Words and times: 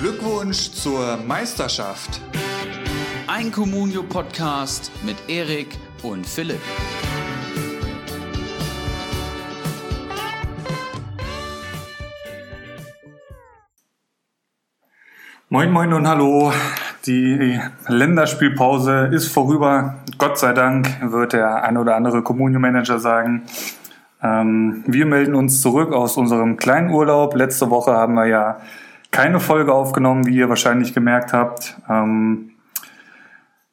Glückwunsch 0.00 0.70
zur 0.70 1.16
Meisterschaft. 1.26 2.20
Ein 3.26 3.50
Communio-Podcast 3.50 4.92
mit 5.04 5.16
Erik 5.26 5.76
und 6.04 6.24
Philipp. 6.24 6.60
Moin, 15.48 15.72
moin 15.72 15.92
und 15.92 16.06
hallo. 16.06 16.52
Die 17.06 17.58
Länderspielpause 17.88 19.10
ist 19.12 19.32
vorüber. 19.32 19.96
Gott 20.16 20.38
sei 20.38 20.52
Dank 20.52 21.10
wird 21.10 21.32
der 21.32 21.64
ein 21.64 21.76
oder 21.76 21.96
andere 21.96 22.22
Communio-Manager 22.22 23.00
sagen. 23.00 23.42
Ähm, 24.22 24.84
wir 24.86 25.06
melden 25.06 25.34
uns 25.34 25.60
zurück 25.60 25.92
aus 25.92 26.16
unserem 26.16 26.56
kleinen 26.56 26.90
Urlaub. 26.90 27.34
Letzte 27.34 27.70
Woche 27.70 27.92
haben 27.92 28.14
wir 28.14 28.26
ja 28.26 28.60
keine 29.18 29.40
Folge 29.40 29.74
aufgenommen, 29.74 30.28
wie 30.28 30.36
ihr 30.36 30.48
wahrscheinlich 30.48 30.94
gemerkt 30.94 31.32
habt. 31.32 31.74
Ähm, 31.90 32.52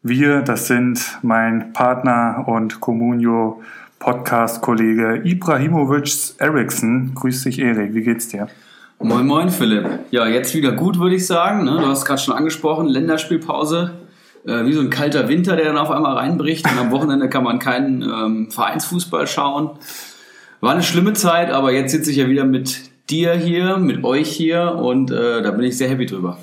wir, 0.02 0.42
das 0.42 0.66
sind 0.66 1.20
mein 1.22 1.72
Partner 1.72 2.46
und 2.48 2.82
Communio 2.82 3.62
Podcast-Kollege 4.00 5.22
Ibrahimovic 5.24 6.34
Eriksson. 6.40 7.12
Grüß 7.14 7.44
dich, 7.44 7.60
Erik. 7.60 7.94
Wie 7.94 8.02
geht's 8.02 8.28
dir? 8.28 8.48
Moin, 8.98 9.28
moin, 9.28 9.50
Philipp. 9.50 9.88
Ja, 10.10 10.26
jetzt 10.26 10.56
wieder 10.56 10.72
gut, 10.72 10.98
würde 10.98 11.16
ich 11.16 11.28
sagen. 11.28 11.66
Ne? 11.66 11.78
Du 11.80 11.86
hast 11.86 12.06
gerade 12.06 12.20
schon 12.24 12.34
angesprochen, 12.34 12.88
Länderspielpause. 12.88 13.92
Äh, 14.48 14.66
wie 14.66 14.74
so 14.74 14.82
ein 14.82 14.90
kalter 14.90 15.30
Winter, 15.30 15.56
der 15.56 15.66
dann 15.66 15.78
auf 15.78 15.92
einmal 15.92 16.18
reinbricht. 16.18 16.66
Und 16.66 16.80
am 16.80 16.90
Wochenende 16.90 17.30
kann 17.30 17.44
man 17.44 17.60
keinen 17.60 18.02
ähm, 18.02 18.50
Vereinsfußball 18.50 19.28
schauen. 19.28 19.70
War 20.60 20.72
eine 20.72 20.82
schlimme 20.82 21.14
Zeit, 21.14 21.52
aber 21.52 21.72
jetzt 21.72 21.92
sitze 21.92 22.10
ich 22.10 22.18
ja 22.18 22.30
wieder 22.30 22.46
mit 22.46 22.95
dir 23.10 23.34
hier, 23.34 23.78
mit 23.78 24.04
euch 24.04 24.30
hier 24.30 24.76
und 24.76 25.12
äh, 25.12 25.42
da 25.42 25.52
bin 25.52 25.66
ich 25.66 25.78
sehr 25.78 25.90
happy 25.90 26.06
drüber. 26.06 26.38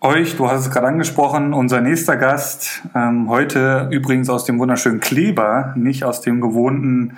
Euch, 0.00 0.36
du 0.36 0.48
hast 0.48 0.66
es 0.66 0.70
gerade 0.70 0.86
angesprochen, 0.86 1.52
unser 1.52 1.80
nächster 1.80 2.16
Gast, 2.16 2.82
ähm, 2.94 3.28
heute 3.28 3.88
übrigens 3.90 4.30
aus 4.30 4.44
dem 4.44 4.58
wunderschönen 4.60 5.00
Kleber, 5.00 5.72
nicht 5.76 6.04
aus 6.04 6.20
dem 6.20 6.40
gewohnten 6.40 7.16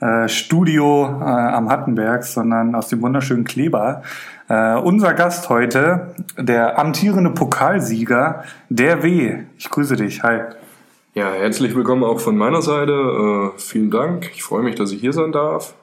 äh, 0.00 0.28
Studio 0.28 1.04
äh, 1.20 1.24
am 1.24 1.68
Hattenberg, 1.68 2.24
sondern 2.24 2.74
aus 2.74 2.88
dem 2.88 3.02
wunderschönen 3.02 3.44
Kleber. 3.44 4.02
Äh, 4.48 4.76
unser 4.76 5.12
Gast 5.12 5.48
heute, 5.48 6.14
der 6.38 6.78
amtierende 6.78 7.30
Pokalsieger, 7.30 8.44
der 8.68 9.02
W. 9.02 9.44
Ich 9.58 9.68
grüße 9.68 9.96
dich. 9.96 10.22
Hi. 10.22 10.40
Ja, 11.14 11.30
herzlich 11.32 11.76
willkommen 11.76 12.02
auch 12.02 12.18
von 12.18 12.36
meiner 12.36 12.62
Seite. 12.62 13.52
Äh, 13.54 13.58
vielen 13.60 13.90
Dank. 13.90 14.30
Ich 14.34 14.42
freue 14.42 14.62
mich, 14.62 14.74
dass 14.74 14.90
ich 14.90 15.00
hier 15.00 15.12
sein 15.12 15.30
darf. 15.30 15.74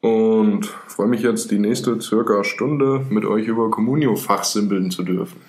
Und 0.00 0.66
freue 0.86 1.08
mich 1.08 1.22
jetzt, 1.22 1.50
die 1.50 1.58
nächste 1.58 2.00
circa 2.00 2.42
Stunde 2.42 3.04
mit 3.10 3.24
euch 3.24 3.46
über 3.46 3.70
Communio 3.70 4.16
fachsimpeln 4.16 4.90
zu 4.90 5.02
dürfen. 5.02 5.40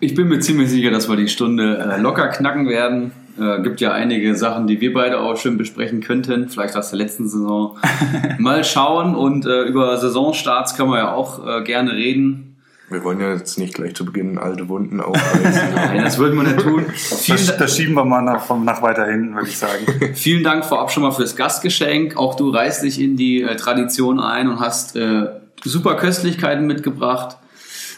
Ich 0.00 0.14
bin 0.14 0.28
mir 0.28 0.40
ziemlich 0.40 0.68
sicher, 0.68 0.90
dass 0.90 1.08
wir 1.08 1.16
die 1.16 1.28
Stunde 1.28 1.78
äh, 1.78 2.00
locker 2.00 2.28
knacken 2.28 2.68
werden. 2.68 3.12
Äh, 3.40 3.62
gibt 3.62 3.80
ja 3.80 3.92
einige 3.92 4.36
Sachen, 4.36 4.66
die 4.66 4.80
wir 4.80 4.92
beide 4.92 5.20
auch 5.20 5.36
schön 5.36 5.56
besprechen 5.56 6.00
könnten. 6.00 6.48
Vielleicht 6.48 6.76
aus 6.76 6.90
der 6.90 6.98
letzten 6.98 7.28
Saison. 7.28 7.78
Mal 8.38 8.62
schauen. 8.62 9.14
Und 9.14 9.46
äh, 9.46 9.62
über 9.62 9.96
Saisonstarts 9.96 10.76
können 10.76 10.90
wir 10.90 10.98
ja 10.98 11.14
auch 11.14 11.46
äh, 11.46 11.64
gerne 11.64 11.92
reden. 11.92 12.47
Wir 12.90 13.04
wollen 13.04 13.20
ja 13.20 13.32
jetzt 13.34 13.58
nicht 13.58 13.74
gleich 13.74 13.94
zu 13.94 14.06
Beginn 14.06 14.38
alte 14.38 14.68
Wunden 14.68 15.00
aufreißen. 15.00 15.62
Nein, 15.74 16.04
das 16.04 16.16
würden 16.18 16.36
wir 16.36 16.44
nicht 16.44 16.60
tun. 16.60 16.86
Das, 16.86 17.56
das 17.58 17.76
schieben 17.76 17.94
wir 17.94 18.04
mal 18.04 18.22
nach, 18.22 18.48
nach 18.60 18.80
weiter 18.80 19.06
hinten, 19.06 19.34
würde 19.34 19.48
ich 19.48 19.58
sagen. 19.58 19.84
Vielen 20.14 20.42
Dank 20.42 20.64
vorab 20.64 20.90
schon 20.90 21.02
mal 21.02 21.12
fürs 21.12 21.36
Gastgeschenk. 21.36 22.16
Auch 22.16 22.34
du 22.34 22.50
reißt 22.50 22.82
dich 22.82 23.00
in 23.00 23.16
die 23.16 23.42
äh, 23.42 23.56
Tradition 23.56 24.20
ein 24.20 24.48
und 24.48 24.60
hast 24.60 24.96
äh, 24.96 25.26
super 25.62 25.96
Köstlichkeiten 25.96 26.66
mitgebracht. 26.66 27.36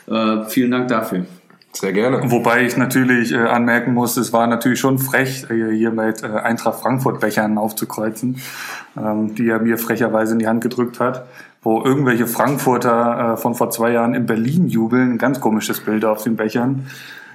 Äh, 0.08 0.44
vielen 0.48 0.72
Dank 0.72 0.88
dafür. 0.88 1.27
Sehr 1.72 1.92
gerne. 1.92 2.20
Wobei 2.30 2.64
ich 2.64 2.77
natürlich 2.77 3.33
äh, 3.33 3.36
anmerken 3.36 3.95
muss, 3.95 4.17
es 4.17 4.33
war 4.33 4.48
natürlich 4.48 4.80
schon 4.80 4.98
frech, 4.98 5.46
äh, 5.51 5.72
hier 5.72 5.92
mit 5.92 6.22
äh, 6.24 6.27
Eintracht 6.27 6.80
Frankfurt 6.80 7.20
Bechern 7.20 7.58
aufzukreuzen, 7.58 8.40
ähm, 8.98 9.36
die 9.36 9.48
er 9.48 9.61
mir 9.61 9.78
frecherweise 9.78 10.33
in 10.33 10.40
die 10.40 10.48
Hand 10.48 10.62
gedrückt 10.62 10.98
hat, 10.98 11.27
wo 11.62 11.82
irgendwelche 11.84 12.26
Frankfurter 12.26 13.34
äh, 13.34 13.36
von 13.36 13.54
vor 13.54 13.70
zwei 13.70 13.92
Jahren 13.92 14.14
in 14.14 14.26
Berlin 14.26 14.68
jubeln. 14.68 15.18
Ganz 15.18 15.40
komisches 15.40 15.80
Bild 15.80 16.04
auf 16.04 16.22
den 16.22 16.36
Bechern. 16.36 16.86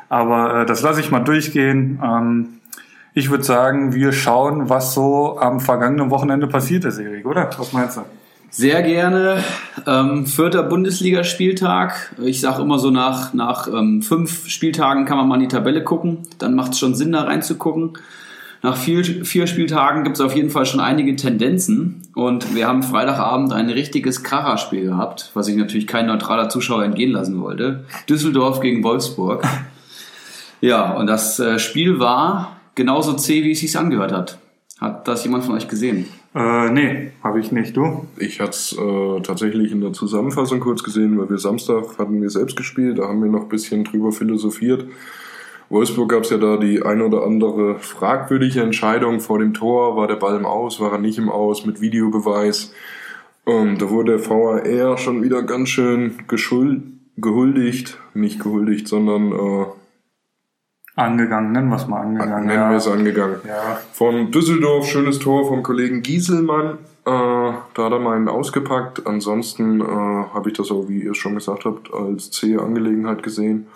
Aber 0.09 0.61
äh, 0.61 0.65
das 0.65 0.81
lasse 0.81 0.99
ich 0.99 1.11
mal 1.11 1.19
durchgehen. 1.19 1.99
Ähm, 2.03 2.47
ich 3.13 3.29
würde 3.29 3.43
sagen, 3.43 3.93
wir 3.93 4.11
schauen, 4.11 4.69
was 4.69 4.93
so 4.93 5.39
am 5.39 5.59
vergangenen 5.59 6.09
Wochenende 6.09 6.47
passiert 6.47 6.85
ist, 6.85 6.97
Erik, 6.97 7.25
oder? 7.25 7.49
Was 7.57 7.71
meinst 7.71 7.97
du? 7.97 8.01
Sehr 8.49 8.81
gerne. 8.83 9.43
Ähm, 9.85 10.25
vierter 10.25 10.63
Bundesligaspieltag. 10.63 12.15
Ich 12.21 12.41
sage 12.41 12.61
immer 12.61 12.79
so, 12.79 12.89
nach, 12.89 13.33
nach 13.33 13.67
ähm, 13.67 14.01
fünf 14.01 14.47
Spieltagen 14.47 15.05
kann 15.05 15.17
man 15.17 15.27
mal 15.27 15.35
in 15.35 15.41
die 15.41 15.47
Tabelle 15.49 15.83
gucken. 15.83 16.19
Dann 16.39 16.55
macht 16.55 16.71
es 16.71 16.79
schon 16.79 16.95
Sinn, 16.95 17.11
da 17.11 17.23
reinzugucken. 17.23 17.97
Nach 18.65 18.77
vier, 18.77 19.03
vier 19.03 19.45
Spieltagen 19.45 20.03
gibt 20.03 20.15
es 20.15 20.21
auf 20.21 20.35
jeden 20.35 20.49
Fall 20.49 20.65
schon 20.65 20.79
einige 20.79 21.15
Tendenzen. 21.15 22.01
Und 22.15 22.55
wir 22.55 22.67
haben 22.67 22.81
Freitagabend 22.81 23.53
ein 23.53 23.69
richtiges 23.69 24.23
Kracherspiel 24.23 24.85
gehabt, 24.85 25.29
was 25.35 25.47
ich 25.47 25.55
natürlich 25.55 25.85
kein 25.85 26.07
neutraler 26.07 26.49
Zuschauer 26.49 26.83
entgehen 26.83 27.11
lassen 27.11 27.39
wollte. 27.39 27.85
Düsseldorf 28.09 28.61
gegen 28.61 28.83
Wolfsburg. 28.83 29.47
Ja, 30.61 30.93
und 30.93 31.05
das 31.05 31.37
äh, 31.37 31.59
Spiel 31.59 31.99
war 31.99 32.59
genauso 32.73 33.13
zäh, 33.13 33.43
wie 33.43 33.51
es 33.51 33.59
sich 33.59 33.77
angehört 33.77 34.13
hat. 34.13 34.39
Hat 34.79 35.07
das 35.07 35.23
jemand 35.23 35.43
von 35.43 35.53
euch 35.53 35.67
gesehen? 35.67 36.07
Äh, 36.33 36.71
nee, 36.71 37.11
habe 37.21 37.39
ich 37.39 37.51
nicht. 37.51 37.77
Du? 37.77 38.07
Ich 38.17 38.39
hatte 38.39 38.51
es 38.51 38.75
äh, 38.75 39.21
tatsächlich 39.21 39.71
in 39.71 39.81
der 39.81 39.93
Zusammenfassung 39.93 40.61
kurz 40.61 40.81
gesehen, 40.81 41.19
weil 41.19 41.29
wir 41.29 41.37
Samstag 41.37 41.99
hatten 41.99 42.19
wir 42.19 42.31
selbst 42.31 42.55
gespielt, 42.55 42.97
da 42.97 43.03
haben 43.09 43.21
wir 43.21 43.29
noch 43.29 43.43
ein 43.43 43.49
bisschen 43.49 43.83
drüber 43.83 44.11
philosophiert. 44.11 44.85
Wolfsburg 45.69 46.09
gab 46.09 46.23
es 46.23 46.29
ja 46.29 46.37
da 46.37 46.57
die 46.57 46.83
ein 46.83 47.01
oder 47.01 47.23
andere 47.23 47.79
fragwürdige 47.79 48.61
Entscheidung 48.61 49.19
vor 49.19 49.39
dem 49.39 49.53
Tor. 49.53 49.95
War 49.97 50.07
der 50.07 50.15
Ball 50.15 50.35
im 50.35 50.45
Aus, 50.45 50.79
war 50.79 50.91
er 50.91 50.99
nicht 50.99 51.17
im 51.17 51.29
Aus 51.29 51.65
mit 51.65 51.81
Videobeweis? 51.81 52.73
Und 53.45 53.81
da 53.81 53.89
wurde 53.89 54.17
der 54.17 54.29
VAR 54.29 54.97
schon 54.97 55.23
wieder 55.23 55.43
ganz 55.43 55.69
schön 55.69 56.15
geschuld, 56.27 56.83
gehuldigt, 57.17 57.99
nicht 58.13 58.41
gehuldigt, 58.41 58.87
sondern 58.87 59.31
äh, 59.31 59.65
Angegangen, 60.95 61.51
nennen 61.51 61.67
wir 61.67 61.75
es 61.75 61.87
mal 61.87 62.01
angegangen. 62.01 62.47
nennen 62.47 62.69
wir 62.69 62.77
es 62.77 62.87
angegangen. 62.87 63.35
Ja. 63.45 63.79
Von 63.91 64.31
Düsseldorf, 64.31 64.87
schönes 64.87 65.19
Tor 65.19 65.45
vom 65.45 65.61
Kollegen 65.61 66.01
Gieselmann. 66.01 66.77
Äh, 67.05 67.11
da 67.11 67.57
hat 67.77 67.91
er 67.91 67.99
meinen 67.99 68.29
ausgepackt. 68.29 69.05
Ansonsten 69.05 69.81
äh, 69.81 69.83
habe 69.83 70.49
ich 70.49 70.55
das 70.55 70.71
auch, 70.71 70.87
wie 70.87 71.03
ihr 71.03 71.13
schon 71.13 71.35
gesagt 71.35 71.65
habt, 71.65 71.93
als 71.93 72.31
zähe 72.31 72.61
Angelegenheit 72.61 73.23
gesehen. 73.23 73.67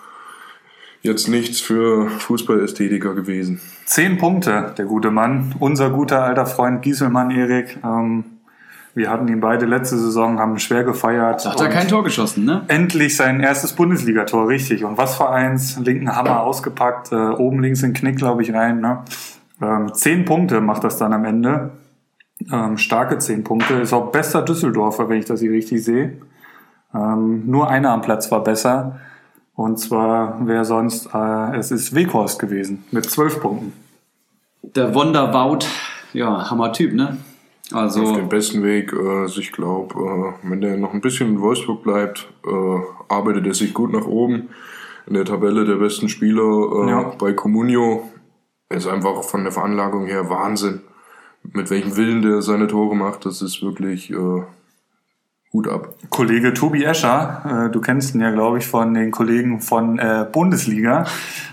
Jetzt 1.02 1.28
nichts 1.28 1.60
für 1.60 2.08
Fußballästhetiker 2.08 3.14
gewesen. 3.14 3.60
Zehn 3.86 4.18
Punkte, 4.18 4.74
der 4.76 4.84
gute 4.84 5.10
Mann. 5.10 5.54
Unser 5.58 5.90
guter 5.90 6.22
alter 6.22 6.44
Freund 6.44 6.82
Gieselmann, 6.82 7.30
Erik. 7.30 7.78
Ähm, 7.82 8.24
wir 8.94 9.08
hatten 9.08 9.28
ihn 9.28 9.40
beide 9.40 9.66
letzte 9.66 9.96
Saison, 9.96 10.38
haben 10.38 10.58
schwer 10.58 10.84
gefeiert. 10.84 11.46
Hat 11.46 11.60
er 11.60 11.68
kein 11.68 11.88
Tor 11.88 12.04
geschossen, 12.04 12.44
ne? 12.44 12.62
Endlich 12.68 13.16
sein 13.16 13.40
erstes 13.40 13.72
Bundesligator, 13.72 14.48
richtig. 14.48 14.84
Und 14.84 14.98
was 14.98 15.16
für 15.16 15.30
eins, 15.30 15.78
linken 15.78 16.14
Hammer 16.14 16.40
ausgepackt, 16.40 17.12
äh, 17.12 17.14
oben 17.14 17.60
links 17.60 17.82
in 17.82 17.90
den 17.90 17.94
Knick, 17.94 18.16
glaube 18.16 18.42
ich, 18.42 18.52
rein. 18.52 18.80
Ne? 18.80 19.04
Ähm, 19.62 19.94
zehn 19.94 20.24
Punkte 20.24 20.60
macht 20.60 20.84
das 20.84 20.98
dann 20.98 21.12
am 21.12 21.24
Ende. 21.24 21.70
Ähm, 22.52 22.76
starke 22.78 23.18
zehn 23.18 23.44
Punkte. 23.44 23.74
Ist 23.74 23.92
auch 23.92 24.10
bester 24.10 24.42
Düsseldorfer, 24.42 25.08
wenn 25.08 25.18
ich 25.18 25.26
das 25.26 25.40
hier 25.40 25.52
richtig 25.52 25.84
sehe. 25.84 26.18
Ähm, 26.92 27.44
nur 27.46 27.70
einer 27.70 27.90
am 27.90 28.02
Platz 28.02 28.30
war 28.30 28.42
besser. 28.42 28.98
Und 29.60 29.76
zwar 29.78 30.38
wer 30.46 30.64
sonst, 30.64 31.10
äh, 31.12 31.54
es 31.58 31.70
ist 31.70 31.94
Weghorst 31.94 32.38
gewesen 32.38 32.82
mit 32.92 33.04
zwölf 33.04 33.40
Punkten. 33.42 33.74
Der 34.62 34.94
Wonderwout, 34.94 35.66
ja, 36.14 36.50
Hammer-Typ, 36.50 36.94
ne? 36.94 37.18
Also, 37.70 38.00
Auf 38.04 38.16
dem 38.16 38.30
besten 38.30 38.62
Weg. 38.62 38.90
Äh, 38.94 38.96
Also 39.20 39.42
ich 39.42 39.52
glaube, 39.52 39.94
äh, 40.42 40.48
wenn 40.48 40.62
der 40.62 40.78
noch 40.78 40.94
ein 40.94 41.02
bisschen 41.02 41.28
in 41.28 41.40
Wolfsburg 41.42 41.82
bleibt, 41.82 42.26
äh, 42.46 42.78
arbeitet 43.10 43.46
er 43.46 43.52
sich 43.52 43.74
gut 43.74 43.92
nach 43.92 44.06
oben. 44.06 44.48
In 45.06 45.12
der 45.12 45.26
Tabelle 45.26 45.66
der 45.66 45.76
besten 45.76 46.08
Spieler 46.08 46.86
äh, 46.86 46.90
Ja. 46.90 47.12
bei 47.18 47.34
Comunio 47.34 48.08
ist 48.70 48.86
einfach 48.88 49.24
von 49.24 49.42
der 49.42 49.52
Veranlagung 49.52 50.06
her 50.06 50.30
Wahnsinn. 50.30 50.80
Mit 51.42 51.68
welchem 51.68 51.98
Willen 51.98 52.22
der 52.22 52.40
seine 52.40 52.66
Tore 52.66 52.96
macht, 52.96 53.26
das 53.26 53.42
ist 53.42 53.60
wirklich 53.62 54.10
äh, 54.10 54.42
Hut 55.52 55.68
ab. 55.68 55.94
Kollege 56.10 56.54
Tobi 56.54 56.84
Escher, 56.84 57.66
äh, 57.66 57.70
du 57.72 57.80
kennst 57.80 58.14
ihn 58.14 58.20
ja, 58.20 58.30
glaube 58.30 58.58
ich, 58.58 58.68
von 58.68 58.94
den 58.94 59.10
Kollegen 59.10 59.60
von 59.60 59.98
äh, 59.98 60.24
Bundesliga. 60.30 61.06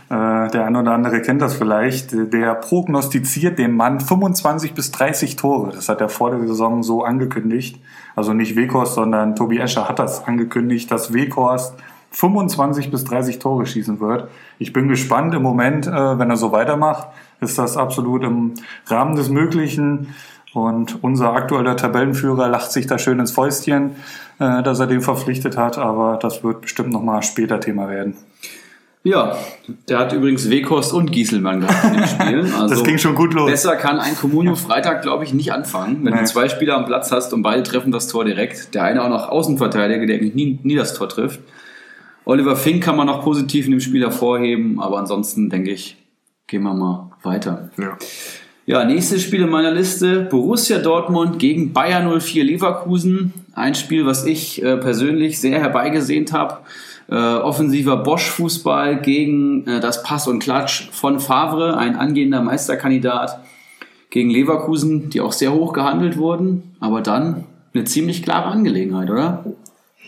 Äh, 0.09 0.49
der 0.49 0.65
eine 0.65 0.81
oder 0.81 0.91
andere 0.91 1.21
kennt 1.23 1.41
das 1.41 1.55
vielleicht. 1.55 2.11
Der 2.11 2.53
prognostiziert 2.53 3.57
dem 3.57 3.75
Mann 3.75 3.99
25 3.99 4.75
bis 4.75 4.91
30 4.91 5.35
Tore. 5.35 5.71
Das 5.73 5.89
hat 5.89 5.99
er 5.99 6.09
vor 6.09 6.29
der 6.29 6.47
Saison 6.47 6.83
so 6.83 7.03
angekündigt. 7.03 7.81
Also 8.15 8.33
nicht 8.33 8.55
Weghorst, 8.55 8.93
sondern 8.93 9.35
Tobi 9.35 9.57
Escher 9.57 9.89
hat 9.89 9.97
das 9.97 10.25
angekündigt, 10.25 10.91
dass 10.91 11.11
Weghorst 11.13 11.73
25 12.11 12.91
bis 12.91 13.03
30 13.03 13.39
Tore 13.39 13.65
schießen 13.65 13.99
wird. 13.99 14.29
Ich 14.59 14.73
bin 14.73 14.87
gespannt 14.87 15.33
im 15.33 15.41
Moment, 15.41 15.87
äh, 15.87 16.19
wenn 16.19 16.29
er 16.29 16.37
so 16.37 16.51
weitermacht, 16.51 17.07
ist 17.41 17.57
das 17.57 17.77
absolut 17.77 18.23
im 18.23 18.53
Rahmen 18.85 19.15
des 19.15 19.29
Möglichen. 19.29 20.13
Und 20.53 21.03
unser 21.03 21.33
aktueller 21.33 21.75
Tabellenführer 21.75 22.47
lacht 22.49 22.71
sich 22.71 22.87
da 22.87 22.97
schön 22.97 23.19
ins 23.19 23.31
Fäustchen, 23.31 23.91
äh, 24.39 24.63
dass 24.63 24.79
er 24.79 24.87
den 24.87 25.01
verpflichtet 25.01 25.57
hat, 25.57 25.77
aber 25.77 26.17
das 26.21 26.43
wird 26.43 26.61
bestimmt 26.61 26.91
nochmal 26.91 27.21
später 27.23 27.59
Thema 27.59 27.89
werden. 27.89 28.15
Ja, 29.03 29.37
der 29.87 29.99
hat 29.99 30.11
übrigens 30.11 30.49
Wekost 30.49 30.91
und 30.91 31.11
Gieselmann 31.11 31.61
gehabt 31.61 31.83
in 31.85 31.93
dem 31.93 32.07
Spiel. 32.07 32.53
Also 32.59 32.75
das 32.75 32.83
ging 32.83 32.97
schon 32.97 33.15
gut 33.15 33.33
los. 33.33 33.49
Besser 33.49 33.75
kann 33.77 33.99
ein 33.99 34.15
Comunio 34.17 34.55
Freitag, 34.55 35.01
glaube 35.01 35.23
ich, 35.23 35.33
nicht 35.33 35.53
anfangen, 35.53 36.03
wenn 36.03 36.13
Nee. 36.13 36.19
du 36.21 36.25
zwei 36.25 36.49
Spieler 36.49 36.75
am 36.75 36.85
Platz 36.85 37.11
hast 37.11 37.31
und 37.33 37.41
beide 37.41 37.63
treffen 37.63 37.91
das 37.91 38.07
Tor 38.07 38.25
direkt. 38.25 38.73
Der 38.73 38.83
eine 38.83 39.03
auch 39.03 39.09
noch 39.09 39.29
Außenverteidiger, 39.29 40.05
der 40.07 40.17
eigentlich 40.17 40.35
nie, 40.35 40.59
nie 40.63 40.75
das 40.75 40.93
Tor 40.93 41.07
trifft. 41.07 41.39
Oliver 42.25 42.57
Fink 42.57 42.83
kann 42.83 42.97
man 42.97 43.07
noch 43.07 43.23
positiv 43.23 43.65
in 43.65 43.71
dem 43.71 43.79
Spiel 43.79 44.01
hervorheben, 44.01 44.81
aber 44.81 44.97
ansonsten 44.97 45.49
denke 45.49 45.71
ich, 45.71 45.95
gehen 46.47 46.63
wir 46.63 46.73
mal 46.73 47.11
weiter. 47.23 47.69
Ja. 47.77 47.97
Ja, 48.69 48.83
nächstes 48.83 49.23
Spiel 49.23 49.43
in 49.43 49.49
meiner 49.49 49.71
Liste. 49.71 50.23
Borussia 50.29 50.79
Dortmund 50.79 51.39
gegen 51.39 51.71
Bayer 51.71 52.19
04 52.19 52.43
Leverkusen. 52.43 53.33
Ein 53.55 53.75
Spiel, 53.75 54.05
was 54.05 54.25
ich 54.25 54.61
äh, 54.61 54.75
persönlich 54.75 55.39
sehr 55.39 55.57
herbeigesehnt 55.61 56.33
habe. 56.33 56.57
Äh, 57.09 57.15
offensiver 57.15 57.95
Bosch-Fußball 57.95 58.99
gegen 58.99 59.65
äh, 59.67 59.79
das 59.79 60.03
Pass 60.03 60.27
und 60.27 60.39
Klatsch 60.39 60.89
von 60.91 61.21
Favre, 61.21 61.77
ein 61.77 61.95
angehender 61.95 62.41
Meisterkandidat 62.41 63.39
gegen 64.09 64.29
Leverkusen, 64.29 65.11
die 65.11 65.21
auch 65.21 65.31
sehr 65.31 65.53
hoch 65.53 65.71
gehandelt 65.71 66.17
wurden. 66.17 66.75
Aber 66.81 66.99
dann 66.99 67.45
eine 67.73 67.85
ziemlich 67.85 68.21
klare 68.21 68.47
Angelegenheit, 68.47 69.09
oder? 69.09 69.45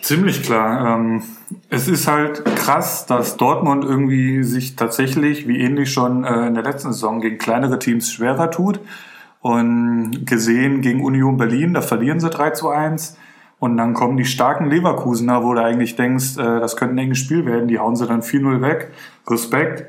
Ziemlich 0.02 0.44
klar. 0.44 0.98
Ähm, 0.98 1.24
es 1.70 1.88
ist 1.88 2.08
halt 2.08 2.46
krass, 2.56 3.06
dass 3.06 3.38
Dortmund 3.38 3.84
irgendwie 3.84 4.44
sich 4.44 4.76
tatsächlich, 4.76 5.48
wie 5.48 5.60
ähnlich 5.60 5.92
schon 5.92 6.24
äh, 6.24 6.48
in 6.48 6.54
der 6.54 6.64
letzten 6.64 6.94
Saison, 6.94 7.20
gegen 7.20 7.38
kleinere 7.38 7.80
Teams 7.80 8.12
schwerer 8.12 8.50
tut. 8.52 8.80
Und 9.42 10.26
gesehen 10.26 10.82
gegen 10.82 11.04
Union 11.04 11.38
Berlin, 11.38 11.74
da 11.74 11.82
verlieren 11.82 12.20
sie 12.20 12.30
3 12.30 12.52
zu 12.52 12.70
1. 12.70 13.18
Und 13.60 13.78
dann 13.78 13.94
kommen 13.94 14.18
die 14.18 14.26
starken 14.26 14.70
Leverkusener, 14.70 15.44
wo 15.44 15.54
du 15.54 15.62
eigentlich 15.62 15.96
denkst, 15.96 16.38
äh, 16.38 16.60
das 16.60 16.78
könnte 16.78 16.96
ein 16.96 17.00
enges 17.00 17.20
Spiel 17.20 17.46
werden, 17.46 17.68
die 17.68 17.80
hauen 17.80 17.96
sie 17.96 18.08
dann 18.08 18.22
4-0 18.22 18.62
weg. 18.62 18.92
Respekt. 19.28 19.86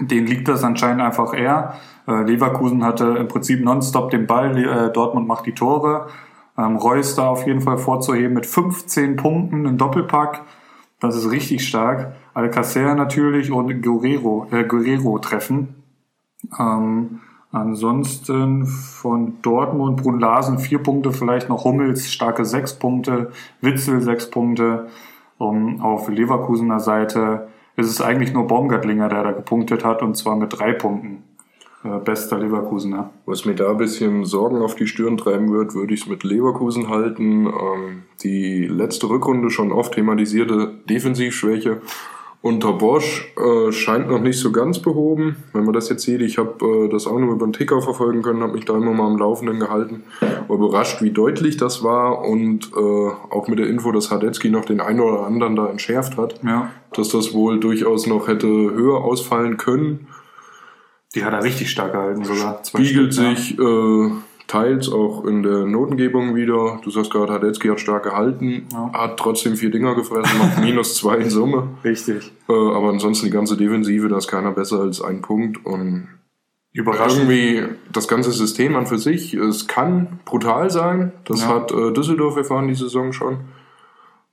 Den 0.00 0.26
liegt 0.26 0.48
das 0.48 0.64
anscheinend 0.64 1.02
einfach 1.02 1.34
eher. 1.34 1.74
Äh, 2.08 2.22
Leverkusen 2.24 2.82
hatte 2.82 3.16
im 3.18 3.28
Prinzip 3.28 3.62
nonstop 3.62 4.10
den 4.10 4.26
Ball, 4.26 4.56
äh, 4.56 4.92
Dortmund 4.92 5.28
macht 5.28 5.46
die 5.46 5.52
Tore. 5.52 6.08
Ähm, 6.56 6.76
Reus 6.76 7.14
da 7.14 7.28
auf 7.28 7.46
jeden 7.46 7.60
Fall 7.60 7.78
vorzuheben 7.78 8.34
mit 8.34 8.46
15 8.46 9.16
Punkten, 9.16 9.66
ein 9.66 9.78
Doppelpack. 9.78 10.42
Das 11.00 11.16
ist 11.16 11.30
richtig 11.30 11.66
stark. 11.66 12.14
Alcacer 12.32 12.94
natürlich 12.94 13.50
und 13.50 13.82
Guerrero, 13.82 14.46
äh, 14.50 14.64
Guerrero 14.64 15.18
treffen. 15.18 15.82
Ähm, 16.58 17.20
ansonsten 17.50 18.66
von 18.66 19.40
Dortmund, 19.42 20.00
Brun 20.00 20.20
Larsen 20.20 20.58
vier 20.58 20.78
Punkte, 20.78 21.12
vielleicht 21.12 21.48
noch 21.48 21.64
Hummels, 21.64 22.12
starke 22.12 22.44
sechs 22.44 22.74
Punkte, 22.74 23.32
Witzel 23.60 24.00
sechs 24.00 24.30
Punkte. 24.30 24.88
Um, 25.36 25.80
auf 25.80 26.08
Leverkusener 26.08 26.78
Seite 26.78 27.48
ist 27.76 27.90
es 27.90 28.00
eigentlich 28.00 28.32
nur 28.32 28.46
Baumgartlinger, 28.46 29.08
der 29.08 29.24
da 29.24 29.32
gepunktet 29.32 29.84
hat, 29.84 30.00
und 30.00 30.16
zwar 30.16 30.36
mit 30.36 30.58
drei 30.58 30.72
Punkten. 30.72 31.24
Äh, 31.84 31.98
bester 32.04 32.38
Leverkusener. 32.38 33.10
Was 33.26 33.44
mir 33.44 33.54
da 33.54 33.70
ein 33.70 33.76
bisschen 33.76 34.24
Sorgen 34.24 34.62
auf 34.62 34.74
die 34.74 34.86
Stirn 34.86 35.18
treiben 35.18 35.52
wird, 35.52 35.74
würde 35.74 35.92
ich 35.92 36.02
es 36.02 36.06
mit 36.06 36.24
Leverkusen 36.24 36.88
halten. 36.88 37.46
Ähm, 37.46 38.02
die 38.22 38.66
letzte 38.66 39.10
Rückrunde 39.10 39.50
schon 39.50 39.70
oft 39.70 39.94
thematisierte 39.94 40.72
Defensivschwäche 40.88 41.82
unter 42.44 42.74
Bosch 42.74 43.32
äh, 43.38 43.72
scheint 43.72 44.10
noch 44.10 44.20
nicht 44.20 44.38
so 44.38 44.52
ganz 44.52 44.78
behoben. 44.78 45.36
Wenn 45.54 45.64
man 45.64 45.72
das 45.72 45.88
jetzt 45.88 46.02
sieht, 46.02 46.20
ich 46.20 46.36
habe 46.36 46.62
äh, 46.62 46.88
das 46.90 47.06
auch 47.06 47.18
nur 47.18 47.32
über 47.32 47.46
den 47.46 47.54
Ticker 47.54 47.80
verfolgen 47.80 48.20
können, 48.20 48.42
habe 48.42 48.52
mich 48.52 48.66
da 48.66 48.76
immer 48.76 48.92
mal 48.92 49.06
am 49.06 49.16
Laufenden 49.16 49.58
gehalten. 49.58 50.02
War 50.20 50.56
überrascht, 50.56 51.00
wie 51.00 51.10
deutlich 51.10 51.56
das 51.56 51.82
war 51.82 52.22
und 52.22 52.70
äh, 52.76 52.78
auch 52.78 53.48
mit 53.48 53.60
der 53.60 53.66
Info, 53.66 53.92
dass 53.92 54.10
Hadetzky 54.10 54.50
noch 54.50 54.66
den 54.66 54.82
einen 54.82 55.00
oder 55.00 55.24
anderen 55.24 55.56
da 55.56 55.68
entschärft 55.68 56.18
hat, 56.18 56.38
Ja, 56.44 56.68
dass 56.92 57.08
das 57.08 57.32
wohl 57.32 57.60
durchaus 57.60 58.06
noch 58.06 58.28
hätte 58.28 58.46
höher 58.46 59.02
ausfallen 59.02 59.56
können. 59.56 60.06
Die 61.14 61.24
hat 61.24 61.32
er 61.32 61.42
richtig 61.44 61.70
stark 61.70 61.92
gehalten 61.92 62.24
sogar. 62.24 62.60
Spiegelt 62.66 63.14
ja. 63.14 63.34
sich 63.34 63.58
äh, 63.58 64.10
teils 64.46 64.88
auch 64.90 65.24
in 65.24 65.42
der 65.42 65.64
Notengebung 65.66 66.34
wieder. 66.34 66.80
Du 66.82 66.90
sagst 66.90 67.10
gerade, 67.12 67.32
Hadetzky 67.32 67.68
hat 67.68 67.80
stark 67.80 68.02
gehalten, 68.04 68.66
Ja. 68.72 68.90
hat 68.92 69.16
trotzdem 69.18 69.56
vier 69.56 69.70
Dinger 69.70 69.94
gefressen, 69.94 70.38
macht 70.38 70.58
minus 70.62 70.96
zwei 70.96 71.16
in 71.16 71.30
Summe. 71.30 71.68
Richtig. 71.84 72.32
Äh, 72.48 72.52
aber 72.52 72.88
ansonsten 72.90 73.26
die 73.26 73.32
ganze 73.32 73.56
Defensive, 73.56 74.08
da 74.08 74.18
ist 74.18 74.28
keiner 74.28 74.52
besser 74.52 74.80
als 74.80 75.00
ein 75.00 75.22
Punkt. 75.22 75.64
Und 75.64 76.08
Überraschend. 76.72 77.30
irgendwie 77.30 77.62
das 77.92 78.08
ganze 78.08 78.32
System 78.32 78.74
an 78.74 78.86
für 78.86 78.98
sich, 78.98 79.32
es 79.34 79.68
kann 79.68 80.18
brutal 80.24 80.70
sein. 80.70 81.12
Das 81.24 81.42
Ja. 81.42 81.48
hat 81.48 81.70
äh, 81.72 81.92
Düsseldorf 81.92 82.36
erfahren 82.36 82.66
die 82.68 82.74
Saison 82.74 83.12
schon. 83.12 83.38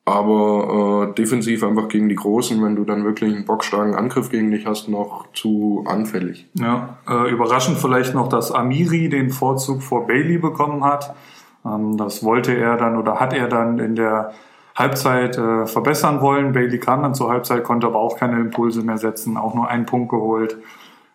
Aber 0.04 1.10
äh, 1.12 1.14
defensiv 1.14 1.64
einfach 1.64 1.88
gegen 1.88 2.10
die 2.10 2.16
Großen, 2.16 2.62
wenn 2.64 2.76
du 2.76 2.84
dann 2.86 3.04
wirklich 3.04 3.36
einen 3.36 3.46
bockstarken 3.46 3.94
Angriff 3.94 4.30
gegen 4.32 4.50
dich 4.50 4.66
hast, 4.66 4.90
noch 4.90 5.32
zu 5.34 5.84
anfällig. 5.88 6.50
Ja, 6.56 6.98
äh, 7.08 7.30
überraschend 7.32 7.78
vielleicht 7.78 8.16
noch, 8.16 8.28
dass 8.28 8.52
Amiri 8.52 9.10
den 9.10 9.30
Vorzug 9.30 9.84
vor 9.84 10.08
Bailey 10.08 10.40
bekommen 10.40 10.84
hat. 10.84 11.16
Ähm, 11.64 11.98
das 11.98 12.24
wollte 12.24 12.56
er 12.56 12.78
dann 12.78 12.98
oder 12.98 13.20
hat 13.20 13.34
er 13.34 13.48
dann 13.48 13.78
in 13.78 13.96
der 13.96 14.34
Halbzeit 14.76 15.38
äh, 15.38 15.68
verbessern 15.68 16.22
wollen. 16.22 16.54
Bailey 16.54 16.80
kam 16.80 17.04
dann 17.04 17.14
zur 17.14 17.30
Halbzeit, 17.30 17.64
konnte 17.64 17.86
aber 17.86 18.00
auch 18.00 18.18
keine 18.18 18.40
Impulse 18.40 18.82
mehr 18.82 18.98
setzen, 18.98 19.38
auch 19.38 19.54
nur 19.54 19.68
einen 19.68 19.86
Punkt 19.86 20.10
geholt. 20.10 20.58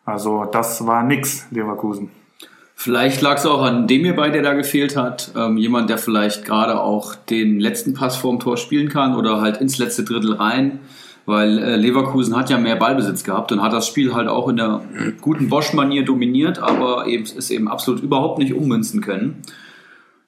Also 0.04 0.44
das 0.44 0.86
war 0.86 1.02
nix, 1.02 1.50
Leverkusen. 1.50 2.10
Vielleicht 2.78 3.22
lag 3.22 3.38
es 3.38 3.46
auch 3.46 3.62
an 3.62 3.88
dem 3.88 4.04
hierbei, 4.04 4.28
der 4.28 4.42
da 4.42 4.52
gefehlt 4.52 4.96
hat. 4.96 5.32
Ähm, 5.34 5.56
jemand, 5.56 5.88
der 5.88 5.96
vielleicht 5.96 6.44
gerade 6.44 6.78
auch 6.78 7.14
den 7.14 7.58
letzten 7.58 7.94
Pass 7.94 8.16
vorm 8.16 8.38
Tor 8.38 8.58
spielen 8.58 8.90
kann 8.90 9.16
oder 9.16 9.40
halt 9.40 9.56
ins 9.62 9.78
letzte 9.78 10.04
Drittel 10.04 10.34
rein. 10.34 10.80
Weil 11.24 11.58
äh, 11.58 11.76
Leverkusen 11.76 12.36
hat 12.36 12.50
ja 12.50 12.58
mehr 12.58 12.76
Ballbesitz 12.76 13.24
gehabt 13.24 13.50
und 13.50 13.62
hat 13.62 13.72
das 13.72 13.88
Spiel 13.88 14.14
halt 14.14 14.28
auch 14.28 14.46
in 14.48 14.58
der 14.58 14.82
guten 15.22 15.48
Bosch-Manier 15.48 16.04
dominiert, 16.04 16.58
aber 16.58 17.06
eben, 17.06 17.24
es 17.24 17.50
eben 17.50 17.66
absolut 17.66 18.02
überhaupt 18.02 18.38
nicht 18.38 18.52
ummünzen 18.52 19.00
können. 19.00 19.42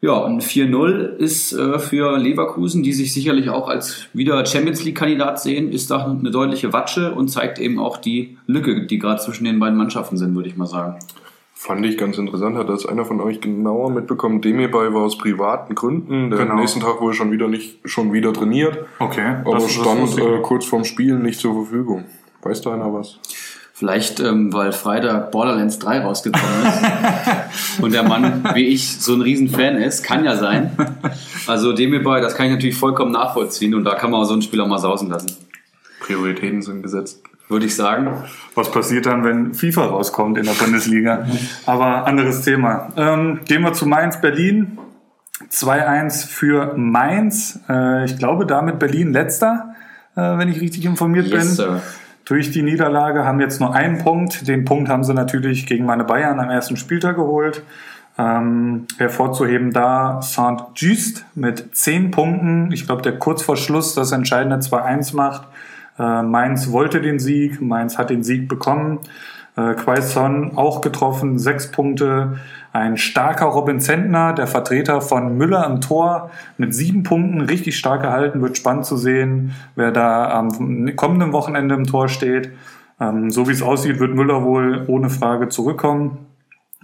Ja, 0.01 0.13
und 0.13 0.43
4-0 0.43 1.17
ist 1.19 1.53
äh, 1.53 1.79
für 1.79 2.17
Leverkusen, 2.19 2.83
die 2.83 2.95
sich 2.95 3.13
sicherlich 3.13 3.51
auch 3.51 3.69
als 3.69 4.07
wieder 4.15 4.45
Champions 4.47 4.85
League-Kandidat 4.85 5.41
sehen, 5.41 5.71
ist 5.71 5.91
da 5.91 6.07
eine 6.07 6.31
deutliche 6.31 6.73
Watsche 6.73 7.13
und 7.13 7.29
zeigt 7.29 7.59
eben 7.59 7.79
auch 7.79 7.99
die 7.99 8.39
Lücke, 8.47 8.87
die 8.87 8.99
gerade 8.99 9.21
zwischen 9.21 9.45
den 9.45 9.59
beiden 9.59 9.77
Mannschaften 9.77 10.17
sind, 10.17 10.35
würde 10.35 10.49
ich 10.49 10.57
mal 10.57 10.67
sagen. 10.67 10.99
Fand 11.61 11.85
ich 11.85 11.99
ganz 11.99 12.17
interessant. 12.19 12.57
Hat 12.57 12.69
das 12.69 12.87
einer 12.87 13.05
von 13.05 13.21
euch 13.21 13.41
genauer 13.41 13.91
mitbekommen? 13.91 14.41
Demirbay 14.41 14.95
war 14.95 15.03
aus 15.03 15.19
privaten 15.19 15.75
Gründen. 15.75 16.31
Der 16.31 16.39
Genau. 16.39 16.53
am 16.53 16.61
nächsten 16.61 16.79
Tag 16.79 17.01
wohl 17.01 17.13
schon 17.15 17.33
wieder 17.33 17.49
nicht 17.49 17.81
schon 17.85 18.13
wieder 18.13 18.33
trainiert, 18.33 18.79
Okay. 19.01 19.39
aber 19.45 19.55
das- 19.55 19.73
stand 19.73 20.17
äh, 20.19 20.39
kurz 20.41 20.67
vorm 20.67 20.85
Spiel 20.85 21.17
nicht 21.19 21.41
zur 21.41 21.55
Verfügung. 21.55 22.05
Weiß 22.43 22.61
da 22.61 22.75
einer 22.75 22.95
was? 22.95 23.19
Vielleicht, 23.75 24.21
ähm, 24.21 24.53
weil 24.53 24.71
Freitag 24.73 25.33
Borderlands 25.33 25.81
3 25.81 26.01
rausgekommen 26.05 26.47
ist 26.65 27.83
und 27.83 27.93
der 27.93 28.05
Mann, 28.05 28.45
wie 28.55 28.69
ich, 28.69 28.99
so 29.01 29.15
ein 29.15 29.23
Riesenfan 29.23 29.77
ist. 29.79 30.05
Kann 30.05 30.25
ja 30.25 30.37
sein. 30.37 30.71
Also 31.49 31.73
dem 31.73 31.91
hierbei, 31.91 32.21
das 32.21 32.37
kann 32.37 32.47
ich 32.47 32.53
natürlich 32.53 32.77
vollkommen 32.77 33.11
nachvollziehen 33.13 33.75
und 33.75 33.83
da 33.85 33.97
kann 33.97 34.13
man 34.13 34.21
auch 34.21 34.25
so 34.27 34.33
einen 34.35 34.43
Spieler 34.43 34.67
mal 34.69 34.79
sausen 34.79 35.11
lassen. 35.11 35.37
Prioritäten 36.01 36.63
sind 36.63 36.83
gesetzt. 36.85 37.23
Würde 37.49 37.67
ich 37.67 37.75
sagen. 37.75 38.09
Was 38.55 38.71
passiert 38.71 39.07
dann, 39.07 39.25
wenn 39.25 39.55
FIFA 39.55 39.87
rauskommt 39.87 40.37
in 40.37 40.45
der 40.45 40.53
Bundesliga? 40.53 41.27
Aber 41.67 42.07
anderes 42.07 42.43
Thema. 42.43 42.89
Ähm, 42.97 43.41
gehen 43.47 43.63
wir 43.63 43.73
zu 43.73 43.87
Mainz 43.87 44.21
Berlin. 44.21 44.79
2-1 45.51 46.27
für 46.27 46.75
Mainz. 46.77 47.61
Äh, 47.69 48.05
ich 48.05 48.19
glaube 48.19 48.45
damit 48.45 48.79
Berlin 48.79 49.13
letzter, 49.13 49.75
äh, 50.15 50.21
wenn 50.21 50.49
ich 50.49 50.61
richtig 50.61 50.85
informiert 50.85 51.31
bin. 51.31 51.41
Yes, 51.41 51.57
Sir. 51.57 51.81
Durch 52.25 52.51
die 52.51 52.63
Niederlage 52.63 53.25
haben 53.25 53.41
jetzt 53.41 53.59
nur 53.59 53.75
einen 53.75 53.99
Punkt. 53.99 54.47
Den 54.47 54.67
Punkt 54.67 54.91
haben 54.91 55.03
sie 55.03 55.15
natürlich 55.15 55.65
gegen 55.67 55.87
meine 55.87 56.05
Bayern 56.05 56.41
am 56.41 56.51
ersten 56.51 56.77
Spieltag 56.77 57.17
geholt. 57.17 57.63
Ähm, 58.19 58.87
hervorzuheben 58.99 59.73
da 59.73 60.21
Saint-Just 60.21 61.25
mit 61.35 61.75
10 61.75 62.11
Punkten. 62.11 62.73
Ich 62.73 62.85
glaube, 62.85 63.01
der 63.01 63.19
kurz 63.19 63.43
vor 63.43 63.57
Schluss 63.57 63.95
das 63.95 64.13
entscheidende 64.13 64.57
2-1 64.57 65.17
macht. 65.17 65.49
Äh, 65.99 66.23
Mainz 66.23 66.71
wollte 66.71 67.01
den 67.01 67.19
Sieg, 67.19 67.61
Mainz 67.61 67.99
hat 67.99 68.11
den 68.11 68.23
Sieg 68.23 68.49
bekommen. 68.49 69.01
Äh, 69.57 69.75
Quaison 69.75 70.57
auch 70.57 70.81
getroffen, 70.81 71.39
sechs 71.39 71.71
Punkte. 71.71 72.39
Ein 72.73 72.97
starker 72.97 73.47
Robin 73.47 73.81
Zentner, 73.81 74.33
der 74.33 74.47
Vertreter 74.47 75.01
von 75.01 75.37
Müller 75.37 75.67
im 75.67 75.81
Tor, 75.81 76.31
mit 76.59 76.75
sieben 76.75 77.03
Punkten, 77.03 77.41
richtig 77.41 77.77
stark 77.77 78.03
gehalten. 78.03 78.41
Wird 78.41 78.57
spannend 78.57 78.85
zu 78.85 78.97
sehen, 78.97 79.53
wer 79.75 79.91
da 79.91 80.31
am 80.31 80.95
kommenden 80.95 81.33
Wochenende 81.33 81.75
im 81.75 81.87
Tor 81.87 82.09
steht. 82.09 82.53
Ähm, 83.01 83.31
so 83.31 83.49
wie 83.49 83.53
es 83.53 83.63
aussieht, 83.63 83.99
wird 83.99 84.15
Müller 84.15 84.45
wohl 84.45 84.85
ohne 84.87 85.11
Frage 85.11 85.49
zurückkommen. 85.49 86.27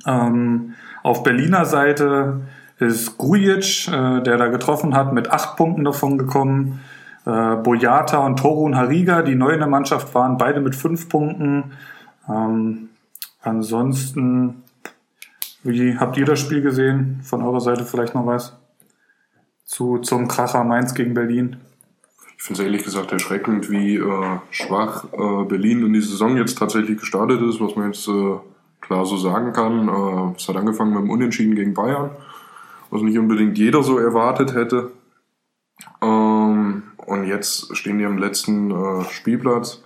Ähm, 0.06 0.75
auf 1.02 1.23
Berliner 1.23 1.66
Seite 1.66 2.40
ist 2.78 3.18
Grujic, 3.18 3.88
äh, 3.88 4.21
der 4.23 4.37
da 4.37 4.49
getroffen 4.49 4.97
hat, 4.97 5.12
mit 5.12 5.30
acht 5.30 5.56
Punkten 5.56 5.85
davon 5.85 6.18
gekommen. 6.18 6.80
Äh, 7.26 7.57
Boyata 7.57 8.19
und 8.19 8.38
Torun 8.38 8.76
Hariga, 8.76 9.23
die 9.23 9.35
neu 9.35 9.50
in 9.50 9.61
der 9.61 9.69
Mannschaft 9.69 10.14
waren, 10.14 10.37
beide 10.37 10.61
mit 10.61 10.75
fünf 10.75 11.09
Punkten. 11.09 11.73
Ähm, 12.28 12.90
ansonsten 13.43 14.62
Wie 15.66 15.97
habt 15.97 16.19
ihr 16.19 16.26
das 16.26 16.40
Spiel 16.40 16.61
gesehen? 16.61 17.21
Von 17.23 17.43
eurer 17.43 17.61
Seite 17.61 17.85
vielleicht 17.85 18.14
noch 18.14 18.26
was? 18.26 18.54
Zu, 19.64 19.97
zum 19.99 20.28
Kracher 20.28 20.62
Mainz 20.62 20.95
gegen 20.95 21.14
Berlin? 21.14 21.57
Ich 22.37 22.43
finde 22.43 22.61
es 22.61 22.66
ehrlich 22.66 22.85
gesagt 22.85 23.11
erschreckend, 23.12 23.71
wie 23.71 23.97
äh, 23.97 24.38
schwach 24.50 25.07
äh, 25.12 25.45
Berlin 25.47 25.87
in 25.87 25.95
die 25.95 26.02
Saison 26.02 26.37
jetzt 26.37 26.59
tatsächlich 26.59 26.99
gestartet 26.99 27.40
ist, 27.40 27.62
was 27.62 27.75
man 27.76 27.87
jetzt 27.87 28.07
äh, 28.07 28.37
klar 28.83 29.07
so 29.07 29.16
sagen 29.16 29.54
kann. 29.54 29.88
Äh, 29.88 30.35
es 30.37 30.47
hat 30.47 30.57
angefangen 30.57 30.93
mit 30.93 31.04
dem 31.04 31.11
Unentschieden 31.11 31.54
gegen 31.54 31.73
Bayern, 31.73 32.11
was 32.90 33.00
nicht 33.00 33.19
unbedingt 33.19 33.57
jeder 33.57 33.83
so 33.83 33.99
erwartet 33.99 34.54
hätte. 34.54 34.90
Ähm, 36.02 36.83
und 37.06 37.26
jetzt 37.26 37.76
stehen 37.76 37.99
die 37.99 38.04
am 38.04 38.18
letzten 38.18 38.70
äh, 38.70 39.04
Spielplatz. 39.11 39.82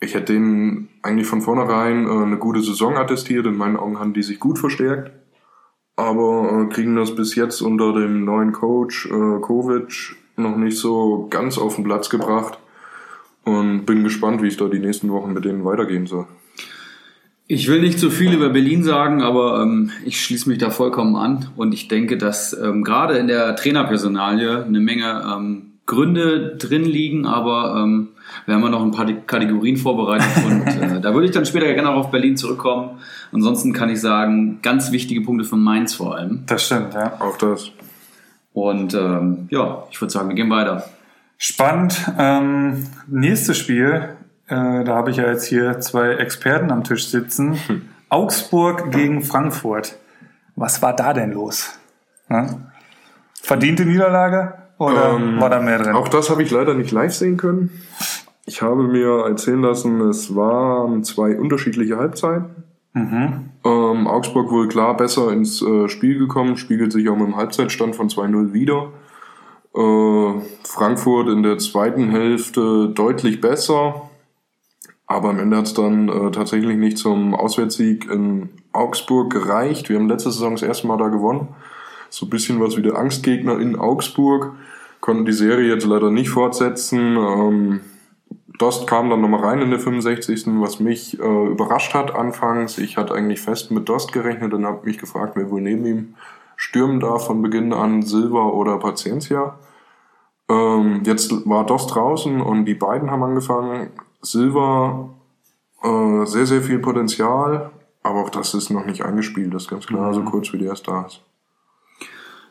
Ich 0.00 0.14
hätte 0.14 0.34
denen 0.34 0.88
eigentlich 1.02 1.26
von 1.26 1.40
vornherein 1.40 2.06
äh, 2.06 2.10
eine 2.10 2.36
gute 2.36 2.60
Saison 2.60 2.96
attestiert. 2.96 3.46
In 3.46 3.56
meinen 3.56 3.76
Augen 3.76 3.98
haben 3.98 4.12
die 4.12 4.22
sich 4.22 4.40
gut 4.40 4.58
verstärkt. 4.58 5.12
Aber 5.96 6.66
äh, 6.68 6.72
kriegen 6.72 6.96
das 6.96 7.14
bis 7.14 7.34
jetzt 7.34 7.62
unter 7.62 7.94
dem 7.94 8.24
neuen 8.24 8.52
Coach 8.52 9.06
äh, 9.06 9.40
Kovic 9.40 10.16
noch 10.36 10.56
nicht 10.56 10.76
so 10.76 11.28
ganz 11.30 11.56
auf 11.56 11.76
den 11.76 11.84
Platz 11.84 12.10
gebracht. 12.10 12.58
Und 13.44 13.86
bin 13.86 14.02
gespannt, 14.02 14.42
wie 14.42 14.48
es 14.48 14.56
da 14.56 14.66
die 14.66 14.80
nächsten 14.80 15.10
Wochen 15.10 15.32
mit 15.32 15.44
denen 15.44 15.64
weitergehen 15.64 16.06
soll. 16.06 16.26
Ich 17.48 17.68
will 17.68 17.80
nicht 17.80 18.00
zu 18.00 18.10
viel 18.10 18.34
über 18.34 18.48
Berlin 18.48 18.82
sagen, 18.82 19.22
aber 19.22 19.62
ähm, 19.62 19.92
ich 20.04 20.20
schließe 20.20 20.48
mich 20.48 20.58
da 20.58 20.70
vollkommen 20.70 21.14
an 21.14 21.48
und 21.56 21.72
ich 21.72 21.86
denke, 21.86 22.18
dass 22.18 22.52
ähm, 22.52 22.82
gerade 22.82 23.18
in 23.18 23.28
der 23.28 23.54
Trainerpersonalie 23.54 24.64
eine 24.64 24.80
Menge 24.80 25.22
ähm, 25.24 25.75
Gründe 25.86 26.56
drin 26.56 26.84
liegen, 26.84 27.26
aber 27.26 27.76
ähm, 27.76 28.08
wir 28.44 28.54
haben 28.54 28.62
ja 28.62 28.68
noch 28.68 28.82
ein 28.82 28.90
paar 28.90 29.06
Kategorien 29.06 29.76
vorbereitet 29.76 30.28
und 30.44 30.66
äh, 30.82 31.00
da 31.00 31.14
würde 31.14 31.26
ich 31.26 31.32
dann 31.32 31.46
später 31.46 31.72
gerne 31.72 31.90
auch 31.90 32.06
auf 32.06 32.10
Berlin 32.10 32.36
zurückkommen. 32.36 32.98
Ansonsten 33.32 33.72
kann 33.72 33.88
ich 33.88 34.00
sagen, 34.00 34.60
ganz 34.62 34.90
wichtige 34.90 35.20
Punkte 35.20 35.44
von 35.44 35.62
Mainz 35.62 35.94
vor 35.94 36.16
allem. 36.16 36.42
Das 36.46 36.66
stimmt, 36.66 36.94
ja. 36.94 37.20
Auch 37.20 37.38
das. 37.38 37.70
Und 38.52 38.94
ähm, 38.94 39.48
ja, 39.50 39.84
ich 39.90 40.00
würde 40.00 40.12
sagen, 40.12 40.28
wir 40.28 40.34
gehen 40.34 40.50
weiter. 40.50 40.84
Spannend. 41.38 42.10
Ähm, 42.18 42.86
nächstes 43.06 43.58
Spiel 43.58 44.16
äh, 44.48 44.84
da 44.84 44.94
habe 44.94 45.10
ich 45.10 45.16
ja 45.16 45.26
jetzt 45.26 45.46
hier 45.46 45.80
zwei 45.80 46.14
Experten 46.14 46.70
am 46.70 46.84
Tisch 46.84 47.08
sitzen. 47.08 47.58
Hm. 47.66 47.88
Augsburg 48.08 48.92
gegen 48.92 49.22
Frankfurt. 49.22 49.96
Was 50.54 50.80
war 50.82 50.94
da 50.94 51.12
denn 51.12 51.32
los? 51.32 51.78
Ja? 52.30 52.48
Verdiente 53.42 53.84
Niederlage 53.84 54.54
oder 54.78 55.14
ähm, 55.14 55.40
war 55.40 55.50
da 55.50 55.60
mehr 55.60 55.78
drin? 55.78 55.94
Auch 55.94 56.08
das 56.08 56.30
habe 56.30 56.42
ich 56.42 56.50
leider 56.50 56.74
nicht 56.74 56.90
live 56.90 57.14
sehen 57.14 57.36
können. 57.36 57.70
Ich 58.44 58.62
habe 58.62 58.84
mir 58.84 59.26
erzählen 59.26 59.62
lassen, 59.62 60.00
es 60.02 60.34
waren 60.36 61.02
zwei 61.02 61.38
unterschiedliche 61.38 61.96
Halbzeiten. 61.96 62.64
Mhm. 62.92 63.50
Ähm, 63.64 64.06
Augsburg 64.06 64.50
wohl 64.50 64.68
klar 64.68 64.96
besser 64.96 65.32
ins 65.32 65.60
äh, 65.60 65.88
Spiel 65.88 66.18
gekommen, 66.18 66.56
spiegelt 66.56 66.92
sich 66.92 67.08
auch 67.08 67.16
mit 67.16 67.26
dem 67.26 67.36
Halbzeitstand 67.36 67.96
von 67.96 68.08
2-0 68.08 68.52
wieder. 68.52 68.92
Äh, 69.74 70.40
Frankfurt 70.64 71.28
in 71.28 71.42
der 71.42 71.58
zweiten 71.58 72.10
Hälfte 72.10 72.88
deutlich 72.88 73.40
besser, 73.40 74.08
aber 75.06 75.28
am 75.28 75.38
Ende 75.38 75.58
hat 75.58 75.66
es 75.66 75.74
dann 75.74 76.08
äh, 76.08 76.30
tatsächlich 76.30 76.78
nicht 76.78 76.96
zum 76.96 77.34
Auswärtssieg 77.34 78.10
in 78.10 78.48
Augsburg 78.72 79.30
gereicht. 79.30 79.88
Wir 79.88 79.98
haben 79.98 80.08
letzte 80.08 80.30
Saison 80.30 80.52
das 80.52 80.62
erste 80.62 80.86
Mal 80.86 80.96
da 80.96 81.08
gewonnen. 81.08 81.48
So 82.16 82.24
ein 82.24 82.30
bisschen 82.30 82.62
was 82.62 82.78
wie 82.78 82.82
der 82.82 82.96
Angstgegner 82.96 83.60
in 83.60 83.76
Augsburg. 83.76 84.54
Konnten 85.02 85.26
die 85.26 85.34
Serie 85.34 85.68
jetzt 85.68 85.84
leider 85.84 86.10
nicht 86.10 86.30
fortsetzen. 86.30 87.14
Ähm, 87.14 87.80
Dost 88.58 88.86
kam 88.86 89.10
dann 89.10 89.20
nochmal 89.20 89.44
rein 89.44 89.60
in 89.60 89.68
der 89.68 89.78
65. 89.78 90.44
Was 90.62 90.80
mich 90.80 91.20
äh, 91.20 91.46
überrascht 91.46 91.92
hat 91.92 92.14
anfangs. 92.14 92.78
Ich 92.78 92.96
hatte 92.96 93.12
eigentlich 93.12 93.42
fest 93.42 93.70
mit 93.70 93.86
Dost 93.90 94.14
gerechnet 94.14 94.54
und 94.54 94.64
habe 94.64 94.86
mich 94.86 94.96
gefragt, 94.96 95.34
wer 95.36 95.50
wohl 95.50 95.60
neben 95.60 95.84
ihm 95.84 96.14
stürmen 96.56 97.00
darf 97.00 97.26
von 97.26 97.42
Beginn 97.42 97.74
an, 97.74 98.00
Silva 98.00 98.46
oder 98.46 98.78
Paciencia. 98.78 99.58
Ähm, 100.48 101.02
jetzt 101.04 101.46
war 101.46 101.66
Dost 101.66 101.94
draußen 101.94 102.40
und 102.40 102.64
die 102.64 102.72
beiden 102.72 103.10
haben 103.10 103.24
angefangen. 103.24 103.90
Silva 104.22 105.10
äh, 105.82 106.24
sehr, 106.24 106.46
sehr 106.46 106.62
viel 106.62 106.78
Potenzial, 106.78 107.72
aber 108.02 108.22
auch 108.22 108.30
das 108.30 108.54
ist 108.54 108.70
noch 108.70 108.86
nicht 108.86 109.04
eingespielt, 109.04 109.52
das 109.52 109.64
ist 109.64 109.68
ganz 109.68 109.86
klar, 109.86 110.08
mhm. 110.08 110.14
so 110.14 110.22
kurz 110.22 110.50
wie 110.54 110.58
der 110.58 110.68
erst 110.68 110.88
da 110.88 111.02
ist. 111.02 111.25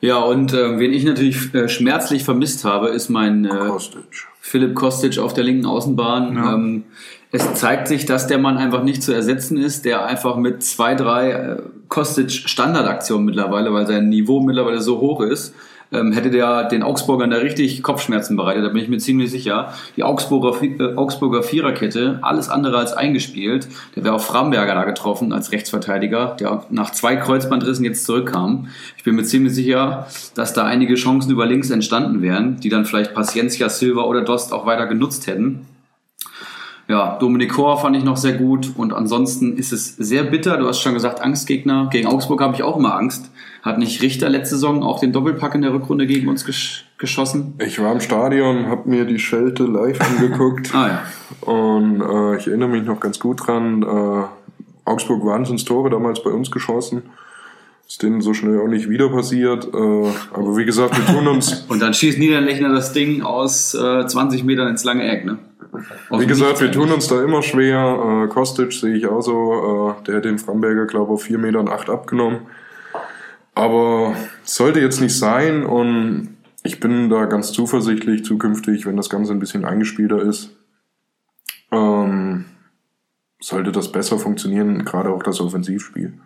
Ja, 0.06 0.20
und 0.20 0.54
äh, 0.54 0.78
wen 0.78 0.94
ich 0.94 1.04
natürlich 1.04 1.54
äh, 1.56 1.68
schmerzlich 1.68 2.24
vermisst 2.24 2.64
habe, 2.64 2.90
ist 2.90 3.10
mein 3.10 3.46
äh, 3.46 3.50
Kostic. 3.50 4.04
Philipp 4.40 4.76
Kostic 4.76 5.18
auf 5.18 5.34
der 5.34 5.44
linken 5.44 5.66
Außenbahn. 5.66 6.36
Ja. 6.36 6.54
Ähm, 6.54 6.84
es 7.32 7.56
zeigt 7.56 7.88
sich, 7.88 8.06
dass 8.06 8.28
der 8.28 8.38
Mann 8.38 8.58
einfach 8.58 8.84
nicht 8.84 9.02
zu 9.02 9.14
ersetzen 9.14 9.58
ist, 9.58 9.84
der 9.84 10.06
einfach 10.06 10.38
mit 10.38 10.62
zwei, 10.62 10.94
drei 10.94 11.32
äh, 11.32 11.58
Kostic 11.88 12.32
Standardaktionen 12.32 13.26
mittlerweile, 13.26 13.74
weil 13.74 13.88
sein 13.88 14.10
Niveau 14.10 14.42
mittlerweile 14.42 14.80
so 14.80 15.00
hoch 15.00 15.22
ist, 15.22 15.56
ähm, 15.96 16.12
hätte 16.12 16.30
der 16.30 16.66
den 16.66 16.84
Augsburgern 16.84 17.30
da 17.30 17.38
richtig 17.38 17.82
Kopfschmerzen 17.84 18.36
bereitet, 18.36 18.64
da 18.64 18.70
bin 18.70 18.82
ich 18.82 18.90
mir 18.90 18.98
ziemlich 18.98 19.32
sicher. 19.32 19.74
Die 19.96 20.04
Augsburger, 20.04 20.62
äh, 20.62 20.96
Augsburger 20.96 21.44
Viererkette, 21.44 22.20
alles 22.22 22.50
andere 22.50 22.78
als 22.78 22.94
eingespielt. 22.94 23.68
Der 23.96 24.04
wäre 24.04 24.16
auch 24.16 24.22
Framberger 24.22 24.76
da 24.76 24.84
getroffen 24.84 25.34
als 25.34 25.52
Rechtsverteidiger, 25.52 26.36
der 26.40 26.66
nach 26.70 26.92
zwei 26.92 27.16
Kreuzbandrissen 27.16 27.86
jetzt 27.86 28.06
zurückkam. 28.06 28.68
Ich 28.98 29.04
bin 29.04 29.16
mir 29.16 29.24
ziemlich 29.24 29.54
sicher, 29.54 30.08
dass 30.36 30.54
da 30.54 30.66
einige 30.66 30.96
Chancen 30.96 31.32
über 31.32 31.46
links 31.46 31.70
entstanden 31.70 32.22
wären, 32.22 32.60
die 32.60 32.70
dann 32.70 32.86
vielleicht 32.86 33.14
Paciencia, 33.14 33.70
Silva 33.70 34.04
oder 34.04 34.22
Dost 34.22 34.54
auch 34.54 34.66
weiter 34.66 34.88
genutzt 34.88 35.28
hätten. 35.28 35.66
Ja, 36.88 37.18
Dominik 37.18 37.54
Kor 37.54 37.80
fand 37.80 37.98
ich 37.98 38.04
noch 38.04 38.18
sehr 38.18 38.34
gut 38.34 38.74
und 38.78 38.94
ansonsten 38.94 39.58
ist 39.58 39.72
es 39.72 39.96
sehr 39.96 40.24
bitter. 40.24 40.58
Du 40.58 40.68
hast 40.68 40.82
schon 40.82 40.94
gesagt, 40.94 41.20
Angstgegner. 41.20 41.90
Gegen 41.92 42.08
Augsburg 42.08 42.42
habe 42.42 42.54
ich 42.54 42.62
auch 42.62 42.78
immer 42.78 42.96
Angst. 42.96 43.32
Hat 43.64 43.80
nicht 43.80 44.04
Richter 44.04 44.30
letzte 44.30 44.56
Saison 44.56 44.84
auch 44.84 45.00
den 45.00 45.12
Doppelpack 45.12 45.56
in 45.56 45.64
der 45.64 45.74
Rückrunde 45.74 46.06
gegen 46.06 46.28
uns 46.28 46.46
gesch 46.46 46.86
geschossen? 46.98 47.56
Ich 47.60 47.82
war 47.82 47.92
im 47.92 48.00
Stadion, 48.00 48.68
habe 48.68 48.88
mir 48.88 49.06
die 49.06 49.20
Schelte 49.20 49.64
live 49.64 50.00
angeguckt. 50.10 50.74
ah, 50.76 50.88
ja. 50.88 51.52
Und 51.52 52.02
äh, 52.02 52.38
ich 52.38 52.48
erinnere 52.48 52.70
mich 52.70 52.84
noch 52.84 53.00
ganz 53.00 53.20
gut 53.20 53.48
dran. 53.48 53.82
Äh, 53.82 54.24
Augsburg 54.88 55.26
Wahnsinnstore 55.26 55.90
damals 55.90 56.24
bei 56.24 56.30
uns 56.30 56.52
geschossen. 56.52 57.02
Ist 57.88 58.02
denen 58.02 58.22
so 58.22 58.34
schnell 58.34 58.60
auch 58.62 58.68
nicht 58.68 58.90
wieder 58.90 59.10
passiert. 59.10 59.66
Äh, 59.66 59.78
aber 60.34 60.56
wie 60.58 60.66
gesagt, 60.66 60.98
wir 60.98 61.06
tun 61.14 61.28
uns. 61.28 61.66
Und 61.70 61.82
dann 61.82 61.94
schießt 61.94 62.20
Niederlechner 62.20 62.70
das 62.70 62.94
Ding 62.94 63.24
aus 63.24 63.74
äh, 63.74 64.06
20 64.06 64.44
Metern 64.44 64.68
ins 64.68 64.84
lange 64.84 65.04
Eck, 65.04 65.26
ne? 65.26 65.40
Wie 66.12 66.28
gesagt, 66.28 66.62
wir 66.62 66.72
tun 66.72 66.92
uns 66.92 67.08
da 67.08 67.24
immer 67.24 67.42
schwer. 67.42 68.26
Äh, 68.26 68.28
Kostic 68.28 68.74
sehe 68.74 68.96
ich 68.96 69.08
auch 69.08 69.22
so. 69.22 69.96
Äh, 70.00 70.04
der 70.04 70.18
hat 70.18 70.26
den 70.26 70.40
Framberger, 70.40 70.86
glaube 70.86 71.14
ich, 71.14 71.14
auf 71.16 71.24
4 71.24 71.38
Metern 71.38 71.68
8 71.68 71.90
abgenommen. 71.90 72.42
Aber 73.54 74.16
sollte 74.44 74.82
jetzt 74.82 75.00
nicht 75.00 75.18
sein 75.18 75.66
und 75.66 76.36
ich 76.64 76.80
bin 76.80 77.10
da 77.10 77.26
ganz 77.26 77.54
zuversichtlich 77.54 78.26
zukünftig, 78.26 78.86
wenn 78.86 78.98
das 78.98 79.10
Ganze 79.10 79.32
ein 79.32 79.40
bisschen 79.40 79.64
eingespielter 79.64 80.22
ist, 80.22 80.58
ähm, 81.72 82.46
sollte 83.40 83.72
das 83.72 83.92
besser 83.92 84.18
funktionieren, 84.18 84.84
gerade 84.84 85.10
auch 85.10 85.24
das 85.24 85.40
Offensivspiel. 85.40 86.20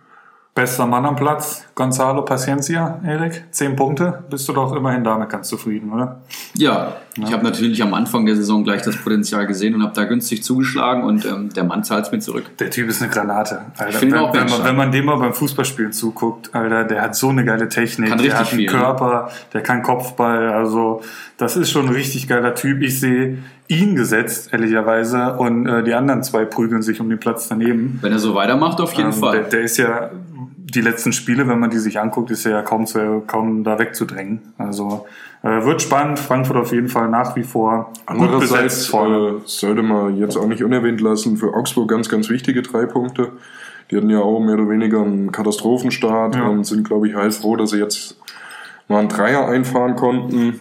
Bester 0.56 0.86
Mann 0.86 1.06
am 1.06 1.16
Platz, 1.16 1.66
Gonzalo 1.74 2.26
Paciencia, 2.26 3.00
Erik. 3.06 3.46
Zehn 3.52 3.76
Punkte. 3.76 4.24
Bist 4.30 4.50
du 4.50 4.54
doch 4.54 4.76
immerhin 4.76 5.04
damit 5.04 5.30
ganz 5.30 5.48
zufrieden, 5.48 5.92
oder? 5.94 6.22
Ja, 6.54 6.98
ja. 7.18 7.24
ich 7.24 7.32
habe 7.32 7.44
natürlich 7.44 7.82
am 7.82 7.94
Anfang 7.94 8.26
der 8.26 8.36
Saison 8.36 8.64
gleich 8.64 8.82
das 8.82 8.98
Potenzial 8.98 9.48
gesehen 9.48 9.76
und 9.76 9.84
habe 9.84 9.94
da 9.94 10.04
günstig 10.04 10.44
zugeschlagen 10.44 11.04
und 11.04 11.24
ähm, 11.24 11.50
der 11.54 11.64
Mann 11.64 11.84
zahlt 11.84 12.08
es 12.08 12.12
mir 12.12 12.20
zurück. 12.20 12.58
Der 12.58 12.72
Typ 12.72 12.90
ist 12.90 13.02
eine 13.02 13.10
Granate. 13.10 13.62
Alter. 13.78 13.90
Ich 13.90 13.96
finde 13.98 14.20
auch 14.20 14.34
wenn, 14.34 14.50
man, 14.50 14.64
wenn 14.66 14.76
man 14.76 14.92
dem 14.92 15.06
mal 15.06 15.18
beim 15.18 15.34
Fußballspielen 15.34 15.94
zuguckt, 15.94 16.54
Alter, 16.54 16.84
der 16.84 17.04
hat 17.04 17.16
so 17.16 17.30
eine 17.30 17.46
geile 17.46 17.70
Technik. 17.70 18.10
Kann 18.10 18.18
der 18.18 18.38
hat 18.38 18.50
einen 18.50 18.60
viel, 18.60 18.70
Körper, 18.70 19.28
ne? 19.28 19.32
der 19.54 19.62
kann 19.62 19.82
Kopfball. 19.82 20.50
Also 20.50 21.02
das 21.38 21.56
ist 21.56 21.70
schon 21.70 21.86
ein 21.86 21.94
richtig 21.94 22.28
geiler 22.28 22.54
Typ. 22.56 22.82
Ich 22.82 23.00
sehe 23.00 23.38
ihn 23.70 23.96
gesetzt, 23.96 24.52
ehrlicherweise, 24.52 25.38
und 25.38 25.68
äh, 25.68 25.84
die 25.84 25.94
anderen 25.94 26.24
zwei 26.24 26.44
prügeln 26.44 26.82
sich 26.82 27.00
um 27.00 27.10
den 27.10 27.20
Platz 27.20 27.48
daneben. 27.48 28.00
Wenn 28.02 28.12
er 28.12 28.20
so 28.20 28.34
weitermacht, 28.36 28.82
auf 28.82 28.94
jeden 28.94 29.14
ähm, 29.14 29.20
Fall. 29.20 29.42
Der, 29.42 29.44
der 29.44 29.62
ist 29.62 29.78
ja 29.78 30.10
die 30.58 30.82
letzten 30.82 31.14
Spiele, 31.14 31.48
wenn 31.48 31.60
man 31.60 31.70
die 31.70 31.78
sich 31.78 32.00
anguckt, 32.00 32.32
ist 32.32 32.46
er 32.46 32.52
ja 32.52 32.62
kaum, 32.64 32.86
zu, 32.88 33.24
kaum 33.28 33.64
da 33.64 33.78
wegzudrängen. 33.78 34.54
Also 34.58 35.06
äh, 35.44 35.64
wird 35.66 35.82
spannend. 35.84 36.20
Frankfurt 36.20 36.58
auf 36.58 36.72
jeden 36.72 36.90
Fall 36.90 37.10
nach 37.10 37.36
wie 37.36 37.44
vor 37.44 37.94
gut 38.08 38.40
besetzt. 38.40 38.92
Äh, 38.94 39.34
sollte 39.46 39.84
man 39.84 40.18
jetzt 40.18 40.36
auch 40.36 40.48
nicht 40.48 40.64
unerwähnt 40.64 41.02
lassen. 41.02 41.38
Für 41.38 41.54
Augsburg 41.54 41.90
ganz, 41.90 42.10
ganz 42.10 42.30
wichtige 42.30 42.64
drei 42.64 42.86
Punkte. 42.86 43.34
Die 43.90 43.98
hatten 43.98 44.10
ja 44.10 44.20
auch 44.20 44.40
mehr 44.40 44.56
oder 44.56 44.70
weniger 44.70 45.02
einen 45.02 45.32
Katastrophenstart 45.32 46.36
ja. 46.36 46.48
und 46.48 46.66
sind, 46.66 46.88
glaube 46.88 47.08
ich, 47.08 47.16
heilfroh, 47.16 47.56
dass 47.56 47.72
sie 47.72 47.80
jetzt 47.80 48.20
mal 48.88 49.00
einen 49.00 49.10
Dreier 49.10 49.48
einfahren 49.48 49.96
konnten. 49.96 50.60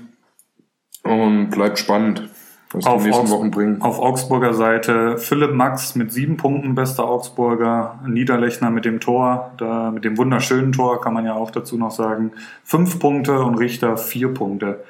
Und 1.04 1.50
bleibt 1.50 1.78
spannend 1.78 2.28
auf 2.74 3.02
die 3.02 3.08
nächsten 3.08 3.22
Augs 3.22 3.30
Wochen 3.30 3.50
bringen. 3.50 3.82
Auf 3.82 3.98
Augsburger 3.98 4.54
Seite 4.54 5.18
Philipp 5.18 5.54
Max 5.54 5.94
mit 5.94 6.12
sieben 6.12 6.36
Punkten, 6.36 6.74
bester 6.74 7.08
Augsburger. 7.08 7.98
Niederlechner 8.06 8.70
mit 8.70 8.84
dem 8.84 9.00
Tor, 9.00 9.52
da, 9.56 9.90
mit 9.90 10.04
dem 10.04 10.18
wunderschönen 10.18 10.72
Tor, 10.72 11.00
kann 11.00 11.14
man 11.14 11.24
ja 11.24 11.34
auch 11.34 11.50
dazu 11.50 11.78
noch 11.78 11.90
sagen. 11.90 12.32
Fünf 12.64 12.98
Punkte 12.98 13.40
und 13.40 13.54
Richter 13.54 13.96
vier 13.96 14.32
Punkte. 14.34 14.84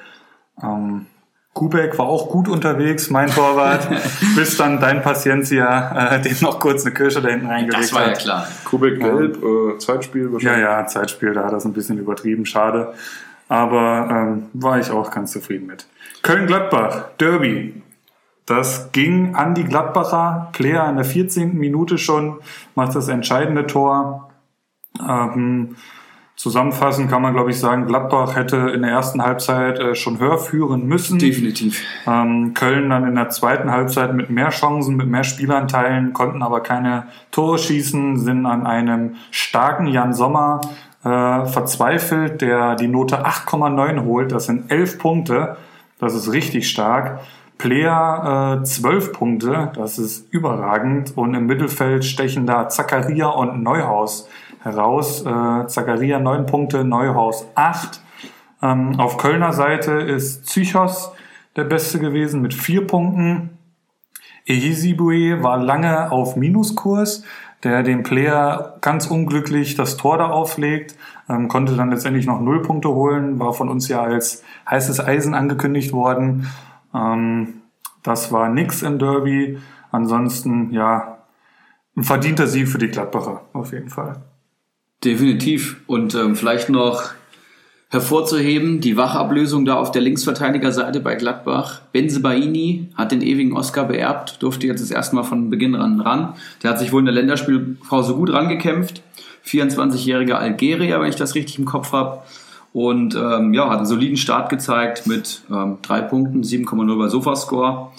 Ähm, 0.62 1.06
Kubek 1.54 1.98
war 1.98 2.06
auch 2.06 2.28
gut 2.28 2.48
unterwegs, 2.48 3.10
mein 3.10 3.30
Torwart, 3.30 3.88
bis 4.36 4.56
dann 4.56 4.80
dein 4.80 5.02
Paciencia 5.02 6.14
äh, 6.14 6.20
dem 6.22 6.36
noch 6.40 6.60
kurz 6.60 6.84
eine 6.84 6.94
Kirsche 6.94 7.20
da 7.20 7.30
hinten 7.30 7.46
reingelegt 7.46 7.76
hat. 7.76 7.82
Das 7.82 7.92
war 7.94 8.06
ja 8.06 8.12
klar. 8.12 8.48
Kubek 8.64 9.00
gelb, 9.00 9.42
äh, 9.42 9.78
Zeitspiel 9.78 10.26
Ja, 10.26 10.32
wahrscheinlich. 10.32 10.62
ja, 10.62 10.86
Zeitspiel, 10.86 11.32
da 11.32 11.44
hat 11.44 11.52
er 11.52 11.58
es 11.58 11.64
ein 11.64 11.72
bisschen 11.72 11.98
übertrieben, 11.98 12.46
schade. 12.46 12.94
Aber 13.48 14.08
ähm, 14.10 14.46
war 14.52 14.78
ich 14.78 14.90
auch 14.90 15.10
ganz 15.10 15.32
zufrieden 15.32 15.66
mit. 15.66 15.86
Köln-Gladbach, 16.28 17.04
Derby. 17.18 17.80
Das 18.44 18.92
ging 18.92 19.34
an 19.34 19.54
die 19.54 19.64
Gladbacher. 19.64 20.50
Player 20.52 20.86
in 20.90 20.96
der 20.96 21.06
14. 21.06 21.56
Minute 21.56 21.96
schon 21.96 22.40
macht 22.74 22.94
das 22.94 23.08
entscheidende 23.08 23.66
Tor. 23.66 24.28
Ähm, 25.00 25.76
zusammenfassend 26.36 27.08
kann 27.08 27.22
man, 27.22 27.32
glaube 27.32 27.50
ich, 27.50 27.58
sagen, 27.58 27.86
Gladbach 27.86 28.36
hätte 28.36 28.56
in 28.74 28.82
der 28.82 28.90
ersten 28.90 29.22
Halbzeit 29.22 29.78
äh, 29.78 29.94
schon 29.94 30.18
höher 30.18 30.36
führen 30.36 30.86
müssen. 30.86 31.18
Definitiv. 31.18 31.82
Ähm, 32.06 32.52
Köln 32.52 32.90
dann 32.90 33.08
in 33.08 33.14
der 33.14 33.30
zweiten 33.30 33.70
Halbzeit 33.70 34.12
mit 34.12 34.28
mehr 34.28 34.50
Chancen, 34.50 34.96
mit 34.96 35.08
mehr 35.08 35.24
Spielanteilen, 35.24 36.12
konnten 36.12 36.42
aber 36.42 36.60
keine 36.60 37.06
Tore 37.30 37.56
schießen, 37.56 38.18
sind 38.18 38.44
an 38.44 38.66
einem 38.66 39.14
starken 39.30 39.86
Jan 39.86 40.12
Sommer 40.12 40.60
äh, 41.04 41.46
verzweifelt, 41.46 42.42
der 42.42 42.74
die 42.74 42.88
Note 42.88 43.24
8,9 43.24 44.04
holt. 44.04 44.30
Das 44.30 44.44
sind 44.44 44.70
11 44.70 44.98
Punkte. 44.98 45.56
Das 45.98 46.14
ist 46.14 46.32
richtig 46.32 46.68
stark. 46.68 47.20
Player 47.58 48.60
äh, 48.60 48.64
12 48.64 49.12
Punkte, 49.12 49.72
das 49.74 49.98
ist 49.98 50.32
überragend. 50.32 51.16
Und 51.16 51.34
im 51.34 51.46
Mittelfeld 51.46 52.04
stechen 52.04 52.46
da 52.46 52.68
Zakaria 52.68 53.28
und 53.28 53.62
Neuhaus 53.62 54.28
heraus. 54.62 55.22
Äh, 55.22 55.66
Zakaria 55.66 56.20
9 56.20 56.46
Punkte, 56.46 56.84
Neuhaus 56.84 57.46
8. 57.56 58.00
Ähm, 58.62 58.98
auf 58.98 59.18
Kölner 59.18 59.52
Seite 59.52 59.92
ist 59.92 60.46
Psychos 60.46 61.12
der 61.56 61.64
Beste 61.64 61.98
gewesen 61.98 62.42
mit 62.42 62.54
4 62.54 62.86
Punkten. 62.86 63.58
Ehizibue 64.46 65.42
war 65.42 65.58
lange 65.58 66.10
auf 66.10 66.36
Minuskurs, 66.36 67.22
der 67.64 67.82
dem 67.82 68.02
Player 68.02 68.76
ganz 68.80 69.06
unglücklich 69.06 69.74
das 69.74 69.96
Tor 69.96 70.18
da 70.18 70.28
auflegt, 70.28 70.96
ähm, 71.28 71.48
konnte 71.48 71.76
dann 71.76 71.90
letztendlich 71.90 72.26
noch 72.26 72.40
null 72.40 72.62
Punkte 72.62 72.90
holen, 72.90 73.38
war 73.38 73.52
von 73.52 73.68
uns 73.68 73.88
ja 73.88 74.02
als 74.02 74.44
heißes 74.68 75.00
Eisen 75.00 75.34
angekündigt 75.34 75.92
worden. 75.92 76.48
Ähm, 76.94 77.54
das 78.02 78.32
war 78.32 78.48
nix 78.48 78.82
im 78.82 78.98
Derby. 78.98 79.58
Ansonsten, 79.90 80.72
ja, 80.72 81.18
ein 81.96 82.04
verdienter 82.04 82.46
Sieg 82.46 82.68
für 82.68 82.78
die 82.78 82.88
Gladbacher, 82.88 83.42
auf 83.52 83.72
jeden 83.72 83.90
Fall. 83.90 84.22
Definitiv. 85.04 85.80
Und 85.86 86.14
ähm, 86.14 86.36
vielleicht 86.36 86.68
noch 86.68 87.12
hervorzuheben, 87.90 88.80
die 88.80 88.96
Wachablösung 88.96 89.64
da 89.64 89.76
auf 89.76 89.90
der 89.90 90.02
Linksverteidigerseite 90.02 91.00
bei 91.00 91.14
Gladbach. 91.14 91.80
Benzebaini 91.92 92.88
hat 92.94 93.12
den 93.12 93.22
ewigen 93.22 93.56
Oscar 93.56 93.84
beerbt, 93.86 94.42
durfte 94.42 94.66
jetzt 94.66 94.82
das 94.82 94.90
erste 94.90 95.16
Mal 95.16 95.22
von 95.22 95.48
Beginn 95.48 95.74
an 95.74 96.00
ran. 96.00 96.34
Der 96.62 96.70
hat 96.70 96.78
sich 96.78 96.92
wohl 96.92 97.00
in 97.00 97.06
der 97.06 97.14
Länderspielpause 97.14 98.14
gut 98.14 98.32
rangekämpft. 98.32 99.02
24-jähriger 99.46 100.34
Algerier, 100.34 101.00
wenn 101.00 101.08
ich 101.08 101.16
das 101.16 101.34
richtig 101.34 101.58
im 101.58 101.64
Kopf 101.64 101.92
habe. 101.92 102.22
Und 102.74 103.14
ähm, 103.14 103.54
ja, 103.54 103.70
hat 103.70 103.78
einen 103.78 103.86
soliden 103.86 104.18
Start 104.18 104.50
gezeigt 104.50 105.06
mit 105.06 105.40
ähm, 105.50 105.78
drei 105.80 106.02
Punkten, 106.02 106.42
7,0 106.42 106.98
bei 106.98 107.08
Sofascore. 107.08 107.90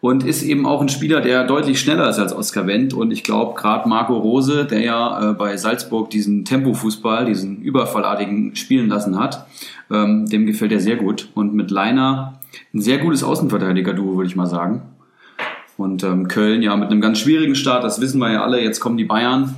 Und 0.00 0.24
ist 0.24 0.42
eben 0.42 0.66
auch 0.66 0.80
ein 0.80 0.88
Spieler, 0.88 1.20
der 1.20 1.44
deutlich 1.44 1.80
schneller 1.80 2.08
ist 2.08 2.18
als 2.18 2.34
Oskar 2.34 2.66
Wendt. 2.66 2.92
Und 2.94 3.10
ich 3.10 3.24
glaube, 3.24 3.58
gerade 3.58 3.88
Marco 3.88 4.16
Rose, 4.16 4.66
der 4.66 4.80
ja 4.80 5.30
äh, 5.30 5.34
bei 5.34 5.56
Salzburg 5.56 6.10
diesen 6.10 6.44
Tempofußball, 6.44 7.24
diesen 7.24 7.62
überfallartigen 7.62 8.54
spielen 8.56 8.88
lassen 8.88 9.18
hat, 9.18 9.46
ähm, 9.90 10.26
dem 10.26 10.46
gefällt 10.46 10.72
er 10.72 10.80
sehr 10.80 10.96
gut. 10.96 11.30
Und 11.34 11.54
mit 11.54 11.70
Leiner 11.70 12.40
ein 12.74 12.80
sehr 12.80 12.98
gutes 12.98 13.24
Außenverteidiger-Duo, 13.24 14.16
würde 14.16 14.28
ich 14.28 14.36
mal 14.36 14.46
sagen. 14.46 14.82
Und 15.76 16.04
ähm, 16.04 16.28
Köln 16.28 16.62
ja 16.62 16.76
mit 16.76 16.90
einem 16.90 17.00
ganz 17.00 17.18
schwierigen 17.18 17.54
Start, 17.54 17.84
das 17.84 18.00
wissen 18.00 18.18
wir 18.18 18.32
ja 18.32 18.42
alle. 18.42 18.62
Jetzt 18.62 18.80
kommen 18.80 18.96
die 18.96 19.04
Bayern. 19.04 19.56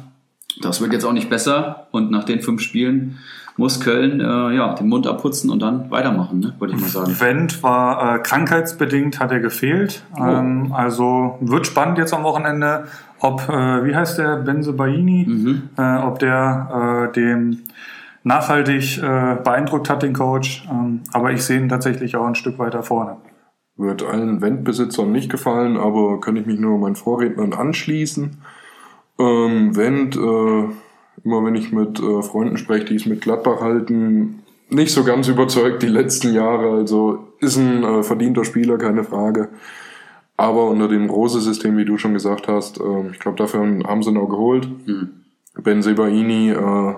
Das 0.61 0.80
wird 0.80 0.92
jetzt 0.92 1.04
auch 1.04 1.12
nicht 1.12 1.30
besser. 1.30 1.87
Und 1.90 2.11
nach 2.11 2.25
den 2.25 2.40
fünf 2.40 2.61
Spielen 2.61 3.18
muss 3.59 3.81
Köln 3.81 4.21
äh, 4.21 4.55
ja 4.57 4.75
den 4.75 4.88
Mund 4.88 5.07
abputzen 5.07 5.50
und 5.50 5.61
dann 5.61 5.91
weitermachen, 5.91 6.38
ne? 6.38 6.55
würde 6.59 6.75
ich 6.75 6.81
mal 6.81 6.88
sagen. 6.88 7.21
Wendt 7.21 7.62
war 7.62 8.15
äh, 8.15 8.19
krankheitsbedingt, 8.21 9.19
hat 9.19 9.33
er 9.33 9.41
gefehlt. 9.41 10.04
Ähm, 10.17 10.73
also 10.73 11.37
wird 11.41 11.67
spannend 11.67 11.99
jetzt 11.99 12.15
am 12.15 12.23
Wochenende, 12.23 12.85
ob, 13.19 13.49
äh, 13.49 13.85
wie 13.85 13.97
heißt 13.97 14.19
der, 14.19 14.37
Benzebaini, 14.37 15.61
äh, 15.76 15.97
ob 15.97 16.21
der 16.21 17.09
äh, 17.11 17.13
dem 17.13 17.59
nachhaltig 18.23 18.99
äh, 18.99 19.37
beeindruckt 19.43 19.91
hat, 19.91 20.02
den 20.04 20.13
Coach. 20.13 20.67
Ähm, 20.71 21.00
aber 21.13 21.32
ich 21.32 21.43
sehe 21.43 21.59
ihn 21.59 21.69
tatsächlich 21.69 22.15
auch 22.15 22.26
ein 22.26 22.37
Stück 22.37 22.61
weiter 22.61 22.85
vorne. 22.85 23.17
Wird 23.76 24.04
allen 24.04 24.41
Wendt-Besitzern 24.41 25.11
nicht 25.11 25.30
gefallen, 25.30 25.76
aber 25.76 26.21
kann 26.21 26.37
ich 26.37 26.47
mich 26.47 26.61
nur 26.61 26.78
meinen 26.78 26.97
Vorrednern 26.97 27.52
anschließen. 27.52 28.37
Ähm, 29.19 29.76
Wendt, 29.76 30.17
äh, 30.17 30.65
immer 31.25 31.45
wenn 31.45 31.54
ich 31.54 31.73
mit 31.73 32.00
äh, 32.00 32.23
Freunden 32.23 32.57
spreche, 32.57 32.87
die 32.87 32.97
es 32.97 33.07
mit 33.07 33.21
Gladbach 33.21 33.61
halten, 33.61 34.43
nicht 34.71 34.93
so 34.93 35.04
ganz 35.04 35.28
überzeugt 35.28 35.83
die 35.83 35.89
letzten 35.89 36.35
Jahre. 36.35 36.73
Also 36.73 37.28
ist 37.41 37.57
ein 37.57 37.85
äh, 37.85 38.02
verdienter 38.02 38.45
Spieler, 38.45 38.78
keine 38.78 39.04
Frage. 39.04 39.49
Aber 40.37 40.69
unter 40.69 40.89
dem 40.89 41.11
Rose-System, 41.11 41.76
wie 41.76 41.85
du 41.85 41.99
schon 41.99 42.15
gesagt 42.15 42.49
hast, 42.49 42.78
äh, 42.78 43.11
ich 43.11 43.19
glaube, 43.19 43.39
dafür 43.39 43.61
haben 43.61 44.02
sie 44.02 44.11
ihn 44.11 44.19
auch 44.19 44.28
geholt. 44.28 44.69
Ben 45.63 45.83
Sebaini, 45.83 46.50
äh, 46.50 46.95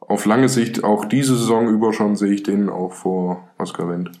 auf 0.00 0.26
lange 0.26 0.48
Sicht, 0.48 0.84
auch 0.84 1.04
diese 1.04 1.36
Saison 1.36 1.68
über 1.68 1.92
schon, 1.92 2.16
sehe 2.16 2.32
ich 2.32 2.42
den 2.42 2.68
auch 2.68 2.92
vor 2.92 3.48
Oskar 3.58 3.88
Wendt. 3.88 4.12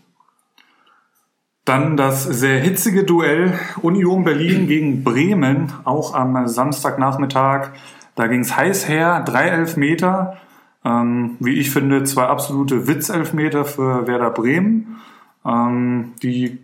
Dann 1.64 1.96
das 1.96 2.22
sehr 2.22 2.60
hitzige 2.60 3.02
Duell 3.02 3.52
Union 3.82 4.22
Berlin 4.22 4.68
gegen 4.68 5.02
Bremen, 5.02 5.72
auch 5.84 6.14
am 6.14 6.46
Samstagnachmittag. 6.46 7.72
Da 8.16 8.26
ging 8.26 8.40
es 8.40 8.56
heiß 8.56 8.88
her, 8.88 9.22
drei 9.24 9.48
Elfmeter. 9.48 10.36
Ähm, 10.84 11.36
wie 11.40 11.58
ich 11.58 11.70
finde, 11.70 12.04
zwei 12.04 12.24
absolute 12.24 12.88
Witzelfmeter 12.88 13.64
für 13.64 14.06
Werder 14.06 14.30
Bremen. 14.30 14.98
Ähm, 15.44 16.14
die 16.22 16.58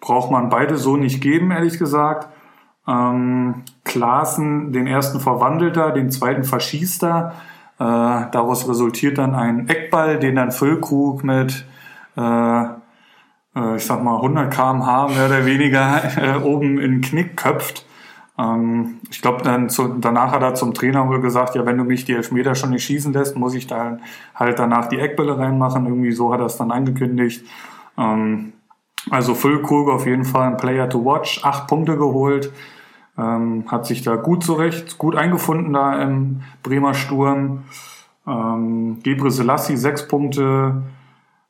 braucht 0.00 0.30
man 0.30 0.48
beide 0.48 0.76
so 0.76 0.96
nicht 0.96 1.20
geben, 1.20 1.50
ehrlich 1.50 1.78
gesagt. 1.78 2.28
Ähm, 2.86 3.62
Klaassen, 3.84 4.72
den 4.72 4.86
ersten 4.86 5.20
verwandelt 5.20 5.76
er, 5.76 5.92
den 5.92 6.10
zweiten 6.10 6.44
verschießt 6.44 7.04
er. 7.04 7.32
Äh, 7.78 7.84
daraus 8.30 8.68
resultiert 8.68 9.18
dann 9.18 9.34
ein 9.34 9.68
Eckball, 9.68 10.18
den 10.18 10.36
dann 10.36 10.52
Füllkrug 10.52 11.24
mit 11.24 11.64
äh, 12.16 12.64
äh, 13.54 13.76
ich 13.76 13.84
sag 13.84 14.02
mal 14.02 14.16
100 14.16 14.52
km/h 14.52 15.08
mehr 15.08 15.26
oder 15.26 15.46
weniger 15.46 16.02
äh, 16.16 16.36
oben 16.42 16.78
in 16.78 16.92
den 16.92 17.00
Knick 17.00 17.36
köpft. 17.36 17.86
Ähm, 18.38 19.00
ich 19.10 19.22
glaube, 19.22 19.42
dann 19.42 19.68
danach 20.00 20.32
hat 20.32 20.42
er 20.42 20.54
zum 20.54 20.74
Trainer 20.74 21.08
wohl 21.08 21.20
gesagt, 21.20 21.54
ja, 21.54 21.66
wenn 21.66 21.78
du 21.78 21.84
mich 21.84 22.04
die 22.04 22.14
Elfmeter 22.14 22.54
schon 22.54 22.70
nicht 22.70 22.84
schießen 22.84 23.12
lässt, 23.12 23.36
muss 23.36 23.54
ich 23.54 23.66
dann 23.66 24.00
halt 24.34 24.58
danach 24.58 24.86
die 24.86 24.98
Eckbälle 24.98 25.38
reinmachen. 25.38 25.86
Irgendwie 25.86 26.12
so 26.12 26.32
hat 26.32 26.40
er 26.40 26.46
es 26.46 26.56
dann 26.56 26.70
angekündigt. 26.70 27.44
Ähm, 27.98 28.52
also 29.10 29.34
Füllkrug 29.34 29.90
auf 29.90 30.06
jeden 30.06 30.24
Fall 30.24 30.48
ein 30.48 30.56
Player 30.56 30.88
to 30.88 31.04
watch, 31.04 31.44
acht 31.44 31.66
Punkte 31.66 31.96
geholt, 31.96 32.52
ähm, 33.18 33.64
hat 33.68 33.84
sich 33.86 34.02
da 34.02 34.16
gut 34.16 34.44
zurecht, 34.44 34.96
gut 34.98 35.16
eingefunden 35.16 35.72
da 35.72 36.00
im 36.00 36.42
Bremer 36.62 36.94
Sturm. 36.94 37.64
Ähm, 38.26 39.00
Gebre 39.02 39.32
Selassie 39.32 39.76
sechs 39.76 40.06
Punkte, 40.06 40.82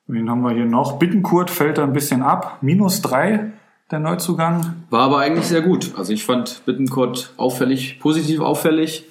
Wen 0.08 0.28
haben 0.28 0.42
wir 0.42 0.50
hier 0.50 0.66
noch? 0.66 0.98
Bittenkurt 0.98 1.50
fällt 1.50 1.78
da 1.78 1.84
ein 1.84 1.92
bisschen 1.92 2.22
ab. 2.22 2.58
Minus 2.60 3.02
drei, 3.02 3.52
der 3.92 4.00
Neuzugang. 4.00 4.74
War 4.90 5.02
aber 5.02 5.18
eigentlich 5.18 5.46
sehr 5.46 5.60
gut. 5.62 5.92
Also 5.96 6.12
ich 6.12 6.24
fand 6.24 6.62
Bittenkurt 6.66 7.32
auffällig, 7.36 7.98
positiv 8.00 8.40
auffällig. 8.40 9.04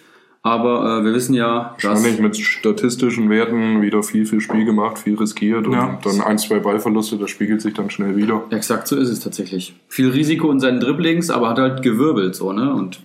Aber 0.43 1.01
äh, 1.01 1.03
wir 1.05 1.13
wissen 1.13 1.35
ja, 1.35 1.75
dass 1.79 1.83
Wahrscheinlich 1.91 2.19
mit 2.19 2.35
statistischen 2.35 3.29
Werten 3.29 3.83
wieder 3.83 4.01
viel, 4.01 4.25
viel 4.25 4.41
Spiel 4.41 4.65
gemacht, 4.65 4.97
viel 4.97 5.15
riskiert 5.15 5.67
und 5.67 5.73
Ja. 5.73 5.99
dann 6.03 6.19
ein, 6.21 6.39
zwei 6.39 6.57
Ballverluste, 6.57 7.17
das 7.17 7.29
spiegelt 7.29 7.61
sich 7.61 7.75
dann 7.75 7.91
schnell 7.91 8.15
wieder. 8.15 8.41
exakt 8.49 8.87
so 8.87 8.95
ist 8.97 9.09
es 9.09 9.19
tatsächlich. 9.19 9.75
Viel 9.87 10.09
Risiko 10.09 10.49
in 10.51 10.59
seinen 10.59 10.79
Dribblings, 10.79 11.29
aber 11.29 11.47
hat 11.49 11.59
halt 11.59 11.83
gewirbelt 11.83 12.35
so, 12.35 12.53
ne? 12.53 12.73
Und 12.73 13.01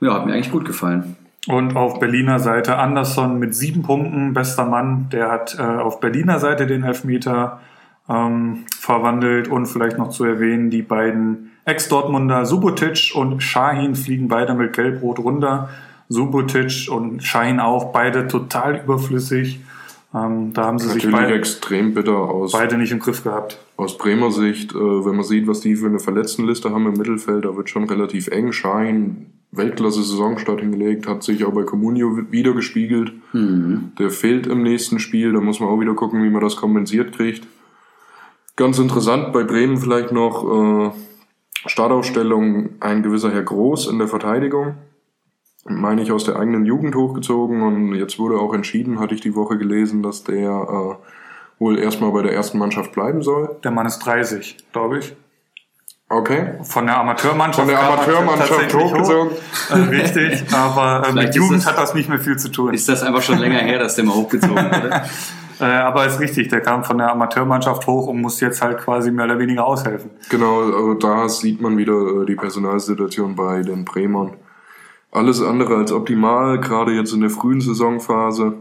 ja, 0.00 0.14
hat 0.14 0.26
mir 0.26 0.32
eigentlich 0.32 0.50
gut 0.50 0.64
gefallen. 0.64 1.14
Und 1.46 1.76
auf 1.76 2.00
Berliner 2.00 2.40
Seite 2.40 2.76
Andersson 2.76 3.38
mit 3.38 3.54
sieben 3.54 3.82
Punkten, 3.82 4.32
bester 4.34 4.64
Mann. 4.66 5.06
Der 5.12 5.30
hat 5.30 5.56
äh, 5.60 5.62
auf 5.62 6.00
Berliner 6.00 6.40
Seite 6.40 6.66
den 6.66 6.82
Elfmeter 6.82 7.60
ähm, 8.08 8.64
verwandelt. 8.78 9.48
Und 9.48 9.66
vielleicht 9.66 9.98
noch 9.98 10.10
zu 10.10 10.24
erwähnen, 10.24 10.70
die 10.70 10.82
beiden 10.82 11.52
Ex-Dortmunder 11.64 12.46
Subotic 12.46 13.12
und 13.14 13.42
Shahin 13.42 13.94
fliegen 13.94 14.28
beide 14.28 14.54
mit 14.54 14.72
Gelb-Rot 14.72 15.18
runter. 15.18 15.68
Subotic 16.08 16.88
und 16.90 17.22
Shahin 17.22 17.60
auch, 17.60 17.92
beide 17.92 18.28
total 18.28 18.80
überflüssig. 18.82 19.60
Ähm, 20.14 20.54
da 20.54 20.64
haben 20.64 20.78
sie 20.78 20.86
sich 20.86 21.04
Natürlich 21.04 21.16
beide, 21.16 21.34
extrem 21.34 21.92
bitter 21.92 22.16
aus, 22.16 22.52
beide 22.52 22.78
nicht 22.78 22.92
im 22.92 22.98
Griff 22.98 23.22
gehabt. 23.24 23.58
aus 23.76 23.98
Bremer 23.98 24.30
Sicht, 24.30 24.72
äh, 24.72 24.78
wenn 24.78 25.16
man 25.16 25.22
sieht, 25.22 25.46
was 25.46 25.60
die 25.60 25.76
für 25.76 25.86
eine 25.86 25.98
Verletztenliste 25.98 26.70
haben 26.70 26.86
im 26.86 26.94
Mittelfeld, 26.94 27.44
da 27.44 27.54
wird 27.54 27.68
schon 27.68 27.84
relativ 27.84 28.28
eng. 28.28 28.52
Schein, 28.52 29.26
Weltklasse-Saisonstart 29.52 30.60
hingelegt, 30.60 31.06
hat 31.06 31.22
sich 31.22 31.44
auch 31.44 31.52
bei 31.52 31.64
Comunio 31.64 32.18
wieder 32.30 32.54
gespiegelt. 32.54 33.12
Der 33.98 34.10
fehlt 34.10 34.46
im 34.46 34.62
nächsten 34.62 34.98
Spiel, 34.98 35.32
da 35.32 35.40
muss 35.40 35.60
man 35.60 35.68
auch 35.68 35.80
wieder 35.80 35.94
gucken, 35.94 36.22
wie 36.22 36.30
man 36.30 36.42
das 36.42 36.56
kompensiert 36.56 37.12
kriegt. 37.12 37.46
Ganz 38.58 38.76
interessant 38.80 39.32
bei 39.32 39.44
Bremen 39.44 39.78
vielleicht 39.78 40.10
noch 40.10 40.42
äh, 40.44 40.90
Startaufstellung 41.66 42.70
ein 42.80 43.04
gewisser 43.04 43.30
Herr 43.30 43.44
Groß 43.44 43.86
in 43.86 44.00
der 44.00 44.08
Verteidigung. 44.08 44.74
Meine 45.64 46.02
ich 46.02 46.10
aus 46.10 46.24
der 46.24 46.36
eigenen 46.40 46.64
Jugend 46.64 46.96
hochgezogen 46.96 47.62
und 47.62 47.94
jetzt 47.94 48.18
wurde 48.18 48.40
auch 48.40 48.52
entschieden, 48.52 48.98
hatte 48.98 49.14
ich 49.14 49.20
die 49.20 49.36
Woche 49.36 49.58
gelesen, 49.58 50.02
dass 50.02 50.24
der 50.24 50.50
äh, 50.50 51.60
wohl 51.60 51.78
erstmal 51.78 52.10
bei 52.10 52.22
der 52.22 52.32
ersten 52.32 52.58
Mannschaft 52.58 52.90
bleiben 52.90 53.22
soll. 53.22 53.60
Der 53.62 53.70
Mann 53.70 53.86
ist 53.86 54.00
30, 54.00 54.56
glaube 54.72 54.98
ich. 54.98 55.14
Okay. 56.08 56.54
Von 56.64 56.86
der 56.86 56.98
Amateurmannschaft. 56.98 57.60
Von 57.60 57.68
der 57.68 57.78
er 57.78 57.92
Amateurmannschaft 57.92 58.74
hochgezogen. 58.74 59.30
Hoch. 59.30 59.36
Äh, 59.70 59.74
richtig, 60.00 60.44
aber 60.52 61.06
äh, 61.06 61.12
mit 61.12 61.34
Jugend 61.36 61.58
es- 61.60 61.66
hat 61.66 61.78
das 61.78 61.94
nicht 61.94 62.08
mehr 62.08 62.18
viel 62.18 62.38
zu 62.38 62.48
tun. 62.50 62.74
Ist 62.74 62.88
das 62.88 63.04
einfach 63.04 63.22
schon 63.22 63.38
länger 63.38 63.58
her, 63.58 63.78
dass 63.78 63.94
der 63.96 64.04
mal 64.04 64.14
hochgezogen 64.14 64.56
wurde? 64.56 65.02
Äh, 65.60 65.64
aber 65.64 66.06
ist 66.06 66.20
richtig, 66.20 66.48
der 66.48 66.60
kam 66.60 66.84
von 66.84 66.98
der 66.98 67.10
Amateurmannschaft 67.12 67.86
hoch 67.86 68.06
und 68.06 68.20
muss 68.20 68.40
jetzt 68.40 68.62
halt 68.62 68.78
quasi 68.78 69.10
mehr 69.10 69.24
oder 69.24 69.38
weniger 69.38 69.66
aushelfen. 69.66 70.10
Genau, 70.30 70.92
äh, 70.92 70.98
da 70.98 71.28
sieht 71.28 71.60
man 71.60 71.76
wieder 71.76 72.22
äh, 72.22 72.26
die 72.26 72.36
Personalsituation 72.36 73.34
bei 73.34 73.62
den 73.62 73.84
Bremern. 73.84 74.34
Alles 75.10 75.42
andere 75.42 75.76
als 75.76 75.90
optimal, 75.90 76.60
gerade 76.60 76.92
jetzt 76.92 77.12
in 77.12 77.20
der 77.22 77.30
frühen 77.30 77.60
Saisonphase. 77.60 78.54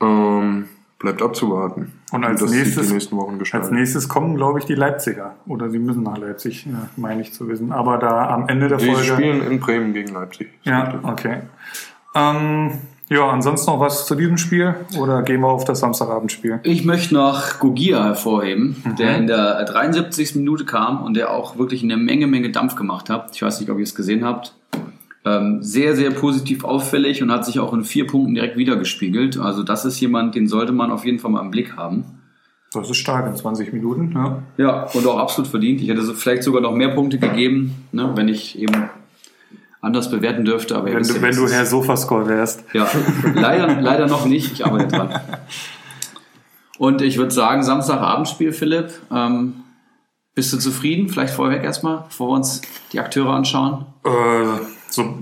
Ähm, 0.00 0.66
bleibt 0.98 1.22
abzuwarten. 1.22 1.92
Und 2.12 2.24
als 2.24 2.42
nächstes- 2.42 2.88
die 2.88 2.94
nächsten 2.94 3.16
Wochen 3.16 3.38
Als 3.52 3.70
nächstes 3.70 4.08
kommen, 4.08 4.34
glaube 4.36 4.58
ich, 4.58 4.64
die 4.64 4.74
Leipziger. 4.74 5.36
Oder 5.46 5.70
sie 5.70 5.78
müssen 5.78 6.02
nach 6.02 6.18
Leipzig, 6.18 6.66
ja, 6.66 6.88
meine 6.96 7.20
ich 7.22 7.32
zu 7.32 7.48
wissen. 7.48 7.70
Aber 7.72 7.98
da 7.98 8.28
am 8.28 8.48
Ende 8.48 8.68
der 8.68 8.78
Die 8.78 8.86
Folge. 8.86 9.04
spielen 9.04 9.42
in 9.42 9.60
Bremen 9.60 9.92
gegen 9.92 10.12
Leipzig. 10.12 10.48
Ja, 10.64 10.98
okay. 11.04 11.42
Ähm, 12.14 12.72
ja, 13.10 13.26
ansonsten 13.28 13.70
noch 13.70 13.80
was 13.80 14.06
zu 14.06 14.14
diesem 14.14 14.36
Spiel? 14.36 14.74
Oder 14.98 15.22
gehen 15.22 15.40
wir 15.40 15.48
auf 15.48 15.64
das 15.64 15.80
Samstagabendspiel? 15.80 16.60
Ich 16.62 16.84
möchte 16.84 17.14
noch 17.14 17.58
Gogia 17.58 18.04
hervorheben, 18.04 18.76
der 18.98 19.16
in 19.16 19.26
der 19.26 19.64
73. 19.64 20.36
Minute 20.36 20.64
kam 20.64 21.02
und 21.02 21.14
der 21.14 21.32
auch 21.32 21.56
wirklich 21.56 21.82
eine 21.82 21.96
Menge, 21.96 22.26
Menge 22.26 22.50
Dampf 22.50 22.76
gemacht 22.76 23.08
hat. 23.08 23.34
Ich 23.34 23.42
weiß 23.42 23.60
nicht, 23.60 23.70
ob 23.70 23.78
ihr 23.78 23.84
es 23.84 23.94
gesehen 23.94 24.24
habt. 24.24 24.54
Ähm, 25.24 25.62
sehr, 25.62 25.96
sehr 25.96 26.10
positiv 26.10 26.64
auffällig 26.64 27.22
und 27.22 27.32
hat 27.32 27.44
sich 27.44 27.60
auch 27.60 27.72
in 27.72 27.82
vier 27.82 28.06
Punkten 28.06 28.34
direkt 28.34 28.56
wiedergespiegelt. 28.56 29.38
Also 29.38 29.62
das 29.62 29.84
ist 29.84 29.98
jemand, 30.00 30.34
den 30.34 30.46
sollte 30.46 30.72
man 30.72 30.90
auf 30.90 31.04
jeden 31.04 31.18
Fall 31.18 31.30
mal 31.30 31.40
im 31.40 31.50
Blick 31.50 31.76
haben. 31.76 32.04
Das 32.72 32.90
ist 32.90 32.98
stark 32.98 33.26
in 33.26 33.34
20 33.34 33.72
Minuten. 33.72 34.12
Ja. 34.14 34.42
Ja, 34.58 34.82
und 34.92 35.06
auch 35.06 35.18
absolut 35.18 35.48
verdient. 35.48 35.80
Ich 35.80 35.88
hätte 35.88 36.02
vielleicht 36.14 36.42
sogar 36.42 36.60
noch 36.60 36.74
mehr 36.74 36.90
Punkte 36.90 37.18
gegeben, 37.18 37.86
ne, 37.92 38.12
wenn 38.14 38.28
ich 38.28 38.58
eben 38.58 38.90
anders 39.88 40.10
bewerten 40.10 40.44
dürfte. 40.44 40.76
Aber 40.76 40.86
Wenn 40.86 41.02
du, 41.02 41.14
ja, 41.14 41.22
wenn 41.22 41.34
du. 41.34 41.48
Herr 41.48 41.66
Sofascore 41.66 42.28
wärst. 42.28 42.64
Ja, 42.72 42.88
leider, 43.34 43.80
leider 43.80 44.06
noch 44.06 44.26
nicht. 44.26 44.52
Ich 44.52 44.64
arbeite 44.64 44.88
dran. 44.88 45.20
Und 46.78 47.02
ich 47.02 47.18
würde 47.18 47.32
sagen, 47.32 47.62
Samstagabendspiel, 47.62 48.52
Philipp. 48.52 48.92
Ähm, 49.10 49.54
bist 50.34 50.52
du 50.52 50.58
zufrieden? 50.58 51.08
Vielleicht 51.08 51.34
vorweg 51.34 51.64
erstmal, 51.64 52.04
bevor 52.08 52.28
wir 52.28 52.34
uns 52.34 52.62
die 52.92 53.00
Akteure 53.00 53.30
anschauen. 53.30 53.86
Äh, 54.04 54.60
so, 54.88 55.18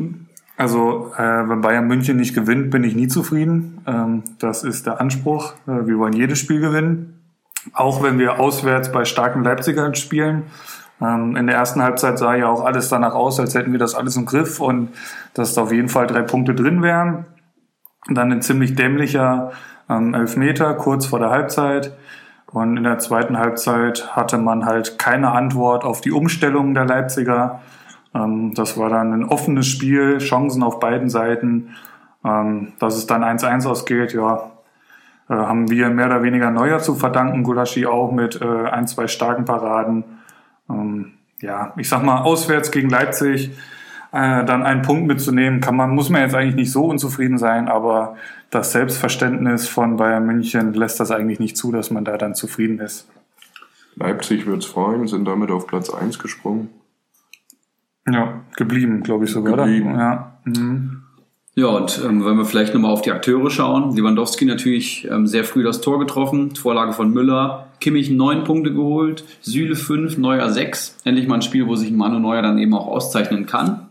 also, 0.58 1.12
äh, 1.16 1.48
wenn 1.48 1.62
Bayern 1.62 1.86
München 1.86 2.18
nicht 2.18 2.34
gewinnt, 2.34 2.70
bin 2.70 2.84
ich 2.84 2.94
nie 2.94 3.08
zufrieden. 3.08 3.80
Ähm, 3.86 4.22
das 4.38 4.64
ist 4.64 4.86
der 4.86 5.00
Anspruch. 5.00 5.54
Äh, 5.66 5.86
wir 5.86 5.98
wollen 5.98 6.12
jedes 6.12 6.38
Spiel 6.38 6.60
gewinnen. 6.60 7.22
Auch 7.72 8.02
wenn 8.02 8.18
wir 8.18 8.38
auswärts 8.38 8.92
bei 8.92 9.04
starken 9.04 9.42
Leipzigern 9.42 9.94
spielen. 9.94 10.44
Ähm, 11.00 11.36
in 11.36 11.46
der 11.46 11.56
ersten 11.56 11.82
Halbzeit 11.82 12.18
sah 12.18 12.34
ja 12.34 12.48
auch 12.48 12.64
alles 12.64 12.88
danach 12.88 13.14
aus, 13.14 13.38
als 13.38 13.54
hätten 13.54 13.72
wir 13.72 13.78
das 13.78 13.94
alles 13.94 14.16
im 14.16 14.26
Griff 14.26 14.60
und 14.60 14.90
dass 15.34 15.54
da 15.54 15.62
auf 15.62 15.72
jeden 15.72 15.88
Fall 15.88 16.06
drei 16.06 16.22
Punkte 16.22 16.54
drin 16.54 16.82
wären. 16.82 17.26
Dann 18.08 18.32
ein 18.32 18.42
ziemlich 18.42 18.74
dämlicher 18.74 19.52
ähm, 19.88 20.14
Elfmeter 20.14 20.74
kurz 20.74 21.06
vor 21.06 21.18
der 21.18 21.30
Halbzeit. 21.30 21.96
Und 22.52 22.76
in 22.76 22.84
der 22.84 22.98
zweiten 22.98 23.38
Halbzeit 23.38 24.16
hatte 24.16 24.38
man 24.38 24.64
halt 24.64 24.98
keine 24.98 25.32
Antwort 25.32 25.84
auf 25.84 26.00
die 26.00 26.12
Umstellung 26.12 26.74
der 26.74 26.86
Leipziger. 26.86 27.60
Ähm, 28.14 28.54
das 28.54 28.78
war 28.78 28.88
dann 28.88 29.12
ein 29.12 29.24
offenes 29.24 29.66
Spiel, 29.66 30.18
Chancen 30.18 30.62
auf 30.62 30.80
beiden 30.80 31.10
Seiten. 31.10 31.74
Ähm, 32.24 32.72
dass 32.78 32.96
es 32.96 33.06
dann 33.06 33.22
1-1 33.22 33.66
ausgeht, 33.68 34.12
ja, 34.14 34.50
äh, 35.28 35.34
haben 35.34 35.70
wir 35.70 35.90
mehr 35.90 36.06
oder 36.06 36.22
weniger 36.22 36.50
Neuer 36.50 36.78
zu 36.78 36.94
verdanken. 36.94 37.42
Gulaschi 37.42 37.86
auch 37.86 38.12
mit 38.12 38.40
äh, 38.40 38.68
ein, 38.68 38.86
zwei 38.86 39.06
starken 39.08 39.44
Paraden. 39.44 40.04
Ähm, 40.68 41.12
ja, 41.40 41.74
ich 41.76 41.88
sag 41.88 42.02
mal, 42.02 42.22
auswärts 42.22 42.70
gegen 42.70 42.88
Leipzig 42.88 43.50
äh, 44.12 44.44
dann 44.44 44.62
einen 44.62 44.82
Punkt 44.82 45.06
mitzunehmen, 45.06 45.60
kann 45.60 45.76
man, 45.76 45.90
muss 45.90 46.08
man 46.08 46.22
jetzt 46.22 46.34
eigentlich 46.34 46.54
nicht 46.54 46.72
so 46.72 46.86
unzufrieden 46.86 47.38
sein, 47.38 47.68
aber 47.68 48.16
das 48.50 48.72
Selbstverständnis 48.72 49.68
von 49.68 49.96
Bayern 49.96 50.24
München 50.24 50.72
lässt 50.72 51.00
das 51.00 51.10
eigentlich 51.10 51.40
nicht 51.40 51.56
zu, 51.56 51.72
dass 51.72 51.90
man 51.90 52.04
da 52.04 52.16
dann 52.16 52.34
zufrieden 52.34 52.78
ist. 52.78 53.08
Leipzig 53.96 54.46
wird's 54.46 54.66
freuen, 54.66 55.06
sind 55.06 55.26
damit 55.26 55.50
auf 55.50 55.66
Platz 55.66 55.90
1 55.90 56.18
gesprungen. 56.18 56.68
Ja, 58.08 58.40
geblieben, 58.56 59.02
glaube 59.02 59.24
ich 59.24 59.32
sogar. 59.32 59.56
Geblieben. 59.56 59.94
Oder? 59.94 59.98
Ja. 59.98 60.38
Mhm. 60.44 61.02
Ja, 61.58 61.68
und 61.68 62.02
ähm, 62.04 62.22
wenn 62.26 62.36
wir 62.36 62.44
vielleicht 62.44 62.74
nochmal 62.74 62.90
auf 62.90 63.00
die 63.00 63.10
Akteure 63.10 63.48
schauen. 63.48 63.96
Lewandowski 63.96 64.44
natürlich 64.44 65.08
ähm, 65.10 65.26
sehr 65.26 65.42
früh 65.42 65.62
das 65.62 65.80
Tor 65.80 65.98
getroffen. 65.98 66.54
Vorlage 66.54 66.92
von 66.92 67.10
Müller. 67.10 67.68
Kimmich 67.80 68.10
neun 68.10 68.44
Punkte 68.44 68.74
geholt. 68.74 69.24
Süle 69.40 69.74
fünf, 69.74 70.18
Neuer 70.18 70.50
sechs. 70.50 70.98
Endlich 71.04 71.26
mal 71.26 71.36
ein 71.36 71.42
Spiel, 71.42 71.66
wo 71.66 71.74
sich 71.74 71.90
Manu 71.92 72.18
Neuer 72.18 72.42
dann 72.42 72.58
eben 72.58 72.74
auch 72.74 72.86
auszeichnen 72.86 73.46
kann. 73.46 73.88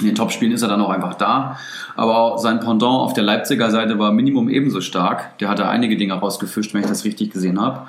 In 0.00 0.06
den 0.06 0.14
Topspielen 0.14 0.54
ist 0.54 0.62
er 0.62 0.68
dann 0.68 0.80
auch 0.80 0.88
einfach 0.88 1.12
da. 1.12 1.58
Aber 1.96 2.38
sein 2.38 2.60
Pendant 2.60 3.02
auf 3.02 3.12
der 3.12 3.24
Leipziger 3.24 3.70
Seite 3.70 3.98
war 3.98 4.10
Minimum 4.10 4.48
ebenso 4.48 4.80
stark. 4.80 5.36
Der 5.36 5.50
hatte 5.50 5.68
einige 5.68 5.98
Dinge 5.98 6.14
rausgefischt, 6.14 6.72
wenn 6.72 6.80
ich 6.80 6.88
das 6.88 7.04
richtig 7.04 7.30
gesehen 7.30 7.60
habe. 7.60 7.88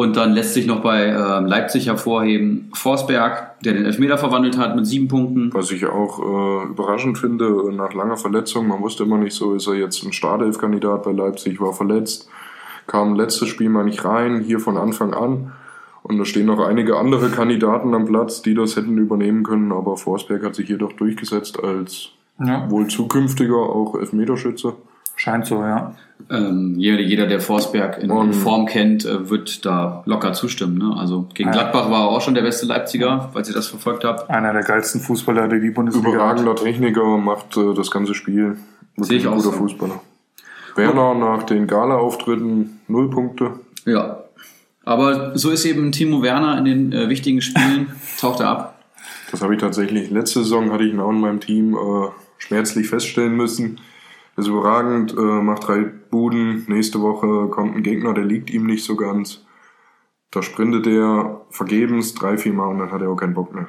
Und 0.00 0.16
dann 0.16 0.32
lässt 0.32 0.54
sich 0.54 0.66
noch 0.66 0.80
bei 0.80 1.08
ähm, 1.08 1.44
Leipzig 1.44 1.86
hervorheben 1.86 2.70
Forsberg, 2.72 3.60
der 3.60 3.74
den 3.74 3.84
Elfmeter 3.84 4.16
verwandelt 4.16 4.56
hat 4.56 4.74
mit 4.74 4.86
sieben 4.86 5.08
Punkten. 5.08 5.52
Was 5.52 5.70
ich 5.70 5.84
auch 5.84 6.18
äh, 6.20 6.68
überraschend 6.68 7.18
finde, 7.18 7.70
nach 7.70 7.92
langer 7.92 8.16
Verletzung, 8.16 8.66
man 8.66 8.80
wusste 8.80 9.02
immer 9.02 9.18
nicht 9.18 9.34
so, 9.34 9.52
ist 9.52 9.66
er 9.66 9.74
jetzt 9.74 10.02
ein 10.02 10.14
Startelf-Kandidat 10.14 11.02
bei 11.02 11.12
Leipzig, 11.12 11.60
war 11.60 11.74
verletzt, 11.74 12.30
kam 12.86 13.14
letztes 13.14 13.50
Spiel 13.50 13.68
mal 13.68 13.84
nicht 13.84 14.02
rein, 14.02 14.40
hier 14.40 14.58
von 14.58 14.78
Anfang 14.78 15.12
an. 15.12 15.52
Und 16.02 16.16
da 16.16 16.24
stehen 16.24 16.46
noch 16.46 16.66
einige 16.66 16.96
andere 16.96 17.28
Kandidaten 17.28 17.92
am 17.92 18.06
Platz, 18.06 18.40
die 18.40 18.54
das 18.54 18.76
hätten 18.76 18.96
übernehmen 18.96 19.42
können, 19.42 19.70
aber 19.70 19.98
Forsberg 19.98 20.42
hat 20.42 20.54
sich 20.54 20.66
hier 20.66 20.78
doch 20.78 20.94
durchgesetzt 20.94 21.62
als 21.62 22.08
ja, 22.42 22.70
wohl 22.70 22.86
zukünftiger 22.86 23.58
auch 23.58 23.96
Elfmeterschütze. 23.96 24.76
scheint 25.14 25.44
so, 25.44 25.56
ja. 25.56 25.94
Ähm, 26.30 26.74
jeder, 26.76 27.00
jeder, 27.00 27.26
der 27.26 27.40
Forsberg 27.40 27.98
in, 28.00 28.10
in 28.10 28.32
Form 28.32 28.66
kennt, 28.66 29.04
äh, 29.04 29.28
wird 29.28 29.66
da 29.66 30.02
locker 30.06 30.32
zustimmen. 30.32 30.78
Ne? 30.78 30.94
Also 30.96 31.26
gegen 31.34 31.48
Ja. 31.48 31.54
Gladbach 31.54 31.90
war 31.90 32.02
er 32.04 32.08
auch 32.10 32.20
schon 32.20 32.34
der 32.34 32.42
beste 32.42 32.66
Leipziger, 32.66 33.30
falls 33.32 33.48
ihr 33.48 33.54
das 33.54 33.66
verfolgt 33.66 34.04
habt. 34.04 34.30
Einer 34.30 34.52
der 34.52 34.62
geilsten 34.62 35.00
Fußballer, 35.00 35.48
die 35.48 35.60
die 35.60 35.70
Bundesliga 35.70 36.08
hat. 36.08 36.14
Überragender 36.14 36.54
Techniker, 36.54 37.18
macht 37.18 37.56
äh, 37.56 37.74
das 37.74 37.90
ganze 37.90 38.14
Spiel. 38.14 38.56
Sehe 38.96 39.18
ich 39.18 39.24
Wirklich 39.24 39.26
ein 39.26 39.32
auch 39.32 39.36
guter 39.36 39.50
so. 39.50 39.52
Fußballer. 39.52 40.00
Werner 40.76 41.14
nach 41.14 41.42
den 41.42 41.66
Gala-Auftritten 41.66 42.80
null 42.86 43.10
Punkte. 43.10 43.52
Ja. 43.84 44.20
Aber 44.84 45.36
so 45.36 45.50
ist 45.50 45.64
eben 45.64 45.90
Timo 45.92 46.22
Werner 46.22 46.58
in 46.58 46.64
den 46.64 46.92
äh, 46.92 47.08
wichtigen 47.08 47.40
Spielen, 47.42 47.88
taucht 48.20 48.40
er 48.40 48.48
ab. 48.48 48.82
Das 49.30 49.42
habe 49.42 49.54
ich 49.54 49.60
tatsächlich. 49.60 50.10
Letzte 50.10 50.40
Saison 50.40 50.72
hatte 50.72 50.84
ich 50.84 50.92
ihn 50.92 51.00
auch 51.00 51.10
in 51.10 51.20
meinem 51.20 51.40
Team 51.40 51.74
äh, 51.74 52.08
schmerzlich 52.38 52.88
feststellen 52.88 53.36
müssen. 53.36 53.80
Ist 54.40 54.48
überragend, 54.48 55.12
äh, 55.16 55.20
macht 55.20 55.68
drei 55.68 55.84
Buden. 56.10 56.64
Nächste 56.66 57.00
Woche 57.00 57.48
kommt 57.50 57.76
ein 57.76 57.82
Gegner, 57.82 58.14
der 58.14 58.24
liegt 58.24 58.50
ihm 58.50 58.66
nicht 58.66 58.84
so 58.84 58.96
ganz. 58.96 59.44
Da 60.30 60.42
sprintet 60.42 60.86
er 60.86 61.42
vergebens 61.50 62.14
drei, 62.14 62.38
vier 62.38 62.52
Mal 62.52 62.68
und 62.68 62.78
dann 62.78 62.90
hat 62.90 63.02
er 63.02 63.10
auch 63.10 63.16
keinen 63.16 63.34
Bock 63.34 63.54
mehr. 63.54 63.66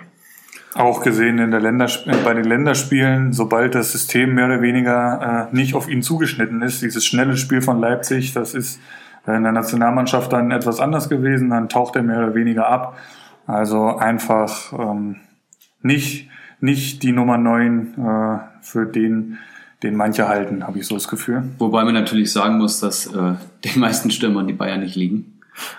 Auch 0.74 1.04
gesehen 1.04 1.40
in 1.40 1.52
der 1.52 1.60
Ländersp 1.60 2.08
äh, 2.08 2.16
bei 2.24 2.34
den 2.34 2.46
Länderspielen, 2.46 3.34
sobald 3.34 3.76
das 3.76 3.92
System 3.92 4.34
mehr 4.34 4.46
oder 4.46 4.62
weniger 4.62 5.50
äh, 5.52 5.56
nicht 5.56 5.76
auf 5.76 5.90
ihn 5.90 6.02
zugeschnitten 6.02 6.62
ist, 6.62 6.82
dieses 6.82 7.06
schnelle 7.06 7.36
Spiel 7.36 7.62
von 7.62 7.80
Leipzig, 7.80 8.34
das 8.34 8.54
ist 8.54 8.80
äh, 9.28 9.36
in 9.36 9.44
der 9.44 9.52
Nationalmannschaft 9.52 10.32
dann 10.32 10.52
etwas 10.52 10.80
anders 10.80 11.10
gewesen, 11.10 11.50
dann 11.50 11.68
taucht 11.68 11.98
er 11.98 12.04
mehr 12.04 12.20
oder 12.20 12.36
weniger 12.36 12.70
ab. 12.70 12.98
Also 13.46 13.98
einfach 13.98 14.72
ähm, 14.72 15.18
nicht, 15.82 16.30
nicht 16.62 17.04
die 17.04 17.12
Nummer 17.12 17.38
9 17.38 17.96
äh, 17.98 18.40
für 18.62 18.86
den, 18.86 19.40
den 19.84 19.96
manche 19.96 20.28
halten, 20.28 20.66
habe 20.66 20.80
ich 20.80 20.88
so 20.88 20.96
das 20.96 21.08
Gefühl. 21.08 21.44
Wobei 21.58 21.84
man 21.84 21.94
natürlich 21.94 22.32
sagen 22.32 22.58
muss, 22.58 22.80
dass 22.80 23.08
äh, 23.08 23.34
den 23.66 23.80
meisten 23.80 24.12
Stürmern 24.12 24.48
die 24.48 24.54
Bayern 24.54 24.82
nicht 24.82 24.96
liegen. 24.96 25.38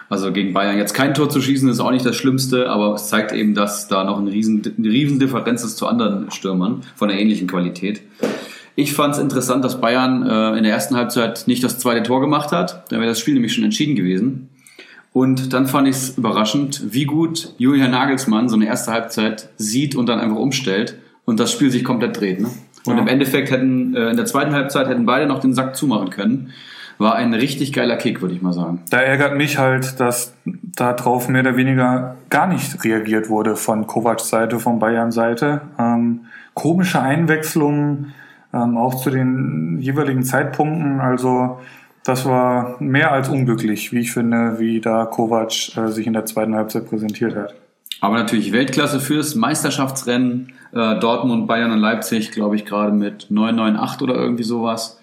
Also 0.09 0.33
gegen 0.33 0.53
Bayern 0.53 0.77
jetzt 0.77 0.93
kein 0.93 1.15
Tor 1.15 1.31
zu 1.31 1.41
schießen 1.41 1.69
ist 1.69 1.81
auch 1.81 1.91
nicht 1.91 2.05
das 2.05 2.17
Schlimmste, 2.17 2.69
aber 2.69 2.95
es 2.95 3.09
zeigt 3.09 3.33
eben, 3.33 3.55
dass 3.55 3.89
da 3.89 4.05
noch 4.05 4.19
eine 4.19 4.31
riesen, 4.31 4.63
eine 4.77 4.89
riesen 4.89 5.19
Differenz 5.19 5.65
ist 5.65 5.79
zu 5.79 5.87
anderen 5.87 6.31
Stürmern 6.31 6.83
von 6.95 7.11
einer 7.11 7.19
ähnlichen 7.19 7.49
Qualität. 7.49 8.03
Ich 8.75 8.93
fand 8.93 9.15
es 9.15 9.21
interessant, 9.21 9.65
dass 9.65 9.81
Bayern 9.81 10.23
äh, 10.23 10.57
in 10.57 10.65
der 10.65 10.73
ersten 10.73 10.97
Halbzeit 10.97 11.45
nicht 11.47 11.63
das 11.65 11.79
zweite 11.79 12.03
Tor 12.03 12.21
gemacht 12.21 12.53
hat. 12.53 12.91
Dann 12.91 13.01
wäre 13.01 13.11
das 13.11 13.19
Spiel 13.19 13.35
nämlich 13.35 13.55
schon 13.55 13.65
entschieden 13.65 13.97
gewesen. 13.97 14.49
Und 15.13 15.53
dann 15.53 15.67
fand 15.67 15.89
ich 15.89 15.97
es 15.97 16.17
überraschend, 16.17 16.83
wie 16.91 17.05
gut 17.05 17.55
Julian 17.59 17.91
Nagelsmann 17.91 18.49
so 18.49 18.57
eine 18.57 18.67
erste 18.67 18.93
Halbzeit 18.93 19.51
sieht 19.59 19.95
und 19.95 20.07
dann 20.07 20.21
einfach 20.21 20.39
umstellt 20.39 20.97
und 21.27 21.39
das 21.39 21.53
Spiel 21.53 21.71
sich 21.71 21.85
komplett 21.85 22.19
dreht. 22.19 22.41
Ne? 22.41 22.49
Und 22.87 22.97
Ja. 22.97 23.03
im 23.03 23.09
Endeffekt 23.09 23.51
hätten 23.51 23.95
äh, 23.95 24.11
in 24.11 24.17
der 24.17 24.27
zweiten 24.27 24.53
Halbzeit 24.53 24.89
hätten 24.89 25.07
beide 25.07 25.27
noch 25.27 25.41
den 25.41 25.55
Sack 25.55 25.77
zumachen 25.77 26.11
können. 26.11 26.51
War 26.99 27.15
ein 27.17 27.35
richtig 27.35 27.73
geiler 27.73 27.97
Kick, 27.97 28.21
würde 28.21 28.35
ich 28.35 28.43
mal 28.43 28.53
sagen. 28.53 28.81
Da 28.91 28.99
ärgert 28.99 29.37
mich 29.37 29.59
halt, 29.59 29.99
dass 29.99 30.35
darauf 30.45 31.29
mehr 31.29 31.41
oder 31.43 31.57
weniger 31.57 32.17
gar 32.31 32.47
nicht 32.47 32.85
reagiert 32.85 33.29
wurde 33.29 33.57
von 33.57 33.87
Kovacs 33.87 34.29
Seite, 34.29 34.59
von 34.59 34.79
Bayern 34.79 35.11
Seite. 35.11 35.63
Ähm, 35.79 36.21
komische 36.55 37.01
Einwechslungen, 37.01 38.13
ähm, 38.53 38.77
auch 38.77 38.95
zu 39.03 39.11
den 39.11 39.79
jeweiligen 39.81 40.23
Zeitpunkten. 40.23 41.01
Also 41.01 41.59
das 42.05 42.27
war 42.27 42.77
mehr 42.81 43.11
als 43.13 43.29
unglücklich, 43.29 43.93
wie 43.93 44.01
ich 44.01 44.13
finde, 44.13 44.59
wie 44.59 44.81
da 44.81 45.05
Kovac 45.07 45.77
äh, 45.77 45.89
sich 45.89 46.07
in 46.07 46.13
der 46.13 46.27
zweiten 46.27 46.55
Halbzeit 46.55 46.89
präsentiert 46.89 47.35
hat. 47.35 47.55
Aber 48.03 48.19
natürlich 48.19 48.51
Weltklasse 48.51 48.99
fürs 48.99 49.37
Meisterschaftsrennen. 49.37 50.55
Äh, 50.73 50.99
Dortmund, 50.99 51.47
Bayern 51.47 51.71
und 51.71 51.79
Leipzig, 51.79 52.33
glaube 52.33 52.57
ich, 52.57 52.65
gerade 52.65 52.91
mit 52.91 53.31
998 53.31 54.03
oder 54.03 54.17
irgendwie 54.17 54.43
sowas. 54.43 55.01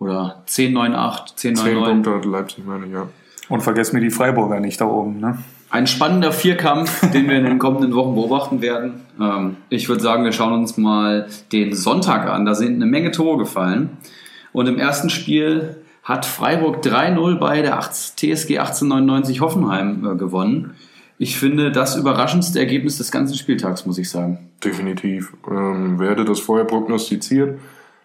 Oder 0.00 0.42
1098, 0.48 1.36
10 1.36 1.50
1099. 1.50 1.92
Punkte 1.92 2.14
hat 2.16 2.24
Leipzig, 2.24 2.66
meine 2.66 2.86
ich, 2.86 2.92
ja. 2.92 3.06
Und 3.48 3.62
vergessen 3.62 3.94
wir 3.94 4.00
die 4.00 4.10
Freiburger 4.10 4.58
nicht 4.58 4.80
da 4.80 4.86
oben. 4.86 5.20
Ne? 5.20 5.38
Ein 5.70 5.86
spannender 5.86 6.32
Vierkampf, 6.32 7.08
den 7.12 7.28
wir 7.28 7.38
in 7.38 7.44
den 7.44 7.60
kommenden 7.60 7.94
Wochen 7.94 8.16
beobachten 8.16 8.60
werden. 8.60 9.02
Ähm, 9.20 9.56
ich 9.68 9.88
würde 9.88 10.02
sagen, 10.02 10.24
wir 10.24 10.32
schauen 10.32 10.52
uns 10.52 10.76
mal 10.76 11.28
den 11.52 11.72
Sonntag 11.72 12.28
an. 12.28 12.46
Da 12.46 12.56
sind 12.56 12.74
eine 12.74 12.86
Menge 12.86 13.12
Tore 13.12 13.38
gefallen. 13.38 13.90
Und 14.52 14.66
im 14.66 14.76
ersten 14.76 15.08
Spiel 15.08 15.76
hat 16.02 16.26
Freiburg 16.26 16.84
3-0 16.84 17.36
bei 17.38 17.62
der 17.62 17.78
8 17.78 17.92
TSG 17.94 18.58
1899 18.58 19.40
Hoffenheim 19.40 20.04
äh, 20.04 20.16
gewonnen. 20.16 20.74
Ich 21.22 21.38
finde 21.38 21.70
das 21.70 21.96
überraschendste 21.96 22.60
Ergebnis 22.60 22.96
des 22.96 23.12
ganzen 23.12 23.36
Spieltags, 23.36 23.84
muss 23.84 23.98
ich 23.98 24.08
sagen. 24.08 24.38
Definitiv. 24.64 25.34
Ähm, 25.50 25.98
wer 25.98 26.12
hätte 26.12 26.24
das 26.24 26.40
vorher 26.40 26.64
prognostiziert, 26.64 27.60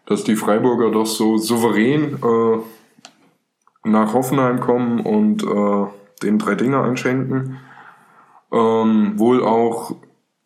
dass 0.05 0.25
die 0.25 0.35
Freiburger 0.35 0.91
doch 0.91 1.05
so 1.05 1.37
souverän 1.37 2.15
äh, 2.21 3.87
nach 3.87 4.13
Hoffenheim 4.13 4.59
kommen 4.59 4.99
und 4.99 5.43
äh, 5.43 5.85
den 6.23 6.39
drei 6.39 6.55
Dinger 6.55 6.83
einschenken. 6.83 7.55
Ähm, 8.51 9.13
wohl 9.15 9.45
auch 9.45 9.95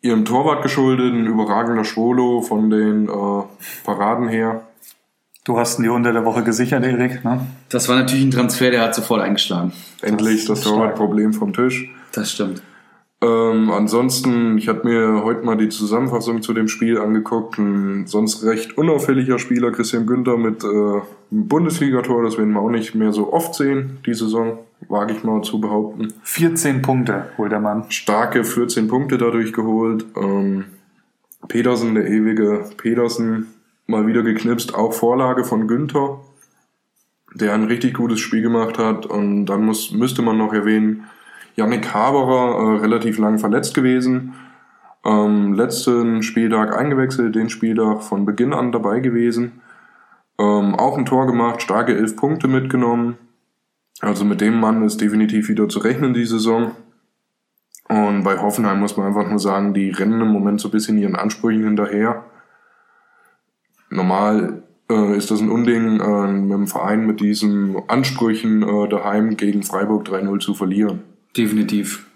ihrem 0.00 0.24
Torwart 0.24 0.62
geschuldet, 0.62 1.12
ein 1.12 1.26
überragender 1.26 1.82
Schwolo 1.82 2.40
von 2.40 2.70
den 2.70 3.08
äh, 3.08 3.42
Paraden 3.82 4.28
her. 4.28 4.62
Du 5.42 5.58
hast 5.58 5.80
ihn 5.80 5.82
dir 5.82 5.92
unter 5.92 6.12
der 6.12 6.24
Woche 6.24 6.44
gesichert, 6.44 6.84
Erik. 6.84 7.24
Ne? 7.24 7.48
Das 7.68 7.88
war 7.88 7.96
natürlich 7.96 8.26
ein 8.26 8.30
Transfer, 8.30 8.70
der 8.70 8.82
hat 8.82 8.94
sofort 8.94 9.22
eingeschlagen. 9.22 9.72
Endlich 10.02 10.44
das, 10.44 10.60
ist 10.60 10.64
stark. 10.66 10.76
Torwartproblem 10.76 11.32
vom 11.32 11.52
Tisch. 11.52 11.90
Das 12.12 12.32
stimmt. 12.32 12.62
Ähm, 13.22 13.70
ansonsten, 13.70 14.56
ich 14.56 14.68
habe 14.68 14.88
mir 14.88 15.22
heute 15.24 15.44
mal 15.44 15.56
die 15.56 15.68
Zusammenfassung 15.68 16.40
zu 16.40 16.54
dem 16.54 16.68
Spiel 16.68 16.98
angeguckt. 16.98 17.58
Ein 17.58 18.06
sonst 18.06 18.44
recht 18.44 18.78
unauffälliger 18.78 19.38
Spieler, 19.38 19.72
Christian 19.72 20.06
Günther, 20.06 20.38
mit 20.38 20.64
äh, 20.64 20.66
einem 20.66 21.02
Bundesligator, 21.30 22.22
das 22.22 22.38
werden 22.38 22.52
wir 22.52 22.60
auch 22.60 22.70
nicht 22.70 22.94
mehr 22.94 23.12
so 23.12 23.32
oft 23.32 23.54
sehen, 23.54 23.98
die 24.06 24.14
Saison, 24.14 24.58
wage 24.88 25.12
ich 25.12 25.22
mal 25.22 25.42
zu 25.42 25.60
behaupten. 25.60 26.14
14 26.22 26.80
Punkte 26.80 27.26
holt 27.36 27.52
der 27.52 27.60
Mann. 27.60 27.84
Starke 27.90 28.42
14 28.42 28.88
Punkte 28.88 29.18
dadurch 29.18 29.52
geholt. 29.52 30.06
Ähm, 30.16 30.64
Petersen, 31.46 31.94
der 31.94 32.06
ewige 32.06 32.70
Petersen, 32.78 33.48
mal 33.86 34.06
wieder 34.06 34.22
geknipst, 34.22 34.74
auch 34.74 34.94
Vorlage 34.94 35.44
von 35.44 35.68
Günther, 35.68 36.20
der 37.34 37.52
ein 37.52 37.64
richtig 37.64 37.94
gutes 37.94 38.20
Spiel 38.20 38.40
gemacht 38.40 38.78
hat. 38.78 39.04
Und 39.04 39.44
dann 39.44 39.62
muss, 39.64 39.90
müsste 39.92 40.22
man 40.22 40.38
noch 40.38 40.54
erwähnen, 40.54 41.04
Yannick 41.56 41.92
Haberer, 41.92 42.74
äh, 42.74 42.78
relativ 42.80 43.18
lang 43.18 43.38
verletzt 43.38 43.74
gewesen. 43.74 44.34
Ähm, 45.04 45.54
letzten 45.54 46.22
Spieltag 46.22 46.76
eingewechselt, 46.76 47.34
den 47.34 47.48
Spieltag 47.48 48.02
von 48.02 48.26
Beginn 48.26 48.52
an 48.52 48.72
dabei 48.72 49.00
gewesen. 49.00 49.60
Ähm, 50.38 50.74
auch 50.74 50.96
ein 50.98 51.06
Tor 51.06 51.26
gemacht, 51.26 51.62
starke 51.62 51.96
elf 51.96 52.16
Punkte 52.16 52.48
mitgenommen. 52.48 53.16
Also 54.00 54.24
mit 54.24 54.40
dem 54.40 54.58
Mann 54.58 54.82
ist 54.82 55.00
definitiv 55.00 55.48
wieder 55.48 55.68
zu 55.68 55.80
rechnen 55.80 56.14
die 56.14 56.24
Saison. 56.24 56.72
Und 57.88 58.22
bei 58.22 58.38
Hoffenheim 58.38 58.78
muss 58.80 58.96
man 58.96 59.08
einfach 59.08 59.28
nur 59.28 59.38
sagen, 59.38 59.74
die 59.74 59.90
rennen 59.90 60.20
im 60.20 60.28
Moment 60.28 60.60
so 60.60 60.68
ein 60.68 60.70
bisschen 60.70 60.96
ihren 60.96 61.16
Ansprüchen 61.16 61.64
hinterher. 61.64 62.24
Normal 63.90 64.62
äh, 64.88 65.16
ist 65.16 65.30
das 65.30 65.40
ein 65.40 65.50
Unding, 65.50 66.00
äh, 66.00 66.32
mit 66.32 66.52
dem 66.52 66.66
Verein 66.66 67.06
mit 67.06 67.20
diesen 67.20 67.76
Ansprüchen 67.88 68.62
äh, 68.62 68.88
daheim 68.88 69.36
gegen 69.36 69.62
Freiburg 69.62 70.06
3-0 70.06 70.38
zu 70.38 70.54
verlieren. 70.54 71.02
Definitiv. 71.36 72.06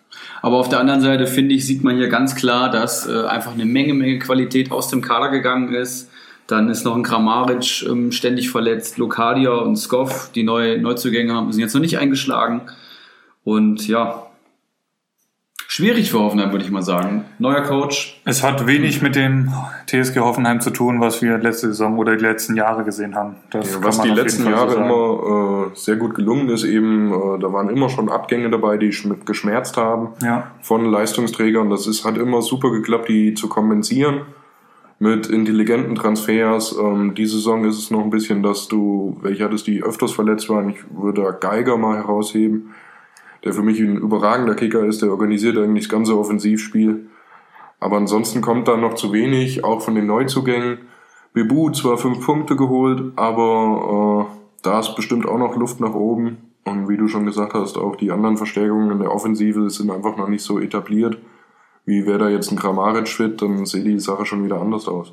Aber 0.42 0.58
auf 0.58 0.68
der 0.68 0.80
anderen 0.80 1.00
Seite 1.00 1.26
finde 1.26 1.54
ich, 1.54 1.66
sieht 1.66 1.82
man 1.82 1.96
hier 1.96 2.08
ganz 2.08 2.34
klar, 2.34 2.70
dass 2.70 3.08
äh, 3.08 3.24
einfach 3.24 3.52
eine 3.52 3.64
Menge, 3.64 3.94
Menge 3.94 4.18
Qualität 4.18 4.70
aus 4.70 4.88
dem 4.88 5.00
Kader 5.00 5.30
gegangen 5.30 5.72
ist. 5.74 6.10
Dann 6.46 6.68
ist 6.68 6.84
noch 6.84 6.94
ein 6.94 7.02
Kramaric 7.02 7.82
ähm, 7.88 8.12
ständig 8.12 8.50
verletzt, 8.50 8.98
Lokadia 8.98 9.52
und 9.52 9.76
Skoff, 9.76 10.30
die 10.34 10.42
neue 10.42 10.78
Neuzugänge 10.78 11.32
haben, 11.32 11.50
sind 11.50 11.62
jetzt 11.62 11.74
noch 11.74 11.80
nicht 11.80 11.98
eingeschlagen. 11.98 12.62
Und 13.44 13.88
ja, 13.88 14.23
schwierig 15.74 16.12
für 16.12 16.20
Hoffenheim, 16.20 16.52
würde 16.52 16.64
ich 16.64 16.70
mal 16.70 16.82
sagen. 16.82 17.24
Neuer 17.40 17.62
Coach. 17.62 18.20
Es 18.24 18.44
hat 18.44 18.64
wenig 18.68 19.02
mit 19.02 19.16
dem 19.16 19.52
TSG 19.88 20.20
Hoffenheim 20.20 20.60
zu 20.60 20.70
tun, 20.70 21.00
was 21.00 21.20
wir 21.20 21.36
letzte 21.38 21.66
Saison 21.66 21.98
oder 21.98 22.14
die 22.14 22.22
letzten 22.22 22.54
Jahre 22.54 22.84
gesehen 22.84 23.16
haben. 23.16 23.34
Das 23.50 23.72
Ja, 23.74 23.82
was 23.82 24.00
die 24.00 24.08
letzten 24.10 24.44
so 24.44 24.50
Jahre 24.50 24.70
sagen. 24.74 24.84
immer 24.84 25.66
äh, 25.72 25.76
sehr 25.76 25.96
gut 25.96 26.14
gelungen 26.14 26.48
ist, 26.48 26.62
eben, 26.62 27.08
äh, 27.12 27.38
da 27.40 27.52
waren 27.52 27.70
immer 27.70 27.88
schon 27.88 28.08
Abgänge 28.08 28.50
dabei, 28.50 28.76
die 28.76 28.92
schm- 28.92 29.24
geschmerzt 29.24 29.76
haben 29.76 30.10
Ja. 30.22 30.52
von 30.62 30.84
Leistungsträgern. 30.84 31.70
Das 31.70 31.88
ist, 31.88 32.04
hat 32.04 32.18
immer 32.18 32.40
super 32.40 32.70
geklappt, 32.70 33.08
die 33.08 33.34
zu 33.34 33.48
kompensieren 33.48 34.20
mit 35.00 35.26
intelligenten 35.26 35.96
Transfers. 35.96 36.76
Ähm, 36.80 37.14
die 37.16 37.26
Saison 37.26 37.64
ist 37.64 37.78
es 37.78 37.90
noch 37.90 38.04
ein 38.04 38.10
bisschen, 38.10 38.44
dass 38.44 38.68
du, 38.68 39.16
welche 39.22 39.42
hattest, 39.42 39.66
die 39.66 39.82
öfters 39.82 40.12
verletzt 40.12 40.48
waren. 40.48 40.70
Ich 40.70 40.76
würde 40.96 41.22
da 41.22 41.30
Geiger 41.32 41.76
mal 41.76 41.96
herausheben, 41.96 42.70
der 43.44 43.52
für 43.52 43.62
mich 43.62 43.78
ein 43.80 43.96
überragender 43.96 44.54
Kicker 44.54 44.84
ist, 44.84 45.02
der 45.02 45.10
organisiert 45.10 45.58
eigentlich 45.58 45.84
das 45.84 45.92
ganze 45.92 46.18
Offensivspiel. 46.18 47.08
Aber 47.78 47.96
ansonsten 47.98 48.40
kommt 48.40 48.68
da 48.68 48.76
noch 48.76 48.94
zu 48.94 49.12
wenig, 49.12 49.64
auch 49.64 49.82
von 49.82 49.94
den 49.94 50.06
Neuzugängen. 50.06 50.78
Bebu 51.34 51.70
zwar 51.70 51.98
fünf 51.98 52.24
Punkte 52.24 52.56
geholt, 52.56 53.12
aber 53.16 54.28
äh, 54.30 54.36
da 54.62 54.80
ist 54.80 54.94
bestimmt 54.94 55.26
auch 55.26 55.38
noch 55.38 55.56
Luft 55.56 55.80
nach 55.80 55.94
oben. 55.94 56.38
Und 56.64 56.88
wie 56.88 56.96
du 56.96 57.08
schon 57.08 57.26
gesagt 57.26 57.52
hast, 57.52 57.76
auch 57.76 57.96
die 57.96 58.10
anderen 58.10 58.38
Verstärkungen 58.38 58.90
in 58.90 59.00
der 59.00 59.12
Offensive 59.12 59.68
sind 59.68 59.90
einfach 59.90 60.16
noch 60.16 60.28
nicht 60.28 60.42
so 60.42 60.58
etabliert. 60.58 61.18
Wie 61.84 62.06
wäre 62.06 62.18
da 62.18 62.28
jetzt 62.30 62.50
ein 62.50 62.58
Kramaric 62.58 63.08
fit, 63.08 63.42
dann 63.42 63.66
sieht 63.66 63.84
die 63.84 63.98
Sache 63.98 64.24
schon 64.24 64.44
wieder 64.44 64.60
anders 64.60 64.88
aus. 64.88 65.12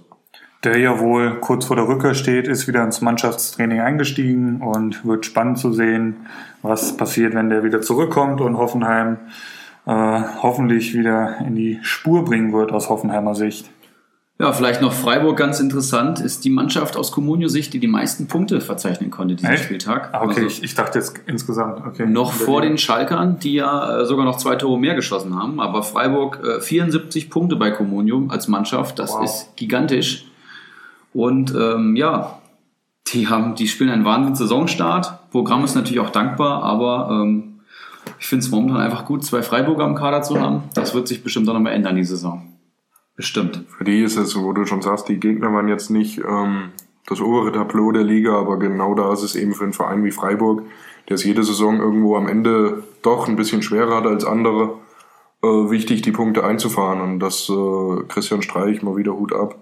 Der 0.64 0.78
ja 0.78 1.00
wohl 1.00 1.40
kurz 1.40 1.66
vor 1.66 1.76
der 1.76 1.88
Rückkehr 1.88 2.14
steht, 2.14 2.48
ist 2.48 2.68
wieder 2.68 2.84
ins 2.84 3.02
Mannschaftstraining 3.02 3.80
eingestiegen 3.80 4.62
und 4.62 5.04
wird 5.06 5.26
spannend 5.26 5.58
zu 5.58 5.74
sehen, 5.74 6.28
was 6.62 6.96
passiert, 6.98 7.34
wenn 7.34 7.50
der 7.50 7.64
wieder 7.64 7.82
zurückkommt 7.82 8.42
und 8.42 8.58
Hoffenheim 8.58 9.18
äh, 9.88 9.92
hoffentlich 10.44 10.94
wieder 10.94 11.40
in 11.40 11.56
die 11.56 11.80
Spur 11.82 12.24
bringen 12.26 12.54
wird 12.54 12.72
aus 12.72 12.90
Hoffenheimer 12.90 13.34
Sicht. 13.34 13.72
Ja, 14.40 14.54
vielleicht 14.54 14.82
noch 14.82 14.94
Freiburg 14.94 15.38
ganz 15.38 15.60
interessant, 15.60 16.20
ist 16.20 16.44
die 16.46 16.50
Mannschaft 16.50 16.98
aus 16.98 17.12
Comunio-Sicht, 17.12 17.74
die 17.74 17.80
die 17.80 17.88
meisten 17.88 18.28
Punkte 18.28 18.60
verzeichnen 18.60 19.12
konnte 19.12 19.36
diesen 19.36 19.52
Echt? 19.52 19.66
Spieltag. 19.66 20.10
Ah, 20.14 20.22
okay, 20.24 20.30
Also 20.36 20.48
ich, 20.48 20.64
ich 20.64 20.74
dachte 20.74 20.98
jetzt 20.98 21.20
insgesamt. 21.28 21.86
Okay. 21.86 22.08
noch 22.08 22.34
vor 22.34 22.62
den 22.62 22.80
Schalkern, 22.80 23.38
die 23.38 23.54
ja 23.54 24.02
äh, 24.02 24.06
sogar 24.06 24.26
noch 24.26 24.38
zwei 24.38 24.56
Tore 24.56 24.80
mehr 24.80 24.96
geschossen 24.96 25.36
haben. 25.36 25.60
Aber 25.60 25.84
Freiburg 25.84 26.40
äh, 26.44 26.60
74 26.60 27.30
Punkte 27.30 27.56
bei 27.56 27.70
Comunio 27.70 28.26
als 28.30 28.48
Mannschaft, 28.48 28.98
das 28.98 29.12
Wow. 29.12 29.26
ist 29.26 29.56
gigantisch. 29.58 30.31
Und 31.14 31.54
ähm, 31.56 31.96
ja, 31.96 32.40
die 33.14 33.28
haben, 33.28 33.56
die 33.56 33.68
spielen 33.68 33.90
einen 33.90 34.06
Wahnsinns-Saisonstart. 34.06 35.32
Programm 35.32 35.64
ist 35.64 35.76
natürlich 35.76 36.00
auch 36.00 36.10
dankbar, 36.10 36.64
aber 36.64 37.10
ähm, 37.12 37.60
ich 38.20 38.28
finde 38.28 38.46
es 38.46 38.52
momentan 38.52 38.78
einfach 38.78 39.06
gut, 39.06 39.24
zwei 39.24 39.42
Freiburger 39.42 39.86
im 39.86 39.96
Kader 39.96 40.22
zu 40.22 40.40
haben. 40.40 40.64
Das 40.74 40.94
wird 40.94 41.08
sich 41.08 41.24
bestimmt 41.24 41.50
auch 41.50 41.54
nochmal 41.54 41.74
ändern, 41.74 41.96
die 41.96 42.04
Saison. 42.04 42.48
Bestimmt. 43.16 43.66
Für 43.78 43.84
die 43.84 44.02
ist 44.02 44.18
es, 44.18 44.36
wo 44.36 44.54
du 44.54 44.66
schon 44.66 44.82
sagst, 44.82 45.10
die 45.10 45.20
Gegner 45.20 45.54
waren 45.54 45.68
jetzt 45.68 45.90
nicht 45.90 46.20
ähm, 46.20 46.70
das 47.08 47.22
obere 47.22 47.52
Tableau 47.52 47.92
der 47.92 48.04
Liga, 48.04 48.38
aber 48.38 48.58
genau 48.58 48.96
da 48.96 49.12
ist 49.12 49.24
es 49.24 49.36
eben 49.36 49.54
für 49.54 49.64
einen 49.64 49.74
Verein 49.74 50.04
wie 50.04 50.12
Freiburg, 50.12 50.64
der 51.10 51.16
es 51.16 51.24
jede 51.24 51.44
Saison 51.44 51.80
irgendwo 51.80 52.16
am 52.16 52.28
Ende 52.28 52.84
doch 53.02 53.28
ein 53.28 53.36
bisschen 53.36 53.62
schwerer 53.62 53.98
hat 53.98 54.06
als 54.06 54.26
andere, 54.26 54.76
äh, 55.44 55.48
wichtig, 55.48 56.02
die 56.02 56.12
Punkte 56.12 56.44
einzufahren. 56.44 57.02
Und 57.02 57.20
das 57.20 57.50
äh, 57.50 58.04
Christian 58.08 58.42
Streich 58.42 58.82
mal 58.82 58.96
wieder 58.96 59.14
Hut 59.14 59.34
ab. 59.34 59.56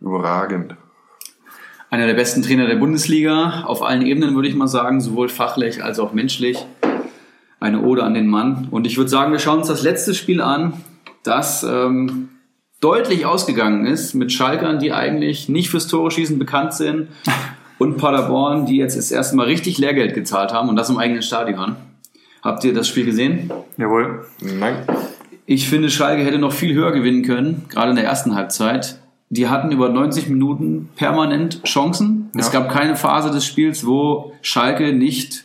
Überragend. 0.00 0.76
Einer 1.90 2.06
der 2.06 2.14
besten 2.14 2.42
Trainer 2.42 2.66
der 2.66 2.76
Bundesliga, 2.76 3.64
auf 3.64 3.82
allen 3.82 4.02
Ebenen 4.02 4.34
würde 4.34 4.48
ich 4.48 4.54
mal 4.54 4.68
sagen, 4.68 5.00
sowohl 5.00 5.28
fachlich 5.28 5.82
als 5.82 5.98
auch 5.98 6.12
menschlich. 6.12 6.64
Eine 7.58 7.82
Ode 7.82 8.04
an 8.04 8.14
den 8.14 8.28
Mann. 8.28 8.68
Und 8.70 8.86
ich 8.86 8.96
würde 8.96 9.10
sagen, 9.10 9.32
wir 9.32 9.40
schauen 9.40 9.58
uns 9.58 9.68
das 9.68 9.82
letzte 9.82 10.14
Spiel 10.14 10.40
an, 10.40 10.74
das 11.24 11.62
ähm, 11.64 12.28
deutlich 12.80 13.26
ausgegangen 13.26 13.86
ist 13.86 14.14
mit 14.14 14.32
Schalkern, 14.32 14.78
die 14.78 14.92
eigentlich 14.92 15.48
nicht 15.48 15.68
fürs 15.68 15.88
Tore 15.88 16.10
schießen 16.10 16.38
bekannt 16.38 16.74
sind 16.74 17.08
und 17.78 17.98
Paderborn, 17.98 18.66
die 18.66 18.76
jetzt 18.76 18.96
das 18.96 19.10
erste 19.10 19.36
Mal 19.36 19.46
richtig 19.46 19.78
Lehrgeld 19.78 20.14
gezahlt 20.14 20.52
haben 20.52 20.68
und 20.68 20.76
das 20.76 20.90
im 20.90 20.98
eigenen 20.98 21.22
Stadion. 21.22 21.76
Habt 22.42 22.64
ihr 22.64 22.72
das 22.72 22.88
Spiel 22.88 23.04
gesehen? 23.04 23.52
Jawohl. 23.76 24.24
Nein. 24.40 24.76
Ich 25.44 25.68
finde, 25.68 25.90
Schalke 25.90 26.24
hätte 26.24 26.38
noch 26.38 26.52
viel 26.52 26.74
höher 26.74 26.92
gewinnen 26.92 27.22
können, 27.22 27.66
gerade 27.68 27.90
in 27.90 27.96
der 27.96 28.04
ersten 28.04 28.34
Halbzeit. 28.34 29.00
Die 29.30 29.48
hatten 29.48 29.70
über 29.70 29.88
90 29.88 30.28
Minuten 30.28 30.88
permanent 30.96 31.62
Chancen. 31.64 32.30
Es 32.36 32.52
Ja. 32.52 32.60
gab 32.60 32.68
keine 32.70 32.96
Phase 32.96 33.30
des 33.30 33.44
Spiels, 33.46 33.86
wo 33.86 34.32
Schalke 34.42 34.92
nicht 34.92 35.44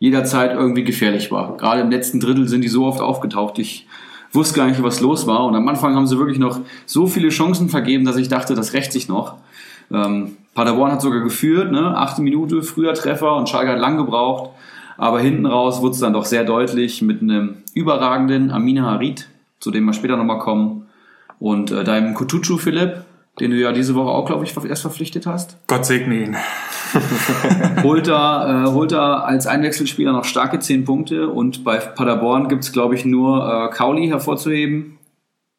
jederzeit 0.00 0.52
irgendwie 0.52 0.82
gefährlich 0.82 1.30
war. 1.30 1.56
Gerade 1.56 1.80
im 1.82 1.90
letzten 1.90 2.18
Drittel 2.20 2.48
sind 2.48 2.62
die 2.62 2.68
so 2.68 2.86
oft 2.86 3.00
aufgetaucht. 3.00 3.58
Ich 3.60 3.86
wusste 4.32 4.56
gar 4.58 4.66
nicht, 4.66 4.82
was 4.82 5.00
los 5.00 5.26
war. 5.28 5.44
Und 5.44 5.54
am 5.54 5.68
Anfang 5.68 5.94
haben 5.94 6.06
sie 6.08 6.18
wirklich 6.18 6.38
noch 6.38 6.60
so 6.86 7.06
viele 7.06 7.28
Chancen 7.28 7.68
vergeben, 7.68 8.04
dass 8.04 8.16
ich 8.16 8.28
dachte, 8.28 8.54
das 8.54 8.72
rächt 8.72 8.92
sich 8.92 9.08
noch. 9.08 9.34
Ähm, 9.92 10.36
Paderborn 10.54 10.90
hat 10.92 11.00
sogar 11.02 11.20
geführt, 11.20 11.70
ne? 11.70 11.96
achte 11.96 12.22
Minute, 12.22 12.62
früher 12.62 12.94
Treffer 12.94 13.36
und 13.36 13.48
Schalke 13.48 13.70
hat 13.72 13.78
lang 13.80 13.96
gebraucht. 13.96 14.50
Aber 14.96 15.20
hinten 15.20 15.46
raus 15.46 15.80
wurde 15.80 15.92
es 15.94 16.00
dann 16.00 16.12
doch 16.12 16.24
sehr 16.24 16.44
deutlich 16.44 17.00
mit 17.00 17.22
einem 17.22 17.56
überragenden 17.74 18.50
Amina 18.50 18.82
Harid, 18.90 19.28
zu 19.60 19.70
dem 19.70 19.84
wir 19.84 19.92
später 19.92 20.16
nochmal 20.16 20.38
kommen. 20.40 20.86
Und 21.38 21.70
äh, 21.70 21.84
deinem 21.84 22.14
Kutucu 22.14 22.58
Philipp, 22.58 23.04
den 23.38 23.52
du 23.52 23.56
ja 23.56 23.72
diese 23.72 23.94
Woche 23.94 24.10
auch, 24.10 24.26
glaube 24.26 24.44
ich, 24.44 24.54
erst 24.64 24.82
verpflichtet 24.82 25.26
hast. 25.26 25.58
Gott 25.66 25.86
segne 25.86 26.14
ihn. 26.14 26.36
holt, 27.82 28.08
er, 28.08 28.66
äh, 28.66 28.70
holt 28.72 28.92
er 28.92 29.24
als 29.24 29.46
Einwechselspieler 29.46 30.12
noch 30.12 30.24
starke 30.24 30.58
10 30.58 30.84
Punkte 30.84 31.28
und 31.28 31.64
bei 31.64 31.76
Paderborn 31.76 32.48
gibt 32.48 32.64
es, 32.64 32.72
glaube 32.72 32.94
ich, 32.94 33.04
nur 33.04 33.46
äh, 33.46 33.74
Kauli 33.74 34.08
hervorzuheben. 34.08 34.98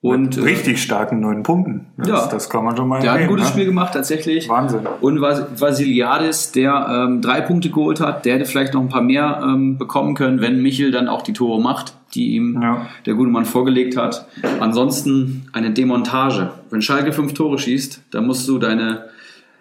Und, 0.03 0.37
Mit 0.37 0.45
richtig 0.45 0.73
äh, 0.73 0.77
starken 0.77 1.19
neun 1.19 1.43
Punkten. 1.43 1.87
Das, 1.95 2.07
ja, 2.07 2.27
das 2.27 2.49
kann 2.49 2.65
man 2.65 2.75
schon 2.75 2.87
mal 2.87 3.01
Der 3.01 3.11
hat 3.11 3.19
ein 3.19 3.27
gutes 3.27 3.45
ne? 3.45 3.51
Spiel 3.51 3.65
gemacht, 3.65 3.93
tatsächlich. 3.93 4.49
Wahnsinn. 4.49 4.87
Und 4.99 5.21
Vasiliadis, 5.21 6.51
der 6.51 6.87
ähm, 6.89 7.21
drei 7.21 7.41
Punkte 7.41 7.69
geholt 7.69 7.99
hat, 7.99 8.25
der 8.25 8.35
hätte 8.35 8.45
vielleicht 8.45 8.73
noch 8.73 8.81
ein 8.81 8.89
paar 8.89 9.03
mehr 9.03 9.41
ähm, 9.43 9.77
bekommen 9.77 10.15
können, 10.15 10.41
wenn 10.41 10.59
Michel 10.59 10.89
dann 10.89 11.07
auch 11.07 11.21
die 11.21 11.33
Tore 11.33 11.61
macht, 11.61 11.93
die 12.15 12.31
ihm 12.35 12.59
ja. 12.59 12.87
der 13.05 13.13
gute 13.13 13.29
Mann 13.29 13.45
vorgelegt 13.45 13.95
hat. 13.95 14.25
Ansonsten 14.59 15.47
eine 15.53 15.69
Demontage. 15.69 16.49
Wenn 16.71 16.81
Schalke 16.81 17.13
fünf 17.13 17.35
Tore 17.35 17.59
schießt, 17.59 18.01
dann 18.09 18.25
musst 18.25 18.47
du 18.47 18.57
deine 18.57 19.05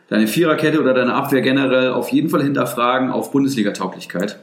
deine 0.08 0.26
Viererkette 0.26 0.80
oder 0.80 0.92
deine 0.92 1.14
Abwehr 1.14 1.42
generell 1.42 1.92
auf 1.92 2.08
jeden 2.08 2.30
Fall 2.30 2.42
hinterfragen 2.42 3.10
auf 3.10 3.30
Bundesliga-Tauglichkeit. 3.30 4.40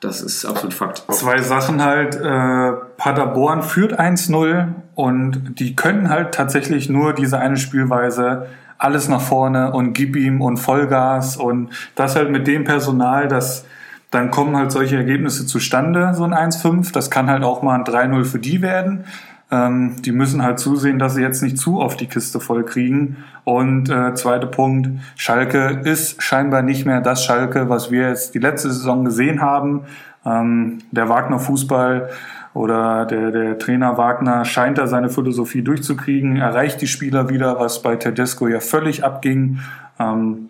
Das 0.00 0.20
ist 0.20 0.44
absolut 0.44 0.74
Fakt. 0.74 1.04
Zwei 1.10 1.38
Sachen 1.38 1.82
halt. 1.82 2.16
Äh, 2.16 2.87
Paderborn 2.98 3.62
führt 3.62 3.98
1-0 3.98 4.66
und 4.94 5.58
die 5.60 5.74
können 5.74 6.10
halt 6.10 6.34
tatsächlich 6.34 6.90
nur 6.90 7.14
diese 7.14 7.38
eine 7.38 7.56
Spielweise 7.56 8.48
alles 8.76 9.08
nach 9.08 9.20
vorne 9.20 9.72
und 9.72 9.92
gib 9.92 10.16
ihm 10.16 10.42
und 10.42 10.58
Vollgas 10.58 11.36
und 11.36 11.70
das 11.94 12.16
halt 12.16 12.30
mit 12.30 12.46
dem 12.46 12.64
Personal, 12.64 13.28
dass 13.28 13.64
dann 14.10 14.30
kommen 14.30 14.56
halt 14.56 14.72
solche 14.72 14.96
Ergebnisse 14.96 15.46
zustande, 15.46 16.14
so 16.14 16.24
ein 16.24 16.32
1-5. 16.32 16.92
Das 16.92 17.10
kann 17.10 17.30
halt 17.30 17.44
auch 17.44 17.62
mal 17.62 17.74
ein 17.74 17.84
3-0 17.84 18.24
für 18.24 18.38
die 18.38 18.62
werden. 18.62 19.04
Ähm, 19.50 19.96
die 20.02 20.12
müssen 20.12 20.42
halt 20.42 20.58
zusehen, 20.58 20.98
dass 20.98 21.14
sie 21.14 21.22
jetzt 21.22 21.42
nicht 21.42 21.58
zu 21.58 21.80
oft 21.80 22.00
die 22.00 22.06
Kiste 22.06 22.40
voll 22.40 22.64
kriegen. 22.64 23.18
Und 23.44 23.90
äh, 23.90 24.14
zweiter 24.14 24.46
Punkt, 24.46 24.88
Schalke 25.14 25.82
ist 25.84 26.22
scheinbar 26.22 26.62
nicht 26.62 26.86
mehr 26.86 27.00
das 27.00 27.24
Schalke, 27.24 27.68
was 27.68 27.90
wir 27.90 28.08
jetzt 28.08 28.34
die 28.34 28.38
letzte 28.38 28.72
Saison 28.72 29.04
gesehen 29.04 29.40
haben. 29.40 29.82
Ähm, 30.24 30.78
der 30.90 31.08
Wagner 31.08 31.38
Fußball 31.38 32.08
oder 32.54 33.06
der, 33.06 33.30
der 33.30 33.58
Trainer 33.58 33.98
Wagner 33.98 34.44
scheint 34.44 34.78
da 34.78 34.86
seine 34.86 35.10
Philosophie 35.10 35.62
durchzukriegen, 35.62 36.36
erreicht 36.36 36.80
die 36.80 36.86
Spieler 36.86 37.28
wieder, 37.28 37.58
was 37.60 37.82
bei 37.82 37.96
Tedesco 37.96 38.48
ja 38.48 38.60
völlig 38.60 39.04
abging. 39.04 39.60
Ähm, 39.98 40.48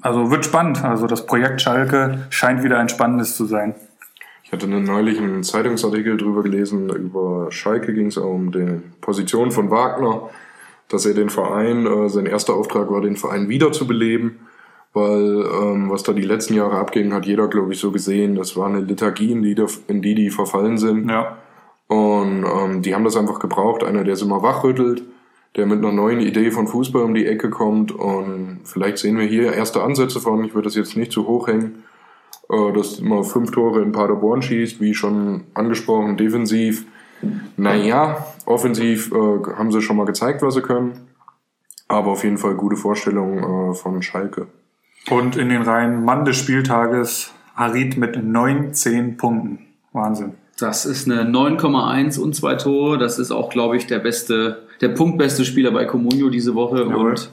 also 0.00 0.30
wird 0.30 0.44
spannend. 0.44 0.84
Also 0.84 1.06
das 1.06 1.26
Projekt 1.26 1.60
Schalke 1.60 2.26
scheint 2.30 2.62
wieder 2.62 2.78
ein 2.78 2.88
spannendes 2.88 3.36
zu 3.36 3.46
sein. 3.46 3.74
Ich 4.44 4.52
hatte 4.52 4.66
einen 4.66 4.84
neulich 4.84 5.18
einen 5.18 5.42
Zeitungsartikel 5.42 6.16
drüber 6.16 6.42
gelesen, 6.42 6.88
über 6.88 7.48
Schalke 7.50 7.92
ging 7.92 8.06
es 8.06 8.16
um 8.16 8.50
die 8.50 8.80
Position 9.02 9.50
von 9.50 9.70
Wagner, 9.70 10.30
dass 10.88 11.04
er 11.04 11.12
den 11.12 11.28
Verein, 11.28 11.86
äh, 11.86 12.08
sein 12.08 12.24
erster 12.24 12.54
Auftrag 12.54 12.90
war, 12.90 13.02
den 13.02 13.16
Verein 13.16 13.50
wiederzubeleben, 13.50 14.38
weil 14.92 15.44
ähm, 15.62 15.90
was 15.90 16.02
da 16.02 16.12
die 16.12 16.22
letzten 16.22 16.54
Jahre 16.54 16.78
abging, 16.78 17.12
hat 17.12 17.26
jeder, 17.26 17.48
glaube 17.48 17.72
ich, 17.72 17.78
so 17.78 17.90
gesehen, 17.90 18.34
das 18.34 18.56
war 18.56 18.68
eine 18.68 18.80
Liturgie, 18.80 19.32
in 19.32 19.42
die, 19.42 19.56
in 19.86 20.02
die, 20.02 20.14
die 20.14 20.30
verfallen 20.30 20.78
sind. 20.78 21.08
Ja. 21.08 21.38
Und 21.88 22.44
ähm, 22.44 22.82
die 22.82 22.94
haben 22.94 23.04
das 23.04 23.16
einfach 23.16 23.38
gebraucht, 23.38 23.82
einer, 23.82 24.04
der 24.04 24.14
es 24.14 24.22
immer 24.22 24.42
wachrüttelt, 24.42 25.02
der 25.56 25.66
mit 25.66 25.78
einer 25.78 25.92
neuen 25.92 26.20
Idee 26.20 26.50
von 26.50 26.66
Fußball 26.66 27.02
um 27.02 27.14
die 27.14 27.26
Ecke 27.26 27.50
kommt 27.50 27.92
und 27.92 28.60
vielleicht 28.64 28.98
sehen 28.98 29.18
wir 29.18 29.26
hier 29.26 29.54
erste 29.54 29.82
Ansätze 29.82 30.20
von, 30.20 30.44
ich 30.44 30.54
würde 30.54 30.66
das 30.66 30.76
jetzt 30.76 30.96
nicht 30.96 31.12
zu 31.12 31.26
hoch 31.26 31.48
hängen, 31.48 31.84
äh, 32.50 32.72
dass 32.72 33.00
man 33.00 33.24
fünf 33.24 33.50
Tore 33.50 33.82
in 33.82 33.92
Paderborn 33.92 34.42
schießt, 34.42 34.80
wie 34.80 34.94
schon 34.94 35.44
angesprochen, 35.54 36.16
defensiv. 36.16 36.86
Naja, 37.56 38.26
offensiv 38.46 39.10
äh, 39.12 39.52
haben 39.56 39.72
sie 39.72 39.82
schon 39.82 39.96
mal 39.96 40.06
gezeigt, 40.06 40.42
was 40.42 40.54
sie 40.54 40.62
können. 40.62 41.08
Aber 41.88 42.12
auf 42.12 42.22
jeden 42.22 42.38
Fall 42.38 42.54
gute 42.54 42.76
Vorstellung 42.76 43.70
äh, 43.70 43.74
von 43.74 44.02
Schalke. 44.02 44.46
Und 45.10 45.36
in 45.36 45.48
den 45.48 45.62
Reihen 45.62 46.04
Mann 46.04 46.24
des 46.24 46.36
Spieltages 46.36 47.32
Harit 47.54 47.96
mit 47.96 48.22
19 48.22 49.16
Punkten. 49.16 49.66
Wahnsinn. 49.92 50.34
Das 50.58 50.84
ist 50.84 51.10
eine 51.10 51.22
9,1 51.22 52.18
und 52.18 52.34
zwei 52.34 52.56
Tore. 52.56 52.98
Das 52.98 53.18
ist 53.18 53.30
auch, 53.30 53.48
glaube 53.48 53.76
ich, 53.76 53.86
der 53.86 54.00
beste, 54.00 54.66
der 54.80 54.88
punktbeste 54.88 55.44
Spieler 55.44 55.70
bei 55.70 55.84
Comunio 55.84 56.30
diese 56.30 56.54
Woche. 56.54 56.80
Jawohl. 56.80 57.10
Und 57.10 57.30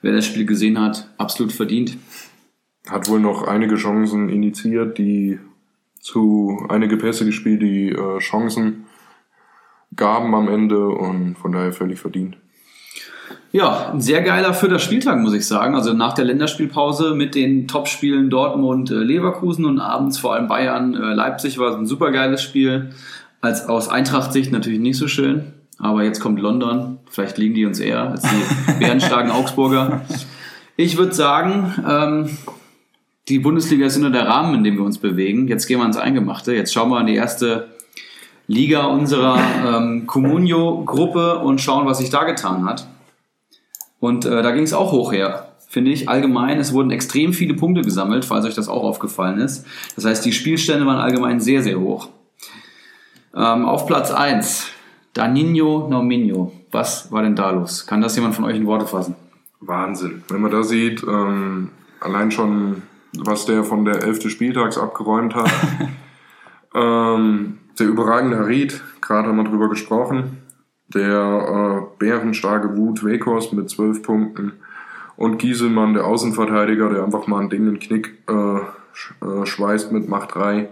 wer 0.00 0.12
das 0.12 0.26
Spiel 0.26 0.46
gesehen 0.46 0.80
hat, 0.80 1.10
absolut 1.18 1.52
verdient 1.52 1.98
hat 2.88 3.08
wohl 3.08 3.20
noch 3.20 3.46
einige 3.46 3.76
Chancen 3.76 4.28
initiiert, 4.28 4.98
die 4.98 5.38
zu 6.00 6.64
einige 6.68 6.96
Pässe 6.96 7.24
gespielt, 7.24 7.62
die 7.62 7.90
äh, 7.90 8.18
Chancen 8.18 8.86
gaben 9.94 10.34
am 10.34 10.48
Ende 10.48 10.88
und 10.88 11.36
von 11.36 11.52
daher 11.52 11.72
völlig 11.72 12.00
verdient. 12.00 12.38
Ja, 13.50 13.90
ein 13.92 14.00
sehr 14.00 14.20
geiler 14.22 14.52
vierter 14.52 14.78
Spieltag, 14.78 15.18
muss 15.20 15.32
ich 15.32 15.46
sagen. 15.46 15.74
Also 15.74 15.94
nach 15.94 16.12
der 16.12 16.26
Länderspielpause 16.26 17.14
mit 17.14 17.34
den 17.34 17.66
Topspielen 17.66 18.28
Dortmund, 18.28 18.90
äh, 18.90 18.94
Leverkusen 18.94 19.64
und 19.64 19.80
abends 19.80 20.18
vor 20.18 20.34
allem 20.34 20.48
Bayern, 20.48 20.94
äh, 20.94 21.14
Leipzig 21.14 21.58
war 21.58 21.70
es 21.70 21.76
ein 21.76 21.86
super 21.86 22.10
geiles 22.10 22.42
Spiel. 22.42 22.90
Als 23.40 23.66
aus 23.66 23.88
Eintracht-Sicht 23.88 24.52
natürlich 24.52 24.80
nicht 24.80 24.98
so 24.98 25.08
schön. 25.08 25.52
Aber 25.78 26.02
jetzt 26.02 26.20
kommt 26.20 26.40
London. 26.40 26.98
Vielleicht 27.08 27.38
liegen 27.38 27.54
die 27.54 27.64
uns 27.64 27.80
eher 27.80 28.10
als 28.10 28.22
die 28.22 28.72
bärenstarken 28.80 29.30
Augsburger. 29.30 30.02
Ich 30.76 30.98
würde 30.98 31.14
sagen, 31.14 31.74
ähm, 31.88 32.38
die 33.28 33.38
Bundesliga 33.38 33.86
ist 33.86 33.96
nur 33.98 34.10
der 34.10 34.26
Rahmen, 34.26 34.56
in 34.56 34.64
dem 34.64 34.76
wir 34.76 34.84
uns 34.84 34.98
bewegen. 34.98 35.48
Jetzt 35.48 35.66
gehen 35.66 35.78
wir 35.78 35.86
ins 35.86 35.96
Eingemachte. 35.96 36.52
Jetzt 36.52 36.72
schauen 36.74 36.90
wir 36.90 36.98
an 36.98 37.06
die 37.06 37.14
erste 37.14 37.68
Liga 38.46 38.86
unserer 38.86 39.38
ähm, 39.66 40.06
Comunio-Gruppe 40.06 41.38
und 41.38 41.60
schauen, 41.60 41.86
was 41.86 41.98
sich 41.98 42.10
da 42.10 42.24
getan 42.24 42.64
hat. 42.66 42.86
Und 44.00 44.24
äh, 44.24 44.42
da 44.42 44.52
ging 44.52 44.62
es 44.62 44.72
auch 44.72 44.92
hoch 44.92 45.12
her, 45.12 45.52
finde 45.68 45.90
ich. 45.90 46.08
Allgemein, 46.08 46.58
es 46.58 46.72
wurden 46.72 46.90
extrem 46.90 47.32
viele 47.32 47.54
Punkte 47.54 47.82
gesammelt, 47.82 48.24
falls 48.24 48.44
euch 48.44 48.54
das 48.54 48.68
auch 48.68 48.84
aufgefallen 48.84 49.38
ist. 49.38 49.66
Das 49.96 50.04
heißt, 50.04 50.24
die 50.24 50.32
Spielstände 50.32 50.86
waren 50.86 50.98
allgemein 50.98 51.40
sehr, 51.40 51.62
sehr 51.62 51.80
hoch. 51.80 52.08
Ähm, 53.34 53.66
auf 53.66 53.86
Platz 53.86 54.10
1, 54.10 54.68
Danino 55.14 55.88
Norminho. 55.88 56.52
Was 56.70 57.10
war 57.10 57.22
denn 57.22 57.34
da 57.34 57.50
los? 57.50 57.86
Kann 57.86 58.00
das 58.00 58.14
jemand 58.16 58.34
von 58.34 58.44
euch 58.44 58.56
in 58.56 58.66
Worte 58.66 58.86
fassen? 58.86 59.16
Wahnsinn. 59.60 60.22
Wenn 60.28 60.40
man 60.40 60.50
da 60.50 60.62
sieht, 60.62 61.02
ähm, 61.02 61.70
allein 62.00 62.30
schon 62.30 62.82
was 63.16 63.46
der 63.46 63.64
von 63.64 63.84
der 63.84 64.02
11. 64.02 64.30
Spieltags 64.30 64.78
abgeräumt 64.78 65.34
hat. 65.34 65.50
ähm, 66.74 67.58
der 67.78 67.86
überragende 67.86 68.38
Harid, 68.38 68.82
gerade 69.00 69.28
haben 69.28 69.36
wir 69.36 69.44
drüber 69.44 69.68
gesprochen. 69.68 70.38
Der 70.94 71.82
äh, 71.82 71.98
bärenstarke 71.98 72.76
Wut 72.76 73.04
Weghorst 73.04 73.52
mit 73.52 73.68
12 73.68 74.02
Punkten. 74.02 74.52
Und 75.16 75.38
Gieselmann, 75.38 75.94
der 75.94 76.06
Außenverteidiger, 76.06 76.88
der 76.88 77.04
einfach 77.04 77.26
mal 77.26 77.40
ein 77.40 77.50
Ding 77.50 77.66
in 77.66 77.78
Knick 77.78 78.18
äh, 78.28 78.58
äh 78.58 79.46
schweißt 79.46 79.92
mit 79.92 80.08
Macht 80.08 80.34
3. 80.34 80.68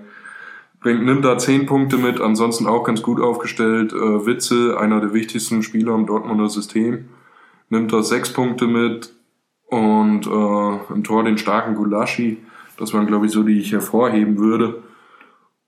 Bringt, 0.80 1.04
nimmt 1.04 1.24
da 1.24 1.36
10 1.36 1.66
Punkte 1.66 1.96
mit, 1.96 2.20
ansonsten 2.20 2.66
auch 2.66 2.84
ganz 2.84 3.02
gut 3.02 3.20
aufgestellt. 3.20 3.92
Äh, 3.92 4.26
Witzel, 4.26 4.76
einer 4.76 5.00
der 5.00 5.12
wichtigsten 5.12 5.62
Spieler 5.62 5.94
im 5.94 6.06
Dortmunder 6.06 6.48
System, 6.48 7.08
nimmt 7.70 7.92
da 7.92 8.02
6 8.02 8.32
Punkte 8.32 8.66
mit 8.66 9.12
und 9.66 10.26
äh, 10.26 10.92
im 10.94 11.02
Tor 11.02 11.24
den 11.24 11.38
starken 11.38 11.74
Gulaschi. 11.74 12.38
Das 12.78 12.94
waren, 12.94 13.06
glaube 13.06 13.26
ich, 13.26 13.32
so, 13.32 13.42
die 13.42 13.58
ich 13.58 13.72
hervorheben 13.72 14.38
würde. 14.38 14.82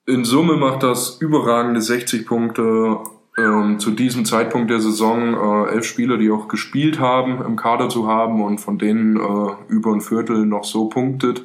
In 0.07 0.25
Summe 0.25 0.57
macht 0.57 0.83
das 0.83 1.21
überragende 1.21 1.81
60 1.81 2.27
Punkte. 2.27 2.99
Ähm, 3.39 3.79
zu 3.79 3.93
diesem 3.93 4.25
Zeitpunkt 4.25 4.69
der 4.69 4.81
Saison 4.81 5.67
äh, 5.67 5.71
elf 5.71 5.85
Spieler, 5.85 6.19
die 6.19 6.31
auch 6.31 6.49
gespielt 6.49 6.99
haben, 6.99 7.41
im 7.45 7.55
Kader 7.55 7.89
zu 7.89 8.09
haben 8.09 8.43
und 8.43 8.59
von 8.59 8.79
denen 8.79 9.17
äh, 9.17 9.51
über 9.69 9.93
ein 9.93 10.01
Viertel 10.01 10.45
noch 10.45 10.65
so 10.65 10.87
punktet, 10.87 11.45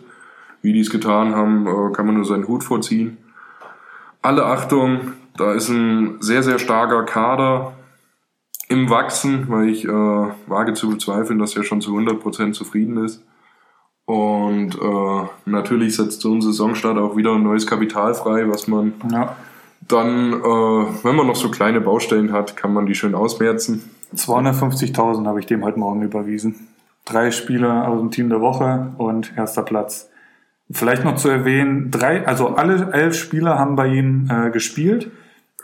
wie 0.63 0.73
die 0.73 0.79
es 0.79 0.89
getan 0.89 1.35
haben, 1.35 1.67
äh, 1.67 1.93
kann 1.93 2.07
man 2.07 2.15
nur 2.15 2.25
seinen 2.25 2.47
Hut 2.47 2.63
vorziehen. 2.63 3.17
Alle 4.23 4.45
Achtung, 4.45 5.13
da 5.37 5.53
ist 5.53 5.69
ein 5.69 6.17
sehr, 6.19 6.41
sehr 6.41 6.57
starker 6.57 7.03
Kader 7.03 7.73
im 8.69 8.89
Wachsen, 8.89 9.45
weil 9.49 9.69
ich 9.69 9.85
äh, 9.85 9.91
wage 9.91 10.73
zu 10.73 10.89
bezweifeln, 10.89 11.37
dass 11.37 11.55
er 11.55 11.63
schon 11.63 11.81
zu 11.81 11.95
100% 11.95 12.53
zufrieden 12.53 13.05
ist. 13.05 13.23
Und 14.05 14.75
äh, 14.75 15.27
natürlich 15.45 15.95
setzt 15.95 16.21
so 16.21 16.33
ein 16.33 16.41
Saisonstart 16.41 16.97
auch 16.97 17.15
wieder 17.15 17.35
ein 17.35 17.43
neues 17.43 17.67
Kapital 17.67 18.15
frei, 18.15 18.49
was 18.49 18.67
man 18.67 18.93
ja. 19.11 19.35
Dann, 19.87 20.33
äh, 20.33 21.03
wenn 21.03 21.15
man 21.15 21.27
noch 21.27 21.35
so 21.35 21.49
kleine 21.49 21.81
Baustellen 21.81 22.31
hat, 22.31 22.55
kann 22.57 22.73
man 22.73 22.85
die 22.85 22.95
schön 22.95 23.15
ausmerzen. 23.15 23.83
250.000 24.15 25.25
habe 25.27 25.39
ich 25.39 25.45
dem 25.45 25.63
heute 25.63 25.79
Morgen 25.79 26.01
überwiesen. 26.01 26.67
Drei 27.05 27.31
Spieler 27.31 27.87
aus 27.87 27.99
dem 27.99 28.11
Team 28.11 28.29
der 28.29 28.41
Woche 28.41 28.93
und 28.97 29.33
erster 29.37 29.63
Platz 29.63 30.09
Vielleicht 30.71 31.03
noch 31.03 31.15
zu 31.17 31.27
erwähnen, 31.29 31.91
drei, 31.91 32.25
also 32.25 32.55
alle 32.55 32.89
elf 32.93 33.15
Spieler 33.15 33.59
haben 33.59 33.75
bei 33.75 33.87
ihm 33.87 34.29
äh, 34.31 34.49
gespielt 34.49 35.11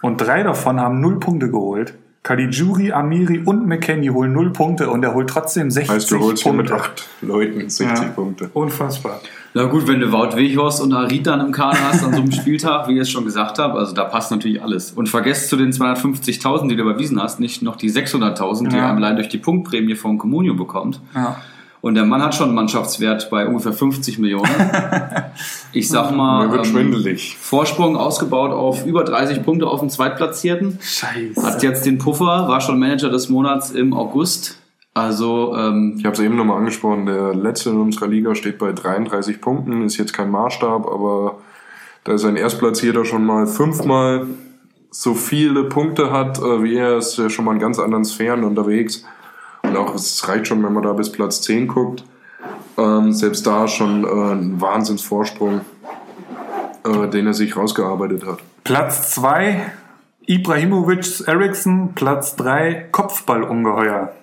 und 0.02 0.18
drei 0.18 0.44
davon 0.44 0.80
haben 0.80 1.00
null 1.00 1.20
Punkte 1.20 1.50
geholt. 1.50 1.96
Caligiuri, 2.22 2.92
Amiri 2.92 3.40
und 3.44 3.66
McKenny 3.66 4.08
holen 4.08 4.34
null 4.34 4.52
Punkte 4.52 4.90
und 4.90 5.04
er 5.04 5.14
holt 5.14 5.30
trotzdem 5.30 5.72
60 5.72 5.90
Heißt, 5.96 6.12
du 6.12 6.20
holst 6.20 6.44
Punkte. 6.44 6.62
mit 6.64 6.72
acht 6.74 7.10
Leuten 7.22 7.70
60 7.70 7.88
Ja. 7.88 8.04
Punkte. 8.10 8.50
Unfassbar. 8.54 9.22
Na 9.54 9.64
gut, 9.64 9.88
wenn 9.88 10.00
du 10.00 10.12
Wout 10.12 10.36
Weghorst 10.36 10.82
und 10.82 10.94
Arid 10.94 11.26
dann 11.26 11.40
im 11.40 11.52
Kader 11.52 11.80
hast 11.92 12.04
an 12.04 12.14
so 12.14 12.22
einem 12.22 12.32
Spieltag, 12.32 12.88
wie 12.88 12.94
ich 12.94 13.00
es 13.02 13.10
schon 13.10 13.26
gesagt 13.26 13.58
habe, 13.58 13.80
also 13.80 13.94
da 13.94 14.04
passt 14.06 14.30
natürlich 14.32 14.62
alles. 14.62 14.92
Und 14.92 15.10
vergesst 15.10 15.50
zu 15.50 15.56
den 15.58 15.72
250.000, 15.72 16.68
die 16.70 16.76
du 16.76 16.84
überwiesen 16.84 17.22
hast, 17.22 17.40
nicht 17.40 17.62
noch 17.64 17.76
die 17.76 17.90
600.000, 17.92 18.70
die 18.70 18.76
Ja. 18.76 18.84
er 18.90 18.96
allein 18.96 19.16
durch 19.16 19.30
die 19.30 19.40
Punktprämie 19.40 19.96
von 19.96 20.18
Comunio 20.20 20.54
bekommt. 20.54 21.02
Ja. 21.16 21.38
Und 21.82 21.96
der 21.96 22.04
Mann 22.06 22.22
hat 22.22 22.36
schon 22.36 22.48
einen 22.48 22.56
Mannschaftswert 22.56 23.30
bei 23.30 23.48
ungefähr 23.48 23.74
50 23.74 24.20
Millionen. 24.20 24.50
Ich 25.72 25.88
sag 25.88 26.12
mal, 26.16 26.48
Mir 26.48 26.54
wird 26.54 26.66
ähm, 26.66 26.72
schwindelig. 26.74 27.38
Vorsprung 27.40 27.96
ausgebaut 27.96 28.52
auf 28.52 28.86
über 28.86 29.04
30 29.04 29.44
Punkte 29.44 29.68
auf 29.68 29.80
den 29.82 29.90
Zweitplatzierten. 29.90 30.80
Scheiße. 30.82 31.42
Hat 31.42 31.62
jetzt 31.64 31.86
den 31.86 31.98
Puffer, 32.00 32.48
war 32.48 32.60
schon 32.60 32.80
Manager 32.80 33.10
des 33.10 33.30
Monats 33.30 33.70
im 33.72 33.94
August. 33.94 34.59
Also, 34.94 35.56
ähm, 35.56 35.96
Ich 35.98 36.06
habe 36.06 36.14
es 36.14 36.20
eben 36.20 36.36
nochmal 36.36 36.58
angesprochen, 36.58 37.06
der 37.06 37.34
letzte 37.34 37.70
in 37.70 37.80
unserer 37.80 38.08
Liga 38.08 38.36
steht 38.36 38.58
bei 38.58 38.72
33 38.72 39.40
Punkten, 39.40 39.84
ist 39.84 39.98
jetzt 39.98 40.14
kein 40.14 40.32
Maßstab, 40.32 40.88
aber 40.88 41.38
da 42.04 42.14
ist 42.14 42.26
ein 42.26 42.36
Erstplatzierter 42.36 43.06
schon 43.06 43.26
mal 43.26 43.48
fünfmal 43.48 44.28
so 44.92 45.14
viele 45.14 45.66
Punkte 45.66 46.12
hat 46.12 46.40
äh, 46.40 46.64
wie 46.64 46.76
er, 46.76 46.98
ist 46.98 47.18
er 47.20 47.30
schon 47.30 47.46
mal 47.46 47.54
in 47.54 47.60
ganz 47.60 47.80
anderen 47.80 48.06
Sphären 48.06 48.44
unterwegs. 48.44 49.06
Und 49.62 49.76
auch 49.76 49.94
es 49.94 50.28
reicht 50.28 50.48
schon, 50.48 50.64
wenn 50.64 50.74
man 50.74 50.84
da 50.84 50.94
bis 50.94 51.12
Platz 51.12 51.42
10 51.42 51.68
guckt. 51.68 52.04
Ähm, 52.78 53.12
selbst 53.12 53.46
da 53.46 53.68
schon 53.68 54.04
äh, 54.06 54.34
ein 54.34 54.62
Wahnsinnsvorsprung, 54.62 55.62
äh, 56.86 57.08
den 57.10 57.28
er 57.28 57.34
sich 57.34 57.56
rausgearbeitet 57.56 58.26
hat. 58.26 58.40
Platz 58.64 59.12
zwei 59.12 59.72
Ibrahimovic 60.26 61.28
Eriksson, 61.28 61.94
Platz 61.94 62.36
drei 62.36 62.88
Kopfballungeheuer. 62.92 64.14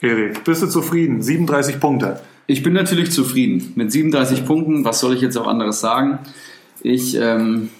Erik, 0.00 0.44
bist 0.44 0.62
du 0.62 0.66
zufrieden? 0.66 1.22
37 1.22 1.80
Punkte. 1.80 2.20
Ich 2.46 2.62
bin 2.62 2.74
natürlich 2.74 3.10
zufrieden 3.10 3.72
mit 3.74 3.90
37 3.90 4.44
Punkten. 4.44 4.84
Was 4.84 5.00
soll 5.00 5.14
ich 5.14 5.20
jetzt 5.20 5.36
auch 5.36 5.46
anderes 5.46 5.80
sagen? 5.80 6.20
Ich, 6.82 7.16
ähm, 7.16 7.70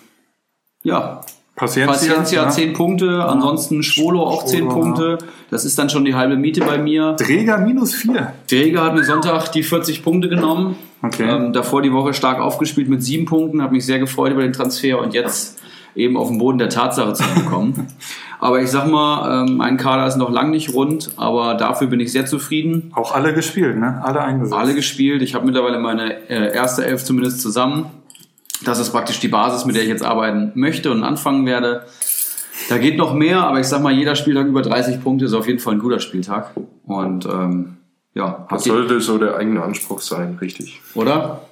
ja, 0.83 1.21
Paciencia, 1.57 1.93
Paciencia 1.93 2.45
ne? 2.47 2.51
10 2.51 2.73
Punkte, 2.75 3.25
ansonsten 3.25 3.83
Schwolo 3.83 4.23
auch 4.23 4.45
10 4.45 4.59
Schwolo, 4.59 4.75
Punkte. 4.75 5.19
Das 5.51 5.65
ist 5.65 5.79
dann 5.79 5.89
schon 5.89 6.05
die 6.05 6.15
halbe 6.15 6.37
Miete 6.37 6.61
bei 6.61 6.77
mir. 6.77 7.17
Träger 7.17 7.59
minus 7.59 7.95
4. 7.95 8.35
Träger 8.47 8.85
hat 8.85 8.95
mir 8.95 9.05
Sonntag 9.05 9.53
die 9.53 9.63
40 9.63 10.03
Punkte 10.03 10.29
genommen. 10.29 10.77
Okay. 11.03 11.29
Ähm, 11.29 11.53
davor 11.55 11.81
die 11.81 11.93
Woche 11.93 12.13
stark 12.13 12.41
aufgespielt 12.41 12.89
mit 12.89 13.03
7 13.03 13.25
Punkten, 13.25 13.63
habe 13.63 13.75
mich 13.75 13.87
sehr 13.87 13.99
gefreut 13.99 14.33
über 14.33 14.43
den 14.43 14.53
Transfer 14.53 15.01
und 15.01 15.15
jetzt 15.15 15.59
eben 15.97 16.17
auf 16.17 16.29
den 16.29 16.39
Boden 16.39 16.59
der 16.59 16.69
Tatsache 16.69 17.15
zu 17.15 17.25
kommen. 17.49 17.89
aber 18.41 18.61
ich 18.61 18.71
sag 18.71 18.87
mal, 18.87 19.43
ähm, 19.49 19.57
mein 19.57 19.77
Kader 19.77 20.07
ist 20.07 20.17
noch 20.17 20.31
lang 20.31 20.51
nicht 20.51 20.75
rund, 20.75 21.11
aber 21.17 21.55
dafür 21.55 21.87
bin 21.89 22.01
ich 22.01 22.13
sehr 22.13 22.27
zufrieden. 22.27 22.93
Auch 22.95 23.15
alle 23.15 23.35
gespielt, 23.35 23.79
ne? 23.79 24.01
Alle 24.05 24.21
eingesetzt. 24.21 24.59
alle 24.59 24.75
gespielt. 24.75 25.23
Ich 25.23 25.35
habe 25.35 25.47
mittlerweile 25.47 25.79
meine 25.79 26.29
äh, 26.29 26.55
erste 26.55 26.85
Elf 26.85 27.05
zumindest 27.05 27.41
zusammen. 27.41 27.87
Das 28.65 28.79
ist 28.79 28.91
praktisch 28.91 29.21
die 29.21 29.29
Basis, 29.29 29.65
mit 29.65 29.77
der 29.77 29.83
ich 29.83 29.89
jetzt 29.89 30.05
arbeiten 30.05 30.53
möchte 30.55 30.91
und 30.91 31.03
anfangen 31.03 31.47
werde. 31.47 31.87
Da 32.69 32.79
geht 32.79 32.97
noch 32.97 33.15
mehr, 33.15 33.43
aber 33.45 33.61
ich 33.61 33.67
sag 33.67 33.83
mal, 33.83 33.93
jeder 33.93 34.17
Spieltag 34.17 34.47
über 34.47 34.63
30 34.63 35.03
Punkte 35.03 35.27
ist 35.27 35.35
auf 35.35 35.47
jeden 35.47 35.59
Fall 35.59 35.75
ein 35.75 35.79
guter 35.79 36.01
Spieltag. 36.01 36.53
Und 36.85 37.27
ähm, 37.27 37.77
ja, 38.15 38.47
Das 38.49 38.65
sollte 38.65 39.01
so 39.01 39.19
der 39.19 39.37
eigene 39.37 39.63
Anspruch 39.63 40.01
sein, 40.01 40.39
richtig. 40.41 40.81
oder? 40.95 41.43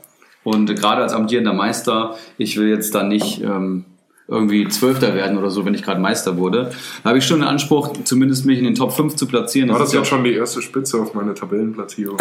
Und 0.45 0.71
äh, 0.71 0.75
gerade 0.75 1.03
als 1.03 1.13
amtierender 1.13 1.53
Meister, 1.53 2.17
ich 2.39 2.57
will 2.57 2.69
jetzt 2.69 2.95
da 2.95 3.03
nicht 3.03 3.43
ähm, 3.43 3.85
irgendwie 4.27 4.67
Zwölfter 4.69 5.15
werden 5.15 5.37
oder 5.37 5.51
so, 5.51 5.65
wenn 5.65 5.75
ich 5.75 5.83
gerade 5.83 6.01
Meister 6.01 6.37
wurde. 6.37 6.73
Da 7.03 7.11
habe 7.11 7.19
ich 7.19 7.27
schon 7.27 7.41
den 7.41 7.49
Anspruch, 7.49 7.93
zumindest 8.05 8.47
mich 8.47 8.59
in 8.59 8.65
den 8.65 8.75
Top 8.75 8.93
5 8.93 9.17
zu 9.17 9.27
platzieren. 9.27 9.69
War 9.71 9.79
das 9.79 9.89
ist 9.89 9.95
ja 9.95 10.01
jetzt 10.01 10.09
schon 10.09 10.25
die 10.25 10.35
erste 10.35 10.63
Spitze 10.63 10.99
auf 10.99 11.15
meine 11.15 11.35
Tabellenplatzierung? 11.35 12.19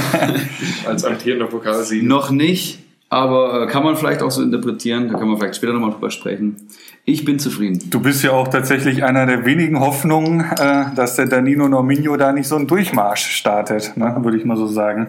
Als 0.86 1.04
amtierender 1.04 1.46
Pokalsieger. 1.46 2.06
Noch 2.06 2.30
nicht, 2.30 2.78
aber 3.10 3.62
äh, 3.62 3.66
kann 3.66 3.82
man 3.82 3.96
vielleicht 3.96 4.22
auch 4.22 4.30
so 4.30 4.42
interpretieren. 4.42 5.08
Da 5.08 5.18
können 5.18 5.30
wir 5.30 5.38
vielleicht 5.38 5.56
später 5.56 5.72
nochmal 5.72 5.90
drüber 5.90 6.10
sprechen. 6.10 6.56
Ich 7.04 7.24
bin 7.24 7.38
zufrieden. 7.38 7.90
Du 7.90 8.00
bist 8.00 8.22
ja 8.22 8.32
auch 8.32 8.48
tatsächlich 8.48 9.02
einer 9.02 9.24
der 9.24 9.44
wenigen 9.46 9.80
Hoffnungen, 9.80 10.40
äh, 10.40 10.94
dass 10.94 11.16
der 11.16 11.26
Danilo 11.26 11.68
Norminho 11.68 12.16
da 12.16 12.32
nicht 12.32 12.46
so 12.46 12.56
einen 12.56 12.66
Durchmarsch 12.66 13.26
startet, 13.30 13.96
ne? 13.96 14.14
würde 14.20 14.36
ich 14.36 14.44
mal 14.44 14.56
so 14.56 14.66
sagen. 14.66 15.08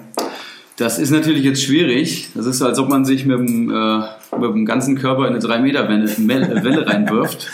Das 0.80 0.97
ist 0.97 1.11
natürlich 1.11 1.43
jetzt 1.43 1.61
schwierig. 1.61 2.30
Das 2.34 2.45
ist 2.45 2.59
so, 2.59 2.65
als 2.65 2.80
ob 2.80 2.88
man 2.88 3.03
sich 3.03 3.25
mit 3.25 3.38
dem, 3.38 3.69
äh, 3.69 3.99
mit 4.39 4.49
dem 4.49 4.65
ganzen 4.65 4.97
Körper 4.97 5.27
in 5.27 5.34
eine 5.34 5.39
3-Meter-Welle 5.39 6.07
Welle 6.27 6.63
Welle 6.63 6.88
reinwirft. 6.88 7.51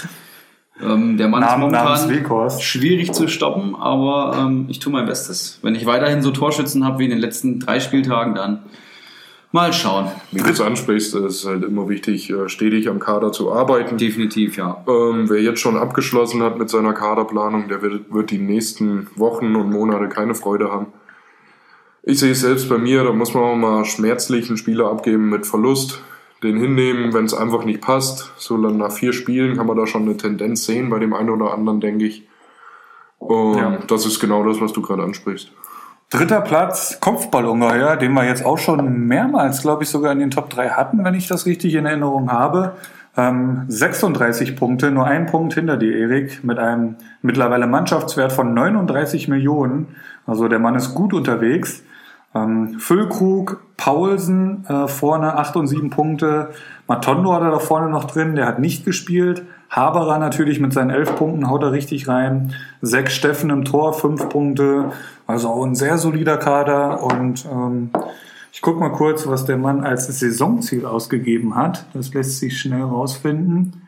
Ähm, 0.79 1.17
der 1.17 1.27
Mann 1.27 1.41
ist 1.41 1.49
Namen, 1.49 1.71
namens 1.71 2.01
momentan 2.05 2.59
schwierig 2.59 3.13
zu 3.13 3.27
stoppen, 3.27 3.75
aber 3.75 4.37
ähm, 4.37 4.65
ich 4.67 4.77
tue 4.77 4.91
mein 4.91 5.07
Bestes. 5.07 5.57
Wenn 5.63 5.73
ich 5.73 5.87
weiterhin 5.87 6.21
so 6.21 6.29
Torschützen 6.29 6.85
habe 6.85 6.99
wie 6.99 7.05
in 7.05 7.09
den 7.09 7.19
letzten 7.19 7.59
drei 7.59 7.79
Spieltagen, 7.79 8.35
dann 8.35 8.59
mal 9.51 9.73
schauen. 9.73 10.07
Wie 10.31 10.41
du 10.41 10.49
es 10.49 10.61
ansprichst, 10.61 11.15
ist 11.15 11.23
es 11.23 11.47
halt 11.47 11.63
immer 11.63 11.89
wichtig, 11.89 12.29
äh, 12.29 12.47
stetig 12.47 12.89
am 12.89 12.99
Kader 12.99 13.31
zu 13.31 13.51
arbeiten. 13.51 13.97
Definitiv, 13.97 14.57
ja. 14.57 14.83
Ähm, 14.87 15.29
wer 15.29 15.41
jetzt 15.41 15.61
schon 15.61 15.77
abgeschlossen 15.77 16.43
hat 16.43 16.59
mit 16.59 16.69
seiner 16.69 16.93
Kaderplanung, 16.93 17.69
der 17.69 17.81
wird, 17.81 18.13
wird 18.13 18.29
die 18.29 18.37
nächsten 18.37 19.07
Wochen 19.15 19.55
und 19.55 19.71
Monate 19.71 20.09
keine 20.09 20.35
Freude 20.35 20.71
haben. 20.71 20.87
Ich 22.07 22.19
sehe 22.19 22.33
es 22.33 22.41
selbst 22.41 22.69
bei 22.69 22.77
mir, 22.77 23.03
da 23.03 23.11
muss 23.13 23.33
man 23.33 23.43
auch 23.43 23.55
mal 23.55 23.83
schmerzlich 23.83 24.47
einen 24.47 24.57
Spieler 24.57 24.91
abgeben 24.91 25.27
mit 25.27 25.47
Verlust, 25.47 26.01
den 26.43 26.55
hinnehmen, 26.55 27.15
wenn 27.15 27.25
es 27.25 27.33
einfach 27.33 27.65
nicht 27.65 27.81
passt. 27.81 28.31
So 28.37 28.61
dann 28.61 28.77
nach 28.77 28.91
vier 28.91 29.11
Spielen 29.11 29.57
kann 29.57 29.65
man 29.65 29.75
da 29.75 29.87
schon 29.87 30.03
eine 30.03 30.15
Tendenz 30.15 30.65
sehen 30.65 30.91
bei 30.91 30.99
dem 30.99 31.15
einen 31.15 31.31
oder 31.31 31.51
anderen, 31.51 31.81
denke 31.81 32.05
ich. 32.05 32.27
Und 33.17 33.57
Ja. 33.57 33.79
das 33.87 34.05
ist 34.05 34.19
genau 34.19 34.43
das, 34.43 34.61
was 34.61 34.71
du 34.71 34.83
gerade 34.83 35.01
ansprichst. 35.01 35.51
Dritter 36.11 36.41
Platz, 36.41 36.99
Kopfballungeheuer, 37.01 37.95
den 37.95 38.13
wir 38.13 38.23
jetzt 38.25 38.45
auch 38.45 38.59
schon 38.59 39.07
mehrmals, 39.07 39.63
glaube 39.63 39.81
ich, 39.83 39.89
sogar 39.89 40.11
in 40.11 40.19
den 40.19 40.29
Top 40.29 40.51
3 40.51 40.69
hatten, 40.69 41.03
wenn 41.03 41.15
ich 41.15 41.27
das 41.27 41.47
richtig 41.47 41.73
in 41.73 41.87
Erinnerung 41.87 42.31
habe. 42.31 42.73
Ähm, 43.17 43.63
36 43.67 44.55
Punkte, 44.55 44.91
nur 44.91 45.05
ein 45.07 45.25
Punkt 45.25 45.55
hinter 45.55 45.77
dir, 45.77 45.95
Erik, 45.97 46.43
mit 46.43 46.59
einem 46.59 46.97
mittlerweile 47.23 47.65
Mannschaftswert 47.65 48.31
von 48.31 48.53
39 48.53 49.27
Millionen. 49.27 49.87
Also 50.27 50.47
der 50.47 50.59
Mann 50.59 50.75
ist 50.75 50.93
gut 50.93 51.11
unterwegs. 51.11 51.81
Ähm, 52.35 52.79
Füllkrug, 52.79 53.61
Paulsen 53.77 54.65
äh, 54.67 54.87
vorne 54.87 55.37
8 55.37 55.55
und 55.55 55.67
7 55.67 55.89
Punkte. 55.89 56.49
Matondo 56.87 57.33
hat 57.33 57.41
er 57.41 57.51
da 57.51 57.59
vorne 57.59 57.89
noch 57.89 58.03
drin, 58.03 58.35
der 58.35 58.45
hat 58.45 58.59
nicht 58.59 58.85
gespielt. 58.85 59.45
Haberer 59.69 60.19
natürlich 60.19 60.59
mit 60.59 60.73
seinen 60.73 60.89
11 60.89 61.15
Punkten 61.15 61.49
haut 61.49 61.63
er 61.63 61.71
richtig 61.71 62.07
rein. 62.07 62.53
Sechs 62.81 63.13
Steffen 63.15 63.49
im 63.49 63.65
Tor, 63.65 63.93
5 63.93 64.29
Punkte. 64.29 64.91
Also 65.25 65.49
auch 65.49 65.65
ein 65.65 65.75
sehr 65.75 65.97
solider 65.97 66.37
Kader. 66.37 67.03
Und 67.03 67.45
ähm, 67.45 67.89
ich 68.51 68.61
guck 68.61 68.79
mal 68.79 68.91
kurz, 68.91 69.27
was 69.27 69.45
der 69.45 69.57
Mann 69.57 69.83
als 69.83 70.07
Saisonziel 70.07 70.85
ausgegeben 70.85 71.55
hat. 71.55 71.85
Das 71.93 72.13
lässt 72.13 72.39
sich 72.39 72.59
schnell 72.59 72.83
rausfinden. 72.83 73.84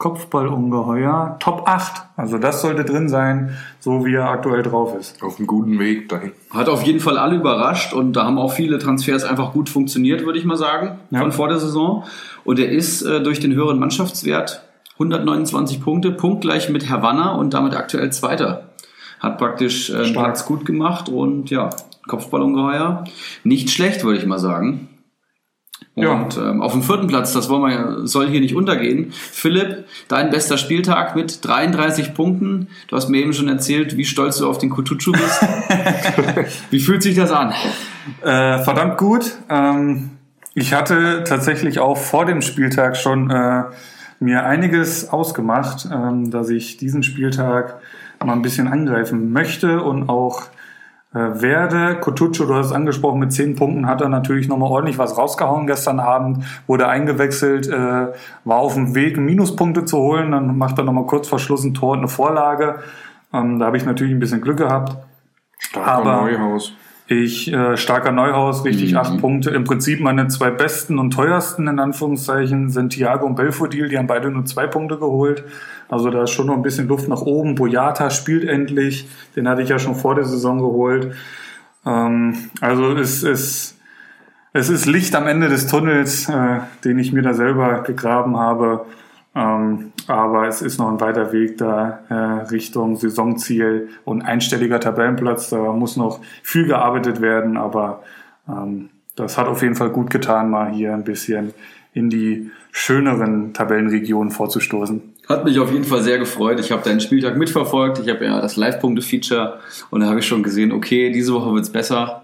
Kopfballungeheuer, 0.00 1.36
Top 1.40 1.64
8. 1.66 2.04
Also 2.16 2.38
das 2.38 2.62
sollte 2.62 2.84
drin 2.86 3.10
sein, 3.10 3.56
so 3.80 4.06
wie 4.06 4.14
er 4.14 4.30
aktuell 4.30 4.62
drauf 4.62 4.96
ist. 4.98 5.22
Auf 5.22 5.36
einem 5.38 5.46
guten 5.46 5.78
Weg 5.78 6.08
dahin. 6.08 6.32
Hat 6.50 6.70
auf 6.70 6.82
jeden 6.84 7.00
Fall 7.00 7.18
alle 7.18 7.36
überrascht 7.36 7.92
und 7.92 8.14
da 8.14 8.24
haben 8.24 8.38
auch 8.38 8.52
viele 8.52 8.78
Transfers 8.78 9.24
einfach 9.24 9.52
gut 9.52 9.68
funktioniert, 9.68 10.24
würde 10.24 10.38
ich 10.38 10.46
mal 10.46 10.56
sagen, 10.56 10.98
Ja. 11.10 11.20
von 11.20 11.32
vor 11.32 11.48
der 11.48 11.58
Saison. 11.58 12.04
Und 12.44 12.58
er 12.58 12.70
ist 12.70 13.02
äh, 13.02 13.22
durch 13.22 13.40
den 13.40 13.52
höheren 13.54 13.78
Mannschaftswert 13.78 14.62
129 14.94 15.82
Punkte, 15.82 16.12
punktgleich 16.12 16.70
mit 16.70 16.88
Havanna 16.90 17.34
und 17.34 17.52
damit 17.54 17.74
aktuell 17.76 18.10
Zweiter. 18.10 18.70
Hat 19.20 19.36
praktisch 19.36 19.90
äh. 19.90 20.12
Platz 20.12 20.46
gut 20.46 20.64
gemacht 20.64 21.10
und 21.10 21.50
ja, 21.50 21.68
Kopfballungeheuer. 22.08 23.04
Nicht 23.44 23.70
schlecht, 23.70 24.02
würde 24.04 24.18
ich 24.18 24.26
mal 24.26 24.38
sagen. 24.38 24.88
Ja. 26.02 26.12
Und 26.12 26.36
ähm, 26.36 26.62
auf 26.62 26.72
dem 26.72 26.82
vierten 26.82 27.06
Platz, 27.06 27.32
das 27.32 27.48
wollen 27.48 27.62
wir, 27.62 27.70
ja- 27.72 28.06
soll 28.06 28.28
hier 28.28 28.40
nicht 28.40 28.54
untergehen. 28.54 29.12
Philipp, 29.12 29.84
dein 30.08 30.30
bester 30.30 30.58
Spieltag 30.58 31.14
mit 31.16 31.44
33 31.44 32.14
Punkten. 32.14 32.68
Du 32.88 32.96
hast 32.96 33.08
mir 33.08 33.18
eben 33.20 33.32
schon 33.32 33.48
erzählt, 33.48 33.96
wie 33.96 34.04
stolz 34.04 34.38
du 34.38 34.48
auf 34.48 34.58
den 34.58 34.70
Kutucu 34.70 35.12
bist. 35.12 35.40
wie 36.70 36.80
fühlt 36.80 37.02
sich 37.02 37.16
das 37.16 37.30
an? 37.30 37.52
Äh, 38.22 38.58
verdammt 38.62 38.98
gut. 38.98 39.32
Ähm, 39.48 40.10
ich 40.54 40.74
hatte 40.74 41.24
tatsächlich 41.26 41.78
auch 41.78 41.96
vor 41.96 42.26
dem 42.26 42.42
Spieltag 42.42 42.96
schon 42.96 43.30
äh, 43.30 43.64
mir 44.18 44.44
einiges 44.44 45.08
ausgemacht, 45.10 45.88
ähm, 45.92 46.30
dass 46.30 46.48
ich 46.50 46.76
diesen 46.76 47.02
Spieltag 47.02 47.76
mal 48.24 48.32
ein 48.34 48.42
bisschen 48.42 48.68
angreifen 48.68 49.32
möchte 49.32 49.82
und 49.82 50.08
auch 50.08 50.42
werde. 51.12 51.96
Cotuccio, 52.00 52.46
du 52.46 52.54
hast 52.54 52.66
es 52.66 52.72
angesprochen, 52.72 53.18
mit 53.18 53.32
zehn 53.32 53.56
Punkten 53.56 53.86
hat 53.86 54.00
er 54.00 54.08
natürlich 54.08 54.48
nochmal 54.48 54.70
ordentlich 54.70 54.96
was 54.98 55.18
rausgehauen 55.18 55.66
gestern 55.66 55.98
Abend, 55.98 56.44
wurde 56.68 56.86
eingewechselt, 56.86 57.66
äh, 57.68 58.08
war 58.44 58.58
auf 58.58 58.74
dem 58.74 58.94
Weg, 58.94 59.16
Minuspunkte 59.18 59.84
zu 59.84 59.98
holen, 59.98 60.30
dann 60.30 60.56
macht 60.56 60.78
er 60.78 60.84
nochmal 60.84 61.06
kurz 61.06 61.28
vor 61.28 61.38
Schluss 61.40 61.64
ein 61.64 61.74
Tor 61.74 61.92
und 61.92 61.98
eine 61.98 62.08
Vorlage. 62.08 62.78
Ähm, 63.32 63.58
da 63.58 63.66
habe 63.66 63.76
ich 63.76 63.84
natürlich 63.84 64.12
ein 64.12 64.20
bisschen 64.20 64.40
Glück 64.40 64.58
gehabt. 64.58 64.96
Starker 65.58 65.90
Aber- 65.92 66.20
Neuhaus. 66.22 66.72
Ich, 67.12 67.52
äh, 67.52 67.76
starker 67.76 68.12
Neuhaus, 68.12 68.64
richtig 68.64 68.92
Mhm. 68.92 68.98
acht 68.98 69.18
Punkte. 69.18 69.50
Im 69.50 69.64
Prinzip 69.64 69.98
meine 69.98 70.28
zwei 70.28 70.50
besten 70.52 70.96
und 71.00 71.10
teuersten, 71.10 71.66
in 71.66 71.80
Anführungszeichen, 71.80 72.70
sind 72.70 72.92
Thiago 72.92 73.26
und 73.26 73.34
Belfodil. 73.34 73.88
Die 73.88 73.98
haben 73.98 74.06
beide 74.06 74.30
nur 74.30 74.44
zwei 74.44 74.68
Punkte 74.68 74.96
geholt. 74.96 75.42
Also 75.88 76.10
da 76.10 76.22
ist 76.22 76.30
schon 76.30 76.46
noch 76.46 76.54
ein 76.54 76.62
bisschen 76.62 76.86
Luft 76.86 77.08
nach 77.08 77.22
oben. 77.22 77.56
Boyata 77.56 78.10
spielt 78.10 78.44
endlich. 78.48 79.08
Den 79.34 79.48
hatte 79.48 79.60
ich 79.62 79.70
ja 79.70 79.80
schon 79.80 79.96
vor 79.96 80.14
der 80.14 80.24
Saison 80.24 80.60
geholt. 80.60 81.12
Ähm, 81.84 82.36
also 82.60 82.92
es 82.94 83.24
ist, 83.24 83.76
es 84.52 84.68
ist 84.70 84.86
Licht 84.86 85.16
am 85.16 85.26
Ende 85.26 85.48
des 85.48 85.66
Tunnels, 85.66 86.28
äh, 86.28 86.60
den 86.84 87.00
ich 87.00 87.12
mir 87.12 87.22
da 87.22 87.34
selber 87.34 87.82
gegraben 87.82 88.36
habe. 88.36 88.86
Ähm, 89.34 89.92
aber 90.08 90.48
es 90.48 90.60
ist 90.60 90.78
noch 90.78 90.88
ein 90.88 91.00
weiter 91.00 91.32
Weg 91.32 91.56
da 91.58 92.00
äh, 92.08 92.14
Richtung 92.50 92.96
Saisonziel 92.96 93.88
und 94.04 94.22
einstelliger 94.22 94.80
Tabellenplatz. 94.80 95.50
Da 95.50 95.72
muss 95.72 95.96
noch 95.96 96.20
viel 96.42 96.66
gearbeitet 96.66 97.20
werden, 97.20 97.56
aber 97.56 98.02
ähm, 98.48 98.90
das 99.14 99.38
hat 99.38 99.46
auf 99.46 99.62
jeden 99.62 99.76
Fall 99.76 99.90
gut 99.90 100.10
getan, 100.10 100.50
mal 100.50 100.72
hier 100.72 100.94
ein 100.94 101.04
bisschen 101.04 101.54
in 101.92 102.10
die 102.10 102.50
schöneren 102.72 103.52
Tabellenregionen 103.52 104.30
vorzustoßen. 104.30 105.02
Hat 105.28 105.44
mich 105.44 105.58
auf 105.60 105.70
jeden 105.70 105.84
Fall 105.84 106.02
sehr 106.02 106.18
gefreut. 106.18 106.58
Ich 106.58 106.72
habe 106.72 106.82
deinen 106.82 107.00
Spieltag 107.00 107.36
mitverfolgt. 107.36 108.00
Ich 108.00 108.08
habe 108.08 108.24
ja 108.24 108.40
das 108.40 108.56
Live-Punkte-Feature 108.56 109.60
und 109.90 110.00
da 110.00 110.06
habe 110.06 110.18
ich 110.18 110.26
schon 110.26 110.42
gesehen, 110.42 110.72
okay, 110.72 111.12
diese 111.12 111.32
Woche 111.32 111.52
wird's 111.52 111.70
besser. 111.70 112.22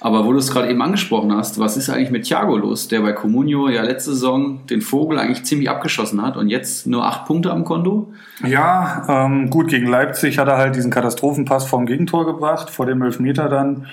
Aber 0.00 0.24
wo 0.24 0.32
du 0.32 0.38
es 0.38 0.52
gerade 0.52 0.70
eben 0.70 0.80
angesprochen 0.80 1.32
hast, 1.34 1.58
was 1.58 1.76
ist 1.76 1.88
eigentlich 1.90 2.10
mit 2.10 2.24
Thiago 2.24 2.56
los, 2.56 2.88
der 2.88 3.00
bei 3.00 3.12
Comunio 3.12 3.68
ja 3.68 3.82
letzte 3.82 4.12
Saison 4.12 4.66
den 4.66 4.80
Vogel 4.80 5.18
eigentlich 5.18 5.44
ziemlich 5.44 5.68
abgeschossen 5.68 6.22
hat 6.22 6.36
und 6.36 6.48
jetzt 6.48 6.86
nur 6.86 7.04
acht 7.04 7.26
Punkte 7.26 7.50
am 7.50 7.64
Konto? 7.64 8.12
Ja, 8.44 9.04
ähm, 9.08 9.50
gut, 9.50 9.68
gegen 9.68 9.86
Leipzig 9.86 10.38
hat 10.38 10.48
er 10.48 10.56
halt 10.56 10.76
diesen 10.76 10.90
Katastrophenpass 10.90 11.64
vom 11.64 11.86
Gegentor 11.86 12.26
gebracht, 12.26 12.70
vor 12.70 12.86
dem 12.86 13.02
Elfmeter 13.02 13.48
dann. 13.48 13.86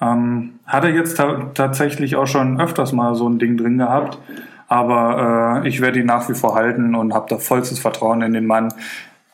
Ähm, 0.00 0.54
hat 0.66 0.84
er 0.84 0.90
jetzt 0.90 1.16
ta 1.16 1.50
tatsächlich 1.54 2.16
auch 2.16 2.26
schon 2.26 2.60
öfters 2.60 2.92
mal 2.92 3.14
so 3.14 3.28
ein 3.28 3.38
Ding 3.38 3.56
drin 3.56 3.78
gehabt. 3.78 4.18
Aber 4.66 5.62
äh, 5.62 5.68
ich 5.68 5.80
werde 5.80 6.00
ihn 6.00 6.06
nach 6.06 6.28
wie 6.28 6.34
vor 6.34 6.56
halten 6.56 6.94
und 6.94 7.14
habe 7.14 7.26
da 7.28 7.38
vollstes 7.38 7.78
Vertrauen 7.78 8.22
in 8.22 8.32
den 8.32 8.46
Mann. 8.46 8.72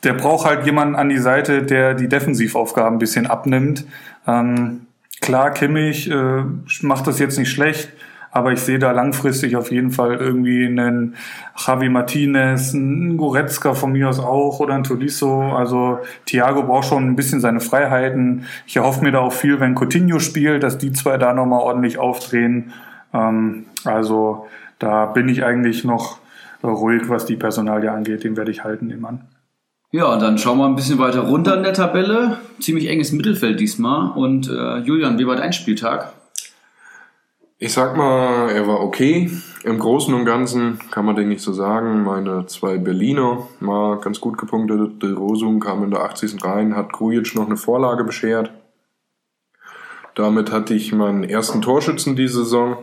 Der 0.05 0.14
braucht 0.14 0.47
halt 0.47 0.66
jemanden 0.66 0.97
an 0.97 1.09
die 1.09 1.18
Seite, 1.18 1.62
der 1.62 1.95
die 1.95 2.09
Defensivaufgaben 2.09 2.97
ein 2.97 2.99
bisschen 2.99 3.27
abnimmt. 3.27 3.87
Ähm, 4.27 4.87
klar, 5.21 5.51
Kimmich 5.51 6.11
äh, 6.11 6.45
macht 6.83 7.07
das 7.07 7.18
jetzt 7.18 7.39
nicht 7.39 7.51
schlecht, 7.51 7.91
aber 8.33 8.53
ich 8.53 8.61
sehe 8.61 8.79
da 8.79 8.93
langfristig 8.93 9.57
auf 9.57 9.71
jeden 9.73 9.91
Fall 9.91 10.14
irgendwie 10.14 10.66
einen 10.66 11.16
Javi 11.57 11.89
Martinez, 11.89 12.75
einen 12.75 13.16
Goretzka 13.16 13.75
von 13.75 13.93
mir 13.93 14.09
aus 14.09 14.21
auch 14.21 14.61
oder 14.61 14.75
ein 14.75 14.85
Tolisso. 14.85 15.53
Also 15.53 15.99
Thiago 16.27 16.62
braucht 16.62 16.89
schon 16.89 17.07
ein 17.07 17.16
bisschen 17.16 17.41
seine 17.41 17.61
Freiheiten. 17.61 18.45
Ich 18.66 18.77
erhoffe 18.77 19.03
mir 19.03 19.12
da 19.12 19.18
auch 19.18 19.33
viel, 19.33 19.59
wenn 19.59 19.75
Coutinho 19.75 20.21
spielt, 20.21 20.62
dass 20.62 20.79
die 20.79 20.93
zwei 20.93 21.18
da 21.18 21.33
nochmal 21.33 21.61
ordentlich 21.61 21.99
aufdrehen. 21.99 22.73
Ähm, 23.12 23.66
also 23.85 24.47
da 24.79 25.07
bin 25.07 25.29
ich 25.29 25.45
eigentlich 25.45 25.85
noch 25.85 26.21
ruhig, 26.62 27.09
was 27.09 27.27
die 27.27 27.37
Personalie 27.37 27.91
angeht. 27.91 28.23
Den 28.23 28.37
werde 28.37 28.51
ich 28.51 28.62
halten, 28.62 28.89
den 28.89 29.01
Mann. 29.01 29.23
Ja, 29.93 30.12
und 30.12 30.22
dann 30.22 30.38
schauen 30.38 30.59
wir 30.59 30.66
ein 30.66 30.76
bisschen 30.76 30.99
weiter 30.99 31.22
runter 31.22 31.57
in 31.57 31.64
der 31.64 31.72
Tabelle. 31.72 32.38
Ziemlich 32.61 32.86
enges 32.86 33.11
Mittelfeld 33.11 33.59
diesmal. 33.59 34.12
Und 34.12 34.49
äh, 34.49 34.78
Julian, 34.78 35.18
wie 35.18 35.26
war 35.26 35.34
dein 35.34 35.53
Spieltag? 35.53 36.12
Ich 37.59 37.72
sag 37.72 37.97
mal, 37.97 38.51
er 38.51 38.68
war 38.68 38.80
okay. 38.80 39.30
Im 39.64 39.80
Großen 39.80 40.14
und 40.14 40.24
Ganzen 40.24 40.78
kann 40.93 41.05
man 41.05 41.16
denke 41.16 41.34
ich 41.34 41.43
so 41.43 41.53
sagen. 41.53 42.05
Meine 42.05 42.47
zwei 42.47 42.78
Berliner 42.78 43.49
mal 43.59 43.99
ganz 43.99 44.20
gut 44.20 44.38
gepunktet. 44.38 45.03
De 45.03 45.12
Rosum 45.12 45.59
kam 45.59 45.82
in 45.82 45.91
der 45.91 46.03
80. 46.05 46.43
rein, 46.45 46.76
hat 46.76 46.93
Grujic 46.93 47.34
noch 47.34 47.47
eine 47.47 47.57
Vorlage 47.57 48.05
beschert. 48.05 48.53
Damit 50.14 50.53
hatte 50.53 50.72
ich 50.72 50.93
meinen 50.93 51.24
ersten 51.24 51.62
Torschützen 51.62 52.14
diese 52.14 52.45
Saison. 52.45 52.78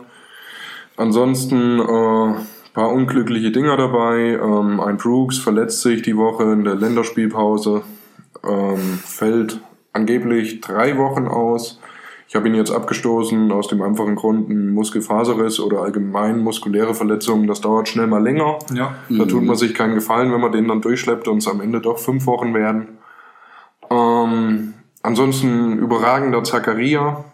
Ansonsten 0.98 1.80
äh, 1.80 2.34
paar 2.78 2.92
unglückliche 2.92 3.50
Dinger 3.50 3.76
dabei. 3.76 4.38
Ähm, 4.40 4.78
ein 4.78 4.98
Brooks 4.98 5.36
verletzt 5.36 5.82
sich 5.82 6.02
die 6.02 6.16
Woche 6.16 6.44
in 6.44 6.62
der 6.62 6.76
Länderspielpause, 6.76 7.82
ähm, 8.48 9.00
fällt 9.04 9.60
angeblich 9.92 10.60
drei 10.60 10.96
Wochen 10.96 11.26
aus. 11.26 11.80
Ich 12.28 12.36
habe 12.36 12.46
ihn 12.46 12.54
jetzt 12.54 12.70
abgestoßen 12.70 13.50
aus 13.50 13.66
dem 13.66 13.82
einfachen 13.82 14.14
Grund, 14.14 14.48
ein 14.48 14.74
Muskelfaserriss 14.74 15.58
oder 15.58 15.80
allgemein 15.80 16.38
muskuläre 16.38 16.94
Verletzungen, 16.94 17.48
das 17.48 17.60
dauert 17.60 17.88
schnell 17.88 18.06
mal 18.06 18.22
länger. 18.22 18.60
Ja. 18.72 18.94
Da 19.08 19.24
tut 19.24 19.42
man 19.42 19.56
sich 19.56 19.74
keinen 19.74 19.96
Gefallen, 19.96 20.32
wenn 20.32 20.40
man 20.40 20.52
den 20.52 20.68
dann 20.68 20.80
durchschleppt 20.80 21.26
und 21.26 21.38
es 21.38 21.48
am 21.48 21.60
Ende 21.60 21.80
doch 21.80 21.98
fünf 21.98 22.26
Wochen 22.26 22.54
werden. 22.54 22.98
Ähm, 23.90 24.74
ansonsten 25.02 25.78
überragender 25.78 26.44
Zakaria. 26.44 27.24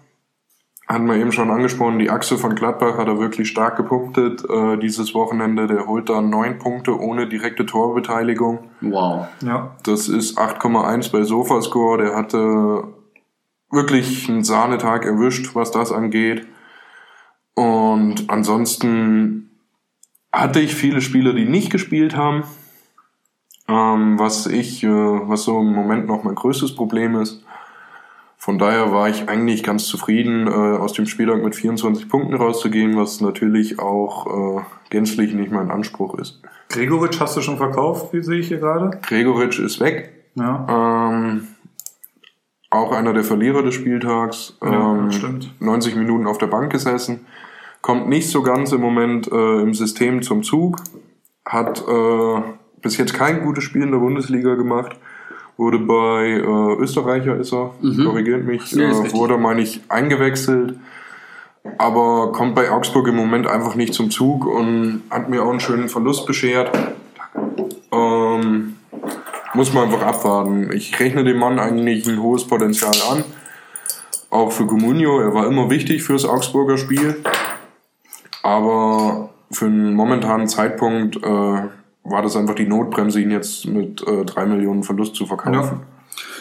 Hatten 0.87 1.07
wir 1.07 1.17
eben 1.17 1.33
schon 1.33 1.51
angesprochen, 1.51 1.99
die 1.99 2.11
Achse 2.11 2.37
von 2.37 2.55
Gladbach 2.55 2.99
hat 2.99 3.09
er 3.09 3.19
wirklich 3.19 3.49
stark 3.49 3.77
gepunktet 3.77 4.45
äh, 4.49 4.77
dieses 4.77 5.15
Wochenende. 5.15 5.67
Der 5.67 5.87
holt 5.87 6.11
da 6.11 6.21
neun 6.21 6.59
Punkte 6.59 6.99
ohne 6.99 7.27
direkte 7.27 7.65
Torbeteiligung. 7.65 8.59
Wow. 8.83 9.29
Ja. 9.43 9.77
Das 9.85 10.09
ist 10.09 10.39
8,1 10.39 11.11
bei 11.11 11.23
Sofascore. 11.23 12.05
Der 12.05 12.15
hatte 12.15 12.85
wirklich 13.71 14.29
einen 14.29 14.45
Sahnetag 14.45 15.07
erwischt, 15.07 15.55
was 15.55 15.71
das 15.71 15.91
angeht. 15.91 16.47
Und 17.55 18.29
ansonsten 18.29 19.51
hatte 20.33 20.61
ich 20.61 20.75
viele 20.75 21.01
Spieler, 21.01 21.33
die 21.33 21.47
nicht 21.47 21.71
gespielt 21.71 22.15
haben. 22.15 22.45
Ähm, 23.69 24.19
was 24.19 24.47
ich, 24.47 24.85
äh, 24.85 24.89
was 24.89 25.45
so 25.45 25.61
im 25.61 25.73
Moment 25.73 26.07
noch 26.07 26.25
mein 26.25 26.35
größtes 26.35 26.75
Problem 26.75 27.17
ist. 27.17 27.43
Von 28.45 28.59
daher 28.59 28.93
war 28.93 29.09
ich 29.09 29.27
eigentlich 29.31 29.63
ganz 29.63 29.87
zufrieden, 29.87 30.47
äh, 30.47 30.51
aus 30.51 30.93
dem 30.93 31.07
Spieltag 31.07 31.43
mit 31.43 31.55
24 31.55 32.11
Punkten 32.11 32.35
rauszugehen, 32.35 32.95
was 32.95 33.23
natürlich 33.23 33.79
auch 33.79 34.59
äh, 34.59 34.63
gänzlich 34.91 35.33
nicht 35.33 35.51
mein 35.51 35.71
Anspruch 35.71 36.19
ist. 36.19 36.43
Gregoritsch 36.69 37.19
hast 37.21 37.39
du 37.39 37.41
schon 37.41 37.57
verkauft, 37.57 38.13
wie 38.13 38.23
sehe 38.23 38.41
ich 38.41 38.49
hier 38.49 38.59
gerade? 38.59 38.99
Gregoritsch 39.01 39.61
ist 39.61 39.81
weg. 39.81 40.13
Ja. 40.35 40.67
Ähm, 40.69 41.49
auch 42.69 42.93
einer 42.93 43.15
der 43.15 43.25
Verlierer 43.25 43.63
des 43.63 43.77
Spieltags. 43.77 44.59
Ja, 44.63 44.93
ähm, 44.93 45.11
stimmt. 45.11 45.51
90 45.61 45.97
Minuten 45.97 46.27
auf 46.27 46.37
der 46.37 46.49
Bank 46.49 46.71
gesessen. 46.71 47.25
Kommt 47.81 48.11
nicht 48.11 48.29
so 48.29 48.43
ganz 48.43 48.73
im 48.73 48.83
Moment 48.83 49.27
äh, 49.33 49.63
im 49.63 49.73
System 49.73 50.21
zum 50.21 50.43
Zug. 50.43 50.83
Hat 51.47 51.83
äh, 51.89 52.43
bis 52.83 52.99
jetzt 52.99 53.15
kein 53.15 53.43
gutes 53.43 53.65
Spiel 53.65 53.85
in 53.85 53.91
der 53.91 54.01
Bundesliga 54.01 54.55
gemacht. 54.55 54.99
Wurde 55.57 55.79
bei 55.79 56.31
äh, 56.31 56.83
Österreicher 56.83 57.37
ist 57.37 57.53
er, 57.53 57.71
korrigiert 58.05 58.45
mich, 58.45 58.73
Ja, 58.73 58.91
äh, 58.91 59.13
wurde, 59.13 59.39
meine 59.39 59.63
ich, 59.63 59.83
eingewechselt. 59.89 60.79
Aber 61.79 62.33
kommt 62.33 62.55
bei 62.55 62.71
Augsburg 62.71 63.09
im 63.09 63.17
Moment 63.17 63.47
einfach 63.47 63.75
nicht 63.75 63.95
zum 63.95 64.11
Zug 64.11 64.47
und 64.47 65.03
hat 65.11 65.31
mir 65.31 65.43
auch 65.43 65.51
einen 65.51 65.61
schönen 65.61 65.89
Verlust 65.89 66.27
beschert. 66.27 66.71
Ähm, 67.93 68.75
muss 69.55 69.73
man 69.73 69.85
einfach 69.85 70.03
abwarten. 70.03 70.71
Ich 70.73 70.99
rechne 70.99 71.25
dem 71.25 71.39
Mann 71.39 71.59
eigentlich 71.59 72.07
ein 72.07 72.21
hohes 72.21 72.47
Potenzial 72.47 72.95
an. 73.11 73.25
Auch 74.29 74.51
für 74.51 74.67
Comunio. 74.67 75.21
Er 75.21 75.33
war 75.33 75.47
immer 75.47 75.71
wichtig 75.71 76.03
fürs 76.03 76.25
Augsburger 76.25 76.77
Spiel. 76.77 77.23
Aber 78.43 79.31
für 79.51 79.67
einen 79.67 79.95
momentanen 79.95 80.49
Zeitpunkt 80.49 81.17
äh, 81.17 81.63
war 82.05 82.23
das 82.23 82.37
einfach 82.37 82.55
die 82.55 82.67
Notbremse, 82.67 83.21
ihn 83.21 83.31
jetzt 83.31 83.67
mit 83.67 84.07
äh, 84.07 84.25
drei 84.25 84.47
Millionen 84.47 84.83
Verlust 84.83 85.17
zu 85.17 85.27
verkaufen. 85.27 85.81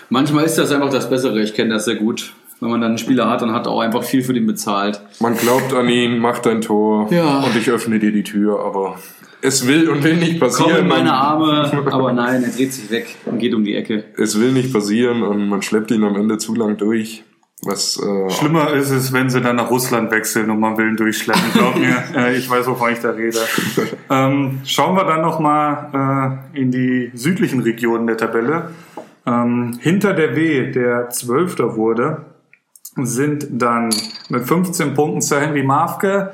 Manchmal 0.10 0.44
ist 0.44 0.58
das 0.58 0.72
einfach 0.72 0.90
das 0.90 1.10
Bessere. 1.10 1.42
Ich 1.42 1.54
kenne 1.54 1.74
das 1.74 1.86
sehr 1.86 1.96
gut. 1.96 2.34
Wenn 2.60 2.70
man 2.70 2.82
dann 2.82 2.92
einen 2.92 2.98
Spieler 2.98 3.30
hat, 3.30 3.42
dann 3.42 3.52
hat 3.52 3.66
er 3.66 3.72
auch 3.72 3.82
einfach 3.82 4.04
viel 4.04 4.24
für 4.24 4.34
den 4.34 4.46
bezahlt. 4.46 5.02
Man 5.20 5.36
glaubt 5.36 5.74
an 5.74 5.90
ihn, 5.90 6.20
macht 6.20 6.46
ein 6.48 6.62
Tor 6.62 7.08
Ja. 7.12 7.40
und 7.40 7.56
ich 7.58 7.70
öffne 7.70 8.00
dir 8.00 8.12
die 8.12 8.24
Tür, 8.24 8.60
aber 8.64 8.98
es 9.42 9.68
will 9.68 9.90
und 9.90 10.04
will 10.04 10.16
nicht 10.16 10.40
passieren. 10.40 10.72
Komm 10.72 10.82
in 10.84 10.88
meine 10.88 11.14
Arme, 11.14 11.72
aber 11.92 12.14
nein, 12.14 12.44
er 12.44 12.50
dreht 12.52 12.72
sich 12.72 12.90
weg 12.92 13.16
und 13.26 13.40
geht 13.40 13.54
um 13.54 13.64
die 13.66 13.76
Ecke. 13.76 14.06
Es 14.18 14.40
will 14.40 14.52
nicht 14.54 14.72
passieren 14.72 15.24
und 15.24 15.50
man 15.50 15.62
schleppt 15.62 15.92
ihn 15.92 16.04
am 16.04 16.16
Ende 16.16 16.38
zu 16.38 16.56
lang 16.56 16.78
durch. 16.78 17.24
Was 17.66 17.98
äh, 17.98 18.30
Schlimmer 18.30 18.72
ist 18.74 18.90
es, 18.90 19.14
wenn 19.14 19.30
sie 19.30 19.42
dann 19.42 19.56
nach 19.56 19.70
Russland 19.70 20.12
wechseln 20.12 20.50
und 20.50 20.60
man 20.60 20.78
will 20.78 20.90
ihn 20.90 20.98
durchschleppen. 20.98 21.52
Glaub 21.54 21.76
mir, 21.78 22.04
äh, 22.16 22.36
ich 22.36 22.50
weiß, 22.50 22.68
wovon 22.68 22.92
ich 22.92 23.00
da 23.00 23.12
rede. 23.12 23.40
Ähm, 24.10 24.60
schauen 24.66 24.96
wir 24.96 25.06
dann 25.06 25.22
nochmal 25.22 26.42
äh, 26.54 26.60
in 26.60 26.72
die 26.72 27.12
südlichen 27.14 27.62
Regionen 27.62 28.08
der 28.08 28.18
Tabelle. 28.18 28.72
Ähm, 29.26 29.78
hinter 29.80 30.14
der 30.14 30.36
W, 30.36 30.72
der 30.72 31.10
Zwölfter 31.10 31.76
wurde, 31.78 32.26
sind 32.96 33.48
dann 33.50 33.90
mit 34.30 34.44
15 34.44 34.94
Punkten 34.94 35.22
Sir 35.22 35.40
Henry 35.40 35.64
Mafke. 35.64 36.34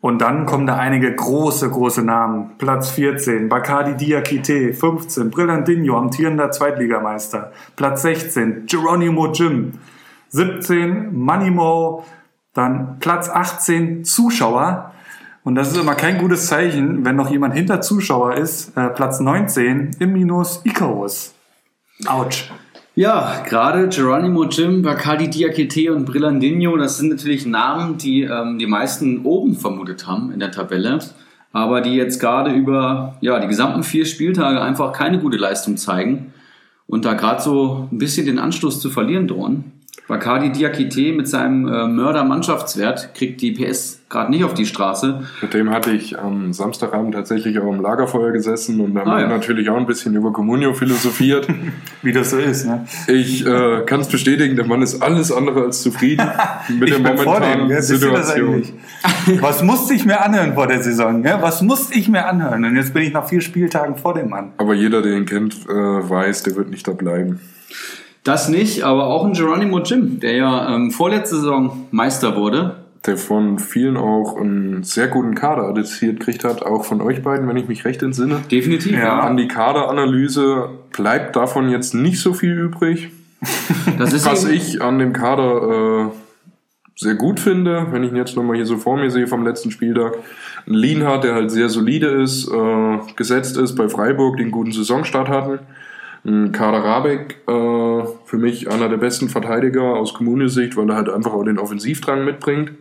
Und 0.00 0.20
dann 0.20 0.46
kommen 0.46 0.66
da 0.66 0.76
einige 0.78 1.14
große, 1.14 1.70
große 1.70 2.02
Namen. 2.02 2.52
Platz 2.58 2.90
14, 2.90 3.48
Bacardi 3.48 3.94
Diakite. 3.94 4.72
15, 4.74 5.30
Brillandinho, 5.30 5.96
amtierender 5.96 6.50
Zweitligameister. 6.50 7.52
Platz 7.76 8.02
16, 8.02 8.66
Geronimo 8.66 9.30
Jim. 9.30 9.74
17, 10.32 11.14
Moneymo. 11.14 12.04
Dann 12.54 12.98
Platz 12.98 13.30
18, 13.30 14.04
Zuschauer. 14.04 14.92
Und 15.44 15.54
das 15.54 15.72
ist 15.72 15.78
immer 15.78 15.94
kein 15.94 16.18
gutes 16.18 16.46
Zeichen, 16.46 17.04
wenn 17.04 17.16
noch 17.16 17.30
jemand 17.30 17.54
hinter 17.54 17.80
Zuschauer 17.80 18.34
ist. 18.34 18.76
Äh, 18.76 18.88
Platz 18.90 19.20
19, 19.20 19.96
im 19.98 20.12
Minus 20.12 20.60
Icarus. 20.64 21.34
Autsch. 22.06 22.50
Ja, 22.94 23.42
gerade 23.48 23.88
Geronimo 23.88 24.44
Jim, 24.44 24.82
Bacardi 24.82 25.30
Diakite 25.30 25.94
und 25.94 26.04
Brillandinho, 26.04 26.76
das 26.76 26.98
sind 26.98 27.08
natürlich 27.08 27.46
Namen, 27.46 27.96
die 27.96 28.24
ähm, 28.24 28.58
die 28.58 28.66
meisten 28.66 29.22
oben 29.24 29.56
vermutet 29.56 30.06
haben 30.06 30.30
in 30.30 30.40
der 30.40 30.50
Tabelle, 30.50 30.98
aber 31.52 31.80
die 31.80 31.94
jetzt 31.94 32.20
gerade 32.20 32.52
über 32.52 33.16
ja, 33.22 33.38
die 33.38 33.48
gesamten 33.48 33.82
vier 33.82 34.04
Spieltage 34.04 34.60
einfach 34.60 34.92
keine 34.92 35.20
gute 35.20 35.38
Leistung 35.38 35.78
zeigen 35.78 36.34
und 36.86 37.06
da 37.06 37.14
gerade 37.14 37.40
so 37.40 37.88
ein 37.90 37.96
bisschen 37.96 38.26
den 38.26 38.38
Anschluss 38.38 38.78
zu 38.78 38.90
verlieren 38.90 39.26
drohen. 39.26 39.72
Bacardi 40.08 40.50
Diakite 40.50 41.12
mit 41.12 41.28
seinem 41.28 41.66
äh, 41.68 41.86
Mörder-Mannschaftswert 41.86 43.14
kriegt 43.14 43.40
die 43.40 43.52
PS 43.52 44.00
gerade 44.10 44.30
nicht 44.30 44.44
auf 44.44 44.52
die 44.52 44.66
Straße. 44.66 45.22
Mit 45.40 45.54
dem 45.54 45.70
hatte 45.70 45.92
ich 45.92 46.18
am 46.18 46.52
Samstagabend 46.52 47.14
tatsächlich 47.14 47.58
auch 47.60 47.72
im 47.72 47.80
Lagerfeuer 47.80 48.32
gesessen 48.32 48.80
und 48.80 48.94
da 48.94 49.00
haben 49.02 49.10
Ah, 49.10 49.16
wir 49.16 49.22
ja. 49.22 49.28
natürlich 49.28 49.70
auch 49.70 49.76
ein 49.76 49.86
bisschen 49.86 50.14
über 50.14 50.32
Communio 50.32 50.74
philosophiert. 50.74 51.46
Wie 52.02 52.12
das 52.12 52.30
so 52.30 52.36
ist, 52.36 52.66
ne? 52.66 52.84
Ich 53.06 53.46
äh, 53.46 53.82
kann 53.86 54.00
es 54.00 54.08
bestätigen, 54.08 54.56
der 54.56 54.66
Mann 54.66 54.82
ist 54.82 55.00
alles 55.00 55.32
andere 55.32 55.62
als 55.62 55.80
zufrieden 55.82 56.26
mit 56.68 56.90
der 56.90 56.98
dem, 56.98 57.04
momentanen 57.04 57.68
das 57.70 57.86
Situation. 57.88 58.64
Was 59.40 59.62
musste 59.62 59.94
ich 59.94 60.04
mir 60.04 60.20
anhören 60.22 60.52
vor 60.54 60.66
der 60.66 60.82
Saison? 60.82 61.22
Gell? 61.22 61.38
Was 61.40 61.62
musste 61.62 61.94
ich 61.96 62.08
mir 62.08 62.26
anhören? 62.26 62.64
Und 62.64 62.76
jetzt 62.76 62.92
bin 62.92 63.04
ich 63.04 63.12
nach 63.14 63.26
vier 63.28 63.40
Spieltagen 63.40 63.96
vor 63.96 64.12
dem 64.14 64.28
Mann. 64.28 64.52
Aber 64.58 64.74
jeder, 64.74 65.00
der 65.00 65.16
ihn 65.16 65.26
kennt, 65.26 65.54
äh, 65.68 65.72
weiß, 65.72 66.42
der 66.42 66.56
wird 66.56 66.68
nicht 66.70 66.86
da 66.86 66.92
bleiben. 66.92 67.40
Das 68.24 68.48
nicht, 68.48 68.84
aber 68.84 69.06
auch 69.08 69.24
ein 69.24 69.32
Geronimo 69.32 69.80
Jim, 69.80 70.20
der 70.20 70.36
ja 70.36 70.74
ähm, 70.74 70.90
vorletzte 70.90 71.36
Saison 71.36 71.88
Meister 71.90 72.36
wurde. 72.36 72.76
Der 73.04 73.16
von 73.16 73.58
vielen 73.58 73.96
auch 73.96 74.36
einen 74.36 74.84
sehr 74.84 75.08
guten 75.08 75.34
Kader 75.34 75.64
adressiert 75.64 76.20
gekriegt 76.20 76.44
hat, 76.44 76.62
auch 76.62 76.84
von 76.84 77.00
euch 77.00 77.20
beiden, 77.22 77.48
wenn 77.48 77.56
ich 77.56 77.66
mich 77.66 77.84
recht 77.84 78.00
entsinne. 78.02 78.40
Definitiv, 78.50 78.92
Ja. 78.92 78.98
ja. 78.98 79.20
An 79.20 79.36
die 79.36 79.48
Kaderanalyse 79.48 80.68
bleibt 80.92 81.34
davon 81.34 81.68
jetzt 81.68 81.94
nicht 81.94 82.20
so 82.20 82.32
viel 82.32 82.52
übrig. 82.52 83.10
Das 83.98 84.12
ist 84.12 84.24
Was 84.24 84.44
ich 84.44 84.80
an 84.80 85.00
dem 85.00 85.12
Kader 85.12 86.06
äh, 86.06 86.16
sehr 86.96 87.16
gut 87.16 87.40
finde, 87.40 87.88
wenn 87.90 88.04
ich 88.04 88.10
ihn 88.10 88.16
jetzt 88.16 88.36
nochmal 88.36 88.56
hier 88.56 88.66
so 88.66 88.76
vor 88.76 88.96
mir 88.96 89.10
sehe 89.10 89.26
vom 89.26 89.44
letzten 89.44 89.72
Spieltag. 89.72 90.14
Ein 90.66 90.74
Lienhardt, 90.74 91.24
der 91.24 91.34
halt 91.34 91.50
sehr 91.50 91.68
solide 91.68 92.06
ist, 92.06 92.48
äh, 92.48 92.98
gesetzt 93.16 93.56
ist 93.56 93.74
bei 93.74 93.88
Freiburg, 93.88 94.36
den 94.36 94.52
guten 94.52 94.70
Saisonstart 94.70 95.28
hatten. 95.28 95.58
Kader 96.24 96.84
Rabeck, 96.84 97.40
äh, 97.48 98.06
für 98.24 98.38
mich 98.38 98.70
einer 98.70 98.88
der 98.88 98.96
besten 98.96 99.28
Verteidiger 99.28 99.82
aus 99.96 100.14
Kommunesicht, 100.14 100.76
weil 100.76 100.88
er 100.90 100.96
halt 100.96 101.08
einfach 101.08 101.32
auch 101.32 101.42
den 101.44 101.58
Offensivdrang 101.58 102.24
mitbringt. 102.24 102.72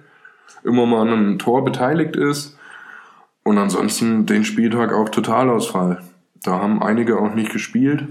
Immer 0.64 0.86
mal 0.86 1.02
an 1.02 1.10
einem 1.10 1.40
Tor 1.40 1.66
beteiligt 1.66 2.16
ist. 2.16 2.58
Und 3.44 3.58
ansonsten 3.58 4.28
den 4.28 4.44
Spieltag 4.46 4.94
auch 4.94 5.10
Totalausfall. 5.10 6.02
Da 6.44 6.60
haben 6.60 6.84
einige 6.84 7.20
auch 7.20 7.34
nicht 7.34 7.52
gespielt. 7.52 8.06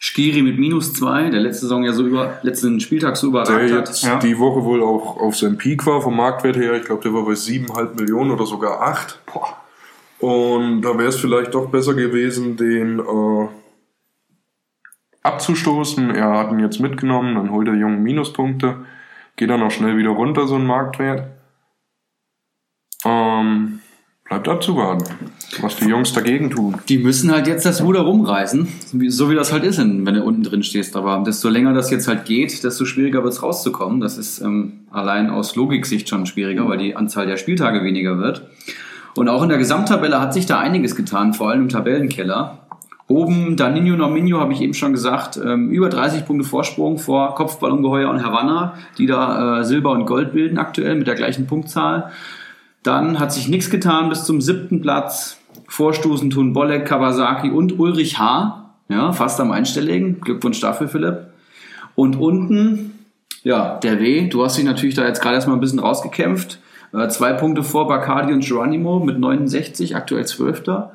Skiri 0.00 0.42
mit 0.42 0.58
minus 0.58 0.94
zwei, 0.94 1.28
der 1.30 1.40
letzte 1.40 1.66
Saison 1.66 1.84
ja 1.84 1.92
so 1.92 2.06
über, 2.06 2.38
letzten 2.42 2.80
Spieltag 2.80 3.16
so 3.16 3.30
Der 3.30 3.42
überragt 3.42 3.70
hat. 3.72 3.88
jetzt 3.88 4.02
Ja. 4.02 4.18
die 4.18 4.38
Woche 4.38 4.64
wohl 4.64 4.82
auch 4.82 5.18
auf 5.20 5.36
seinem 5.36 5.58
Peak 5.58 5.86
war, 5.86 6.00
vom 6.00 6.16
Marktwert 6.16 6.56
her. 6.56 6.74
Ich 6.74 6.84
glaube, 6.84 7.02
der 7.02 7.12
war 7.14 7.24
bei 7.24 7.34
7,5 7.34 7.94
Millionen 8.00 8.30
oder 8.32 8.46
sogar 8.46 8.80
8. 8.80 9.20
Und 10.20 10.82
da 10.82 10.96
wäre 10.98 11.08
es 11.08 11.16
vielleicht 11.16 11.54
doch 11.54 11.68
besser 11.70 11.94
gewesen, 11.94 12.56
den 12.56 12.98
äh, 12.98 13.48
abzustoßen. 15.22 16.10
Er 16.10 16.38
hat 16.38 16.52
ihn 16.52 16.60
jetzt 16.60 16.80
mitgenommen, 16.80 17.34
dann 17.34 17.50
holt 17.50 17.68
der 17.68 17.74
Junge 17.74 17.98
Minuspunkte. 17.98 18.84
Geht 19.36 19.50
dann 19.50 19.62
auch 19.62 19.70
schnell 19.70 19.96
wieder 19.96 20.10
runter, 20.10 20.46
so 20.46 20.56
ein 20.56 20.66
Marktwert. 20.66 21.28
Ähm, 23.04 23.80
bleibt 24.30 24.48
abzuwarten, 24.48 25.04
was 25.60 25.76
die 25.76 25.86
Jungs 25.86 26.12
dagegen 26.12 26.50
tun. 26.50 26.76
Die 26.88 26.98
müssen 26.98 27.32
halt 27.32 27.48
jetzt 27.48 27.66
das 27.66 27.82
Ruder 27.82 28.02
rumreißen, 28.02 28.68
so 29.08 29.28
wie 29.28 29.34
das 29.34 29.52
halt 29.52 29.64
ist, 29.64 29.78
wenn 29.78 30.04
du 30.04 30.22
unten 30.22 30.44
drin 30.44 30.62
stehst. 30.62 30.96
Aber 30.96 31.22
desto 31.26 31.48
länger 31.48 31.72
das 31.72 31.90
jetzt 31.90 32.06
halt 32.06 32.26
geht, 32.26 32.62
desto 32.62 32.84
schwieriger 32.84 33.24
wird 33.24 33.32
es 33.32 33.42
rauszukommen. 33.42 34.00
Das 34.00 34.18
ist 34.18 34.40
ähm, 34.40 34.84
allein 34.90 35.30
aus 35.30 35.56
Logiksicht 35.56 36.08
schon 36.08 36.26
schwieriger, 36.26 36.68
weil 36.68 36.78
die 36.78 36.94
Anzahl 36.94 37.26
der 37.26 37.38
Spieltage 37.38 37.82
weniger 37.82 38.18
wird. 38.18 38.48
Und 39.16 39.28
auch 39.28 39.42
in 39.42 39.48
der 39.48 39.58
Gesamttabelle 39.58 40.20
hat 40.20 40.32
sich 40.32 40.46
da 40.46 40.60
einiges 40.60 40.94
getan, 40.94 41.34
vor 41.34 41.50
allem 41.50 41.62
im 41.62 41.68
Tabellenkeller. 41.68 42.59
Oben 43.10 43.56
Danino 43.56 43.96
Norminho, 43.96 44.38
habe 44.38 44.52
ich 44.52 44.60
eben 44.60 44.72
schon 44.72 44.92
gesagt, 44.92 45.36
ähm, 45.36 45.70
über 45.70 45.88
30 45.88 46.26
Punkte 46.26 46.46
Vorsprung 46.46 46.96
vor 46.96 47.34
Kopfballungeheuer 47.34 48.08
und 48.08 48.24
Havanna, 48.24 48.74
die 48.98 49.06
da 49.06 49.58
äh, 49.58 49.64
Silber 49.64 49.90
und 49.90 50.06
Gold 50.06 50.32
bilden 50.32 50.58
aktuell 50.58 50.94
mit 50.94 51.08
der 51.08 51.16
gleichen 51.16 51.48
Punktzahl. 51.48 52.12
Dann 52.84 53.18
hat 53.18 53.32
sich 53.32 53.48
nichts 53.48 53.68
getan 53.68 54.10
bis 54.10 54.22
zum 54.22 54.40
siebten 54.40 54.80
Platz. 54.80 55.38
Vorstoßen 55.66 56.30
tun 56.30 56.52
Bolek, 56.52 56.86
Kawasaki 56.86 57.50
und 57.50 57.80
Ulrich 57.80 58.20
H. 58.20 58.70
Ja, 58.88 59.10
fast 59.10 59.40
am 59.40 59.50
Einstelligen. 59.50 60.20
Glückwunsch 60.20 60.60
dafür, 60.60 60.86
Philipp. 60.86 61.30
Und 61.96 62.14
unten, 62.14 62.92
ja, 63.42 63.80
der 63.82 63.98
W. 63.98 64.28
Du 64.28 64.44
hast 64.44 64.56
dich 64.56 64.64
natürlich 64.64 64.94
da 64.94 65.04
jetzt 65.04 65.20
gerade 65.20 65.34
erstmal 65.34 65.56
ein 65.56 65.60
bisschen 65.60 65.80
rausgekämpft. 65.80 66.60
Äh, 66.92 67.08
zwei 67.08 67.32
Punkte 67.32 67.64
vor 67.64 67.88
Bacardi 67.88 68.32
und 68.32 68.44
Geronimo 68.44 69.00
mit 69.00 69.18
69, 69.18 69.96
aktuell 69.96 70.26
Zwölfter. 70.26 70.92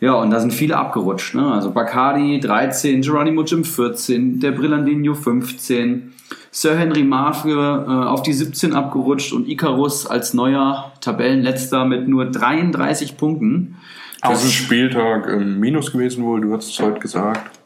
Ja, 0.00 0.14
und 0.14 0.30
da 0.30 0.40
sind 0.40 0.52
viele 0.52 0.76
abgerutscht. 0.76 1.34
Ne? 1.34 1.52
Also 1.52 1.70
Bacardi 1.70 2.40
13, 2.40 3.02
Geronimo 3.02 3.42
Jim 3.44 3.64
14, 3.64 4.40
der 4.40 4.52
Brillandinho 4.52 5.14
15, 5.14 6.14
Sir 6.50 6.76
Henry 6.76 7.04
Marfe 7.04 7.50
äh, 7.50 8.06
auf 8.06 8.22
die 8.22 8.32
17 8.32 8.72
abgerutscht 8.72 9.32
und 9.32 9.46
Icarus 9.48 10.06
als 10.06 10.32
neuer 10.32 10.92
Tabellenletzter 11.00 11.84
mit 11.84 12.08
nur 12.08 12.26
33 12.26 13.16
Punkten. 13.16 13.76
Das 14.22 14.44
ist 14.44 14.52
Spieltag 14.54 15.28
im 15.28 15.60
Minus 15.60 15.92
gewesen 15.92 16.24
wohl, 16.24 16.40
du 16.40 16.54
hast 16.54 16.70
es 16.70 16.80
heute 16.80 17.00
gesagt. 17.00 17.58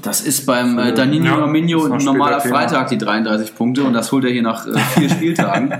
Das 0.00 0.20
ist 0.20 0.46
beim 0.46 0.78
äh, 0.78 0.92
Danilo 0.92 1.24
Ja, 1.24 1.38
Arminio 1.38 1.84
ein 1.84 2.04
normaler. 2.04 2.40
Freitag 2.40 2.88
die 2.88 2.98
33 2.98 3.54
Punkte 3.54 3.82
und 3.82 3.94
das 3.94 4.12
holt 4.12 4.24
er 4.24 4.30
hier 4.30 4.42
nach 4.42 4.66
äh, 4.66 4.78
vier 4.78 5.08
Spieltagen. 5.10 5.74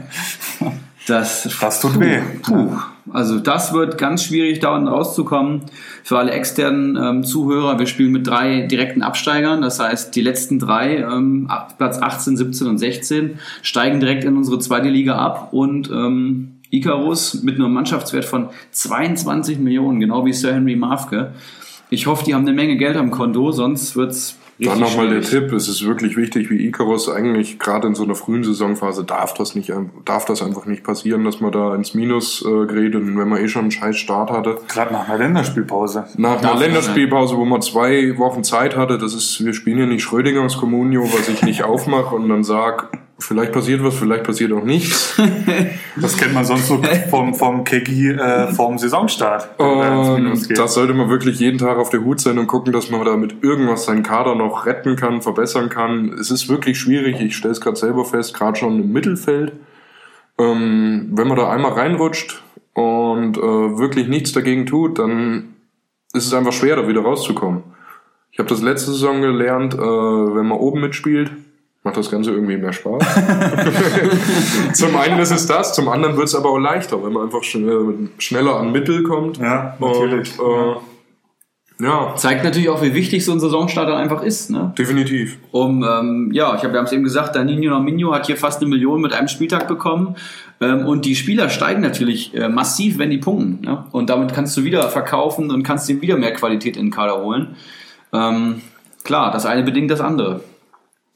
Das, 1.07 1.49
Das 1.61 1.80
tut 1.80 1.99
weh. 2.01 2.20
Puh. 2.42 2.76
Also 3.12 3.38
das 3.38 3.72
wird 3.72 3.98
ganz 3.98 4.24
schwierig, 4.24 4.61
da 4.61 4.74
unten 4.74 4.88
rauszukommen. 4.88 5.62
Für 6.04 6.18
alle 6.18 6.32
externen 6.32 6.96
ähm, 6.96 7.24
Zuhörer, 7.24 7.78
wir 7.78 7.86
spielen 7.86 8.12
mit 8.12 8.26
drei 8.26 8.62
direkten 8.62 9.02
Absteigern. 9.02 9.62
Das 9.62 9.80
heißt, 9.80 10.14
die 10.14 10.20
letzten 10.20 10.59
drei, 10.59 10.98
ähm, 10.98 11.50
Platz 11.76 11.98
18, 11.98 12.36
17 12.36 12.66
und 12.66 12.78
16, 12.78 13.38
steigen 13.62 14.00
direkt 14.00 14.24
in 14.24 14.36
unsere 14.36 14.59
zweite 14.59 14.88
Liga 14.88 15.16
ab. 15.16 15.48
Und 15.52 15.90
ähm, 15.90 16.59
Icarus 16.70 17.42
mit 17.42 17.56
einem 17.56 17.72
Mannschaftswert 17.72 18.24
von 18.24 18.48
22 18.72 19.59
Millionen, 19.59 20.00
genau 20.00 20.24
wie 20.24 20.32
Sir 20.32 20.54
Henry 20.54 20.76
Mafke. 20.76 21.32
Ich 21.90 22.06
hoffe, 22.06 22.24
die 22.24 22.34
haben 22.34 22.42
eine 22.42 22.52
Menge 22.52 22.76
Geld 22.76 22.96
am 22.96 23.11
Konto, 23.11 23.50
sonst 23.50 23.96
wird's 23.96 24.38
Dann 24.61 24.80
nochmal 24.80 25.09
der. 25.09 25.22
Tipp, 25.22 25.52
es 25.52 25.68
ist 25.68 25.86
wirklich 25.86 26.16
wichtig, 26.16 26.50
wie 26.50 26.66
Icarus 26.66 27.09
eigentlich 27.09 27.59
gerade 27.59 27.86
in 27.86 27.94
so 27.94 28.02
einer 28.02 28.14
frühen 28.14 28.42
Saisonphase 28.42 29.04
darf 29.04 29.34
das 29.34 29.54
nicht, 29.54 29.72
darf 30.04 30.24
das 30.24 30.42
einfach 30.42 30.66
nicht 30.66 30.82
passieren, 30.82 31.24
dass 31.24 31.40
man 31.40 31.52
da 31.52 31.74
ins 31.74 31.94
Minus 31.94 32.44
äh, 32.44 32.66
gerät 32.66 32.94
und 32.96 33.16
wenn 33.16 33.28
man 33.28 33.42
eh 33.42 33.48
schon 33.48 33.62
einen 33.62 33.70
scheiß 33.70 33.96
Start 33.96 34.30
hatte. 34.30 34.59
Gerade 34.68 34.92
nach 34.92 35.09
einer 35.09 35.18
Länderspielpause. 35.18 36.06
Nach 36.16 36.40
Darf 36.40 36.52
einer 36.52 36.61
Länderspielpause, 36.61 37.36
wo 37.36 37.44
man 37.44 37.62
zwei 37.62 38.18
Wochen 38.18 38.42
Zeit 38.42 38.76
hatte, 38.76 38.98
das 38.98 39.14
ist, 39.14 39.44
wir 39.44 39.52
spielen 39.52 39.76
hier 39.76 39.86
nicht 39.86 40.02
Schrödingers 40.02 40.56
Communio, 40.56 41.04
was 41.04 41.28
ich 41.28 41.42
nicht 41.42 41.62
aufmache 41.64 42.16
und 42.16 42.28
dann 42.28 42.42
sag, 42.42 42.90
vielleicht 43.18 43.52
passiert 43.52 43.82
was, 43.82 43.96
vielleicht 43.96 44.24
passiert 44.24 44.52
auch 44.52 44.64
nichts. 44.64 45.20
Das 46.00 46.16
kennt 46.16 46.32
man 46.32 46.44
sonst 46.44 46.68
so 46.68 46.80
vom, 47.10 47.34
vom 47.34 47.64
Kegi 47.64 48.10
äh, 48.12 48.52
vom 48.52 48.78
Saisonstart. 48.78 49.48
geht. 50.46 50.58
das 50.60 50.74
sollte 50.74 50.94
man 50.94 51.10
wirklich 51.10 51.40
jeden 51.40 51.58
Tag 51.58 51.76
auf 51.76 51.90
der 51.90 52.04
Hut 52.04 52.20
sein 52.20 52.38
und 52.38 52.46
gucken, 52.46 52.72
dass 52.72 52.88
man 52.88 53.04
da 53.04 53.16
mit 53.16 53.42
irgendwas 53.42 53.86
seinen 53.86 54.04
Kader 54.04 54.36
noch 54.36 54.64
retten 54.64 54.94
kann, 54.94 55.22
verbessern 55.22 55.70
kann. 55.70 56.12
Es 56.12 56.30
ist 56.30 56.48
wirklich 56.48 56.78
schwierig, 56.78 57.20
ich 57.20 57.36
stelle 57.36 57.50
es 57.50 57.60
gerade 57.60 57.76
selber 57.76 58.04
fest, 58.04 58.32
gerade 58.32 58.56
schon 58.56 58.80
im 58.80 58.92
Mittelfeld. 58.92 59.54
Ähm, 60.38 61.08
wenn 61.14 61.26
man 61.26 61.36
da 61.36 61.50
einmal 61.50 61.72
reinrutscht 61.72 62.44
und 62.74 63.36
äh, 63.36 63.40
wirklich 63.40 64.06
nichts 64.06 64.32
dagegen 64.32 64.66
tut, 64.66 65.00
dann 65.00 65.56
ist 66.12 66.26
es 66.26 66.34
einfach 66.34 66.52
schwer, 66.52 66.76
da 66.76 66.86
wieder 66.86 67.00
rauszukommen. 67.00 67.64
Ich 68.30 68.38
habe 68.38 68.48
das 68.48 68.62
letzte 68.62 68.92
Saison 68.92 69.20
gelernt, 69.20 69.74
äh, 69.74 69.78
wenn 69.78 70.46
man 70.46 70.58
oben 70.58 70.80
mitspielt, 70.80 71.32
macht 71.89 71.97
das 71.97 72.11
Ganze 72.11 72.32
irgendwie 72.32 72.59
mehr 72.59 72.74
Spaß. 72.74 73.03
zum 74.74 74.95
einen 74.95 75.18
ist 75.20 75.30
es 75.30 75.47
das, 75.47 75.72
zum 75.72 75.89
anderen 75.89 76.18
wird 76.18 76.26
es 76.26 76.34
aber 76.34 76.51
auch 76.51 76.59
leichter, 76.59 77.03
wenn 77.03 77.14
man 77.14 77.24
einfach 77.24 77.43
schnell, 77.43 78.11
schneller 78.18 78.57
an 78.57 78.72
Mittel 78.72 79.03
kommt. 79.05 79.39
Ja, 79.39 79.74
natürlich. 79.80 80.39
Und, 80.39 80.76
äh, 81.80 81.84
ja, 81.86 82.14
Zeigt 82.16 82.45
natürlich 82.45 82.68
auch, 82.68 82.82
wie 82.82 82.93
wichtig 82.93 83.24
so 83.24 83.32
ein 83.32 83.41
Saisonstart 83.41 83.89
dann 83.89 83.97
einfach 83.97 84.22
ist. 84.22 84.51
Ne? 84.51 84.74
definitiv. 84.76 85.39
Um, 85.51 85.82
ähm, 85.82 86.30
ja, 86.32 86.55
ich 86.57 86.62
habe 86.62 86.76
ja 86.76 86.93
eben 86.93 87.05
gesagt, 87.05 87.36
Danilo 87.36 87.70
Norminho 87.70 88.12
hat 88.12 88.26
hier 88.26 88.36
fast 88.36 88.61
eine 88.61 88.68
Million 88.68 89.01
mit 89.01 89.14
einem 89.14 89.28
Spieltag 89.28 89.66
bekommen. 89.66 90.16
Ähm, 90.61 90.84
und 90.84 91.07
die 91.07 91.14
Spieler 91.14 91.49
steigen 91.49 91.80
natürlich 91.80 92.34
äh, 92.34 92.51
massiv, 92.51 92.99
wenn 92.99 93.09
die 93.09 93.18
punkten. 93.18 93.64
Ne? 93.64 93.84
Und 93.93 94.11
damit 94.11 94.34
kannst 94.34 94.57
du 94.59 94.64
wieder 94.64 94.91
verkaufen 94.91 95.51
und 95.51 95.62
kannst 95.62 95.89
ihm 95.89 96.03
wieder 96.03 96.18
mehr 96.18 96.34
Qualität 96.34 96.76
in 96.76 96.86
den 96.86 96.91
Kader 96.91 97.22
holen. 97.22 97.57
Ähm, 98.12 98.61
klar, 99.05 99.32
das 99.32 99.47
eine 99.47 99.62
bedingt 99.62 99.91
das 99.91 100.03
andere. 100.03 100.43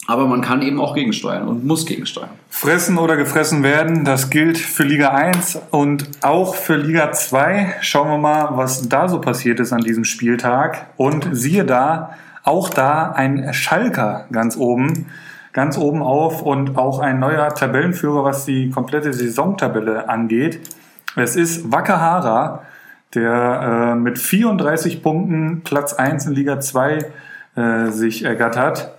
Aber 0.08 0.26
man 0.26 0.40
kann 0.40 0.62
eben 0.62 0.80
auch 0.80 0.94
gegensteuern 0.94 1.46
und 1.46 1.64
muss 1.64 1.86
gegensteuern. 1.86 2.30
Fressen 2.48 2.98
oder 2.98 3.16
gefressen 3.16 3.62
werden, 3.62 4.04
das 4.04 4.30
gilt 4.30 4.58
für 4.58 4.82
Liga 4.82 5.10
1 5.10 5.60
und 5.70 6.08
auch 6.22 6.56
für 6.56 6.76
Liga 6.76 7.12
2. 7.12 7.76
Schauen 7.80 8.08
wir 8.08 8.18
mal, 8.18 8.56
was 8.56 8.88
da 8.88 9.08
so 9.08 9.20
passiert 9.20 9.60
ist 9.60 9.72
an 9.72 9.80
diesem 9.80 10.04
Spieltag. 10.04 10.86
Und 10.96 11.28
siehe 11.32 11.64
da, 11.64 12.14
auch 12.42 12.68
da 12.68 13.12
ein 13.12 13.54
Schalker 13.54 14.26
ganz 14.32 14.56
oben, 14.56 15.06
ganz 15.52 15.78
oben 15.78 16.02
auf 16.02 16.42
und 16.42 16.76
auch 16.76 16.98
ein 16.98 17.20
neuer 17.20 17.54
Tabellenführer, 17.54 18.24
was 18.24 18.44
die 18.44 18.70
komplette 18.70 19.12
Saisontabelle 19.12 20.08
angeht. 20.08 20.60
Es 21.14 21.36
ist 21.36 21.70
Wakahara, 21.70 22.62
der 23.14 23.92
äh, 23.92 23.94
mit 23.94 24.18
34 24.18 25.02
Punkten 25.02 25.60
Platz 25.62 25.92
1 25.92 26.26
in 26.26 26.32
Liga 26.32 26.58
2 26.58 26.98
äh, 27.54 27.86
sich 27.90 28.24
ergattert. 28.24 28.94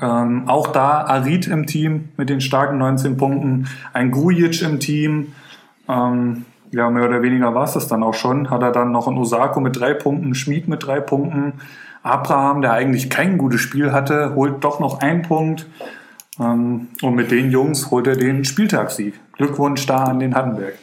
Ähm, 0.00 0.48
auch 0.48 0.68
da 0.68 1.02
Arid 1.02 1.46
im 1.48 1.66
Team 1.66 2.08
mit 2.16 2.28
den 2.28 2.40
starken 2.40 2.78
19 2.78 3.16
Punkten, 3.16 3.68
ein 3.92 4.10
Grujic 4.10 4.62
im 4.62 4.80
Team. 4.80 5.32
Ähm, 5.88 6.44
ja, 6.70 6.88
mehr 6.88 7.04
oder 7.04 7.22
weniger 7.22 7.54
war 7.54 7.64
es 7.64 7.74
das 7.74 7.88
dann 7.88 8.02
auch 8.02 8.14
schon. 8.14 8.50
Hat 8.50 8.62
er 8.62 8.72
dann 8.72 8.92
noch 8.92 9.08
einen 9.08 9.18
Osako 9.18 9.60
mit 9.60 9.78
drei 9.78 9.94
Punkten, 9.94 10.34
Schmied 10.34 10.68
mit 10.68 10.86
drei 10.86 11.00
Punkten. 11.00 11.54
Abraham, 12.02 12.62
der 12.62 12.72
eigentlich 12.72 13.10
kein 13.10 13.38
gutes 13.38 13.60
Spiel 13.60 13.92
hatte, 13.92 14.34
holt 14.34 14.64
doch 14.64 14.80
noch 14.80 15.00
einen 15.00 15.22
Punkt. 15.22 15.66
Ähm, 16.40 16.88
und 17.02 17.14
mit 17.14 17.30
den 17.30 17.50
Jungs 17.50 17.90
holt 17.90 18.06
er 18.06 18.16
den 18.16 18.44
Spieltagssieg. 18.44 19.14
Glückwunsch 19.36 19.86
da 19.86 20.04
an 20.04 20.18
den 20.18 20.34
Hattenberg. 20.34 20.74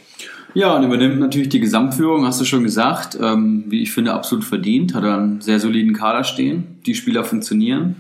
Ja, 0.53 0.75
und 0.75 0.83
übernimmt 0.83 1.19
natürlich 1.19 1.49
die 1.49 1.59
Gesamtführung, 1.59 2.25
hast 2.25 2.41
du 2.41 2.45
schon 2.45 2.63
gesagt. 2.63 3.17
Ähm, 3.21 3.65
wie 3.67 3.83
ich 3.83 3.91
finde, 3.91 4.13
absolut 4.13 4.45
verdient. 4.45 4.95
Hat 4.95 5.03
er 5.03 5.17
einen 5.17 5.41
sehr 5.41 5.59
soliden 5.59 5.93
Kader 5.93 6.23
stehen. 6.23 6.79
Die 6.85 6.95
Spieler 6.95 7.23
funktionieren. 7.23 7.95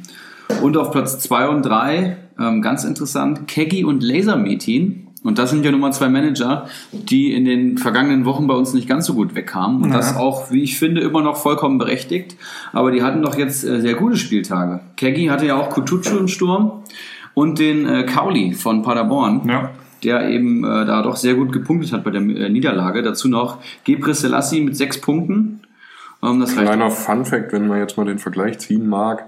Und 0.61 0.77
auf 0.77 0.91
Platz 0.91 1.19
2 1.19 1.47
und 1.49 1.63
3, 1.63 2.17
ähm, 2.39 2.61
ganz 2.61 2.83
interessant, 2.83 3.47
Keggy 3.47 3.83
und 3.83 4.03
Lasermetin. 4.03 5.07
Und 5.23 5.37
das 5.37 5.49
sind 5.49 5.65
ja 5.65 5.71
nun 5.71 5.81
mal 5.81 5.91
zwei 5.91 6.07
Manager, 6.07 6.67
die 6.91 7.33
in 7.33 7.43
den 7.43 7.77
vergangenen 7.77 8.23
Wochen 8.23 8.47
bei 8.47 8.53
uns 8.53 8.73
nicht 8.73 8.87
ganz 8.87 9.05
so 9.05 9.13
gut 9.13 9.35
wegkamen. 9.35 9.83
Und 9.83 9.89
ja. 9.89 9.97
das 9.97 10.15
auch, 10.15 10.49
wie 10.51 10.63
ich 10.63 10.79
finde, 10.79 11.01
immer 11.01 11.21
noch 11.21 11.35
vollkommen 11.35 11.77
berechtigt. 11.77 12.37
Aber 12.71 12.91
die 12.91 13.03
hatten 13.03 13.21
doch 13.21 13.37
jetzt 13.37 13.65
äh, 13.65 13.81
sehr 13.81 13.95
gute 13.95 14.15
Spieltage. 14.15 14.79
Keggy 14.95 15.25
hatte 15.25 15.45
ja 15.45 15.55
auch 15.55 15.69
Kutucu 15.69 16.17
im 16.17 16.29
Sturm 16.29 16.83
und 17.33 17.59
den 17.59 17.85
äh, 17.85 18.03
Kauli 18.03 18.53
von 18.53 18.81
Paderborn. 18.81 19.47
Ja 19.47 19.71
der 20.03 20.29
eben 20.29 20.63
äh, 20.63 20.85
da 20.85 21.01
doch 21.01 21.15
sehr 21.15 21.35
gut 21.35 21.51
gepunktet 21.51 21.91
hat 21.93 22.03
bei 22.03 22.11
der 22.11 22.21
äh, 22.21 22.49
Niederlage. 22.49 23.01
Dazu 23.01 23.27
noch 23.27 23.57
Gebre 23.83 24.13
Selassie 24.13 24.61
mit 24.61 24.77
sechs 24.77 24.99
Punkten. 25.01 25.61
Ähm, 26.23 26.39
das 26.39 26.53
Kleiner 26.53 26.89
Fun 26.89 27.25
Fact, 27.25 27.51
wenn 27.53 27.67
man 27.67 27.79
jetzt 27.79 27.97
mal 27.97 28.05
den 28.05 28.19
Vergleich 28.19 28.59
ziehen 28.59 28.87
mag. 28.87 29.25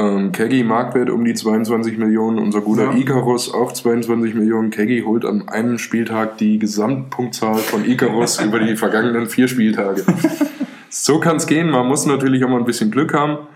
Ähm, 0.00 0.32
Keggy 0.32 0.64
Marktwert 0.64 1.10
um 1.10 1.24
die 1.24 1.34
22 1.34 1.98
Millionen, 1.98 2.38
unser 2.38 2.62
guter 2.62 2.84
ja. 2.84 2.96
Icarus 2.96 3.52
auch 3.52 3.72
22 3.72 4.34
Millionen. 4.34 4.70
Keggy 4.70 5.02
holt 5.02 5.26
an 5.26 5.48
einem 5.48 5.76
Spieltag 5.76 6.38
die 6.38 6.58
Gesamtpunktzahl 6.58 7.56
von 7.56 7.84
Icarus 7.84 8.40
über 8.44 8.60
die 8.60 8.76
vergangenen 8.76 9.26
vier 9.26 9.46
Spieltage. 9.46 10.04
so 10.88 11.20
kann 11.20 11.36
es 11.36 11.46
gehen. 11.46 11.68
Man 11.70 11.86
muss 11.86 12.06
natürlich 12.06 12.42
auch 12.44 12.48
mal 12.48 12.58
ein 12.58 12.64
bisschen 12.64 12.90
Glück 12.90 13.12
haben. 13.12 13.46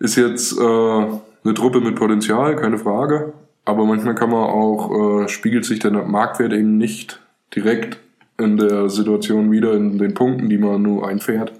Ist 0.00 0.16
jetzt 0.16 0.58
äh, 0.58 0.62
eine 0.64 1.54
Truppe 1.54 1.80
mit 1.80 1.94
Potenzial, 1.94 2.56
keine 2.56 2.78
Frage. 2.78 3.32
Aber 3.64 3.84
manchmal 3.84 4.16
kann 4.16 4.30
man 4.30 4.42
auch, 4.42 5.22
äh, 5.22 5.28
spiegelt 5.28 5.64
sich 5.64 5.78
der 5.78 5.92
Marktwert 5.92 6.52
eben 6.52 6.78
nicht 6.78 7.20
direkt 7.54 7.98
in 8.38 8.56
der 8.56 8.88
Situation 8.88 9.52
wieder, 9.52 9.74
in 9.74 9.98
den 9.98 10.14
Punkten, 10.14 10.48
die 10.48 10.58
man 10.58 10.82
nur 10.82 11.06
einfährt. 11.06 11.52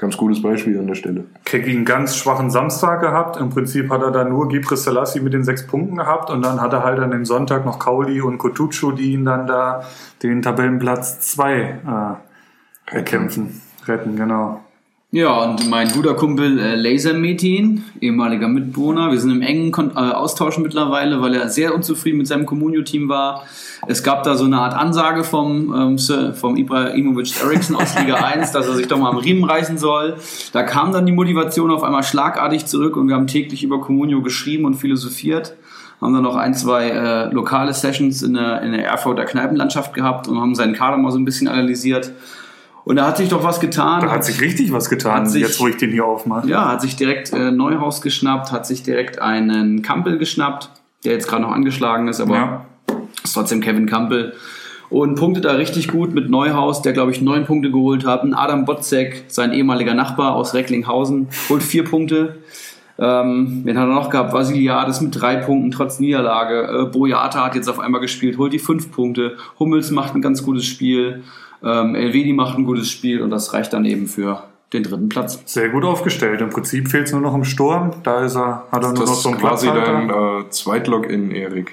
Ganz 0.00 0.16
gutes 0.16 0.40
Beispiel 0.40 0.78
an 0.78 0.86
der 0.86 0.94
Stelle. 0.94 1.24
Keki 1.44 1.72
einen 1.72 1.84
ganz 1.84 2.16
schwachen 2.16 2.50
Samstag 2.50 3.02
gehabt. 3.02 3.36
Im 3.36 3.50
Prinzip 3.50 3.90
hat 3.90 4.00
er 4.00 4.10
da 4.10 4.24
nur 4.24 4.48
Gipris 4.48 4.84
Selassie 4.84 5.20
mit 5.20 5.34
den 5.34 5.44
sechs 5.44 5.66
Punkten 5.66 5.96
gehabt 5.96 6.30
und 6.30 6.40
dann 6.40 6.58
hat 6.58 6.72
er 6.72 6.84
halt 6.84 7.00
an 7.00 7.10
dem 7.10 7.26
Sonntag 7.26 7.66
noch 7.66 7.78
Kauli 7.78 8.22
und 8.22 8.38
Kotucu, 8.38 8.92
die 8.92 9.12
ihn 9.12 9.26
dann 9.26 9.46
da 9.46 9.82
den 10.22 10.40
Tabellenplatz 10.40 11.20
zwei 11.20 11.80
äh, 12.88 12.96
erkämpfen, 12.96 13.60
retten, 13.86 14.16
genau. 14.16 14.62
Ja, 15.12 15.42
und 15.42 15.68
mein 15.68 15.88
guter 15.88 16.14
Kumpel 16.14 16.60
äh, 16.60 16.76
Laser 16.76 17.14
Metin, 17.14 17.82
ehemaliger 18.00 18.46
Mitbewohner, 18.46 19.10
wir 19.10 19.18
sind 19.18 19.32
im 19.32 19.42
engen 19.42 19.72
Kon 19.72 19.90
äh, 19.96 19.98
Austausch 19.98 20.58
mittlerweile, 20.58 21.20
weil 21.20 21.34
er 21.34 21.48
sehr 21.48 21.74
unzufrieden 21.74 22.18
mit 22.18 22.28
seinem 22.28 22.46
Communio-Team 22.46 23.08
war. 23.08 23.44
Es 23.88 24.04
gab 24.04 24.22
da 24.22 24.36
so 24.36 24.44
eine 24.44 24.60
Art 24.60 24.72
Ansage 24.72 25.24
vom, 25.24 25.74
ähm, 25.74 25.98
Sir, 25.98 26.32
vom 26.34 26.56
Ibrahimovic 26.56 27.42
Eriksson 27.42 27.74
aus 27.74 27.98
Liga 27.98 28.14
1, 28.24 28.52
dass 28.52 28.68
er 28.68 28.76
sich 28.76 28.86
doch 28.86 28.98
mal 28.98 29.10
am 29.10 29.16
Riemen 29.16 29.42
reißen 29.42 29.78
soll. 29.78 30.14
Da 30.52 30.62
kam 30.62 30.92
dann 30.92 31.06
die 31.06 31.12
Motivation 31.12 31.72
auf 31.72 31.82
einmal 31.82 32.04
schlagartig 32.04 32.66
zurück 32.66 32.96
und 32.96 33.08
wir 33.08 33.16
haben 33.16 33.26
täglich 33.26 33.64
über 33.64 33.80
Communio 33.80 34.22
geschrieben 34.22 34.64
und 34.64 34.74
philosophiert 34.74 35.56
haben 36.00 36.14
dann 36.14 36.22
noch 36.22 36.36
ein, 36.36 36.54
zwei 36.54 36.88
äh, 36.88 37.24
lokale 37.30 37.74
Sessions 37.74 38.22
in 38.22 38.34
der, 38.34 38.62
in 38.62 38.72
der 38.72 38.86
Erfurter 38.86 39.24
Kneipenlandschaft 39.24 39.92
gehabt 39.92 40.28
und 40.28 40.40
haben 40.40 40.54
seinen 40.54 40.72
Kader 40.72 40.96
mal 40.96 41.10
so 41.10 41.18
ein 41.18 41.26
bisschen 41.26 41.46
analysiert. 41.46 42.12
Und 42.90 42.96
da 42.96 43.06
hat 43.06 43.18
sich 43.18 43.28
doch 43.28 43.44
was 43.44 43.60
getan. 43.60 44.00
Da 44.00 44.10
hat 44.10 44.24
sich 44.24 44.40
richtig 44.40 44.72
was 44.72 44.90
getan, 44.90 45.24
sich, 45.28 45.42
jetzt 45.42 45.60
wo 45.60 45.68
ich 45.68 45.76
den 45.76 45.92
hier 45.92 46.04
aufmache. 46.04 46.48
Ja, 46.48 46.66
hat 46.72 46.80
sich 46.80 46.96
direkt 46.96 47.32
äh, 47.32 47.52
Neuhaus 47.52 48.02
geschnappt, 48.02 48.50
hat 48.50 48.66
sich 48.66 48.82
direkt 48.82 49.20
einen 49.20 49.82
Kampel 49.82 50.18
geschnappt, 50.18 50.70
der 51.04 51.12
jetzt 51.12 51.28
gerade 51.28 51.42
noch 51.42 51.52
angeschlagen 51.52 52.08
ist, 52.08 52.20
aber 52.20 52.34
ja. 52.34 52.66
ist 53.22 53.34
trotzdem 53.34 53.60
Kevin 53.60 53.86
Kampel. 53.86 54.34
Und 54.88 55.14
punktet 55.14 55.44
da 55.44 55.52
richtig 55.52 55.86
gut 55.86 56.12
mit 56.16 56.30
Neuhaus, 56.30 56.82
der 56.82 56.92
glaube 56.92 57.12
ich 57.12 57.20
neun 57.20 57.44
Punkte 57.44 57.70
geholt 57.70 58.04
hat. 58.04 58.24
Ein 58.24 58.34
Adam 58.34 58.64
Botzek, 58.64 59.26
sein 59.28 59.52
ehemaliger 59.52 59.94
Nachbar 59.94 60.34
aus 60.34 60.52
Recklinghausen, 60.54 61.28
holt 61.48 61.62
vier 61.62 61.84
Punkte. 61.84 62.38
Ähm, 62.98 63.60
wen 63.62 63.78
hat 63.78 63.86
er 63.86 63.94
noch 63.94 64.10
gehabt? 64.10 64.32
Vasiliades 64.32 65.00
mit 65.00 65.18
drei 65.18 65.36
Punkten 65.36 65.70
trotz 65.70 66.00
Niederlage. 66.00 66.86
Äh, 66.86 66.86
Boyata 66.86 67.44
hat 67.44 67.54
jetzt 67.54 67.68
auf 67.68 67.78
einmal 67.78 68.00
gespielt, 68.00 68.36
holt 68.36 68.52
die 68.52 68.58
fünf 68.58 68.90
Punkte. 68.90 69.36
Hummels 69.60 69.92
macht 69.92 70.16
ein 70.16 70.22
ganz 70.22 70.42
gutes 70.42 70.66
Spiel. 70.66 71.22
Ähm, 71.62 71.94
Elvedi 71.94 72.32
macht 72.32 72.58
ein 72.58 72.64
gutes 72.64 72.90
Spiel 72.90 73.22
und 73.22 73.30
das 73.30 73.52
reicht 73.52 73.72
dann 73.72 73.84
eben 73.84 74.06
für 74.06 74.44
den 74.72 74.82
dritten 74.84 75.08
Platz. 75.08 75.42
Sehr 75.46 75.68
gut 75.68 75.84
aufgestellt. 75.84 76.40
Im 76.40 76.50
Prinzip 76.50 76.88
fehlt 76.88 77.06
es 77.06 77.12
nur 77.12 77.20
noch 77.20 77.34
im 77.34 77.44
Sturm. 77.44 77.90
Da 78.02 78.24
ist 78.24 78.36
er, 78.36 78.66
hat 78.70 78.84
er 78.84 78.92
nur 78.92 79.04
noch 79.04 79.14
so 79.14 79.30
einen 79.30 79.38
Platz. 79.38 79.62
Das 79.62 79.64
ist 79.64 79.70
quasi 79.70 79.92
dein 79.92 80.10
äh, 80.10 80.50
Zweitlogin, 80.50 81.30
Erik. 81.32 81.72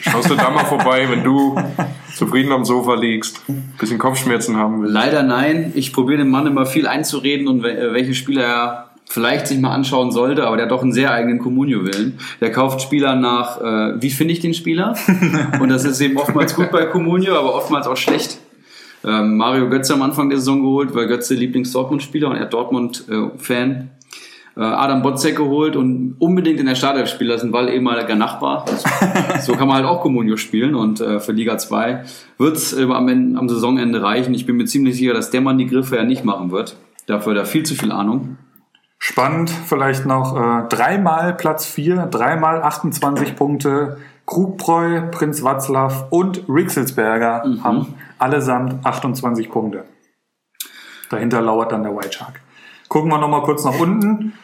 Schaust 0.00 0.30
du 0.30 0.36
da 0.36 0.50
mal 0.50 0.64
vorbei, 0.64 1.08
wenn 1.10 1.24
du 1.24 1.56
zufrieden 2.14 2.52
am 2.52 2.64
Sofa 2.64 2.94
liegst, 2.94 3.42
bisschen 3.78 3.98
Kopfschmerzen 3.98 4.56
haben 4.56 4.82
willst? 4.82 4.94
Leider 4.94 5.22
nein. 5.22 5.72
Ich 5.74 5.92
probiere 5.92 6.18
dem 6.18 6.30
Mann 6.30 6.46
immer 6.46 6.64
viel 6.64 6.86
einzureden 6.86 7.48
und 7.48 7.62
welche 7.62 8.14
Spieler 8.14 8.44
er 8.44 8.90
vielleicht 9.06 9.48
sich 9.48 9.58
mal 9.58 9.74
anschauen 9.74 10.12
sollte, 10.12 10.46
aber 10.46 10.56
der 10.56 10.66
hat 10.66 10.70
doch 10.70 10.82
einen 10.82 10.92
sehr 10.92 11.12
eigenen 11.12 11.40
Comunio-Willen. 11.40 12.20
Der 12.40 12.52
kauft 12.52 12.80
Spieler 12.80 13.16
nach, 13.16 13.60
äh, 13.60 14.00
wie 14.00 14.10
finde 14.10 14.32
ich 14.32 14.38
den 14.38 14.54
Spieler? 14.54 14.94
Und 15.60 15.68
das 15.68 15.84
ist 15.84 16.00
eben 16.00 16.16
oftmals 16.16 16.54
gut 16.54 16.70
bei 16.70 16.86
Comunio, 16.86 17.36
aber 17.36 17.56
oftmals 17.56 17.88
auch 17.88 17.96
schlecht 17.96 18.38
ähm, 19.04 19.36
Mario 19.36 19.68
Götze 19.68 19.94
am 19.94 20.02
Anfang 20.02 20.28
der 20.28 20.38
Saison 20.38 20.62
geholt, 20.62 20.94
weil 20.94 21.06
Götze 21.06 21.34
Lieblings-Dortmund-Spieler 21.34 22.30
und 22.30 22.36
er 22.36 22.46
Dortmund-Fan. 22.46 23.90
Äh, 24.56 24.60
Adam 24.60 25.02
Botzek 25.02 25.36
geholt 25.36 25.76
und 25.76 26.16
unbedingt 26.18 26.58
in 26.58 26.66
der 26.66 26.74
Startelf 26.74 27.08
spielen 27.08 27.30
lassen, 27.30 27.52
weil 27.52 27.68
ehemaliger 27.68 28.16
Nachbar. 28.16 28.64
so 29.40 29.52
kann 29.54 29.68
man 29.68 29.78
halt 29.78 29.86
auch 29.86 30.02
Comunio 30.02 30.36
spielen 30.36 30.74
und 30.74 31.00
äh, 31.00 31.20
für 31.20 31.32
Liga 31.32 31.56
2 31.56 32.04
wird 32.36 32.56
es 32.56 32.76
äh, 32.76 32.82
am, 32.82 33.36
am 33.36 33.48
Saisonende 33.48 34.02
reichen. 34.02 34.34
Ich 34.34 34.46
bin 34.46 34.56
mir 34.56 34.66
ziemlich 34.66 34.96
sicher, 34.96 35.14
dass 35.14 35.30
der 35.30 35.40
Mann 35.40 35.56
die 35.56 35.66
Griffe 35.66 35.96
ja 35.96 36.04
nicht 36.04 36.24
machen 36.24 36.50
wird. 36.50 36.76
Dafür 37.06 37.32
hat 37.32 37.38
er 37.38 37.46
viel 37.46 37.62
zu 37.62 37.74
viel 37.74 37.92
Ahnung. 37.92 38.36
Spannend, 38.98 39.50
vielleicht 39.50 40.04
noch 40.04 40.36
äh, 40.36 40.68
dreimal 40.68 41.34
Platz 41.34 41.64
4, 41.64 42.08
dreimal 42.10 42.62
28 42.62 43.34
Punkte. 43.36 43.96
Krugbräu, 44.30 45.10
Prinz 45.10 45.42
Watzlaw 45.42 46.06
und 46.10 46.44
Rixelsberger 46.48 47.44
mhm. 47.44 47.64
haben 47.64 47.94
allesamt 48.18 48.86
28 48.86 49.50
Punkte. 49.50 49.84
Dahinter 51.10 51.40
lauert 51.40 51.72
dann 51.72 51.82
der 51.82 51.96
White 51.96 52.12
Shark. 52.12 52.40
Gucken 52.88 53.10
wir 53.10 53.18
nochmal 53.18 53.42
kurz 53.42 53.64
nach 53.64 53.78
unten. 53.78 54.34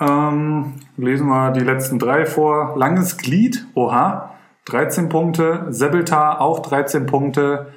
Ähm, 0.00 0.74
lesen 0.96 1.28
wir 1.28 1.52
die 1.52 1.60
letzten 1.60 2.00
drei 2.00 2.26
vor. 2.26 2.76
Langes 2.76 3.16
Glied, 3.16 3.64
oha, 3.74 4.34
13 4.64 5.08
Punkte. 5.08 5.66
Sebeltar 5.70 6.40
auch 6.40 6.58
13 6.58 7.06
Punkte. 7.06 7.72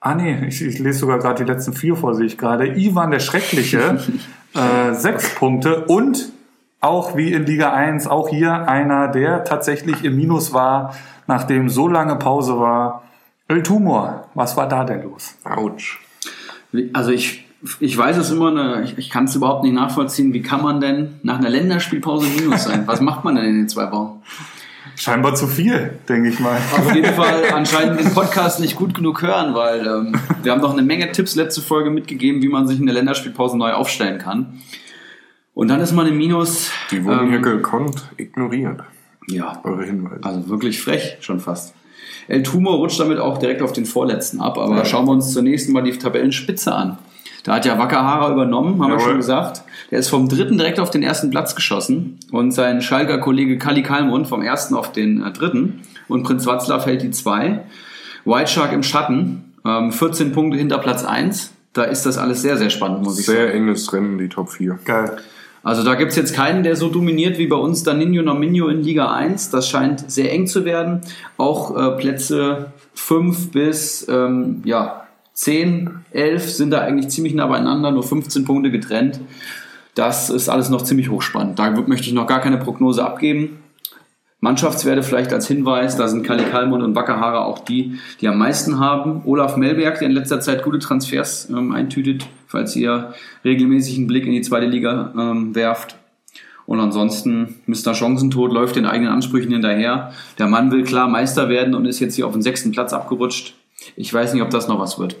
Ah 0.00 0.14
nee, 0.14 0.46
ich, 0.46 0.62
ich 0.62 0.78
lese 0.78 1.00
sogar 1.00 1.18
gerade 1.18 1.44
die 1.44 1.50
letzten 1.50 1.74
vier 1.74 1.96
vor, 1.96 2.14
sehe 2.14 2.26
ich 2.26 2.38
gerade. 2.38 2.66
Ivan 2.78 3.10
der 3.10 3.20
Schreckliche, 3.20 3.98
äh, 4.54 4.94
6 4.94 5.34
Punkte. 5.34 5.84
Und 5.84 6.32
auch 6.80 7.16
wie 7.16 7.32
in 7.32 7.44
Liga 7.44 7.72
1, 7.72 8.06
auch 8.06 8.28
hier 8.28 8.68
einer, 8.68 9.08
der 9.08 9.44
tatsächlich 9.44 10.04
im 10.04 10.16
Minus 10.16 10.52
war, 10.52 10.94
nachdem 11.26 11.68
so 11.68 11.88
lange 11.88 12.16
Pause 12.16 12.58
war. 12.58 13.02
El 13.48 13.62
Tumor, 13.62 14.28
was 14.34 14.56
war 14.56 14.68
da 14.68 14.84
denn 14.84 15.02
los? 15.02 15.36
Autsch. 15.44 16.00
Also 16.92 17.10
ich, 17.10 17.46
ich 17.80 17.96
weiß 17.96 18.18
es 18.18 18.30
immer, 18.30 18.50
ne, 18.50 18.82
ich, 18.84 18.98
ich 18.98 19.10
kann 19.10 19.24
es 19.24 19.34
überhaupt 19.34 19.64
nicht 19.64 19.72
nachvollziehen. 19.72 20.34
Wie 20.34 20.42
kann 20.42 20.62
man 20.62 20.80
denn 20.80 21.14
nach 21.22 21.38
einer 21.38 21.48
Länderspielpause 21.48 22.28
Minus 22.28 22.64
sein? 22.64 22.86
Was 22.86 23.00
macht 23.00 23.24
man 23.24 23.36
denn 23.36 23.44
in 23.46 23.54
den 23.56 23.68
zwei 23.68 23.90
Wochen? 23.90 24.22
Scheinbar 24.96 25.34
zu 25.34 25.46
viel, 25.46 25.98
denke 26.08 26.28
ich 26.28 26.40
mal. 26.40 26.58
Auf 26.76 26.94
jeden 26.94 27.14
Fall 27.14 27.44
anscheinend 27.52 28.00
den 28.00 28.12
Podcast 28.12 28.60
nicht 28.60 28.76
gut 28.76 28.94
genug 28.94 29.22
hören, 29.22 29.54
weil 29.54 29.86
ähm, 29.86 30.14
wir 30.42 30.52
haben 30.52 30.60
doch 30.60 30.72
eine 30.72 30.82
Menge 30.82 31.10
Tipps 31.12 31.36
letzte 31.36 31.62
Folge 31.62 31.90
mitgegeben, 31.90 32.42
wie 32.42 32.48
man 32.48 32.66
sich 32.66 32.78
in 32.78 32.86
der 32.86 32.94
Länderspielpause 32.94 33.56
neu 33.56 33.72
aufstellen 33.72 34.18
kann. 34.18 34.60
Und 35.58 35.66
dann 35.66 35.80
ist 35.80 35.92
man 35.92 36.06
im 36.06 36.16
Minus. 36.16 36.70
Die 36.92 37.04
wurden 37.04 37.24
ähm, 37.24 37.30
hier 37.30 37.40
gekonnt 37.40 38.04
ignoriert. 38.16 38.78
Ja, 39.26 39.60
eure 39.64 39.82
Hinweise. 39.82 40.22
also 40.22 40.48
wirklich 40.48 40.80
frech 40.80 41.16
schon 41.18 41.40
fast. 41.40 41.74
El 42.28 42.44
Tumor 42.44 42.76
rutscht 42.76 43.00
damit 43.00 43.18
auch 43.18 43.38
direkt 43.38 43.60
auf 43.62 43.72
den 43.72 43.84
vorletzten 43.84 44.40
ab, 44.40 44.56
aber 44.56 44.84
schauen 44.84 45.06
wir 45.06 45.10
uns 45.10 45.32
zunächst 45.32 45.68
mal 45.70 45.82
die 45.82 45.98
Tabellenspitze 45.98 46.72
an. 46.72 46.98
Da 47.42 47.56
hat 47.56 47.66
ja 47.66 47.76
Wakahara 47.76 48.30
übernommen, 48.30 48.80
haben 48.80 48.92
wir 48.92 48.98
Jawohl. 48.98 49.08
schon 49.08 49.16
gesagt. 49.16 49.62
Der 49.90 49.98
ist 49.98 50.10
vom 50.10 50.28
dritten 50.28 50.58
direkt 50.58 50.78
auf 50.78 50.90
den 50.90 51.02
ersten 51.02 51.30
Platz 51.30 51.56
geschossen 51.56 52.20
und 52.30 52.52
sein 52.52 52.80
Schalker 52.80 53.18
Kollege 53.18 53.58
Kali 53.58 53.82
Kalmund 53.82 54.28
vom 54.28 54.42
ersten 54.42 54.76
auf 54.76 54.92
den 54.92 55.24
äh, 55.24 55.32
dritten 55.32 55.80
und 56.06 56.22
Prinz 56.22 56.46
Watzlaw 56.46 56.84
hält 56.84 57.02
die 57.02 57.10
zwei. 57.10 57.64
White 58.24 58.52
Shark 58.52 58.72
im 58.72 58.84
Schatten, 58.84 59.54
ähm, 59.66 59.90
14 59.90 60.30
Punkte 60.30 60.56
hinter 60.56 60.78
Platz 60.78 61.02
1. 61.04 61.52
Da 61.72 61.82
ist 61.82 62.06
das 62.06 62.16
alles 62.16 62.42
sehr, 62.42 62.56
sehr 62.58 62.70
spannend, 62.70 63.02
muss 63.02 63.18
ich 63.18 63.26
sagen. 63.26 63.38
Sehr 63.38 63.54
enges 63.54 63.92
Rennen, 63.92 64.18
die 64.18 64.28
Top 64.28 64.50
4. 64.50 64.78
Geil. 64.84 65.18
Also 65.62 65.82
da 65.82 65.94
gibt's 65.94 66.16
jetzt 66.16 66.34
keinen, 66.34 66.62
der 66.62 66.76
so 66.76 66.88
dominiert 66.88 67.38
wie 67.38 67.46
bei 67.46 67.56
uns 67.56 67.82
Danino 67.82 68.22
Nominio 68.22 68.68
in 68.68 68.82
Liga 68.82 69.12
1. 69.12 69.50
Das 69.50 69.68
scheint 69.68 70.10
sehr 70.10 70.32
eng 70.32 70.46
zu 70.46 70.64
werden. 70.64 71.00
Auch 71.36 71.76
äh, 71.76 71.96
Plätze 71.96 72.72
5 72.94 73.50
bis 73.50 74.06
ähm, 74.08 74.62
ja, 74.64 75.06
10, 75.34 75.90
11 76.12 76.50
sind 76.50 76.70
da 76.70 76.80
eigentlich 76.80 77.08
ziemlich 77.08 77.34
nah 77.34 77.46
beieinander, 77.46 77.90
nur 77.90 78.02
15 78.02 78.44
Punkte 78.44 78.70
getrennt. 78.70 79.20
Das 79.94 80.30
ist 80.30 80.48
alles 80.48 80.68
noch 80.68 80.82
ziemlich 80.82 81.10
hochspannend. 81.10 81.58
Da 81.58 81.70
möchte 81.70 82.06
ich 82.06 82.12
noch 82.12 82.26
gar 82.26 82.40
keine 82.40 82.58
Prognose 82.58 83.04
abgeben. 83.04 83.58
Mannschaftswerte 84.40 85.02
vielleicht 85.02 85.32
als 85.32 85.48
Hinweis, 85.48 85.96
da 85.96 86.06
sind 86.06 86.22
Kali 86.22 86.44
Kalmund 86.44 86.84
und 86.84 86.94
Wakahara 86.94 87.44
auch 87.44 87.58
die, 87.58 87.98
die 88.20 88.28
am 88.28 88.38
meisten 88.38 88.78
haben. 88.78 89.22
Olaf 89.24 89.56
Melberg, 89.56 89.98
der 89.98 90.08
in 90.08 90.14
letzter 90.14 90.40
Zeit 90.40 90.62
gute 90.62 90.78
Transfers 90.78 91.50
ähm, 91.50 91.72
eintütet, 91.72 92.28
falls 92.46 92.76
ihr 92.76 93.14
regelmäßig 93.44 93.98
einen 93.98 94.06
Blick 94.06 94.26
in 94.26 94.32
die 94.32 94.42
zweite 94.42 94.66
Liga 94.66 95.12
ähm, 95.18 95.56
werft. 95.56 95.96
Und 96.66 96.80
ansonsten, 96.80 97.56
Mr. 97.66 97.94
Chancentod 97.94 98.52
läuft 98.52 98.76
den 98.76 98.86
eigenen 98.86 99.12
Ansprüchen 99.12 99.50
hinterher. 99.50 100.12
Der 100.38 100.46
Mann 100.46 100.70
will 100.70 100.84
klar 100.84 101.08
Meister 101.08 101.48
werden 101.48 101.74
und 101.74 101.86
ist 101.86 101.98
jetzt 101.98 102.14
hier 102.14 102.26
auf 102.26 102.34
den 102.34 102.42
sechsten 102.42 102.70
Platz 102.70 102.92
abgerutscht. 102.92 103.54
Ich 103.96 104.12
weiß 104.12 104.34
nicht, 104.34 104.42
ob 104.42 104.50
das 104.50 104.68
noch 104.68 104.78
was 104.78 104.98
wird. 104.98 105.16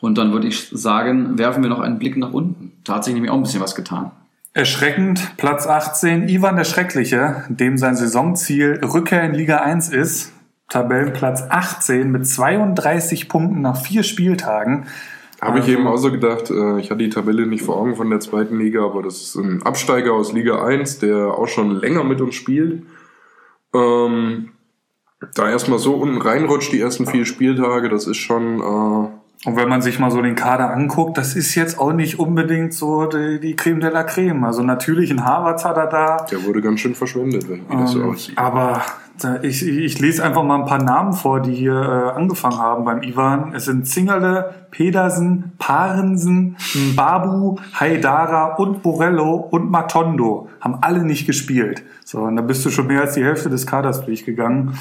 Und 0.00 0.16
dann 0.16 0.32
würde 0.32 0.46
ich 0.46 0.68
sagen, 0.70 1.36
werfen 1.36 1.62
wir 1.62 1.68
noch 1.68 1.80
einen 1.80 1.98
Blick 1.98 2.16
nach 2.16 2.32
unten. 2.32 2.72
Da 2.84 2.94
hat 2.94 3.04
sich 3.04 3.12
nämlich 3.12 3.30
auch 3.30 3.36
ein 3.36 3.42
bisschen 3.42 3.60
was 3.60 3.74
getan. 3.74 4.12
Erschreckend, 4.52 5.36
Platz 5.36 5.66
18, 5.66 6.28
Ivan 6.28 6.56
der 6.56 6.64
Schreckliche, 6.64 7.44
dem 7.48 7.78
sein 7.78 7.94
Saisonziel 7.94 8.80
Rückkehr 8.82 9.22
in 9.22 9.32
Liga 9.34 9.58
1 9.58 9.90
ist. 9.90 10.32
Tabellenplatz 10.68 11.44
18 11.48 12.10
mit 12.10 12.26
32 12.26 13.28
Punkten 13.28 13.60
nach 13.60 13.80
vier 13.80 14.02
Spieltagen. 14.02 14.86
Habe 15.40 15.58
ich 15.58 15.64
Also- 15.66 15.78
eben 15.78 15.86
auch 15.86 15.96
so 15.96 16.10
gedacht, 16.10 16.50
äh, 16.50 16.78
ich 16.80 16.90
hatte 16.90 16.98
die 17.02 17.10
Tabelle 17.10 17.46
nicht 17.46 17.64
vor 17.64 17.76
Augen 17.76 17.96
von 17.96 18.10
der 18.10 18.20
zweiten 18.20 18.58
Liga, 18.58 18.84
aber 18.84 19.02
das 19.02 19.20
ist 19.22 19.36
ein 19.36 19.62
Absteiger 19.62 20.12
aus 20.12 20.32
Liga 20.32 20.64
1, 20.64 20.98
der 20.98 21.28
auch 21.28 21.48
schon 21.48 21.70
länger 21.70 22.04
mit 22.04 22.20
uns 22.20 22.34
spielt. 22.34 22.82
Ähm, 23.74 24.50
da 25.34 25.48
erstmal 25.48 25.78
so 25.78 25.94
unten 25.94 26.20
reinrutscht, 26.20 26.72
die 26.72 26.80
ersten 26.80 27.06
vier 27.06 27.24
Spieltage, 27.24 27.88
das 27.88 28.06
ist 28.06 28.16
schon, 28.18 28.60
äh, 28.60 29.08
Und 29.46 29.56
wenn 29.56 29.70
man 29.70 29.80
sich 29.80 29.98
mal 29.98 30.10
so 30.10 30.20
den 30.20 30.34
Kader 30.34 30.70
anguckt, 30.70 31.16
das 31.16 31.34
ist 31.34 31.54
jetzt 31.54 31.78
auch 31.78 31.94
nicht 31.94 32.18
unbedingt 32.18 32.74
so 32.74 33.06
die, 33.06 33.40
die 33.40 33.56
Creme 33.56 33.80
de 33.80 33.90
la 33.90 34.02
Creme. 34.04 34.44
Also 34.44 34.62
natürlich 34.62 35.10
ein 35.10 35.24
Harvards 35.24 35.64
hat 35.64 35.78
er 35.78 35.86
da. 35.86 36.26
der 36.30 36.44
wurde 36.44 36.60
ganz 36.60 36.80
schön 36.80 36.94
verschwendet, 36.94 37.48
wie 37.48 37.62
das 37.74 37.92
so 37.92 38.02
Ähm, 38.02 38.10
aussieht. 38.10 38.36
aber 38.36 38.82
da, 39.18 39.38
ich, 39.42 39.66
ich 39.66 39.98
lese 39.98 40.22
einfach 40.24 40.42
mal 40.42 40.56
ein 40.60 40.66
paar 40.66 40.82
Namen 40.82 41.14
vor, 41.14 41.40
die 41.40 41.54
hier 41.54 41.72
äh, 41.72 42.18
angefangen 42.18 42.58
haben 42.58 42.84
beim 42.84 43.02
Ivan. 43.02 43.54
Es 43.54 43.64
sind 43.64 43.86
Zingerle, 43.86 44.52
Pedersen, 44.70 45.52
Parensen, 45.58 46.56
Babu, 46.94 47.56
Haidara 47.78 48.56
und 48.56 48.82
Borello 48.82 49.36
und 49.36 49.70
Matondo. 49.70 50.48
Haben 50.60 50.78
alle 50.82 51.02
nicht 51.02 51.26
gespielt. 51.26 51.82
So, 52.04 52.18
und 52.20 52.36
da 52.36 52.42
bist 52.42 52.64
du 52.66 52.70
schon 52.70 52.88
mehr 52.88 53.00
als 53.00 53.14
die 53.14 53.24
Hälfte 53.24 53.48
des 53.48 53.66
Kaders 53.66 54.04
durchgegangen. 54.04 54.74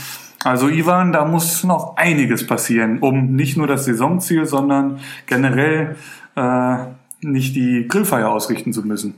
Also 0.43 0.69
Ivan, 0.69 1.11
da 1.11 1.25
muss 1.25 1.63
noch 1.63 1.97
einiges 1.97 2.47
passieren, 2.47 2.99
um 2.99 3.35
nicht 3.35 3.57
nur 3.57 3.67
das 3.67 3.85
Saisonziel, 3.85 4.45
sondern 4.45 4.99
generell 5.25 5.95
äh, 6.35 6.77
nicht 7.21 7.55
die 7.55 7.87
Grillfeier 7.87 8.29
ausrichten 8.29 8.71
zu 8.71 8.83
müssen. 8.83 9.15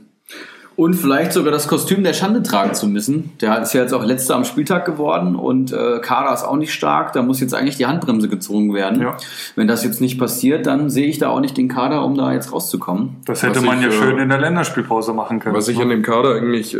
Und 0.74 0.94
vielleicht 0.94 1.32
sogar 1.32 1.52
das 1.52 1.68
Kostüm 1.68 2.02
der 2.02 2.14
Schande 2.14 2.42
tragen 2.42 2.74
zu 2.74 2.88
müssen. 2.88 3.32
Der 3.40 3.60
ist 3.60 3.74
ja 3.74 3.82
jetzt 3.82 3.92
auch 3.92 4.04
letzter 4.04 4.36
am 4.36 4.44
Spieltag 4.44 4.86
geworden 4.86 5.36
und 5.36 5.72
äh, 5.72 6.00
Kader 6.00 6.32
ist 6.32 6.44
auch 6.44 6.56
nicht 6.56 6.72
stark. 6.72 7.12
Da 7.12 7.22
muss 7.22 7.40
jetzt 7.40 7.54
eigentlich 7.54 7.76
die 7.76 7.86
Handbremse 7.86 8.28
gezogen 8.28 8.72
werden. 8.72 9.02
Ja. 9.02 9.16
Wenn 9.54 9.68
das 9.68 9.84
jetzt 9.84 10.00
nicht 10.00 10.18
passiert, 10.18 10.66
dann 10.66 10.88
sehe 10.88 11.06
ich 11.06 11.18
da 11.18 11.28
auch 11.28 11.40
nicht 11.40 11.56
den 11.58 11.68
Kader, 11.68 12.04
um 12.04 12.16
da 12.16 12.32
jetzt 12.32 12.52
rauszukommen. 12.52 13.16
Das 13.26 13.42
hätte 13.42 13.56
Was 13.56 13.64
man 13.64 13.78
ich, 13.78 13.84
ja 13.84 13.90
äh, 13.90 13.92
schön 13.92 14.18
in 14.18 14.30
der 14.30 14.38
Länderspielpause 14.38 15.12
machen 15.12 15.40
können. 15.40 15.54
Was 15.54 15.68
ich 15.68 15.78
an 15.78 15.90
dem 15.90 16.02
Kader 16.02 16.36
eigentlich 16.36 16.74
äh, 16.74 16.78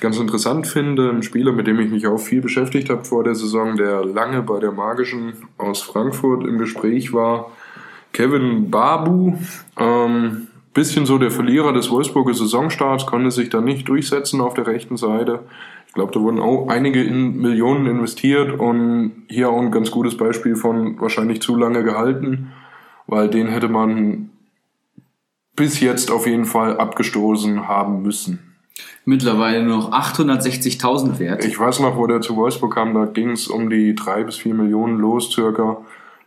ganz 0.00 0.18
interessant 0.18 0.66
finde, 0.66 1.10
ein 1.10 1.22
Spieler, 1.22 1.52
mit 1.52 1.66
dem 1.66 1.80
ich 1.80 1.90
mich 1.90 2.06
auch 2.06 2.18
viel 2.18 2.40
beschäftigt 2.40 2.90
habe 2.90 3.04
vor 3.04 3.24
der 3.24 3.34
Saison, 3.34 3.76
der 3.76 4.04
lange 4.04 4.42
bei 4.42 4.58
der 4.60 4.72
Magischen 4.72 5.34
aus 5.58 5.82
Frankfurt 5.82 6.44
im 6.46 6.58
Gespräch 6.58 7.12
war, 7.12 7.50
Kevin 8.12 8.70
Babu, 8.70 9.34
ähm, 9.78 10.48
bisschen 10.72 11.06
so 11.06 11.18
der 11.18 11.30
Verlierer 11.30 11.72
des 11.72 11.90
Wolfsburger 11.90 12.34
Saisonstarts, 12.34 13.06
konnte 13.06 13.30
sich 13.30 13.48
da 13.48 13.60
nicht 13.60 13.88
durchsetzen 13.88 14.40
auf 14.40 14.54
der 14.54 14.66
rechten 14.66 14.96
Seite. 14.96 15.40
Ich 15.86 15.94
glaube, 15.94 16.12
da 16.12 16.20
wurden 16.20 16.40
auch 16.40 16.68
einige 16.68 17.02
in 17.02 17.40
Millionen 17.40 17.86
investiert 17.86 18.58
und 18.58 19.12
hier 19.28 19.50
auch 19.50 19.60
ein 19.60 19.70
ganz 19.70 19.92
gutes 19.92 20.16
Beispiel 20.16 20.56
von 20.56 21.00
wahrscheinlich 21.00 21.40
zu 21.40 21.56
lange 21.56 21.84
gehalten, 21.84 22.52
weil 23.06 23.28
den 23.28 23.46
hätte 23.46 23.68
man 23.68 24.30
bis 25.54 25.80
jetzt 25.80 26.10
auf 26.10 26.26
jeden 26.26 26.46
Fall 26.46 26.78
abgestoßen 26.78 27.68
haben 27.68 28.02
müssen. 28.02 28.43
Mittlerweile 29.04 29.62
nur 29.62 29.76
noch 29.76 29.92
860.000 29.92 31.18
wert. 31.18 31.44
Ich 31.44 31.58
weiß 31.58 31.80
noch, 31.80 31.96
wo 31.96 32.06
der 32.06 32.20
zu 32.20 32.36
Wolfsburg 32.36 32.74
kam, 32.74 32.94
da 32.94 33.04
ging 33.04 33.30
es 33.30 33.48
um 33.48 33.70
die 33.70 33.94
drei 33.94 34.24
bis 34.24 34.36
vier 34.36 34.54
Millionen 34.54 34.98
los 34.98 35.30
circa. 35.30 35.78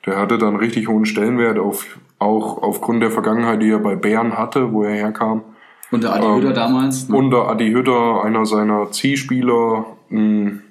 Der 0.05 0.17
hatte 0.17 0.37
dann 0.37 0.55
richtig 0.55 0.87
hohen 0.87 1.05
Stellenwert, 1.05 1.59
auf, 1.59 1.97
auch 2.19 2.61
aufgrund 2.63 3.03
der 3.03 3.11
Vergangenheit, 3.11 3.61
die 3.61 3.71
er 3.71 3.79
bei 3.79 3.95
Bern 3.95 4.37
hatte, 4.37 4.71
wo 4.71 4.83
er 4.83 4.93
herkam. 4.93 5.43
Und 5.91 6.03
der 6.03 6.13
Adi 6.13 6.25
Ähm, 6.25 6.35
Hütter 6.35 6.53
damals. 6.53 7.09
Ne? 7.09 7.17
Unter 7.17 7.49
Adi 7.49 7.71
Hütter, 7.71 8.23
einer 8.23 8.45
seiner 8.45 8.91
Zielspieler, 8.91 9.85
ein 10.11 10.61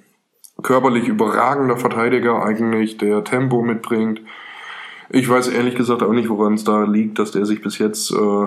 körperlich 0.63 1.09
überragender 1.09 1.77
Verteidiger 1.77 2.43
eigentlich, 2.43 2.97
der 2.97 3.25
Tempo 3.25 3.63
mitbringt. 3.63 4.23
Ich 5.11 5.29
weiß 5.29 5.49
ehrlich 5.49 5.75
gesagt 5.75 6.03
auch 6.03 6.13
nicht, 6.13 6.29
woran 6.29 6.55
es 6.55 6.65
da 6.65 6.85
liegt, 6.85 7.19
dass 7.19 7.33
der 7.33 7.47
sich 7.47 7.63
bis 7.63 7.79
jetzt 7.79 8.13
äh, 8.13 8.47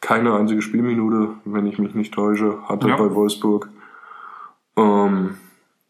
keine 0.00 0.34
einzige 0.34 0.62
Spielminute, 0.62 1.30
wenn 1.44 1.66
ich 1.66 1.78
mich 1.78 1.94
nicht 1.94 2.14
täusche, 2.14 2.58
hatte 2.68 2.88
Ja. 2.88 2.96
bei 2.96 3.14
Wolfsburg. 3.14 3.68
Ähm, 4.76 5.34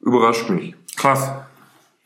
überrascht 0.01 0.49
mich. 0.51 0.75
Krass. 0.97 1.33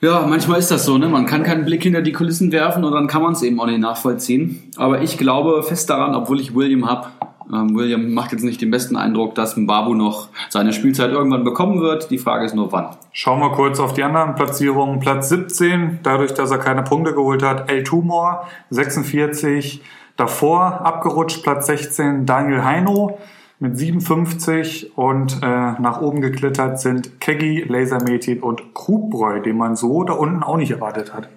Ja, 0.01 0.27
manchmal 0.29 0.59
ist 0.59 0.71
das 0.73 0.85
so, 0.85 0.99
ne? 0.99 1.09
Man 1.09 1.27
kann 1.27 1.45
keinen 1.45 1.65
Blick 1.65 1.85
hinter 1.85 2.03
die 2.03 2.11
Kulissen 2.11 2.51
werfen 2.51 2.83
und 2.83 2.93
dann 2.93 3.07
kann 3.07 3.23
man 3.23 3.33
es 3.35 3.43
eben 3.43 3.61
auch 3.61 3.67
nicht 3.67 3.79
nachvollziehen. 3.79 4.73
Aber 4.77 5.01
ich 5.01 5.17
glaube 5.17 5.63
fest 5.63 5.89
daran, 5.91 6.17
obwohl 6.17 6.41
ich 6.41 6.55
William 6.57 6.89
hab. 6.91 7.37
Ähm, 7.53 7.77
William 7.77 8.13
macht 8.13 8.33
jetzt 8.33 8.43
nicht 8.43 8.61
den 8.61 8.71
besten 8.73 8.97
Eindruck, 8.97 9.37
dass 9.37 9.57
Mbabu 9.57 9.95
noch 9.95 10.29
seine 10.49 10.73
Spielzeit 10.73 11.11
irgendwann 11.13 11.45
bekommen 11.45 11.81
wird. 11.81 12.11
Die 12.11 12.19
Frage 12.19 12.45
ist 12.47 12.55
nur 12.55 12.73
wann. 12.73 12.97
Schauen 13.13 13.39
wir 13.41 13.51
kurz 13.53 13.79
auf 13.79 13.93
die 13.95 14.03
anderen 14.03 14.35
Platzierungen. 14.35 14.99
Platz 14.99 15.29
17, 15.29 16.01
dadurch, 16.03 16.35
dass 16.35 16.51
er 16.51 16.59
keine 16.59 16.83
Punkte 16.83 17.15
geholt 17.15 17.45
hat, 17.45 17.71
El 17.71 17.85
Tumor, 17.85 18.49
46. 18.71 19.83
Davor 20.17 20.85
abgerutscht, 20.85 21.43
Platz 21.43 21.67
16, 21.67 22.27
Daniel 22.27 22.65
Heino 22.65 23.19
mit 23.59 23.79
57 23.79 24.97
und 24.97 25.39
äh, 25.43 25.47
nach 25.47 26.01
oben 26.01 26.21
geklettert 26.21 26.81
sind 26.81 27.21
Keggy, 27.21 27.65
Lasermädchen 27.69 28.41
und 28.41 28.75
Krugbräu, 28.75 29.41
den 29.41 29.57
man 29.57 29.77
so 29.77 30.03
da 30.03 30.15
unten 30.15 30.43
auch 30.43 30.57
nicht 30.57 30.73
erwartet 30.73 31.15
hat. 31.15 31.29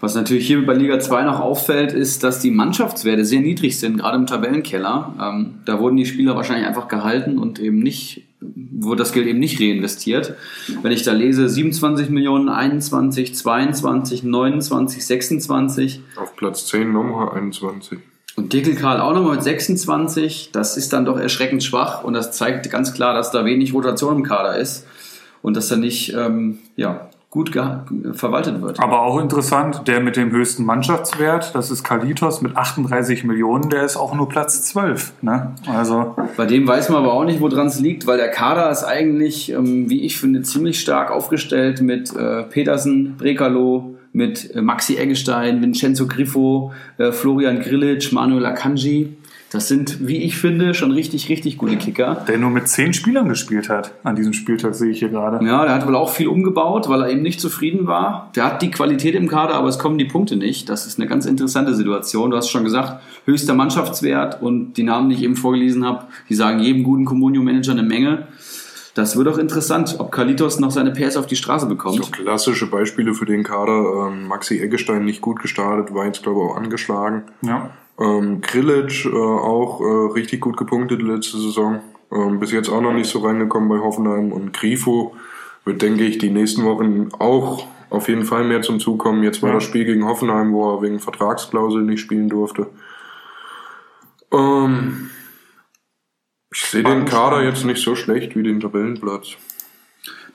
Was 0.00 0.14
natürlich 0.14 0.46
hier 0.46 0.64
bei 0.64 0.74
Liga 0.74 1.00
2 1.00 1.24
noch 1.24 1.40
auffällt, 1.40 1.92
ist, 1.92 2.22
dass 2.22 2.38
die 2.38 2.52
Mannschaftswerte 2.52 3.24
sehr 3.24 3.40
niedrig 3.40 3.78
sind, 3.80 3.98
gerade 3.98 4.16
im 4.16 4.26
Tabellenkeller. 4.26 5.14
Ähm, 5.20 5.54
da 5.64 5.80
wurden 5.80 5.96
die 5.96 6.06
Spieler 6.06 6.36
wahrscheinlich 6.36 6.66
einfach 6.66 6.86
gehalten 6.86 7.38
und 7.38 7.58
eben 7.58 7.80
nicht, 7.80 8.27
wurde 8.40 8.98
das 8.98 9.12
Geld 9.12 9.26
eben 9.26 9.38
nicht 9.38 9.60
reinvestiert. 9.60 10.34
Wenn 10.82 10.92
ich 10.92 11.02
da 11.02 11.12
lese, 11.12 11.48
27 11.48 12.08
Millionen, 12.10 12.48
21, 12.48 13.34
22, 13.34 14.22
29, 14.22 15.04
26 15.04 16.00
Auf 16.16 16.36
Platz 16.36 16.66
10 16.66 16.92
nochmal 16.92 17.30
21. 17.36 17.98
und 18.36 18.52
Dickel 18.52 18.74
Karl 18.76 19.00
auch 19.00 19.12
nochmal 19.12 19.36
mit 19.36 19.42
26, 19.42 20.50
das 20.52 20.76
ist 20.76 20.92
dann 20.92 21.04
doch 21.04 21.18
erschreckend 21.18 21.64
schwach 21.64 22.04
und 22.04 22.14
das 22.14 22.32
zeigt 22.32 22.70
ganz 22.70 22.94
klar, 22.94 23.14
dass 23.14 23.32
da 23.32 23.44
wenig 23.44 23.74
Rotation 23.74 24.18
im 24.18 24.22
Kader 24.22 24.56
ist 24.56 24.86
und 25.42 25.56
dass 25.56 25.68
da 25.68 25.76
nicht 25.76 26.14
ähm, 26.14 26.58
ja, 26.76 27.10
gut 27.30 27.52
verwaltet 28.12 28.62
wird. 28.62 28.80
Aber 28.80 29.02
auch 29.02 29.20
interessant, 29.20 29.82
der 29.86 30.00
mit 30.00 30.16
dem 30.16 30.30
höchsten 30.30 30.64
Mannschaftswert, 30.64 31.54
das 31.54 31.70
ist 31.70 31.84
Kalitos 31.84 32.40
mit 32.40 32.56
38 32.56 33.24
Millionen, 33.24 33.68
der 33.68 33.82
ist 33.82 33.98
auch 33.98 34.14
nur 34.14 34.28
Platz 34.30 34.62
12. 34.62 35.12
Ne? 35.20 35.54
Also 35.66 36.16
Bei 36.38 36.46
dem 36.46 36.66
weiß 36.66 36.88
man 36.88 37.04
aber 37.04 37.12
auch 37.12 37.24
nicht, 37.24 37.40
woran 37.40 37.66
es 37.66 37.80
liegt, 37.80 38.06
weil 38.06 38.16
der 38.16 38.30
Kader 38.30 38.70
ist 38.70 38.84
eigentlich, 38.84 39.50
ähm, 39.52 39.90
wie 39.90 40.06
ich 40.06 40.18
finde, 40.18 40.40
ziemlich 40.40 40.80
stark 40.80 41.10
aufgestellt 41.10 41.82
mit 41.82 42.16
äh, 42.16 42.44
Petersen, 42.44 43.16
Brekalo, 43.18 43.94
mit 44.12 44.54
äh, 44.54 44.62
Maxi 44.62 44.96
Eggestein, 44.96 45.60
Vincenzo 45.60 46.06
Griffo, 46.06 46.72
äh, 46.96 47.12
Florian 47.12 47.60
Grillitsch, 47.60 48.12
Manuel 48.12 48.46
Akanji. 48.46 49.16
Das 49.50 49.66
sind, 49.66 50.06
wie 50.06 50.18
ich 50.18 50.36
finde, 50.36 50.74
schon 50.74 50.90
richtig, 50.90 51.30
richtig 51.30 51.56
gute 51.56 51.78
Kicker. 51.78 52.22
Der 52.28 52.36
nur 52.36 52.50
mit 52.50 52.68
zehn 52.68 52.92
Spielern 52.92 53.30
gespielt 53.30 53.70
hat 53.70 53.94
an 54.04 54.14
diesem 54.14 54.34
Spieltag, 54.34 54.74
sehe 54.74 54.90
ich 54.90 54.98
hier 54.98 55.08
gerade. 55.08 55.44
Ja, 55.44 55.64
der 55.64 55.74
hat 55.74 55.86
wohl 55.86 55.96
auch 55.96 56.10
viel 56.10 56.28
umgebaut, 56.28 56.88
weil 56.90 57.00
er 57.00 57.08
eben 57.08 57.22
nicht 57.22 57.40
zufrieden 57.40 57.86
war. 57.86 58.30
Der 58.36 58.44
hat 58.44 58.60
die 58.60 58.70
Qualität 58.70 59.14
im 59.14 59.26
Kader, 59.26 59.54
aber 59.54 59.68
es 59.68 59.78
kommen 59.78 59.96
die 59.96 60.04
Punkte 60.04 60.36
nicht. 60.36 60.68
Das 60.68 60.86
ist 60.86 60.98
eine 60.98 61.08
ganz 61.08 61.24
interessante 61.24 61.74
Situation. 61.74 62.30
Du 62.30 62.36
hast 62.36 62.50
schon 62.50 62.64
gesagt, 62.64 63.02
höchster 63.24 63.54
Mannschaftswert 63.54 64.42
und 64.42 64.74
die 64.74 64.82
Namen, 64.82 65.08
die 65.08 65.16
ich 65.16 65.22
eben 65.22 65.36
vorgelesen 65.36 65.84
habe, 65.86 66.04
die 66.28 66.34
sagen 66.34 66.58
jedem 66.60 66.82
guten 66.82 67.06
Communio-Manager 67.06 67.72
eine 67.72 67.82
Menge. 67.82 68.28
Das 68.92 69.16
wird 69.16 69.28
auch 69.28 69.38
interessant, 69.38 69.96
ob 69.98 70.12
Kalitos 70.12 70.60
noch 70.60 70.72
seine 70.72 70.90
PS 70.90 71.16
auf 71.16 71.26
die 71.26 71.36
Straße 71.36 71.66
bekommt. 71.66 72.04
So 72.04 72.10
klassische 72.10 72.66
Beispiele 72.66 73.14
für 73.14 73.26
den 73.26 73.44
Kader. 73.44 74.08
Ähm, 74.08 74.26
Maxi 74.26 74.60
Eggestein 74.60 75.04
nicht 75.04 75.22
gut 75.22 75.40
gestartet, 75.40 75.94
war 75.94 76.04
jetzt 76.04 76.22
glaube 76.22 76.40
ich 76.40 76.50
auch 76.50 76.56
angeschlagen. 76.56 77.22
Ja. 77.40 77.70
Ähm, 78.00 78.40
Grillitsch 78.40 79.06
äh, 79.06 79.10
auch 79.16 79.80
äh, 79.80 80.12
richtig 80.12 80.40
gut 80.40 80.56
gepunktet 80.56 81.02
letzte 81.02 81.38
Saison. 81.38 81.80
Ähm, 82.12 82.38
bis 82.40 82.52
jetzt 82.52 82.68
auch 82.68 82.80
noch 82.80 82.92
nicht 82.94 83.10
so 83.10 83.18
reingekommen 83.20 83.68
bei 83.68 83.78
Hoffenheim. 83.78 84.32
Und 84.32 84.52
Grifo 84.52 85.14
wird, 85.64 85.82
denke 85.82 86.04
ich, 86.04 86.18
die 86.18 86.30
nächsten 86.30 86.64
Wochen 86.64 87.08
auch 87.18 87.66
auf 87.90 88.08
jeden 88.08 88.24
Fall 88.24 88.44
mehr 88.44 88.62
zum 88.62 88.80
Zug 88.80 88.98
kommen. 88.98 89.22
Jetzt 89.22 89.42
war 89.42 89.50
Ja. 89.50 89.56
das 89.56 89.64
Spiel 89.64 89.84
gegen 89.84 90.06
Hoffenheim, 90.06 90.52
wo 90.52 90.74
er 90.74 90.82
wegen 90.82 91.00
Vertragsklausel 91.00 91.82
nicht 91.82 92.00
spielen 92.00 92.28
durfte. 92.28 92.68
Ähm, 94.32 95.10
ich 96.52 96.62
sehe 96.62 96.82
den 96.82 97.04
Kader 97.04 97.42
jetzt 97.42 97.64
nicht 97.64 97.82
so 97.82 97.94
schlecht 97.94 98.36
wie 98.36 98.42
den 98.42 98.60
Tabellenplatz. 98.60 99.36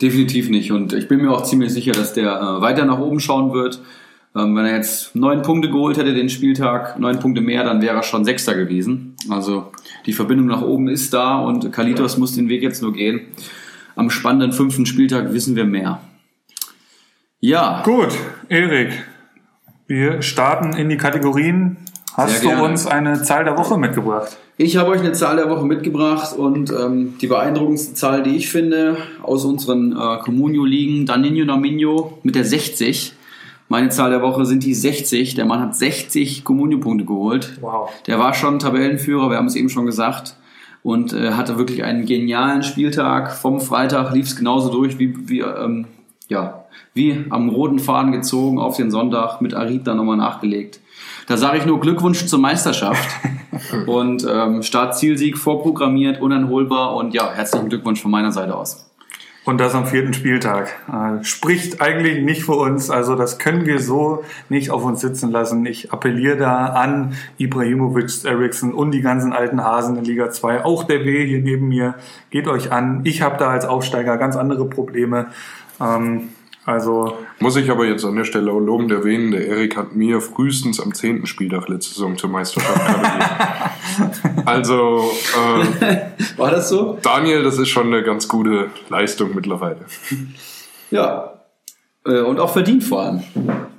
Definitiv 0.01 0.49
nicht. 0.49 0.71
Und 0.71 0.93
ich 0.93 1.07
bin 1.07 1.21
mir 1.21 1.31
auch 1.31 1.43
ziemlich 1.43 1.71
sicher, 1.73 1.91
dass 1.91 2.13
der 2.13 2.39
äh, 2.39 2.61
weiter 2.61 2.85
nach 2.85 2.99
oben 2.99 3.19
schauen 3.19 3.53
wird. 3.53 3.81
Ähm, 4.35 4.55
wenn 4.55 4.65
er 4.65 4.77
jetzt 4.77 5.15
neun 5.15 5.43
Punkte 5.43 5.69
geholt 5.69 5.97
hätte 5.97 6.13
den 6.13 6.29
Spieltag, 6.29 6.99
neun 6.99 7.19
Punkte 7.19 7.41
mehr, 7.41 7.63
dann 7.63 7.81
wäre 7.81 7.95
er 7.95 8.03
schon 8.03 8.25
Sechster 8.25 8.55
gewesen. 8.55 9.15
Also 9.29 9.71
die 10.05 10.13
Verbindung 10.13 10.47
nach 10.47 10.61
oben 10.61 10.87
ist 10.87 11.13
da 11.13 11.37
und 11.37 11.71
Kalitos 11.71 12.17
muss 12.17 12.33
den 12.35 12.49
Weg 12.49 12.63
jetzt 12.63 12.81
nur 12.81 12.93
gehen. 12.93 13.21
Am 13.95 14.09
spannenden 14.09 14.51
fünften 14.51 14.87
Spieltag 14.87 15.33
wissen 15.33 15.55
wir 15.55 15.65
mehr. 15.65 16.01
Ja, 17.39 17.83
Gut, 17.83 18.09
Erik, 18.49 19.03
wir 19.85 20.21
starten 20.21 20.73
in 20.73 20.89
die 20.89 20.97
Kategorien. 20.97 21.77
Hast 22.15 22.43
du 22.43 22.49
uns 22.49 22.87
eine 22.87 23.21
Zahl 23.21 23.43
der 23.43 23.57
Woche 23.57 23.77
mitgebracht? 23.77 24.37
Ich 24.57 24.77
habe 24.77 24.91
euch 24.91 25.01
eine 25.01 25.13
Zahl 25.13 25.35
der 25.35 25.49
Woche 25.49 25.65
mitgebracht 25.65 26.37
und 26.37 26.71
ähm, 26.71 27.15
die 27.19 27.27
beeindruckendste 27.27 27.95
Zahl, 27.95 28.23
die 28.23 28.35
ich 28.35 28.49
finde, 28.49 28.97
aus 29.23 29.45
unseren 29.45 29.91
äh, 29.91 30.19
Comunio-Ligen, 30.23 31.05
Daninho 31.05 31.45
Naminho 31.45 32.19
mit 32.23 32.35
der 32.35 32.45
60. 32.45 33.13
Meine 33.73 33.89
Zahl 33.89 34.11
der 34.11 34.21
Woche 34.21 34.45
sind 34.45 34.63
die 34.63 34.75
60. 34.75 35.33
Der 35.33 35.45
Mann 35.45 35.59
hat 35.59 35.75
60 35.75 36.43
Comunio-Punkte 36.43 37.05
geholt. 37.05 37.57
Wow. 37.59 37.89
Der 38.05 38.19
war 38.19 38.35
schon 38.35 38.59
Tabellenführer, 38.59 39.31
wir 39.31 39.37
haben 39.37 39.47
es 39.47 39.55
eben 39.55 39.69
schon 39.69 39.87
gesagt. 39.87 40.35
Und 40.83 41.11
äh, 41.11 41.31
hatte 41.31 41.57
wirklich 41.57 41.83
einen 41.83 42.05
genialen 42.05 42.61
Spieltag. 42.61 43.33
Vom 43.33 43.59
Freitag 43.59 44.13
lief 44.13 44.27
es 44.27 44.35
genauso 44.35 44.69
durch 44.69 44.99
wie, 44.99 45.27
wie, 45.27 45.39
ähm, 45.39 45.87
ja, 46.27 46.65
wie 46.93 47.25
am 47.31 47.49
roten 47.49 47.79
Faden 47.79 48.11
gezogen 48.11 48.59
auf 48.59 48.77
den 48.77 48.91
Sonntag 48.91 49.41
mit 49.41 49.55
Arid 49.55 49.87
dann 49.87 49.97
nochmal 49.97 50.17
nachgelegt. 50.17 50.79
Da 51.25 51.37
sage 51.37 51.57
ich 51.57 51.65
nur 51.65 51.79
Glückwunsch 51.79 52.27
zur 52.27 52.37
Meisterschaft. 52.37 53.09
und 53.87 54.23
ähm, 54.29 54.61
Start-Zielsieg 54.61 55.35
vorprogrammiert, 55.35 56.21
unanholbar 56.21 56.95
und 56.95 57.15
ja, 57.15 57.31
herzlichen 57.33 57.69
Glückwunsch 57.69 58.03
von 58.03 58.11
meiner 58.11 58.31
Seite 58.31 58.55
aus. 58.55 58.92
Und 59.45 59.57
das 59.57 59.75
am 59.75 59.85
vierten 59.85 60.13
Spieltag. 60.13 60.69
Äh, 60.87 61.23
spricht 61.25 61.81
eigentlich 61.81 62.23
nicht 62.23 62.45
für 62.45 62.55
uns. 62.55 62.89
Also 62.89 63.15
das 63.15 63.39
können 63.39 63.65
wir 63.65 63.79
so 63.79 64.23
nicht 64.47 64.71
auf 64.71 64.85
uns 64.85 65.01
sitzen 65.01 65.31
lassen. 65.31 65.65
Ich 65.65 65.91
appelliere 65.91 66.37
da 66.37 66.67
an 66.67 67.17
Ibrahimovic, 67.37 68.23
Eriksson 68.23 68.73
und 68.73 68.91
die 68.91 69.01
ganzen 69.01 69.33
alten 69.33 69.61
Hasen 69.61 69.97
in 69.97 70.05
Liga 70.05 70.31
2. 70.31 70.63
Auch 70.63 70.85
der 70.85 71.03
W 71.03 71.25
hier 71.25 71.41
neben 71.41 71.67
mir. 71.67 71.95
Geht 72.29 72.47
euch 72.47 72.71
an. 72.71 73.01
Ich 73.03 73.21
habe 73.21 73.35
da 73.37 73.49
als 73.49 73.65
Aufsteiger 73.65 74.17
ganz 74.17 74.37
andere 74.37 74.65
Probleme. 74.69 75.27
Ähm, 75.81 76.29
also 76.65 77.17
Muss 77.39 77.55
ich 77.55 77.69
aber 77.69 77.85
jetzt 77.85 78.05
an 78.05 78.15
der 78.15 78.23
Stelle 78.23 78.51
auch 78.51 78.59
lobend 78.59 78.91
erwähnen, 78.91 79.31
der 79.31 79.45
Erik 79.47 79.75
hat 79.75 79.95
mir 79.95 80.21
frühestens 80.21 80.79
am 80.79 80.93
10. 80.93 81.25
Spieltag 81.25 81.67
letzte 81.67 81.93
Saison 81.93 82.17
zur 82.17 82.29
Meisterschaft 82.29 82.75
gratuliert. 83.95 84.47
also, 84.47 85.11
äh, 85.81 85.97
War 86.37 86.51
das 86.51 86.69
so? 86.69 86.97
Daniel, 87.01 87.43
das 87.43 87.57
ist 87.57 87.69
schon 87.69 87.87
eine 87.87 88.03
ganz 88.03 88.27
gute 88.27 88.69
Leistung 88.89 89.35
mittlerweile. 89.35 89.85
Ja. 90.91 91.33
Äh, 92.05 92.21
und 92.21 92.39
auch 92.39 92.51
verdient 92.51 92.83
vor 92.83 93.01
allem. 93.01 93.23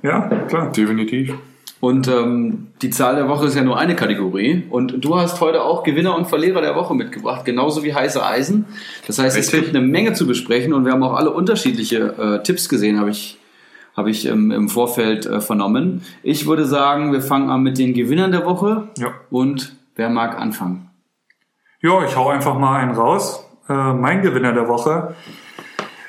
ja, 0.03 0.21
klar. 0.47 0.71
Definitiv. 0.71 1.33
Und 1.81 2.07
ähm, 2.07 2.67
die 2.81 2.89
Zahl 2.89 3.15
der 3.15 3.27
Woche 3.27 3.45
ist 3.45 3.55
ja 3.55 3.63
nur 3.63 3.77
eine 3.77 3.95
Kategorie. 3.95 4.63
Und 4.69 5.03
du 5.03 5.17
hast 5.17 5.41
heute 5.41 5.63
auch 5.63 5.83
Gewinner 5.83 6.15
und 6.15 6.25
Verlierer 6.27 6.61
der 6.61 6.75
Woche 6.75 6.95
mitgebracht, 6.95 7.45
genauso 7.45 7.83
wie 7.83 7.93
heiße 7.93 8.25
Eisen. 8.25 8.65
Das 9.07 9.19
heißt, 9.19 9.37
es 9.37 9.47
Richtig. 9.47 9.65
gibt 9.65 9.75
eine 9.75 9.85
Menge 9.85 10.13
zu 10.13 10.25
besprechen 10.25 10.73
und 10.73 10.85
wir 10.85 10.93
haben 10.93 11.03
auch 11.03 11.13
alle 11.13 11.31
unterschiedliche 11.31 12.15
äh, 12.17 12.43
Tipps 12.43 12.69
gesehen, 12.69 12.99
habe 12.99 13.09
ich, 13.11 13.37
hab 13.95 14.07
ich 14.07 14.25
ähm, 14.25 14.51
im 14.51 14.69
Vorfeld 14.69 15.25
äh, 15.25 15.41
vernommen. 15.41 16.01
Ich 16.23 16.47
würde 16.47 16.65
sagen, 16.65 17.11
wir 17.11 17.21
fangen 17.21 17.49
an 17.49 17.61
mit 17.61 17.77
den 17.77 17.93
Gewinnern 17.93 18.31
der 18.31 18.45
Woche. 18.45 18.87
Ja. 18.97 19.13
Und 19.29 19.75
wer 19.95 20.09
mag 20.09 20.39
anfangen? 20.39 20.89
Ja, 21.81 22.03
ich 22.03 22.15
hau 22.15 22.29
einfach 22.29 22.57
mal 22.57 22.79
einen 22.79 22.95
raus. 22.95 23.45
Äh, 23.67 23.93
mein 23.93 24.21
Gewinner 24.21 24.53
der 24.53 24.67
Woche 24.67 25.13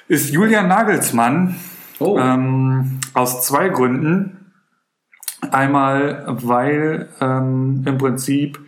ist 0.09 0.31
Julian 0.33 0.69
Nagelsmann. 0.69 1.57
Oh, 1.99 2.19
Ähm, 2.19 3.01
aus 3.15 3.43
zwei 3.47 3.69
Gründen. 3.69 4.36
Einmal, 5.51 6.25
weil 6.27 7.09
ähm, 7.21 7.83
im 7.87 7.99
Prinzip 7.99 8.59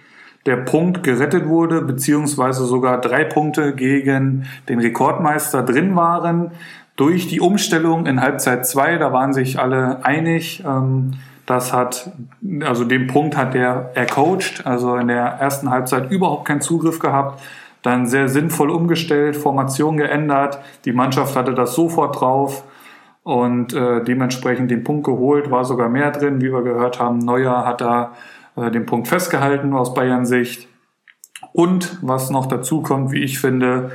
der 0.46 0.56
Punkt 0.56 1.02
gerettet 1.02 1.46
wurde, 1.46 1.82
beziehungsweise 1.82 2.64
sogar 2.64 3.00
drei 3.00 3.24
Punkte 3.24 3.74
gegen 3.74 4.46
den 4.68 4.80
Rekordmeister 4.80 5.62
drin 5.62 5.96
waren. 5.96 6.52
Durch 6.96 7.28
die 7.28 7.40
Umstellung 7.40 8.06
in 8.06 8.20
Halbzeit 8.20 8.66
2, 8.66 8.98
da 8.98 9.12
waren 9.12 9.32
sich 9.32 9.58
alle 9.58 10.04
einig. 10.04 10.62
Ähm, 10.66 11.14
das 11.46 11.72
hat, 11.72 12.10
also 12.62 12.84
den 12.84 13.06
Punkt 13.06 13.36
hat 13.36 13.54
der 13.54 13.92
ercoacht, 13.94 14.66
also 14.66 14.96
in 14.96 15.08
der 15.08 15.24
ersten 15.24 15.70
Halbzeit 15.70 16.10
überhaupt 16.10 16.44
keinen 16.46 16.60
Zugriff 16.60 16.98
gehabt. 16.98 17.40
Dann 17.82 18.06
sehr 18.06 18.28
sinnvoll 18.28 18.70
umgestellt, 18.70 19.36
Formation 19.36 19.96
geändert. 19.96 20.58
Die 20.84 20.92
Mannschaft 20.92 21.36
hatte 21.36 21.54
das 21.54 21.74
sofort 21.74 22.20
drauf 22.20 22.64
und 23.28 23.74
äh, 23.74 24.02
dementsprechend 24.02 24.70
den 24.70 24.84
Punkt 24.84 25.04
geholt, 25.04 25.50
war 25.50 25.66
sogar 25.66 25.90
mehr 25.90 26.10
drin, 26.12 26.40
wie 26.40 26.50
wir 26.50 26.62
gehört 26.62 26.98
haben. 26.98 27.18
Neuer 27.18 27.66
hat 27.66 27.82
da 27.82 28.14
äh, 28.56 28.70
den 28.70 28.86
Punkt 28.86 29.06
festgehalten 29.06 29.74
aus 29.74 29.92
Bayern 29.92 30.24
Sicht. 30.24 30.66
Und 31.52 31.98
was 32.00 32.30
noch 32.30 32.46
dazu 32.46 32.80
kommt, 32.80 33.12
wie 33.12 33.22
ich 33.22 33.38
finde, 33.38 33.92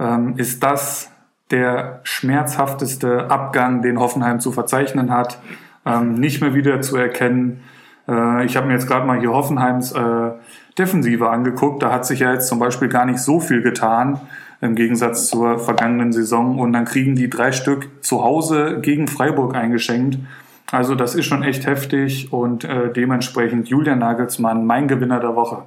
ähm, 0.00 0.38
ist 0.38 0.62
das 0.62 1.10
der 1.50 2.00
schmerzhafteste 2.04 3.30
Abgang, 3.30 3.82
den 3.82 4.00
Hoffenheim 4.00 4.40
zu 4.40 4.52
verzeichnen 4.52 5.12
hat. 5.12 5.38
Ähm, 5.84 6.14
nicht 6.14 6.40
mehr 6.40 6.54
wieder 6.54 6.80
zu 6.80 6.96
erkennen. 6.96 7.60
Äh, 8.08 8.46
ich 8.46 8.56
habe 8.56 8.68
mir 8.68 8.72
jetzt 8.72 8.88
gerade 8.88 9.06
mal 9.06 9.20
hier 9.20 9.32
Hoffenheims 9.32 9.92
äh, 9.92 10.30
Defensive 10.78 11.28
angeguckt. 11.28 11.82
Da 11.82 11.92
hat 11.92 12.06
sich 12.06 12.20
ja 12.20 12.32
jetzt 12.32 12.48
zum 12.48 12.58
Beispiel 12.58 12.88
gar 12.88 13.04
nicht 13.04 13.18
so 13.18 13.38
viel 13.38 13.60
getan 13.60 14.18
im 14.62 14.74
Gegensatz 14.76 15.26
zur 15.26 15.58
vergangenen 15.58 16.12
Saison. 16.12 16.58
Und 16.58 16.72
dann 16.72 16.86
kriegen 16.86 17.14
die 17.14 17.28
drei 17.28 17.52
Stück 17.52 17.88
zu 18.00 18.24
Hause 18.24 18.78
gegen 18.80 19.08
Freiburg 19.08 19.54
eingeschenkt. 19.54 20.18
Also 20.70 20.94
das 20.94 21.14
ist 21.14 21.26
schon 21.26 21.42
echt 21.42 21.66
heftig 21.66 22.32
und 22.32 22.64
äh, 22.64 22.90
dementsprechend 22.90 23.68
Julian 23.68 23.98
Nagelsmann, 23.98 24.64
mein 24.64 24.88
Gewinner 24.88 25.20
der 25.20 25.36
Woche. 25.36 25.64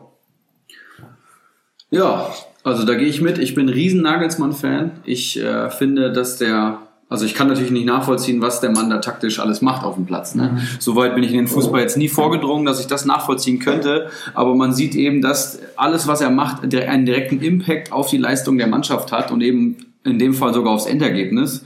Ja, 1.91 2.30
also 2.64 2.86
da 2.86 2.96
gehe 2.96 3.08
ich 3.08 3.22
mit. 3.22 3.38
Ich 3.38 3.54
bin 3.54 3.70
riesen 3.70 4.02
Nagelsmann-Fan. 4.02 4.91
Ich 5.04 5.39
äh, 5.39 5.70
finde, 5.70 6.12
dass 6.12 6.38
der, 6.38 6.80
also 7.08 7.26
ich 7.26 7.36
kann 7.36 7.47
natürlich 7.47 7.72
nicht 7.72 7.86
nachvollziehen, 7.86 8.41
was 8.41 8.62
der 8.62 8.72
Mann 8.72 8.89
da 8.89 8.97
taktisch 8.97 9.39
alles 9.39 9.62
macht 9.62 9.86
auf 9.86 9.95
dem 9.95 10.06
Platz. 10.06 10.34
Ne? 10.34 10.60
Soweit 10.80 11.14
bin 11.14 11.24
ich 11.24 11.32
in 11.32 11.38
den 11.38 11.47
Fußball 11.47 11.82
jetzt 11.82 11.97
nie 11.97 12.10
vorgedrungen, 12.10 12.66
dass 12.66 12.80
ich 12.80 12.88
das 12.88 13.06
nachvollziehen 13.06 13.60
könnte. 13.60 14.10
Aber 14.34 14.56
man 14.56 14.74
sieht 14.74 14.95
eben, 14.95 15.22
dass 15.22 15.60
alles, 15.76 16.08
was 16.08 16.22
er 16.22 16.32
macht, 16.32 16.64
einen 16.64 17.06
direkten 17.06 17.41
Impact 17.41 17.91
auf 17.91 18.10
die 18.10 18.18
Leistung 18.18 18.58
der 18.58 18.68
Mannschaft 18.68 19.12
hat 19.12 19.32
und 19.32 19.41
eben 19.41 19.78
in 20.03 20.18
dem 20.18 20.34
Fall 20.34 20.53
sogar 20.53 20.74
aufs 20.74 20.88
Endergebnis. 20.88 21.64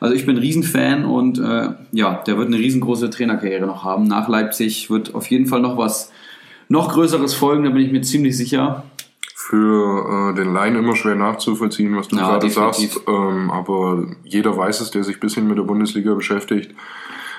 Also 0.00 0.14
ich 0.14 0.26
bin 0.26 0.36
ein 0.36 0.40
Riesenfan 0.40 1.04
und 1.04 1.38
äh, 1.38 1.68
ja, 1.92 2.22
der 2.26 2.36
wird 2.36 2.48
eine 2.48 2.58
riesengroße 2.58 3.10
Trainerkarriere 3.10 3.66
noch 3.66 3.84
haben. 3.84 4.08
Nach 4.08 4.28
Leipzig 4.28 4.90
wird 4.90 5.14
auf 5.14 5.26
jeden 5.26 5.46
Fall 5.46 5.60
noch 5.60 5.76
was 5.76 6.10
noch 6.68 6.92
Größeres 6.92 7.34
folgen, 7.34 7.64
da 7.64 7.70
bin 7.70 7.84
ich 7.84 7.92
mir 7.92 8.02
ziemlich 8.02 8.36
sicher. 8.36 8.84
Für 9.50 10.30
äh, 10.30 10.34
den 10.36 10.52
Laien 10.54 10.76
immer 10.76 10.94
schwer 10.94 11.16
nachzuvollziehen, 11.16 11.96
was 11.96 12.06
du 12.06 12.16
Ja, 12.16 12.28
gerade 12.28 12.46
definitiv. 12.46 12.92
sagst. 12.92 13.08
Ähm, 13.08 13.50
aber 13.50 14.04
jeder 14.22 14.56
weiß 14.56 14.80
es, 14.80 14.92
der 14.92 15.02
sich 15.02 15.16
ein 15.16 15.20
bisschen 15.20 15.48
mit 15.48 15.58
der 15.58 15.64
Bundesliga 15.64 16.14
beschäftigt. 16.14 16.72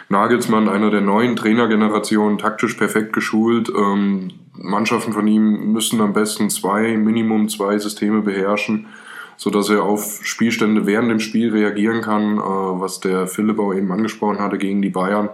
Nagelsmann, 0.09 0.67
einer 0.67 0.89
der 0.91 0.99
neuen 0.99 1.37
Trainergenerationen, 1.37 2.37
taktisch 2.37 2.73
perfekt 2.73 3.13
geschult. 3.13 3.71
Ähm, 3.73 4.31
Mannschaften 4.57 5.13
von 5.13 5.25
ihm 5.25 5.71
müssen 5.71 6.01
am 6.01 6.11
besten 6.11 6.49
zwei, 6.49 6.97
Minimum 6.97 7.47
zwei 7.47 7.77
Systeme 7.77 8.21
beherrschen, 8.21 8.87
so 9.37 9.49
dass 9.49 9.69
er 9.69 9.83
auf 9.83 10.19
Spielstände 10.23 10.85
während 10.85 11.09
dem 11.09 11.21
Spiel 11.21 11.51
reagieren 11.51 12.01
kann, 12.01 12.37
äh, 12.37 12.41
was 12.41 12.99
der 12.99 13.25
Philippau 13.25 13.71
eben 13.71 13.89
angesprochen 13.89 14.39
hatte 14.39 14.57
gegen 14.57 14.81
die 14.81 14.89
Bayern, 14.89 15.29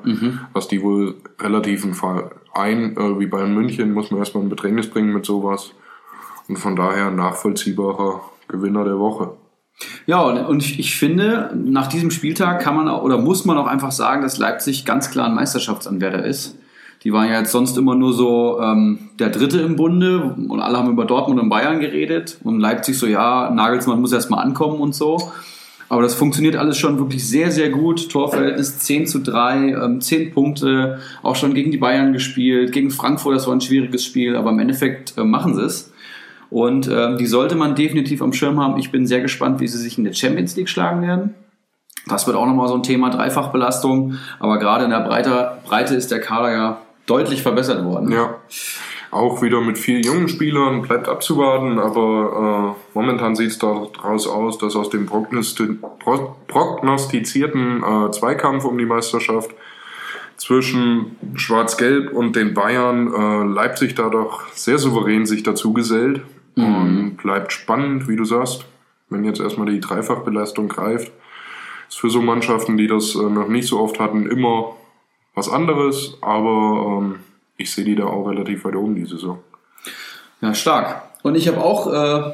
was 0.53 0.67
die 0.67 0.84
wohl 0.84 1.15
relativ 1.39 1.88
Verein 1.97 2.95
äh, 2.95 3.19
wie 3.19 3.25
Bayern 3.25 3.55
München 3.55 3.93
muss 3.93 4.11
man 4.11 4.19
erstmal 4.19 4.43
in 4.43 4.49
Bedrängnis 4.51 4.88
bringen 4.91 5.11
mit 5.11 5.25
sowas. 5.25 5.71
Und 6.48 6.58
von 6.58 6.76
daher 6.76 7.12
nachvollziehbarer 7.12 8.22
Gewinner 8.48 8.84
der 8.84 9.00
Woche. 9.00 9.32
Ja, 10.08 10.22
und 10.22 10.80
ich 10.80 10.95
finde, 10.95 11.52
nach 11.54 11.88
diesem 11.88 12.10
Spieltag 12.10 12.62
kann 12.62 12.76
man 12.76 12.89
oder 12.89 13.18
muss 13.18 13.45
man 13.45 13.58
auch 13.58 13.68
einfach 13.68 13.91
sagen, 13.91 14.24
dass 14.24 14.38
Leipzig 14.38 14.86
ganz 14.86 15.12
klar 15.12 15.28
ein 15.28 15.36
Meisterschaftsanwärter 15.36 16.26
ist. 16.26 16.58
Die 17.04 17.14
waren 17.14 17.30
ja 17.30 17.39
jetzt 17.39 17.52
sonst 17.52 17.78
immer 17.78 17.93
nur 17.93 18.14
so 18.14 18.60
ähm, 18.60 19.10
der 19.20 19.30
Dritte 19.30 19.62
im 19.62 19.76
Bunde 19.76 20.36
und 20.50 20.60
alle 20.60 20.78
haben 20.78 20.89
über 20.89 21.06
Dortmund 21.06 21.39
und 21.39 21.50
Bayern 21.50 21.80
geredet 21.80 22.39
und 22.43 22.60
Leipzig 22.60 22.98
so, 22.98 23.06
ja, 23.06 23.52
Nagelsmann 23.52 24.02
muss 24.02 24.14
erstmal 24.14 24.43
ankommen 24.43 24.80
und 24.82 24.95
so. 24.95 25.32
Aber 25.89 26.02
das 26.02 26.16
funktioniert 26.16 26.58
alles 26.58 26.78
schon 26.78 26.98
wirklich 26.98 27.28
sehr, 27.28 27.52
sehr 27.52 27.70
gut. 27.70 28.10
Torverhältnis 28.10 28.80
10 28.80 29.08
zu 29.08 29.20
3, 29.20 29.70
ähm, 29.70 30.02
10 30.02 30.34
Punkte, 30.34 31.00
auch 31.22 31.36
schon 31.36 31.54
gegen 31.54 31.72
die 31.72 31.78
Bayern 31.78 32.14
gespielt, 32.14 32.72
gegen 32.72 32.89
Frankfurt, 32.89 33.36
das 33.36 33.48
war 33.48 33.54
ein 33.54 33.62
schwieriges 33.62 34.04
Spiel, 34.04 34.36
aber 34.36 34.50
im 34.50 34.60
Endeffekt 34.60 35.18
äh, 35.18 35.24
machen 35.24 35.56
sie 35.56 35.64
es. 35.64 35.93
Und 36.50 36.89
ähm, 36.91 37.18
die 37.18 37.26
sollte 37.26 37.56
man 37.56 37.76
definitiv 37.76 38.22
am 38.22 38.34
Schirm 38.34 38.60
haben. 38.60 38.80
Ich 38.80 38.91
bin 38.91 39.06
sehr 39.06 39.22
gespannt, 39.22 39.60
wie 39.60 39.68
sie 39.68 39.78
sich 39.78 39.98
in 39.98 40.04
der 40.04 40.14
Champions 40.14 40.56
League 40.56 40.70
schlagen 40.70 41.02
werden. 41.02 41.36
Das 42.08 42.26
wird 42.26 42.38
auch 42.38 42.45
nochmal 42.45 42.68
so 42.68 42.76
ein 42.76 42.84
Thema, 42.84 43.10
Dreifachbelastung. 43.10 44.18
Aber 44.39 44.60
gerade 44.60 44.86
in 44.86 44.91
der 44.91 45.02
Breite, 45.02 45.58
Breite 45.66 45.95
ist 45.95 46.12
der 46.12 46.22
Kader 46.22 46.52
ja 46.52 46.82
deutlich 47.06 47.41
verbessert 47.41 47.84
worden. 47.84 48.12
Ja, 48.12 48.36
auch 49.12 49.41
wieder 49.41 49.62
mit 49.62 49.78
vier 49.78 50.02
jungen 50.02 50.28
Spielern, 50.28 50.82
bleibt 50.82 51.08
abzuwarten, 51.08 51.80
aber 51.80 52.76
äh, 52.76 52.80
momentan 52.93 53.36
sieht 53.36 53.52
es 53.52 53.60
daraus 53.60 54.28
aus, 54.28 54.58
dass 54.58 54.76
aus 54.76 54.89
dem 54.89 55.06
prognostizierten 55.06 57.84
äh, 57.84 58.12
Zweikampf 58.12 58.66
um 58.66 58.78
die 58.78 58.86
Meisterschaft 58.86 59.52
zwischen 60.36 61.16
Schwarz-Gelb 61.36 62.12
und 62.14 62.36
den 62.36 62.54
Bayern 62.54 63.14
äh, 63.14 63.45
Leipzig 63.45 63.95
da 63.95 64.10
doch 64.10 64.43
sehr 64.54 64.78
souverän 64.78 65.26
sich 65.26 65.43
dazu 65.43 65.72
gesellt 65.74 66.22
mhm. 66.58 66.76
und 66.76 67.18
bleibt 67.18 67.53
spannend, 67.53 68.08
wie 68.08 68.16
du 68.16 68.26
sagst, 68.26 68.66
wenn 69.10 69.24
jetzt 69.24 69.39
erstmal 69.39 69.68
die 69.68 69.80
Dreifachbelastung 69.80 70.68
greift. 70.68 71.12
Ist 71.88 71.99
für 71.99 72.10
so 72.10 72.22
Mannschaften, 72.22 72.78
die 72.78 72.88
das 72.88 73.16
äh, 73.16 73.20
noch 73.20 73.47
nicht 73.47 73.68
so 73.68 73.80
oft 73.80 73.99
hatten, 73.99 74.30
immer 74.30 74.76
was 75.34 75.49
anderes, 75.49 76.18
aber 76.22 76.99
ähm, 76.99 77.20
ich 77.58 77.72
sehe 77.72 77.86
die 77.86 77.95
da 77.95 78.05
auch 78.05 78.28
relativ 78.28 78.66
weit 78.66 78.76
oben 78.76 78.95
die 78.95 79.05
Saison. 79.05 79.39
Ja, 80.41 80.53
stark. 80.53 81.03
Und 81.24 81.36
ich 81.36 81.47
habe 81.47 81.64
auch 81.64 81.88
äh, 81.88 82.34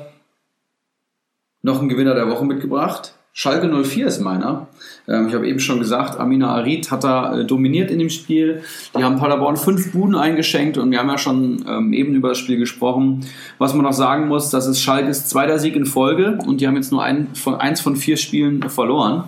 noch 1.62 1.80
einen 1.80 1.90
Gewinner 1.90 2.16
der 2.16 2.30
Woche 2.30 2.46
mitgebracht. 2.46 3.16
Schalke 3.36 3.68
04 3.68 4.06
ist 4.06 4.20
meiner. 4.20 4.68
Ähm, 5.08 5.28
ich 5.28 5.34
habe 5.34 5.48
eben 5.48 5.60
schon 5.60 5.80
gesagt, 5.80 6.20
Amina 6.20 6.54
Arid 6.56 6.92
hat 6.92 7.04
da 7.04 7.40
äh, 7.40 7.46
dominiert 7.46 7.90
in 7.90 7.98
dem 7.98 8.12
Spiel. 8.12 8.62
Die 8.96 9.04
haben 9.04 9.18
Paderborn 9.18 9.58
fünf 9.58 9.92
Buden 9.92 10.16
eingeschenkt 10.16 10.78
und 10.78 10.92
wir 10.92 11.00
haben 11.00 11.10
ja 11.10 11.18
schon 11.18 11.66
ähm, 11.68 11.94
eben 11.94 12.14
über 12.14 12.30
das 12.30 12.38
Spiel 12.38 12.58
gesprochen. 12.58 13.26
Was 13.58 13.74
man 13.74 13.86
noch 13.86 13.94
sagen 13.94 14.28
muss, 14.28 14.52
das 14.52 14.68
ist 14.68 14.82
Schalkes 14.82 15.28
zweiter 15.28 15.58
Sieg 15.58 15.76
in 15.76 15.88
Folge 15.88 16.38
und 16.46 16.62
die 16.62 16.68
haben 16.68 16.76
jetzt 16.76 16.92
nur 16.92 17.04
ein, 17.04 17.34
von, 17.34 17.56
eins 17.56 17.82
von 17.82 17.96
vier 17.96 18.18
Spielen 18.18 18.70
verloren. 18.70 19.24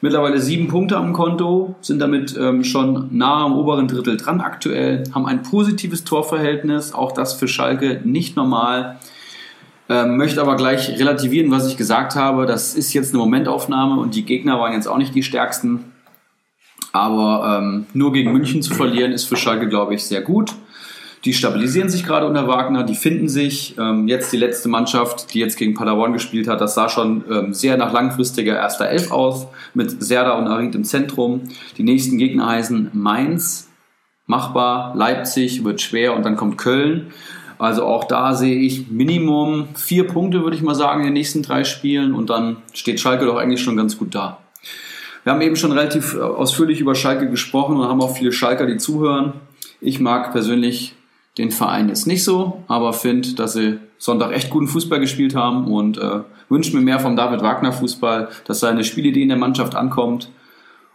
Mittlerweile 0.00 0.40
sieben 0.40 0.68
Punkte 0.68 0.96
am 0.96 1.12
Konto, 1.12 1.74
sind 1.82 1.98
damit 1.98 2.34
ähm, 2.40 2.64
schon 2.64 3.08
nah 3.10 3.44
am 3.44 3.52
oberen 3.52 3.88
Drittel 3.88 4.16
dran 4.16 4.40
aktuell, 4.40 5.04
haben 5.12 5.26
ein 5.26 5.42
positives 5.42 6.04
Torverhältnis, 6.04 6.94
auch 6.94 7.12
das 7.12 7.34
für 7.34 7.46
Schalke 7.46 8.00
nicht 8.04 8.36
normal. 8.36 8.98
Ähm, 9.90 10.16
möchte 10.16 10.40
aber 10.40 10.54
gleich 10.54 10.88
relativieren, 11.00 11.50
was 11.50 11.66
ich 11.66 11.76
gesagt 11.76 12.14
habe. 12.14 12.46
Das 12.46 12.76
ist 12.76 12.92
jetzt 12.92 13.12
eine 13.12 13.18
Momentaufnahme 13.18 14.00
und 14.00 14.14
die 14.14 14.24
Gegner 14.24 14.60
waren 14.60 14.72
jetzt 14.72 14.86
auch 14.86 14.98
nicht 14.98 15.16
die 15.16 15.24
stärksten. 15.24 15.92
Aber 16.92 17.58
ähm, 17.58 17.86
nur 17.92 18.12
gegen 18.12 18.32
München 18.32 18.62
zu 18.62 18.72
verlieren 18.72 19.10
ist 19.10 19.24
für 19.24 19.36
Schalke, 19.36 19.68
glaube 19.68 19.94
ich, 19.94 20.04
sehr 20.04 20.22
gut. 20.22 20.54
Die 21.24 21.34
stabilisieren 21.34 21.88
sich 21.88 22.04
gerade 22.04 22.24
unter 22.26 22.46
Wagner, 22.46 22.84
die 22.84 22.94
finden 22.94 23.28
sich. 23.28 23.76
Ähm, 23.78 24.06
jetzt 24.06 24.32
die 24.32 24.36
letzte 24.36 24.68
Mannschaft, 24.68 25.34
die 25.34 25.40
jetzt 25.40 25.58
gegen 25.58 25.74
Paderborn 25.74 26.12
gespielt 26.12 26.46
hat, 26.46 26.60
das 26.60 26.76
sah 26.76 26.88
schon 26.88 27.24
ähm, 27.28 27.52
sehr 27.52 27.76
nach 27.76 27.92
langfristiger 27.92 28.54
erster 28.54 28.88
Elf 28.88 29.10
aus, 29.10 29.48
mit 29.74 30.02
Serda 30.02 30.38
und 30.38 30.46
Arid 30.46 30.72
im 30.76 30.84
Zentrum. 30.84 31.48
Die 31.78 31.82
nächsten 31.82 32.16
Gegner 32.16 32.46
heißen 32.46 32.90
Mainz, 32.92 33.68
machbar, 34.26 34.94
Leipzig 34.94 35.64
wird 35.64 35.80
schwer 35.80 36.14
und 36.14 36.24
dann 36.24 36.36
kommt 36.36 36.58
Köln. 36.58 37.08
Also 37.60 37.84
auch 37.84 38.04
da 38.04 38.32
sehe 38.32 38.58
ich 38.58 38.90
Minimum 38.90 39.68
vier 39.74 40.06
Punkte, 40.06 40.42
würde 40.44 40.56
ich 40.56 40.62
mal 40.62 40.74
sagen, 40.74 41.00
in 41.00 41.08
den 41.08 41.12
nächsten 41.12 41.42
drei 41.42 41.64
Spielen 41.64 42.14
und 42.14 42.30
dann 42.30 42.56
steht 42.72 43.00
Schalke 43.00 43.26
doch 43.26 43.36
eigentlich 43.36 43.60
schon 43.60 43.76
ganz 43.76 43.98
gut 43.98 44.14
da. 44.14 44.38
Wir 45.24 45.34
haben 45.34 45.42
eben 45.42 45.56
schon 45.56 45.70
relativ 45.70 46.14
äh, 46.14 46.20
ausführlich 46.20 46.80
über 46.80 46.94
Schalke 46.94 47.28
gesprochen 47.28 47.76
und 47.76 47.86
haben 47.86 48.00
auch 48.00 48.16
viele 48.16 48.32
Schalker, 48.32 48.64
die 48.64 48.78
zuhören. 48.78 49.34
Ich 49.82 50.00
mag 50.00 50.32
persönlich 50.32 50.94
den 51.36 51.50
Verein 51.50 51.90
jetzt 51.90 52.06
nicht 52.06 52.24
so, 52.24 52.64
aber 52.66 52.94
finde, 52.94 53.34
dass 53.34 53.52
sie 53.52 53.78
Sonntag 53.98 54.32
echt 54.32 54.48
guten 54.48 54.66
Fußball 54.66 54.98
gespielt 54.98 55.34
haben 55.34 55.70
und 55.70 55.98
äh, 55.98 56.20
wünsche 56.48 56.74
mir 56.74 56.82
mehr 56.82 56.98
vom 56.98 57.14
David 57.14 57.42
Wagner 57.42 57.72
Fußball, 57.72 58.30
dass 58.46 58.60
seine 58.60 58.84
Spielidee 58.84 59.22
in 59.22 59.28
der 59.28 59.36
Mannschaft 59.36 59.74
ankommt. 59.74 60.30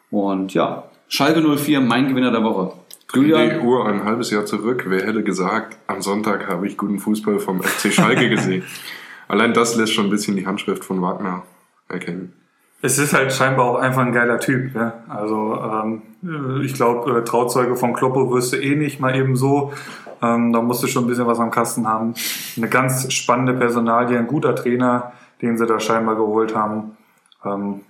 Und 0.09 0.55
ja, 0.55 0.86
Schalke 1.09 1.41
04, 1.41 1.80
mein 1.82 2.07
Gewinner 2.07 2.32
der 2.32 2.43
Woche. 2.43 2.74
Julian? 3.14 3.49
Die 3.49 3.66
Uhr 3.66 3.88
ein 3.88 4.03
halbes 4.03 4.32
Jahr 4.32 4.45
zurück. 4.45 4.86
Wer 4.88 5.06
hätte 5.06 5.24
gesagt, 5.24 5.78
am 5.88 6.01
Sonntag 6.01 6.47
habe 6.47 6.68
ich 6.68 6.78
guten 6.78 6.99
Fußball 6.99 7.39
vom 7.39 7.62
FC 7.62 7.93
Schalke 7.93 8.30
gesehen. 8.30 8.64
Allein 9.28 9.53
das 9.53 9.76
lässt 9.76 9.93
schon 9.93 10.06
ein 10.06 10.12
bisschen 10.12 10.36
die 10.36 10.45
Handschrift 10.45 10.84
von 10.84 11.01
Wagner 11.01 11.43
erkennen. 11.88 12.34
Es 12.82 12.99
ist 12.99 13.14
halt 13.14 13.34
scheinbar 13.34 13.66
auch 13.66 13.76
einfach 13.78 14.01
ein 14.01 14.12
geiler 14.12 14.39
Typ. 14.39 14.76
Ja? 14.76 15.03
Also 15.08 15.60
ähm, 15.60 16.62
ich 16.64 16.74
glaube, 16.74 17.18
äh, 17.18 17.24
Trauzeuge 17.24 17.76
von 17.76 17.93
Kloppo 17.93 18.32
wirst 18.32 18.53
du 18.53 18.58
eh 18.58 18.76
nicht 18.76 18.99
mal 18.99 19.16
eben 19.16 19.36
so. 19.36 19.74
Ähm, 20.22 20.53
da 20.53 20.62
musst 20.62 20.84
du 20.84 20.88
schon 20.88 21.06
ein 21.06 21.08
bisschen 21.08 21.28
was 21.28 21.39
am 21.39 21.51
Kasten 21.51 21.88
haben. 21.88 22.14
Eine 22.58 22.70
ganz 22.70 23.12
spannende 23.12 23.53
Personalie, 23.53 24.18
ein 24.18 24.28
guter 24.28 24.56
Trainer, 24.56 25.14
den 25.41 25.58
sie 25.58 25.66
da 25.66 25.80
scheinbar 25.80 26.16
geholt 26.16 26.56
haben. 26.56 26.97
Ähm, 27.43 27.82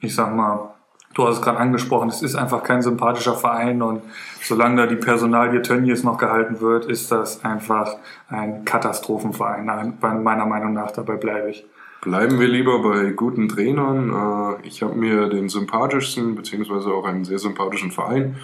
ich 0.00 0.14
sag 0.14 0.34
mal, 0.34 0.74
du 1.14 1.26
hast 1.26 1.36
es 1.36 1.42
gerade 1.42 1.58
angesprochen, 1.58 2.08
es 2.08 2.22
ist 2.22 2.36
einfach 2.36 2.62
kein 2.62 2.82
sympathischer 2.82 3.34
Verein 3.34 3.82
und 3.82 4.02
solange 4.42 4.76
da 4.76 4.86
die 4.86 4.96
Personalie 4.96 5.62
Tönnies 5.62 6.04
noch 6.04 6.18
gehalten 6.18 6.60
wird, 6.60 6.86
ist 6.86 7.10
das 7.10 7.44
einfach 7.44 7.96
ein 8.28 8.64
Katastrophenverein, 8.64 9.94
meiner 10.00 10.46
Meinung 10.46 10.72
nach. 10.72 10.90
Dabei 10.92 11.16
bleibe 11.16 11.50
ich. 11.50 11.64
Bleiben 12.00 12.40
wir 12.40 12.48
lieber 12.48 12.82
bei 12.82 13.10
guten 13.10 13.48
Trainern. 13.48 14.56
Äh, 14.62 14.66
ich 14.66 14.82
habe 14.82 14.94
mir 14.94 15.28
den 15.28 15.50
sympathischsten, 15.50 16.34
beziehungsweise 16.34 16.88
auch 16.94 17.04
einen 17.04 17.26
sehr 17.26 17.38
sympathischen 17.38 17.90
Verein 17.90 18.36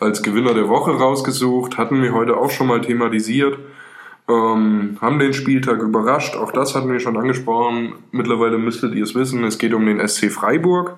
als 0.00 0.22
Gewinner 0.22 0.54
der 0.54 0.70
Woche 0.70 0.92
rausgesucht. 0.92 1.76
Hatten 1.76 2.02
wir 2.02 2.14
heute 2.14 2.38
auch 2.38 2.50
schon 2.50 2.68
mal 2.68 2.80
thematisiert. 2.80 3.58
Ähm, 4.30 4.96
haben 5.00 5.18
den 5.18 5.34
Spieltag 5.34 5.82
überrascht. 5.82 6.36
Auch 6.36 6.52
das 6.52 6.74
hatten 6.74 6.90
wir 6.90 7.00
schon 7.00 7.18
angesprochen. 7.18 7.96
Mittlerweile 8.12 8.56
müsstet 8.56 8.94
ihr 8.94 9.04
es 9.04 9.14
wissen. 9.14 9.44
Es 9.44 9.58
geht 9.58 9.74
um 9.74 9.84
den 9.84 10.06
SC 10.06 10.30
Freiburg, 10.30 10.96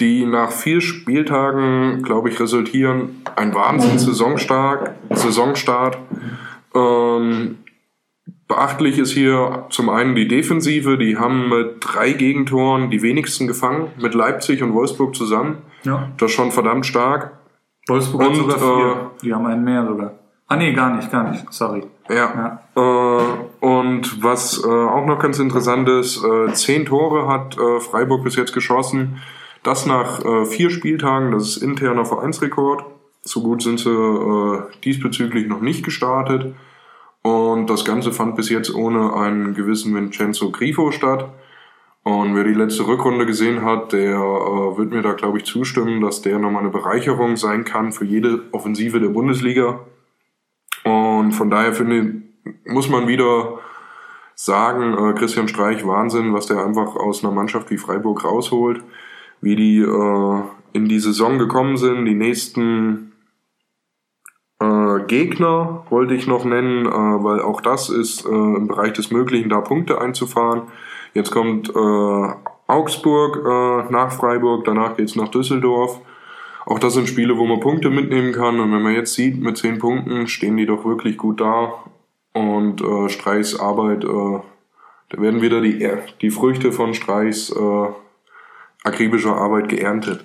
die 0.00 0.24
nach 0.24 0.50
vier 0.50 0.80
Spieltagen, 0.80 2.02
glaube 2.02 2.28
ich, 2.28 2.38
resultieren. 2.40 3.22
Ein 3.36 3.54
Wahnsinn-Saisonstart. 3.54 4.92
Saisonstart. 5.10 5.98
Ähm, 6.74 7.58
Beachtlich 8.48 8.98
ist 8.98 9.12
hier 9.12 9.66
zum 9.68 9.90
einen 9.90 10.14
die 10.14 10.26
Defensive, 10.26 10.96
die 10.96 11.18
haben 11.18 11.50
mit 11.50 11.76
drei 11.80 12.12
Gegentoren 12.12 12.90
die 12.90 13.02
wenigsten 13.02 13.46
gefangen, 13.46 13.88
mit 13.98 14.14
Leipzig 14.14 14.62
und 14.62 14.72
Wolfsburg 14.72 15.14
zusammen. 15.14 15.58
Ja. 15.82 16.08
Das 16.16 16.30
ist 16.30 16.36
schon 16.36 16.50
verdammt 16.50 16.86
stark. 16.86 17.32
Wolfsburg 17.88 18.22
und, 18.22 18.28
hat 18.28 18.36
sogar 18.36 18.58
vier. 18.58 18.92
Äh, 18.92 19.20
die 19.22 19.34
haben 19.34 19.44
einen 19.44 19.64
mehr 19.64 19.86
sogar. 19.86 20.14
Ah 20.46 20.56
nee, 20.56 20.72
gar 20.72 20.96
nicht, 20.96 21.12
gar 21.12 21.30
nicht. 21.30 21.44
Sorry. 21.52 21.84
Ja. 22.08 22.60
ja. 22.74 23.20
Äh, 23.20 23.66
und 23.66 24.24
was 24.24 24.64
äh, 24.64 24.66
auch 24.66 25.04
noch 25.04 25.18
ganz 25.18 25.38
interessant 25.38 25.86
ist, 25.90 26.24
äh, 26.24 26.50
zehn 26.54 26.86
Tore 26.86 27.28
hat 27.28 27.58
äh, 27.58 27.80
Freiburg 27.80 28.24
bis 28.24 28.36
jetzt 28.36 28.54
geschossen. 28.54 29.20
Das 29.68 29.84
nach 29.84 30.24
äh, 30.24 30.46
vier 30.46 30.70
Spieltagen, 30.70 31.30
das 31.30 31.46
ist 31.46 31.56
interner 31.58 32.06
Vereinsrekord. 32.06 32.86
So 33.20 33.42
gut 33.42 33.60
sind 33.60 33.78
sie 33.78 33.90
äh, 33.90 34.62
diesbezüglich 34.82 35.46
noch 35.46 35.60
nicht 35.60 35.84
gestartet. 35.84 36.54
Und 37.20 37.68
das 37.68 37.84
Ganze 37.84 38.12
fand 38.12 38.34
bis 38.34 38.48
jetzt 38.48 38.74
ohne 38.74 39.12
einen 39.12 39.52
gewissen 39.52 39.94
Vincenzo 39.94 40.50
Grifo 40.52 40.90
statt. 40.90 41.28
Und 42.02 42.34
wer 42.34 42.44
die 42.44 42.54
letzte 42.54 42.86
Rückrunde 42.86 43.26
gesehen 43.26 43.62
hat, 43.62 43.92
der 43.92 44.14
äh, 44.14 44.78
wird 44.78 44.90
mir 44.90 45.02
da, 45.02 45.12
glaube 45.12 45.36
ich, 45.36 45.44
zustimmen, 45.44 46.00
dass 46.00 46.22
der 46.22 46.38
nochmal 46.38 46.62
eine 46.62 46.72
Bereicherung 46.72 47.36
sein 47.36 47.64
kann 47.66 47.92
für 47.92 48.06
jede 48.06 48.44
Offensive 48.52 49.00
der 49.00 49.10
Bundesliga. 49.10 49.80
Und 50.84 51.32
von 51.32 51.50
daher 51.50 51.74
finde 51.74 52.22
muss 52.64 52.88
man 52.88 53.06
wieder 53.06 53.58
sagen, 54.34 54.94
äh, 54.94 55.12
Christian 55.12 55.46
Streich, 55.46 55.86
Wahnsinn, 55.86 56.32
was 56.32 56.46
der 56.46 56.64
einfach 56.64 56.96
aus 56.96 57.22
einer 57.22 57.34
Mannschaft 57.34 57.70
wie 57.70 57.76
Freiburg 57.76 58.24
rausholt, 58.24 58.82
wie 59.40 59.56
die 59.56 59.78
äh, 59.80 60.42
in 60.72 60.88
die 60.88 60.98
Saison 60.98 61.38
gekommen 61.38 61.76
sind, 61.76 62.04
die 62.04 62.14
nächsten 62.14 63.12
äh, 64.60 65.00
Gegner 65.06 65.84
wollte 65.90 66.14
ich 66.14 66.26
noch 66.26 66.44
nennen, 66.44 66.86
äh, 66.86 66.90
weil 66.90 67.40
auch 67.40 67.60
das 67.60 67.90
ist 67.90 68.24
äh, 68.24 68.28
im 68.28 68.68
Bereich 68.68 68.92
des 68.92 69.10
Möglichen, 69.10 69.48
da 69.48 69.60
Punkte 69.60 70.00
einzufahren. 70.00 70.62
Jetzt 71.14 71.30
kommt 71.30 71.70
äh, 71.70 72.28
Augsburg 72.66 73.36
äh, 73.38 73.92
nach 73.92 74.12
Freiburg, 74.12 74.64
danach 74.64 74.96
geht's 74.96 75.16
nach 75.16 75.28
Düsseldorf. 75.28 76.00
auch 76.66 76.78
das 76.78 76.94
sind 76.94 77.08
Spiele, 77.08 77.38
wo 77.38 77.46
man 77.46 77.60
Punkte 77.60 77.88
mitnehmen 77.88 78.32
kann. 78.32 78.60
Und 78.60 78.72
wenn 78.72 78.82
man 78.82 78.94
jetzt 78.94 79.14
sieht, 79.14 79.40
mit 79.40 79.56
zehn 79.56 79.78
Punkten 79.78 80.26
stehen 80.26 80.56
die 80.56 80.66
doch 80.66 80.84
wirklich 80.84 81.16
gut 81.16 81.40
da. 81.40 81.72
Und 82.34 82.84
Streichs 83.08 83.58
Arbeit, 83.58 84.04
da 84.04 85.20
werden 85.20 85.40
wieder 85.40 85.60
die, 85.60 85.90
die 86.20 86.30
Früchte 86.30 86.70
von 86.70 86.94
Streichs 86.94 87.50
äh, 87.50 87.88
akribischer 88.84 89.34
Arbeit 89.34 89.68
geerntet. 89.68 90.24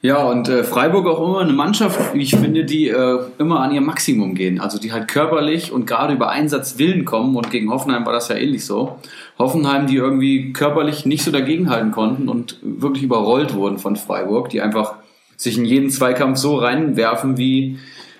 Ja, 0.00 0.22
und 0.22 0.48
äh, 0.48 0.62
Freiburg 0.62 1.08
auch 1.08 1.20
immer 1.20 1.40
eine 1.40 1.52
Mannschaft, 1.52 2.14
ich 2.14 2.30
finde, 2.30 2.64
die 2.64 2.88
äh, 2.88 3.18
immer 3.38 3.60
an 3.60 3.72
ihr 3.72 3.80
Maximum 3.80 4.36
gehen. 4.36 4.60
Also 4.60 4.78
die 4.78 4.92
halt 4.92 5.08
körperlich 5.08 5.72
und 5.72 5.86
gerade 5.86 6.14
über 6.14 6.30
Einsatz 6.30 6.78
Willen 6.78 7.04
kommen. 7.04 7.34
Und 7.34 7.50
gegen 7.50 7.70
Hoffenheim 7.70 8.06
war 8.06 8.12
das 8.12 8.28
ja 8.28 8.36
ähnlich 8.36 8.64
so. 8.64 8.98
Hoffenheim, 9.40 9.88
die 9.88 9.96
irgendwie 9.96 10.52
körperlich 10.52 11.04
nicht 11.04 11.24
so 11.24 11.32
dagegenhalten 11.32 11.90
konnten 11.90 12.28
und 12.28 12.58
wirklich 12.62 13.02
überrollt 13.02 13.54
wurden 13.54 13.78
von 13.78 13.96
Freiburg, 13.96 14.50
die 14.50 14.60
einfach 14.60 14.94
sich 15.36 15.58
in 15.58 15.64
jeden 15.64 15.90
Zweikampf 15.90 16.38
so 16.38 16.56
reinwerfen 16.56 17.36
wie, 17.36 17.78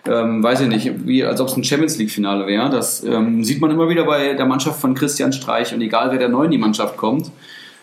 ähm, 0.08 0.42
weiß 0.42 0.62
ich 0.62 0.68
nicht, 0.68 1.06
wie 1.06 1.24
als 1.24 1.40
ob 1.40 1.46
es 1.46 1.56
ein 1.56 1.62
Champions 1.62 1.96
League-Finale 1.96 2.48
wäre. 2.48 2.70
Das 2.70 3.04
ähm, 3.04 3.44
sieht 3.44 3.60
man 3.60 3.70
immer 3.70 3.88
wieder 3.88 4.04
bei 4.04 4.34
der 4.34 4.46
Mannschaft 4.46 4.80
von 4.80 4.94
Christian 4.94 5.32
Streich 5.32 5.72
und 5.72 5.80
egal 5.80 6.10
wer 6.10 6.18
der 6.18 6.28
neu 6.28 6.46
in 6.46 6.50
die 6.50 6.58
Mannschaft 6.58 6.96
kommt 6.96 7.30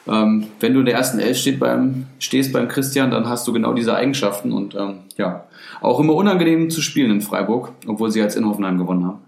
ähm, 0.08 0.48
wenn 0.60 0.74
du 0.74 0.80
in 0.80 0.86
der 0.86 0.96
ersten 0.96 1.20
Elf 1.20 1.38
steht 1.38 1.60
beim, 1.60 2.06
stehst 2.20 2.54
beim 2.54 2.68
Christian, 2.68 3.12
dann 3.12 3.28
hast 3.28 3.48
du 3.48 3.54
genau 3.54 3.74
diese 3.74 3.96
Eigenschaften 3.96 4.52
und 4.52 4.76
ähm, 4.76 5.00
ja, 5.18 5.46
auch 5.82 6.00
immer 6.00 6.14
unangenehm 6.14 6.70
zu 6.70 6.82
spielen 6.82 7.12
in 7.12 7.22
Freiburg, 7.22 7.72
obwohl 7.88 8.12
sie 8.12 8.20
jetzt 8.20 8.36
in 8.36 8.46
Hoffenheim 8.46 8.78
gewonnen 8.78 9.06
haben. 9.06 9.20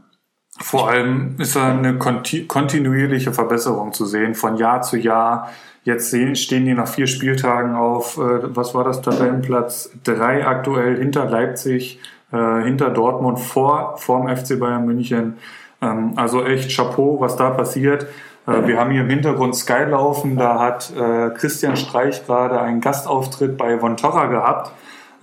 Vor 0.60 0.90
allem 0.90 1.36
ist 1.38 1.56
da 1.56 1.72
eine 1.72 1.98
kontinuierliche 1.98 3.32
Verbesserung 3.32 3.94
zu 3.94 4.06
sehen 4.06 4.34
von 4.34 4.58
Jahr 4.58 4.82
zu 4.82 4.98
Jahr. 4.98 5.50
Jetzt 5.84 6.16
stehen 6.38 6.66
die 6.66 6.74
nach 6.74 6.88
vier 6.88 7.08
Spieltagen 7.08 7.76
auf, 7.76 8.18
äh, 8.18 8.56
was 8.56 8.74
war 8.74 8.84
das, 8.84 9.02
Tabellenplatz 9.02 9.92
drei 10.04 10.46
aktuell 10.46 10.98
hinter 10.98 11.26
Leipzig, 11.30 12.00
äh, 12.32 12.64
hinter 12.64 12.90
Dortmund, 12.90 13.40
vor, 13.40 13.98
vorm 13.98 14.28
FC 14.28 14.60
Bayern 14.60 14.86
München. 14.86 15.38
Ähm, 15.82 16.14
also 16.16 16.44
echt 16.44 16.76
Chapeau, 16.76 17.20
was 17.20 17.36
da 17.36 17.52
passiert. 17.52 18.08
Äh, 18.48 18.66
wir 18.66 18.80
haben 18.80 18.92
hier 18.92 19.02
im 19.02 19.10
Hintergrund 19.10 19.56
Sky 19.56 19.84
laufen, 19.90 20.38
da 20.38 20.60
hat 20.60 20.92
äh, 20.96 21.30
Christian 21.32 21.76
Streich 21.76 22.26
gerade 22.26 22.60
einen 22.60 22.82
Gastauftritt 22.82 23.58
bei 23.58 23.78
Von 23.78 23.98
Torra 23.98 24.26
gehabt. 24.28 24.72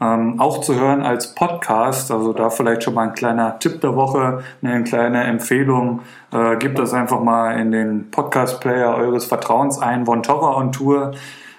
Ähm, 0.01 0.40
auch 0.40 0.60
zu 0.60 0.78
hören 0.78 1.02
als 1.02 1.36
Podcast, 1.36 2.10
also 2.10 2.32
da 2.32 2.51
vielleicht 2.51 2.82
schon 2.82 2.94
mal 2.94 3.09
ein 3.09 3.14
kleiner 3.14 3.60
Tipp 3.60 3.80
der 3.80 3.94
Woche, 3.94 4.42
eine 4.60 4.82
kleine 4.82 5.22
Empfehlung. 5.22 6.01
Äh, 6.32 6.56
gebt 6.56 6.78
das 6.78 6.92
einfach 6.92 7.20
mal 7.20 7.59
in 7.59 7.70
den 7.70 8.10
Podcast-Player 8.10 8.94
eures 8.96 9.24
Vertrauens 9.24 9.80
ein, 9.80 10.05
Von 10.05 10.22
Torra 10.22 10.56
on 10.56 10.72
Tour. 10.72 11.12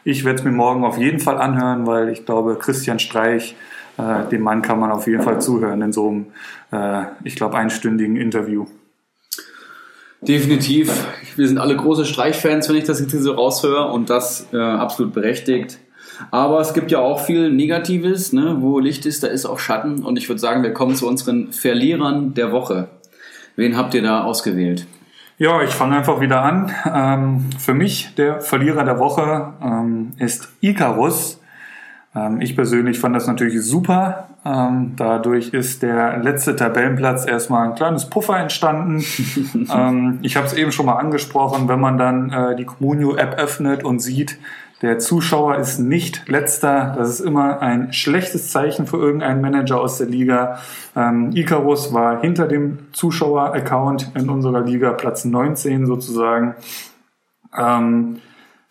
Ich 0.04 0.26
werde 0.26 0.40
es 0.40 0.46
mir 0.46 0.52
morgen 0.52 0.84
auf 0.84 0.98
jeden 0.98 1.20
Fall 1.20 1.38
anhören, 1.38 1.88
weil 1.88 2.10
ich 2.10 2.26
glaube, 2.26 2.58
Christian 2.60 3.00
Streich, 3.00 3.56
äh, 3.98 4.30
dem 4.30 4.42
Mann 4.42 4.62
kann 4.62 4.80
man 4.80 4.92
auf 4.92 5.08
jeden 5.08 5.24
Fall 5.24 5.40
zuhören 5.40 5.82
in 5.82 5.94
so 5.94 6.10
einem, 6.10 6.26
äh, 6.72 7.06
ich 7.24 7.38
glaube, 7.38 7.58
einstündigen 7.58 8.18
Interview. 8.18 8.66
Definitiv. 10.28 11.08
Wir 11.36 11.48
sind 11.48 11.58
alle 11.58 11.76
große 11.76 12.06
Streichfans, 12.06 12.70
wenn 12.70 12.76
ich 12.76 12.86
das 12.86 13.00
jetzt 13.00 13.12
hier 13.12 13.22
so 13.22 13.34
raushöre 13.34 13.92
und 13.92 14.10
das 14.10 14.48
äh, 14.54 14.58
absolut 14.58 15.14
berechtigt. 15.14 15.80
Aber 16.32 16.62
es 16.62 16.74
gibt 16.74 16.92
ja 16.92 17.00
auch 17.00 17.20
viel 17.20 17.52
Negatives, 17.52 18.34
ne? 18.34 18.58
wo 18.60 18.80
Licht 18.80 19.06
ist, 19.06 19.24
da 19.24 19.28
ist 19.28 19.46
auch 19.46 19.60
Schatten. 19.60 20.04
Und 20.04 20.18
ich 20.18 20.30
würde 20.30 20.40
sagen, 20.40 20.64
wir 20.64 20.74
kommen 20.74 20.96
zu 20.96 21.08
unseren 21.08 21.52
Verlierern 21.52 22.34
der 22.34 22.52
Woche. 22.52 22.90
Wen 23.56 23.78
habt 23.78 23.94
ihr 23.94 24.02
da 24.02 24.24
ausgewählt? 24.24 24.88
Ja, 25.38 25.62
ich 25.62 25.72
fange 25.72 25.98
einfach 25.98 26.22
wieder 26.22 26.42
an. 26.42 26.72
Ähm, 26.92 27.50
für 27.60 27.74
mich 27.74 28.16
der 28.16 28.40
Verlierer 28.42 28.86
der 28.86 29.00
Woche 29.00 29.54
ähm, 29.62 30.14
ist 30.18 30.50
Icarus. 30.62 31.42
Ähm, 32.16 32.42
ich 32.42 32.56
persönlich 32.56 33.00
fand 33.00 33.16
das 33.16 33.28
natürlich 33.28 33.62
super. 33.62 34.30
Ähm, 34.46 34.94
dadurch 34.96 35.50
ist 35.50 35.82
der 35.82 36.18
letzte 36.18 36.56
Tabellenplatz 36.56 37.28
erstmal 37.28 37.68
ein 37.68 37.76
kleines 37.76 38.10
Puffer 38.10 38.38
entstanden. 38.38 39.04
ähm, 39.74 40.20
ich 40.22 40.38
habe 40.38 40.48
es 40.48 40.54
eben 40.54 40.72
schon 40.72 40.86
mal 40.86 40.98
angesprochen, 40.98 41.68
wenn 41.68 41.80
man 41.80 41.98
dann 41.98 42.32
äh, 42.32 42.56
die 42.56 42.66
Communio-App 42.66 43.38
öffnet 43.40 43.84
und 43.84 44.00
sieht, 44.00 44.38
der 44.82 45.00
Zuschauer 45.00 45.56
ist 45.56 45.80
nicht 45.80 46.28
letzter. 46.28 46.94
Das 46.98 47.10
ist 47.10 47.22
immer 47.22 47.62
ein 47.62 47.94
schlechtes 47.94 48.52
Zeichen 48.52 48.86
für 48.86 48.98
irgendeinen 48.98 49.42
Manager 49.42 49.80
aus 49.80 49.98
der 49.98 50.08
Liga. 50.08 50.60
Ähm, 50.96 51.32
Icarus 51.34 51.94
war 51.94 52.22
hinter 52.22 52.48
dem 52.48 52.92
Zuschauer-Account 52.92 54.12
in 54.16 54.30
unserer 54.30 54.62
Liga 54.62 54.92
Platz 54.92 55.26
19 55.26 55.86
sozusagen. 55.86 56.56
Ähm, 57.58 58.18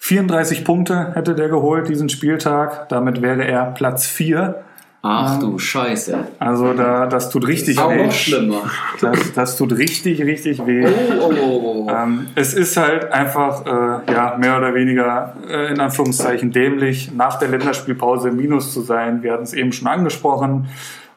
34 0.05 0.67
Punkte 0.67 1.13
hätte 1.15 1.35
der 1.35 1.49
geholt 1.49 1.89
diesen 1.89 2.11
Spieltag. 2.11 2.91
Damit 2.91 3.23
wäre 3.23 3.43
er 3.43 3.65
Platz 3.65 4.07
4. 4.07 4.63
Ach 5.01 5.39
du 5.39 5.59
Scheiße. 5.59 6.19
Also 6.39 6.75
da, 6.75 7.07
das 7.07 7.31
tut 7.31 7.47
richtig 7.47 7.79
Auch 7.79 7.91
weh. 7.91 8.05
noch 8.05 8.13
schlimmer. 8.13 8.71
Das, 9.01 9.33
das 9.33 9.57
tut 9.57 9.73
richtig, 9.73 10.21
richtig 10.21 10.67
weh. 10.67 10.87
Oh, 10.87 11.31
oh, 11.31 11.35
oh, 11.41 11.87
oh. 11.87 11.91
Ähm, 11.91 12.27
es 12.35 12.53
ist 12.53 12.77
halt 12.77 13.13
einfach 13.13 13.65
äh, 13.65 14.13
ja 14.13 14.37
mehr 14.39 14.59
oder 14.59 14.75
weniger 14.75 15.37
äh, 15.49 15.73
in 15.73 15.81
Anführungszeichen 15.81 16.53
dämlich, 16.53 17.11
nach 17.15 17.39
der 17.39 17.49
Länderspielpause 17.49 18.31
Minus 18.31 18.75
zu 18.75 18.83
sein. 18.83 19.23
Wir 19.23 19.33
hatten 19.33 19.45
es 19.45 19.55
eben 19.55 19.73
schon 19.73 19.89
angesprochen. 19.89 20.69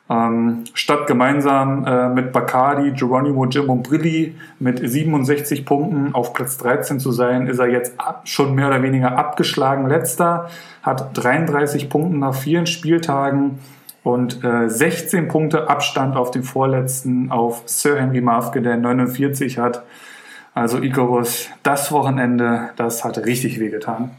Ähm, 0.10 0.64
statt 0.74 1.06
gemeinsam 1.06 1.86
äh, 1.86 2.08
mit 2.08 2.32
Bacardi, 2.32 2.92
Geronimo 2.92 3.46
Jim 3.46 3.70
und 3.70 3.84
Brilli 3.84 4.36
mit 4.58 4.80
67 4.80 5.66
Punkten 5.66 6.16
auf 6.16 6.34
Platz 6.34 6.58
13 6.60 7.02
zu 7.02 7.12
sein, 7.12 7.48
ist 7.48 7.60
er 7.60 7.68
jetzt 7.68 8.00
ab, 8.00 8.22
schon 8.24 8.56
mehr 8.56 8.68
oder 8.68 8.82
weniger 8.82 9.18
abgeschlagen 9.18 9.88
letzter, 9.90 10.50
hat 10.82 11.10
33 11.18 11.90
Punkte 11.90 12.18
nach 12.18 12.34
vielen 12.36 12.68
Spieltagen 12.68 13.60
und 14.04 14.46
äh, 14.46 14.70
16 14.70 15.28
Punkte 15.28 15.70
Abstand 15.70 16.16
auf 16.16 16.32
den 16.32 16.44
vorletzten 16.44 17.30
auf 17.30 17.64
Sir 17.66 17.98
Henry 18.00 18.22
Mafke, 18.22 18.62
der 18.62 18.78
49 18.78 19.58
hat. 19.58 19.84
Also 20.54 20.82
Icarus, 20.82 21.50
das 21.64 21.92
Wochenende, 21.92 22.70
das 22.78 23.04
hat 23.04 23.18
richtig 23.26 23.60
wehgetan. 23.60 24.12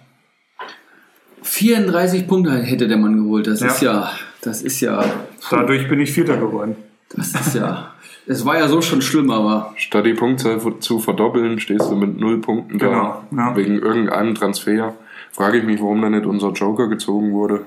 34 1.43 2.29
Punkte 2.29 2.53
hätte 2.63 2.89
der 2.89 2.99
Mann 2.99 3.17
geholt. 3.17 3.47
Das 3.47 3.61
Ja. 3.61 3.67
ist 3.69 3.81
ja, 3.81 4.11
das 4.43 4.63
ist 4.63 4.81
ja, 4.81 5.03
Dadurch 5.51 5.89
bin 5.89 6.01
ich 6.01 6.13
Vierter 6.13 6.37
geworden. 6.37 6.77
das 7.15 7.29
ist 7.35 7.55
ja, 7.55 7.93
es 8.27 8.45
war 8.45 8.59
ja 8.59 8.69
so 8.69 8.83
schon 8.83 9.01
schlimm, 9.03 9.31
aber 9.31 9.73
Statt 9.77 10.05
die 10.07 10.15
Punktzahl 10.15 10.61
zu 10.81 10.99
verdoppeln, 10.99 11.59
stehst 11.61 11.91
du 11.91 11.97
mit 11.97 12.19
null 12.21 12.41
Punkten 12.41 12.79
Genau, 12.79 13.23
da. 13.31 13.37
ja. 13.37 13.57
Wegen 13.57 13.79
irgendeinem 13.79 14.35
Transfer. 14.35 14.95
Frage 15.33 15.59
ich 15.59 15.65
mich, 15.65 15.81
warum 15.81 16.03
da 16.03 16.11
nicht 16.11 16.27
unser 16.27 16.51
Joker 16.53 16.89
gezogen 16.89 17.33
wurde. 17.33 17.63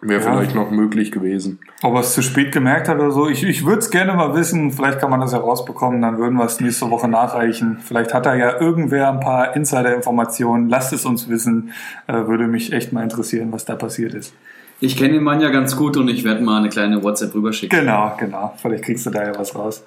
Wäre 0.00 0.22
Ja. 0.22 0.32
vielleicht 0.32 0.54
noch 0.54 0.70
möglich 0.70 1.12
gewesen. 1.12 1.60
Ob 1.82 1.94
er 1.94 2.00
es 2.00 2.12
zu 2.12 2.20
spät 2.22 2.52
gemerkt 2.52 2.88
hat 2.88 2.98
oder 2.98 3.10
so, 3.10 3.26
ich, 3.28 3.42
ich 3.44 3.64
würde 3.64 3.78
es 3.78 3.90
gerne 3.90 4.12
mal 4.12 4.34
wissen. 4.34 4.70
Vielleicht 4.70 4.98
kann 4.98 5.08
man 5.08 5.20
das 5.20 5.32
ja 5.32 5.38
rausbekommen, 5.38 6.02
dann 6.02 6.18
würden 6.18 6.36
wir 6.36 6.44
es 6.44 6.60
nächste 6.60 6.90
Woche 6.90 7.08
nachreichen. 7.08 7.78
Vielleicht 7.82 8.12
hat 8.12 8.26
da 8.26 8.34
ja 8.34 8.60
irgendwer 8.60 9.10
ein 9.10 9.20
paar 9.20 9.56
Insider-Informationen. 9.56 10.68
Lasst 10.68 10.92
es 10.92 11.06
uns 11.06 11.30
wissen. 11.30 11.70
Äh, 12.06 12.26
würde 12.26 12.48
mich 12.48 12.72
echt 12.74 12.92
mal 12.92 13.02
interessieren, 13.02 13.50
was 13.50 13.64
da 13.64 13.76
passiert 13.76 14.12
ist. 14.12 14.34
Ich 14.80 14.96
kenne 14.96 15.14
den 15.14 15.22
Mann 15.22 15.40
ja 15.40 15.50
ganz 15.50 15.76
gut 15.76 15.96
und 15.96 16.08
ich 16.08 16.24
werde 16.24 16.42
mal 16.42 16.58
eine 16.58 16.68
kleine 16.68 17.02
WhatsApp 17.02 17.34
rüberschicken. 17.34 17.80
Genau, 17.80 18.14
genau. 18.18 18.54
Vielleicht 18.60 18.84
kriegst 18.84 19.06
du 19.06 19.10
da 19.10 19.24
ja 19.24 19.38
was 19.38 19.54
raus. 19.54 19.84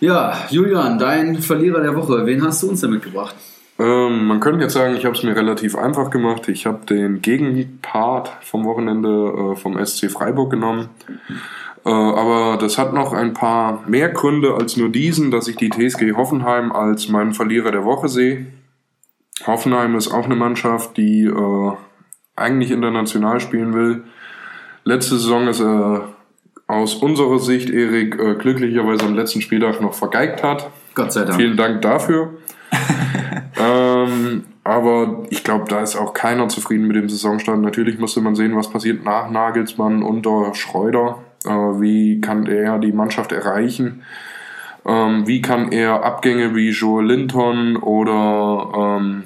Ja, 0.00 0.36
Julian, 0.50 0.98
dein 0.98 1.38
Verlierer 1.38 1.80
der 1.80 1.94
Woche, 1.94 2.26
wen 2.26 2.42
hast 2.44 2.62
du 2.62 2.70
uns 2.70 2.80
denn 2.80 2.90
mitgebracht? 2.90 3.36
Ähm, 3.78 4.26
man 4.26 4.40
könnte 4.40 4.64
jetzt 4.64 4.74
sagen, 4.74 4.96
ich 4.96 5.04
habe 5.04 5.16
es 5.16 5.22
mir 5.22 5.34
relativ 5.34 5.76
einfach 5.76 6.10
gemacht. 6.10 6.48
Ich 6.48 6.66
habe 6.66 6.84
den 6.86 7.22
Gegenpart 7.22 8.30
vom 8.42 8.64
Wochenende 8.64 9.52
äh, 9.52 9.56
vom 9.56 9.84
SC 9.84 10.10
Freiburg 10.10 10.50
genommen. 10.50 10.88
Äh, 11.84 11.90
aber 11.90 12.58
das 12.60 12.78
hat 12.78 12.92
noch 12.92 13.12
ein 13.12 13.32
paar 13.32 13.82
mehr 13.86 14.08
Gründe 14.10 14.54
als 14.54 14.76
nur 14.76 14.88
diesen, 14.88 15.30
dass 15.30 15.48
ich 15.48 15.56
die 15.56 15.70
TSG 15.70 16.12
Hoffenheim 16.16 16.72
als 16.72 17.08
meinen 17.08 17.32
Verlierer 17.32 17.70
der 17.70 17.84
Woche 17.84 18.08
sehe. 18.08 18.46
Hoffenheim 19.46 19.96
ist 19.96 20.12
auch 20.12 20.26
eine 20.26 20.36
Mannschaft, 20.36 20.96
die 20.96 21.24
äh, 21.24 21.72
eigentlich 22.36 22.70
international 22.70 23.40
spielen 23.40 23.74
will. 23.74 24.04
Letzte 24.84 25.16
Saison 25.16 25.48
ist 25.48 25.60
er 25.60 26.08
aus 26.66 26.94
unserer 26.94 27.38
Sicht, 27.38 27.70
Erik, 27.70 28.18
äh, 28.18 28.34
glücklicherweise 28.34 29.04
am 29.04 29.14
letzten 29.14 29.40
Spieltag 29.40 29.80
noch 29.80 29.94
vergeigt 29.94 30.42
hat. 30.42 30.70
Gott 30.94 31.12
sei 31.12 31.24
Dank. 31.24 31.36
Vielen 31.36 31.56
Dank 31.56 31.82
dafür. 31.82 32.30
ähm, 33.60 34.44
aber 34.64 35.24
ich 35.30 35.44
glaube, 35.44 35.66
da 35.68 35.80
ist 35.80 35.96
auch 35.96 36.14
keiner 36.14 36.48
zufrieden 36.48 36.86
mit 36.86 36.96
dem 36.96 37.08
Saisonstand. 37.08 37.62
Natürlich 37.62 37.98
musste 37.98 38.20
man 38.20 38.34
sehen, 38.34 38.56
was 38.56 38.70
passiert 38.70 39.04
nach 39.04 39.30
Nagelsmann 39.30 40.02
unter 40.02 40.54
Schreuder. 40.54 41.18
Äh, 41.44 41.50
wie 41.50 42.20
kann 42.20 42.46
er 42.46 42.78
die 42.78 42.92
Mannschaft 42.92 43.32
erreichen? 43.32 44.02
Ähm, 44.84 45.26
wie 45.26 45.42
kann 45.42 45.70
er 45.72 46.04
Abgänge 46.04 46.54
wie 46.54 46.70
Joe 46.70 47.02
Linton 47.04 47.76
oder 47.76 48.98
ähm, 49.00 49.24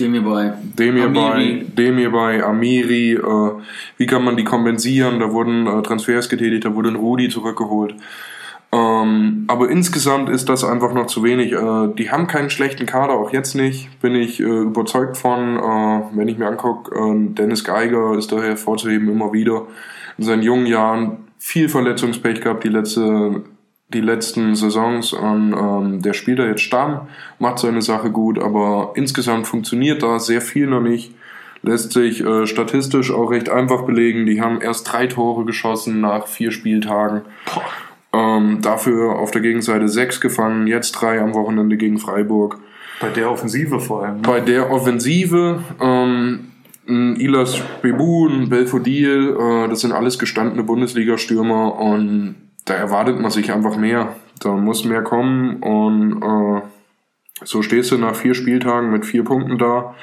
Dem 0.00 0.12
hier 0.12 0.22
bei. 0.22 0.52
Demir 0.78 1.08
bei, 1.08 1.20
Amiri. 1.20 1.64
Demir 1.64 2.10
bei 2.10 2.42
Amiri, 2.42 3.12
äh, 3.12 3.50
wie 3.98 4.06
kann 4.06 4.24
man 4.24 4.36
die 4.36 4.44
kompensieren? 4.44 5.20
Da 5.20 5.32
wurden 5.32 5.66
äh, 5.66 5.82
Transfers 5.82 6.28
getätigt, 6.28 6.64
da 6.64 6.74
wurde 6.74 6.88
ein 6.88 6.96
Rudi 6.96 7.28
zurückgeholt. 7.28 7.94
Ähm, 8.72 9.44
aber 9.48 9.68
insgesamt 9.68 10.28
ist 10.28 10.48
das 10.48 10.64
einfach 10.64 10.94
noch 10.94 11.06
zu 11.06 11.24
wenig. 11.24 11.52
Äh, 11.52 11.94
die 11.98 12.10
haben 12.10 12.26
keinen 12.28 12.50
schlechten 12.50 12.86
Kader, 12.86 13.14
auch 13.14 13.32
jetzt 13.32 13.54
nicht. 13.54 14.00
Bin 14.00 14.14
ich 14.14 14.40
äh, 14.40 14.44
überzeugt 14.44 15.16
von. 15.16 15.56
Äh, 15.56 16.16
wenn 16.16 16.28
ich 16.28 16.38
mir 16.38 16.46
angucke, 16.46 16.94
äh, 16.94 17.34
Dennis 17.34 17.64
Geiger 17.64 18.16
ist 18.16 18.30
daher 18.30 18.50
hervorzuheben 18.50 19.08
immer 19.08 19.32
wieder. 19.32 19.66
In 20.18 20.24
seinen 20.24 20.42
jungen 20.42 20.66
Jahren 20.66 21.18
viel 21.38 21.68
Verletzungspech 21.68 22.42
gehabt 22.42 22.64
die 22.64 22.68
letzte 22.68 23.42
die 23.92 24.00
letzten 24.00 24.54
Saisons 24.54 25.12
und 25.12 25.52
ähm, 25.52 26.02
der 26.02 26.12
spielt 26.12 26.38
da 26.38 26.46
jetzt 26.46 26.62
Stamm, 26.62 27.08
macht 27.38 27.58
seine 27.58 27.82
Sache 27.82 28.10
gut, 28.10 28.38
aber 28.38 28.92
insgesamt 28.94 29.46
funktioniert 29.46 30.02
da 30.02 30.18
sehr 30.18 30.40
viel 30.40 30.66
noch 30.66 30.80
nicht. 30.80 31.14
Lässt 31.62 31.92
sich 31.92 32.24
äh, 32.24 32.46
statistisch 32.46 33.12
auch 33.12 33.30
recht 33.30 33.50
einfach 33.50 33.82
belegen. 33.82 34.24
Die 34.24 34.40
haben 34.40 34.62
erst 34.62 34.90
drei 34.90 35.06
Tore 35.06 35.44
geschossen 35.44 36.00
nach 36.00 36.26
vier 36.26 36.52
Spieltagen. 36.52 37.22
Ähm, 38.14 38.60
dafür 38.62 39.18
auf 39.18 39.30
der 39.30 39.42
Gegenseite 39.42 39.88
sechs 39.88 40.20
gefangen, 40.20 40.66
jetzt 40.66 40.92
drei 40.92 41.20
am 41.20 41.34
Wochenende 41.34 41.76
gegen 41.76 41.98
Freiburg. 41.98 42.58
Bei 43.00 43.08
der 43.10 43.30
Offensive 43.30 43.78
vor 43.78 44.04
allem. 44.04 44.16
Ne? 44.16 44.22
Bei 44.22 44.40
der 44.40 44.70
Offensive, 44.70 45.62
ähm, 45.80 46.46
Ilas 46.86 47.60
Bebun, 47.82 48.48
Belfodil, 48.48 49.36
äh, 49.38 49.68
das 49.68 49.80
sind 49.80 49.92
alles 49.92 50.18
gestandene 50.18 50.62
Bundesliga-Stürmer 50.62 51.78
und 51.78 52.36
da 52.70 52.76
erwartet 52.76 53.18
man 53.20 53.32
sich 53.32 53.52
einfach 53.52 53.76
mehr. 53.76 54.14
Da 54.38 54.52
muss 54.52 54.84
mehr 54.84 55.02
kommen 55.02 55.56
und 55.56 56.22
äh, 56.22 56.62
so 57.44 57.62
stehst 57.62 57.90
du 57.90 57.98
nach 57.98 58.14
vier 58.14 58.34
Spieltagen 58.34 58.90
mit 58.92 59.04
vier 59.04 59.24
Punkten 59.24 59.58
da 59.58 59.94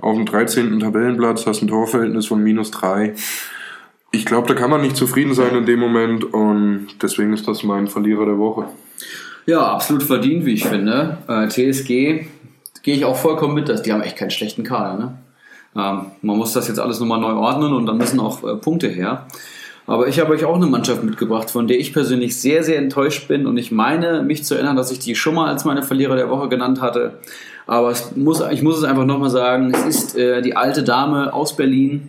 auf 0.00 0.16
dem 0.16 0.24
13. 0.24 0.80
Tabellenplatz, 0.80 1.46
hast 1.46 1.62
ein 1.62 1.68
Torverhältnis 1.68 2.26
von 2.26 2.42
minus 2.42 2.70
drei. 2.70 3.14
Ich 4.12 4.24
glaube, 4.24 4.48
da 4.48 4.54
kann 4.54 4.70
man 4.70 4.80
nicht 4.80 4.96
zufrieden 4.96 5.34
sein 5.34 5.54
in 5.54 5.66
dem 5.66 5.78
Moment 5.78 6.24
und 6.24 6.88
deswegen 7.02 7.34
ist 7.34 7.46
das 7.46 7.62
mein 7.62 7.86
Verlierer 7.86 8.24
der 8.24 8.38
Woche. 8.38 8.64
Ja, 9.44 9.72
absolut 9.72 10.02
verdient, 10.02 10.46
wie 10.46 10.54
ich 10.54 10.64
finde. 10.64 11.18
Äh, 11.28 11.48
TSG 11.48 12.26
gehe 12.82 12.94
ich 12.94 13.04
auch 13.04 13.16
vollkommen 13.16 13.54
mit, 13.54 13.68
dass 13.68 13.82
die 13.82 13.92
haben 13.92 14.00
echt 14.00 14.16
keinen 14.16 14.30
schlechten 14.30 14.64
Kader. 14.64 14.98
Ne? 14.98 15.18
Ähm, 15.76 16.06
man 16.22 16.38
muss 16.38 16.54
das 16.54 16.66
jetzt 16.66 16.80
alles 16.80 16.98
nochmal 16.98 17.20
neu 17.20 17.32
ordnen 17.32 17.74
und 17.74 17.84
dann 17.84 17.98
müssen 17.98 18.20
auch 18.20 18.42
äh, 18.42 18.56
Punkte 18.56 18.88
her. 18.88 19.26
Aber 19.86 20.08
ich 20.08 20.18
habe 20.18 20.32
euch 20.32 20.44
auch 20.44 20.56
eine 20.56 20.66
Mannschaft 20.66 21.04
mitgebracht, 21.04 21.50
von 21.50 21.68
der 21.68 21.78
ich 21.78 21.92
persönlich 21.92 22.36
sehr, 22.40 22.64
sehr 22.64 22.78
enttäuscht 22.78 23.28
bin. 23.28 23.46
Und 23.46 23.56
ich 23.56 23.70
meine, 23.70 24.22
mich 24.22 24.44
zu 24.44 24.54
erinnern, 24.54 24.76
dass 24.76 24.90
ich 24.90 24.98
die 24.98 25.14
schon 25.14 25.34
mal 25.34 25.48
als 25.48 25.64
meine 25.64 25.82
Verlierer 25.82 26.16
der 26.16 26.28
Woche 26.28 26.48
genannt 26.48 26.80
hatte. 26.80 27.20
Aber 27.66 27.94
muss, 28.16 28.42
ich 28.50 28.62
muss 28.62 28.78
es 28.78 28.84
einfach 28.84 29.04
nochmal 29.04 29.30
sagen, 29.30 29.72
es 29.72 29.84
ist 29.84 30.18
äh, 30.18 30.42
die 30.42 30.56
alte 30.56 30.82
Dame 30.82 31.32
aus 31.32 31.56
Berlin. 31.56 32.08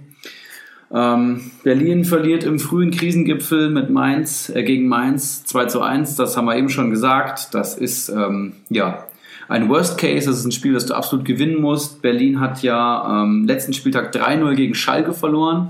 Ähm, 0.92 1.52
Berlin 1.64 2.06
verliert 2.06 2.44
im 2.44 2.60
frühen 2.60 2.92
Krisengipfel 2.92 3.70
mit 3.70 3.90
Mainz, 3.90 4.50
äh, 4.50 4.64
gegen 4.64 4.88
Mainz 4.88 5.44
2 5.46 5.66
zu 5.66 5.82
1. 5.82 6.16
Das 6.16 6.36
haben 6.36 6.46
wir 6.46 6.56
eben 6.56 6.70
schon 6.70 6.90
gesagt. 6.90 7.54
Das 7.54 7.78
ist, 7.78 8.10
ähm, 8.10 8.54
ja, 8.70 9.06
ein 9.50 9.70
Worst 9.70 9.98
Case. 10.00 10.28
Das 10.28 10.40
ist 10.40 10.46
ein 10.46 10.52
Spiel, 10.52 10.74
das 10.74 10.86
du 10.86 10.96
absolut 10.96 11.26
gewinnen 11.26 11.62
musst. 11.62 12.02
Berlin 12.02 12.40
hat 12.40 12.64
ja 12.64 13.24
ähm, 13.24 13.46
letzten 13.46 13.74
Spieltag 13.74 14.16
3-0 14.16 14.56
gegen 14.56 14.76
Schalke 14.76 15.14
verloren. 15.14 15.68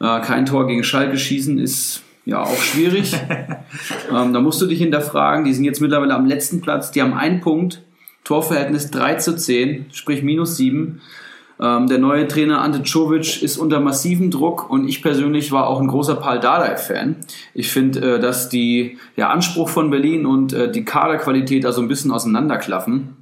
Äh, 0.00 0.20
kein 0.20 0.46
Tor 0.46 0.66
gegen 0.66 0.84
Schalke 0.84 1.18
schießen 1.18 1.58
ist 1.58 2.02
ja 2.24 2.42
auch 2.42 2.62
schwierig. 2.62 3.14
ähm, 4.10 4.32
da 4.32 4.40
musst 4.40 4.60
du 4.60 4.66
dich 4.66 4.78
hinterfragen. 4.78 5.44
Die 5.44 5.54
sind 5.54 5.64
jetzt 5.64 5.80
mittlerweile 5.80 6.14
am 6.14 6.26
letzten 6.26 6.60
Platz. 6.60 6.90
Die 6.90 7.02
haben 7.02 7.14
einen 7.14 7.40
Punkt. 7.40 7.82
Torverhältnis 8.24 8.90
3 8.90 9.14
zu 9.14 9.36
10, 9.36 9.86
sprich 9.92 10.22
minus 10.22 10.56
7. 10.58 11.00
Ähm, 11.60 11.86
der 11.88 11.98
neue 11.98 12.28
Trainer 12.28 12.60
Ante 12.60 12.82
Czovic 12.82 13.42
ist 13.42 13.56
unter 13.56 13.80
massivem 13.80 14.30
Druck 14.30 14.70
und 14.70 14.86
ich 14.86 15.02
persönlich 15.02 15.50
war 15.50 15.66
auch 15.66 15.80
ein 15.80 15.88
großer 15.88 16.16
Paul 16.16 16.38
Dardai-Fan. 16.38 17.16
Ich 17.54 17.72
finde, 17.72 18.16
äh, 18.16 18.20
dass 18.20 18.48
die, 18.48 18.98
der 19.16 19.30
Anspruch 19.30 19.68
von 19.68 19.90
Berlin 19.90 20.26
und 20.26 20.52
äh, 20.52 20.70
die 20.70 20.84
Kaderqualität 20.84 21.64
da 21.64 21.72
so 21.72 21.80
ein 21.80 21.88
bisschen 21.88 22.12
auseinanderklaffen. 22.12 23.16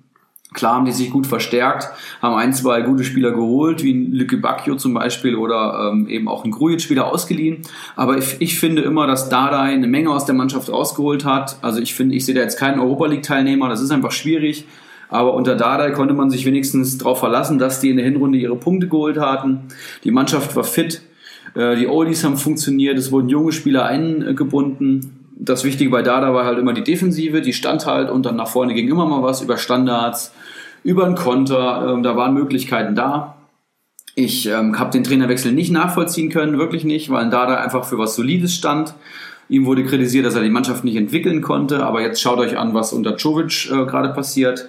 Klar 0.56 0.76
haben 0.76 0.86
die 0.86 0.92
sich 0.92 1.10
gut 1.10 1.26
verstärkt, 1.26 1.90
haben 2.22 2.34
ein, 2.34 2.54
zwei 2.54 2.80
gute 2.80 3.04
Spieler 3.04 3.32
geholt, 3.32 3.84
wie 3.84 3.92
ein 3.92 4.12
Lücke 4.12 4.38
Bacchio 4.38 4.76
zum 4.76 4.94
Beispiel 4.94 5.36
oder 5.36 5.90
ähm, 5.92 6.08
eben 6.08 6.28
auch 6.28 6.46
ein 6.46 6.50
Grujic-Spieler 6.50 7.12
ausgeliehen. 7.12 7.58
Aber 7.94 8.16
ich, 8.16 8.36
ich, 8.38 8.58
finde 8.58 8.80
immer, 8.80 9.06
dass 9.06 9.28
Dardai 9.28 9.74
eine 9.74 9.86
Menge 9.86 10.10
aus 10.10 10.24
der 10.24 10.34
Mannschaft 10.34 10.72
rausgeholt 10.72 11.26
hat. 11.26 11.58
Also 11.60 11.80
ich 11.80 11.94
finde, 11.94 12.14
ich 12.14 12.24
sehe 12.24 12.34
da 12.34 12.40
jetzt 12.40 12.58
keinen 12.58 12.80
Europa 12.80 13.04
League-Teilnehmer, 13.04 13.68
das 13.68 13.82
ist 13.82 13.90
einfach 13.90 14.12
schwierig. 14.12 14.64
Aber 15.10 15.34
unter 15.34 15.56
Dardai 15.56 15.90
konnte 15.90 16.14
man 16.14 16.30
sich 16.30 16.46
wenigstens 16.46 16.96
darauf 16.96 17.18
verlassen, 17.18 17.58
dass 17.58 17.80
die 17.80 17.90
in 17.90 17.98
der 17.98 18.06
Hinrunde 18.06 18.38
ihre 18.38 18.56
Punkte 18.56 18.88
geholt 18.88 19.18
hatten. 19.18 19.68
Die 20.04 20.10
Mannschaft 20.10 20.56
war 20.56 20.64
fit, 20.64 21.02
äh, 21.54 21.76
die 21.76 21.86
Oldies 21.86 22.24
haben 22.24 22.38
funktioniert, 22.38 22.96
es 22.96 23.12
wurden 23.12 23.28
junge 23.28 23.52
Spieler 23.52 23.84
eingebunden 23.84 25.15
das 25.38 25.64
Wichtige 25.64 25.90
bei 25.90 26.02
Dada 26.02 26.32
war 26.32 26.44
halt 26.44 26.58
immer 26.58 26.72
die 26.72 26.82
Defensive, 26.82 27.42
die 27.42 27.52
stand 27.52 27.86
halt 27.86 28.10
und 28.10 28.24
dann 28.24 28.36
nach 28.36 28.48
vorne 28.48 28.74
ging 28.74 28.88
immer 28.88 29.06
mal 29.06 29.22
was 29.22 29.42
über 29.42 29.58
Standards, 29.58 30.32
über 30.82 31.04
einen 31.04 31.14
Konter, 31.14 31.92
ähm, 31.92 32.02
da 32.02 32.16
waren 32.16 32.34
Möglichkeiten 32.34 32.94
da. 32.94 33.36
Ich 34.14 34.46
ähm, 34.46 34.78
habe 34.78 34.90
den 34.90 35.04
Trainerwechsel 35.04 35.52
nicht 35.52 35.70
nachvollziehen 35.70 36.30
können, 36.30 36.58
wirklich 36.58 36.84
nicht, 36.84 37.10
weil 37.10 37.28
Dada 37.28 37.56
einfach 37.56 37.84
für 37.84 37.98
was 37.98 38.16
Solides 38.16 38.54
stand. 38.54 38.94
Ihm 39.48 39.66
wurde 39.66 39.84
kritisiert, 39.84 40.24
dass 40.24 40.34
er 40.34 40.42
die 40.42 40.50
Mannschaft 40.50 40.84
nicht 40.84 40.96
entwickeln 40.96 41.42
konnte, 41.42 41.84
aber 41.84 42.00
jetzt 42.00 42.20
schaut 42.20 42.38
euch 42.38 42.56
an, 42.56 42.72
was 42.72 42.94
unter 42.94 43.16
Czovic 43.16 43.70
äh, 43.70 43.84
gerade 43.84 44.08
passiert. 44.08 44.68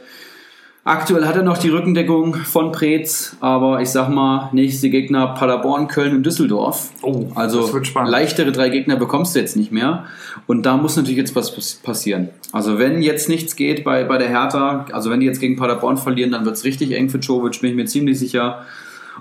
Aktuell 0.88 1.26
hat 1.26 1.35
er 1.35 1.43
noch 1.43 1.57
die 1.57 1.68
Rückendeckung 1.68 2.34
von 2.34 2.72
Preetz, 2.72 3.35
aber 3.41 3.81
ich 3.81 3.89
sag 3.89 4.07
mal, 4.07 4.47
nächste 4.53 4.89
Gegner 4.89 5.27
Paderborn, 5.27 5.89
Köln 5.89 6.15
und 6.15 6.26
Düsseldorf. 6.26 6.91
Oh, 7.01 7.26
also 7.35 7.69
leichtere 8.05 8.53
drei 8.53 8.69
Gegner 8.69 8.95
bekommst 8.95 9.35
du 9.35 9.39
jetzt 9.39 9.57
nicht 9.57 9.73
mehr. 9.73 10.05
Und 10.45 10.65
da 10.65 10.77
muss 10.77 10.95
natürlich 10.95 11.18
jetzt 11.18 11.35
was 11.35 11.51
passieren. 11.84 12.30
Also 12.53 12.80
wenn 12.80 13.01
jetzt 13.01 13.27
nichts 13.27 13.57
geht 13.57 13.84
bei, 13.84 14.05
bei 14.05 14.18
der 14.18 14.30
Hertha, 14.30 14.85
also 14.93 15.09
wenn 15.09 15.19
die 15.19 15.26
jetzt 15.26 15.41
gegen 15.41 15.57
Paderborn 15.57 15.97
verlieren, 15.97 16.31
dann 16.31 16.45
wird 16.45 16.55
es 16.55 16.64
richtig 16.64 16.93
eng 16.93 17.09
für 17.09 17.19
Czovic, 17.19 17.59
bin 17.59 17.72
ich 17.72 17.76
mir 17.76 17.85
ziemlich 17.85 18.18
sicher. 18.18 18.61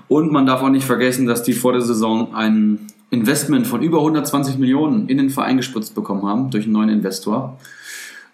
Und 0.07 0.31
man 0.31 0.45
darf 0.45 0.63
auch 0.63 0.69
nicht 0.69 0.85
vergessen, 0.85 1.25
dass 1.25 1.43
die 1.43 1.51
vor 1.51 1.73
der 1.73 1.81
Saison 1.81 2.33
ein 2.33 2.87
Investment 3.09 3.67
von 3.67 3.81
über 3.81 3.97
120 3.97 4.57
Millionen 4.57 5.09
in 5.09 5.17
den 5.17 5.29
Verein 5.29 5.57
gespritzt 5.57 5.95
bekommen 5.95 6.25
haben 6.25 6.49
durch 6.49 6.63
einen 6.63 6.73
neuen 6.73 6.89
Investor. 6.89 7.57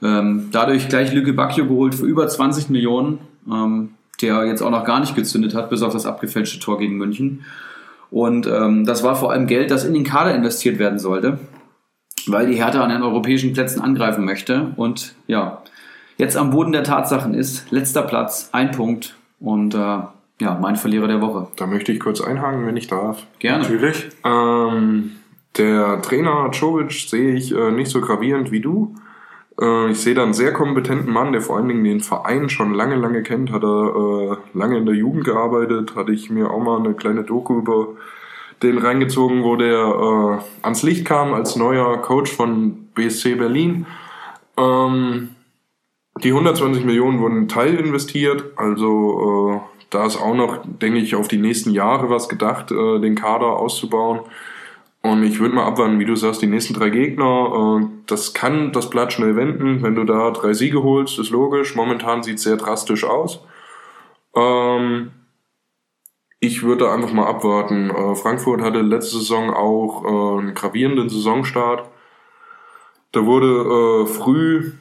Ähm, 0.01 0.49
dadurch 0.51 0.89
gleich 0.89 1.13
Lüge 1.13 1.33
Bacchio 1.33 1.65
geholt 1.65 1.95
für 1.95 2.05
über 2.05 2.27
20 2.27 2.69
Millionen, 2.69 3.19
ähm, 3.49 3.91
der 4.21 4.45
jetzt 4.45 4.61
auch 4.61 4.71
noch 4.71 4.85
gar 4.85 4.99
nicht 4.99 5.15
gezündet 5.15 5.55
hat, 5.55 5.69
bis 5.69 5.81
auf 5.81 5.93
das 5.93 6.05
abgefälschte 6.05 6.59
Tor 6.59 6.79
gegen 6.79 6.97
München. 6.97 7.45
Und 8.11 8.47
ähm, 8.47 8.85
das 8.85 9.03
war 9.03 9.15
vor 9.15 9.31
allem 9.31 9.47
Geld, 9.47 9.71
das 9.71 9.85
in 9.85 9.93
den 9.93 10.03
Kader 10.03 10.35
investiert 10.35 10.77
werden 10.77 10.99
sollte, 10.99 11.39
weil 12.27 12.47
die 12.47 12.55
Hertha 12.55 12.83
an 12.83 12.89
den 12.89 13.01
europäischen 13.01 13.53
Plätzen 13.53 13.81
angreifen 13.81 14.23
möchte. 14.23 14.73
Und 14.75 15.15
ja, 15.27 15.63
jetzt 16.17 16.37
am 16.37 16.51
Boden 16.51 16.71
der 16.71 16.83
Tatsachen 16.83 17.33
ist, 17.33 17.71
letzter 17.71 18.03
Platz, 18.03 18.49
ein 18.51 18.71
Punkt 18.71 19.15
und 19.39 19.73
äh, 19.73 19.77
ja, 19.77 20.57
mein 20.59 20.75
Verlierer 20.75 21.07
der 21.07 21.21
Woche. 21.21 21.47
Da 21.55 21.65
möchte 21.65 21.91
ich 21.91 21.99
kurz 21.99 22.21
einhaken, 22.21 22.65
wenn 22.65 22.77
ich 22.77 22.87
darf. 22.87 23.25
Gerne. 23.39 23.63
Natürlich. 23.63 24.09
Ähm, 24.23 25.13
der 25.57 26.01
Trainer 26.01 26.49
Czovic 26.51 26.91
sehe 26.91 27.33
ich 27.35 27.53
äh, 27.53 27.71
nicht 27.71 27.89
so 27.89 28.01
gravierend 28.01 28.51
wie 28.51 28.59
du. 28.59 28.95
Äh, 29.59 29.91
ich 29.91 29.99
sehe 29.99 30.15
da 30.15 30.23
einen 30.23 30.33
sehr 30.33 30.53
kompetenten 30.53 31.11
Mann, 31.11 31.31
der 31.31 31.41
vor 31.41 31.57
allen 31.57 31.67
Dingen 31.67 31.83
den 31.83 32.01
Verein 32.01 32.49
schon 32.49 32.73
lange, 32.73 32.95
lange 32.95 33.23
kennt. 33.23 33.51
Hat 33.51 33.63
er 33.63 34.37
äh, 34.53 34.57
lange 34.57 34.77
in 34.77 34.85
der 34.85 34.95
Jugend 34.95 35.25
gearbeitet, 35.25 35.95
hatte 35.95 36.11
ich 36.11 36.29
mir 36.29 36.51
auch 36.51 36.63
mal 36.63 36.79
eine 36.79 36.93
kleine 36.93 37.23
Doku 37.23 37.59
über 37.59 37.87
den 38.61 38.77
reingezogen, 38.77 39.43
wo 39.43 39.55
der 39.55 39.77
äh, 39.77 40.63
ans 40.63 40.83
Licht 40.83 41.05
kam 41.05 41.33
als 41.33 41.55
neuer 41.55 41.97
Coach 42.01 42.31
von 42.31 42.87
BSC 42.95 43.35
Berlin. 43.35 43.85
Ähm, 44.57 45.29
die 46.23 46.29
120 46.29 46.85
Millionen 46.85 47.19
wurden 47.19 47.47
Teil 47.47 47.75
investiert, 47.75 48.43
also 48.55 49.51
äh, 49.51 49.85
da 49.89 50.05
ist 50.05 50.21
auch 50.21 50.35
noch, 50.35 50.59
denke 50.63 50.99
ich, 50.99 51.15
auf 51.15 51.27
die 51.27 51.37
nächsten 51.37 51.71
Jahre 51.71 52.09
was 52.09 52.29
gedacht, 52.29 52.71
äh, 52.71 52.99
den 52.99 53.15
Kader 53.15 53.57
auszubauen. 53.57 54.21
Und 55.05 55.21
ich 55.23 55.41
würde 55.41 55.53
mal 55.53 55.65
abwarten, 55.65 55.99
wie 55.99 56.05
du 56.05 56.15
sagst, 56.15 56.41
die 56.41 56.47
nächsten 56.47 56.73
drei 56.73 56.89
Gegner. 56.89 57.81
Äh, 57.81 57.87
das 58.07 58.33
kann 58.33 58.71
das 58.71 58.89
Blatt 58.89 59.11
schnell 59.11 59.35
wenden. 59.35 59.83
Wenn 59.83 59.95
du 59.95 60.05
da 60.05 60.31
drei 60.31 60.53
Siege 60.53 60.81
holst, 60.81 61.19
ist 61.19 61.29
logisch. 61.29 61.75
Momentan 61.75 62.23
sieht 62.23 62.37
es 62.37 62.43
sehr 62.43 62.55
drastisch 62.55 63.03
aus. 63.03 63.45
Ähm, 64.33 65.11
ich 66.39 66.63
würde 66.63 66.89
einfach 66.89 67.11
mal 67.11 67.27
abwarten. 67.27 67.89
Äh, 67.89 68.15
Frankfurt 68.15 68.61
hatte 68.61 68.79
letzte 68.79 69.17
Saison 69.17 69.53
auch 69.53 70.05
äh, 70.05 70.41
einen 70.41 70.53
gravierenden 70.53 71.09
Saisonstart. 71.09 71.89
Da 73.11 73.25
wurde 73.25 74.07
früh 74.07 74.71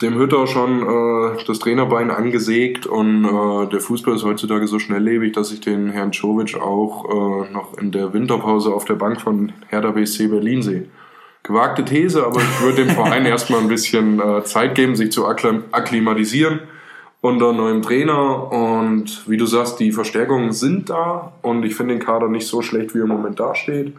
dem 0.00 0.16
Hütter 0.16 0.46
schon 0.46 0.82
äh, 0.82 1.44
das 1.44 1.58
Trainerbein 1.58 2.10
angesägt 2.10 2.86
und 2.86 3.24
äh, 3.24 3.68
der 3.68 3.80
Fußball 3.80 4.14
ist 4.14 4.24
heutzutage 4.24 4.68
so 4.68 4.78
schnelllebig, 4.78 5.32
dass 5.32 5.50
ich 5.50 5.60
den 5.60 5.90
Herrn 5.90 6.12
Czovic 6.12 6.56
auch 6.56 7.04
äh, 7.08 7.52
noch 7.52 7.76
in 7.78 7.90
der 7.90 8.12
Winterpause 8.12 8.72
auf 8.72 8.84
der 8.84 8.94
Bank 8.94 9.20
von 9.20 9.52
Hertha 9.68 9.90
BSC 9.90 10.28
Berlin 10.28 10.62
sehe. 10.62 10.86
Gewagte 11.42 11.84
These, 11.84 12.24
aber 12.24 12.40
ich 12.40 12.60
würde 12.62 12.84
dem 12.84 12.94
Verein 12.94 13.26
erstmal 13.26 13.60
ein 13.60 13.68
bisschen 13.68 14.20
äh, 14.20 14.44
Zeit 14.44 14.76
geben, 14.76 14.94
sich 14.94 15.10
zu 15.10 15.26
akklimatisieren 15.26 16.60
unter 17.20 17.52
neuem 17.52 17.82
Trainer 17.82 18.52
und 18.52 19.28
wie 19.28 19.36
du 19.36 19.46
sagst, 19.46 19.80
die 19.80 19.92
Verstärkungen 19.92 20.52
sind 20.52 20.90
da 20.90 21.32
und 21.42 21.64
ich 21.64 21.74
finde 21.74 21.94
den 21.94 22.02
Kader 22.02 22.28
nicht 22.28 22.46
so 22.46 22.62
schlecht, 22.62 22.94
wie 22.94 22.98
er 22.98 23.04
im 23.04 23.10
Moment 23.10 23.40
dasteht. 23.40 23.94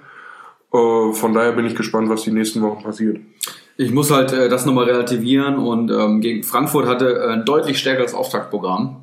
Äh, 0.73 1.14
von 1.14 1.34
daher 1.34 1.51
bin 1.51 1.65
ich 1.65 1.76
gespannt, 1.76 2.10
was 2.10 2.23
die 2.23 2.31
nächsten 2.31 2.61
Wochen 2.61 2.84
passiert. 2.84 3.19
Ich 3.77 3.91
muss 3.91 4.11
halt 4.11 4.31
äh, 4.33 4.49
das 4.49 4.65
nochmal 4.65 4.85
relativieren 4.85 5.57
und 5.57 5.91
ähm, 5.91 6.21
gegen 6.21 6.43
Frankfurt 6.43 6.87
hatte 6.87 7.15
äh, 7.15 7.33
ein 7.33 7.45
deutlich 7.45 7.79
stärkeres 7.79 8.13
Auftaktprogramm. 8.13 8.97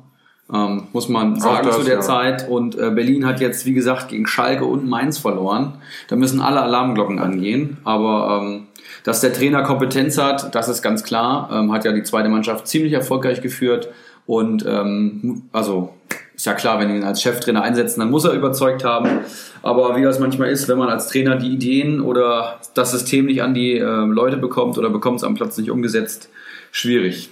Ähm, 0.53 0.87
muss 0.91 1.07
man 1.07 1.39
sagen 1.39 1.67
das, 1.67 1.77
zu 1.77 1.83
der 1.83 1.95
ja. 1.95 2.01
Zeit. 2.01 2.49
Und 2.49 2.77
äh, 2.77 2.89
Berlin 2.91 3.25
hat 3.25 3.39
jetzt, 3.39 3.65
wie 3.65 3.73
gesagt, 3.73 4.09
gegen 4.09 4.27
Schalke 4.27 4.65
und 4.65 4.87
Mainz 4.87 5.17
verloren. 5.17 5.75
Da 6.09 6.15
müssen 6.15 6.41
alle 6.41 6.61
Alarmglocken 6.61 7.19
angehen. 7.19 7.77
Aber 7.83 8.41
ähm, 8.41 8.67
dass 9.03 9.21
der 9.21 9.33
Trainer 9.33 9.63
Kompetenz 9.63 10.17
hat, 10.17 10.53
das 10.53 10.67
ist 10.67 10.81
ganz 10.81 11.03
klar. 11.03 11.49
Ähm, 11.53 11.71
hat 11.71 11.85
ja 11.85 11.93
die 11.93 12.03
zweite 12.03 12.27
Mannschaft 12.27 12.67
ziemlich 12.67 12.93
erfolgreich 12.93 13.41
geführt. 13.41 13.89
Und 14.25 14.65
ähm, 14.67 15.43
also 15.53 15.93
ist 16.41 16.45
ja 16.45 16.55
klar, 16.55 16.79
wenn 16.79 16.89
wir 16.89 16.95
ihn 16.95 17.03
als 17.03 17.21
Cheftrainer 17.21 17.61
einsetzen, 17.61 17.99
dann 17.99 18.09
muss 18.09 18.25
er 18.25 18.33
überzeugt 18.33 18.83
haben. 18.83 19.19
Aber 19.61 19.95
wie 19.95 20.01
das 20.01 20.17
manchmal 20.17 20.49
ist, 20.49 20.67
wenn 20.67 20.79
man 20.79 20.89
als 20.89 21.07
Trainer 21.07 21.35
die 21.35 21.49
Ideen 21.49 22.01
oder 22.01 22.59
das 22.73 22.89
System 22.89 23.27
nicht 23.27 23.43
an 23.43 23.53
die 23.53 23.77
äh, 23.77 23.83
Leute 23.83 24.37
bekommt 24.37 24.79
oder 24.79 24.89
bekommt 24.89 25.17
es 25.17 25.23
am 25.23 25.35
Platz 25.35 25.59
nicht 25.59 25.69
umgesetzt, 25.69 26.29
schwierig. 26.71 27.29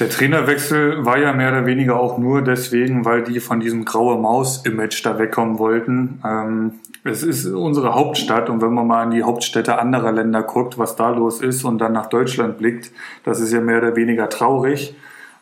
Der 0.00 0.10
Trainerwechsel 0.10 1.04
war 1.06 1.18
ja 1.18 1.32
mehr 1.32 1.52
oder 1.52 1.66
weniger 1.66 2.00
auch 2.00 2.18
nur 2.18 2.42
deswegen, 2.42 3.04
weil 3.04 3.22
die 3.22 3.38
von 3.38 3.60
diesem 3.60 3.84
graue 3.84 4.18
Maus-Image 4.18 5.06
da 5.06 5.20
wegkommen 5.20 5.60
wollten. 5.60 6.20
Ähm, 6.24 6.80
es 7.04 7.22
ist 7.22 7.46
unsere 7.46 7.94
Hauptstadt 7.94 8.50
und 8.50 8.60
wenn 8.60 8.74
man 8.74 8.88
mal 8.88 9.02
an 9.04 9.12
die 9.12 9.22
Hauptstädte 9.22 9.78
anderer 9.78 10.10
Länder 10.10 10.42
guckt, 10.42 10.78
was 10.78 10.96
da 10.96 11.10
los 11.10 11.40
ist 11.40 11.62
und 11.62 11.78
dann 11.78 11.92
nach 11.92 12.06
Deutschland 12.06 12.58
blickt, 12.58 12.90
das 13.22 13.38
ist 13.38 13.52
ja 13.52 13.60
mehr 13.60 13.78
oder 13.78 13.94
weniger 13.94 14.28
traurig. 14.28 14.96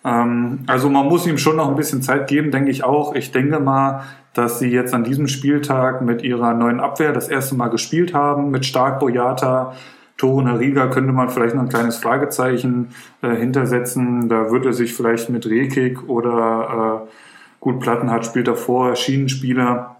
Ähm, 0.04 0.60
also 0.66 0.88
man 0.88 1.06
muss 1.06 1.26
ihm 1.26 1.38
schon 1.38 1.56
noch 1.56 1.68
ein 1.68 1.76
bisschen 1.76 2.02
Zeit 2.02 2.28
geben, 2.28 2.50
denke 2.50 2.70
ich 2.70 2.84
auch. 2.84 3.14
Ich 3.14 3.32
denke 3.32 3.60
mal, 3.60 4.04
dass 4.34 4.58
sie 4.58 4.68
jetzt 4.68 4.94
an 4.94 5.04
diesem 5.04 5.28
Spieltag 5.28 6.02
mit 6.02 6.22
ihrer 6.22 6.54
neuen 6.54 6.80
Abwehr 6.80 7.12
das 7.12 7.28
erste 7.28 7.54
Mal 7.54 7.68
gespielt 7.68 8.14
haben, 8.14 8.50
mit 8.50 8.64
Stark 8.64 9.00
Boyata, 9.00 9.74
Toru 10.20 10.42
Nariga 10.42 10.88
könnte 10.88 11.12
man 11.12 11.30
vielleicht 11.30 11.54
noch 11.54 11.62
ein 11.62 11.70
kleines 11.70 11.96
Fragezeichen 11.96 12.90
äh, 13.22 13.34
hintersetzen. 13.34 14.28
Da 14.28 14.50
wird 14.50 14.66
er 14.66 14.74
sich 14.74 14.92
vielleicht 14.92 15.30
mit 15.30 15.46
Rekik 15.46 16.10
oder 16.10 17.06
äh, 17.06 17.10
gut 17.58 17.80
Plattenhardt 17.80 18.26
spielt 18.26 18.46
davor, 18.46 18.94
Schienenspieler. 18.96 19.96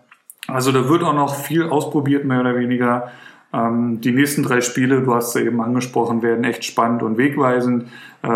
Also 0.47 0.72
da 0.72 0.90
wird 0.90 1.02
auch 1.05 1.14
noch 1.14 1.35
viel 1.35 1.64
ausprobiert, 1.64 2.27
mehr 2.27 2.40
oder 2.40 2.55
weniger. 2.55 3.10
Ähm, 3.52 4.01
die 4.01 4.12
nächsten 4.12 4.43
drei 4.43 4.60
Spiele, 4.60 5.02
du 5.02 5.14
hast 5.14 5.35
es 5.35 5.43
eben 5.43 5.60
angesprochen, 5.60 6.22
werden 6.22 6.44
echt 6.44 6.64
spannend 6.64 7.02
und 7.02 7.18
wegweisend. 7.18 7.89
Äh, 8.22 8.28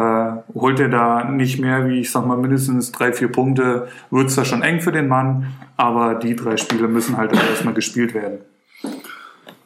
holt 0.54 0.80
er 0.80 0.88
da 0.88 1.24
nicht 1.24 1.60
mehr, 1.60 1.88
wie 1.88 2.00
ich 2.00 2.10
sag 2.10 2.26
mal, 2.26 2.36
mindestens 2.36 2.90
drei, 2.90 3.12
vier 3.12 3.28
Punkte, 3.28 3.88
wird 4.10 4.28
es 4.28 4.34
da 4.34 4.44
schon 4.44 4.62
eng 4.62 4.80
für 4.80 4.92
den 4.92 5.08
Mann. 5.08 5.52
Aber 5.76 6.14
die 6.14 6.34
drei 6.34 6.56
Spiele 6.56 6.88
müssen 6.88 7.16
halt 7.16 7.32
erstmal 7.32 7.74
gespielt 7.74 8.14
werden. 8.14 8.38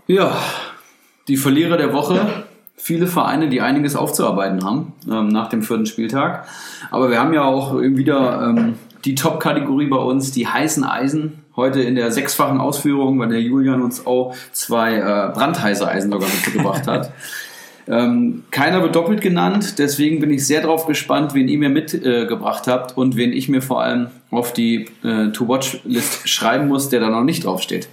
Ja, 0.06 0.36
die 1.28 1.36
Verlierer 1.36 1.76
der 1.76 1.92
Woche. 1.92 2.44
Viele 2.80 3.06
Vereine, 3.06 3.48
die 3.48 3.60
einiges 3.60 3.96
aufzuarbeiten 3.96 4.64
haben 4.64 4.92
ähm, 5.10 5.28
nach 5.28 5.48
dem 5.48 5.62
vierten 5.62 5.84
Spieltag. 5.84 6.46
Aber 6.90 7.10
wir 7.10 7.20
haben 7.20 7.34
ja 7.34 7.42
auch 7.42 7.78
wieder 7.78 8.48
ähm, 8.48 8.74
die 9.04 9.14
Top-Kategorie 9.14 9.88
bei 9.88 9.96
uns, 9.96 10.30
die 10.30 10.46
heißen 10.46 10.84
Eisen. 10.84 11.44
Heute 11.58 11.82
in 11.82 11.96
der 11.96 12.12
sechsfachen 12.12 12.60
Ausführung, 12.60 13.18
weil 13.18 13.30
der 13.30 13.42
Julian 13.42 13.82
uns 13.82 14.06
auch 14.06 14.32
zwei 14.52 14.94
äh, 14.94 15.00
brandheiße 15.34 15.88
Eisen 15.88 16.12
sogar 16.12 16.28
mitgebracht 16.28 16.86
hat. 16.86 17.12
Ähm, 17.90 18.44
keiner 18.50 18.82
wird 18.82 18.94
doppelt 18.94 19.22
genannt, 19.22 19.78
deswegen 19.78 20.20
bin 20.20 20.30
ich 20.30 20.46
sehr 20.46 20.60
darauf 20.60 20.84
gespannt, 20.84 21.32
wen 21.32 21.48
ihr 21.48 21.56
mir 21.56 21.70
mitgebracht 21.70 22.68
äh, 22.68 22.70
habt 22.70 22.98
und 22.98 23.16
wen 23.16 23.32
ich 23.32 23.48
mir 23.48 23.62
vor 23.62 23.82
allem 23.82 24.08
auf 24.30 24.52
die 24.52 24.90
äh, 25.02 25.28
To-Watch-List 25.28 26.28
schreiben 26.28 26.68
muss, 26.68 26.90
der 26.90 27.00
da 27.00 27.08
noch 27.08 27.24
nicht 27.24 27.46
draufsteht. 27.46 27.88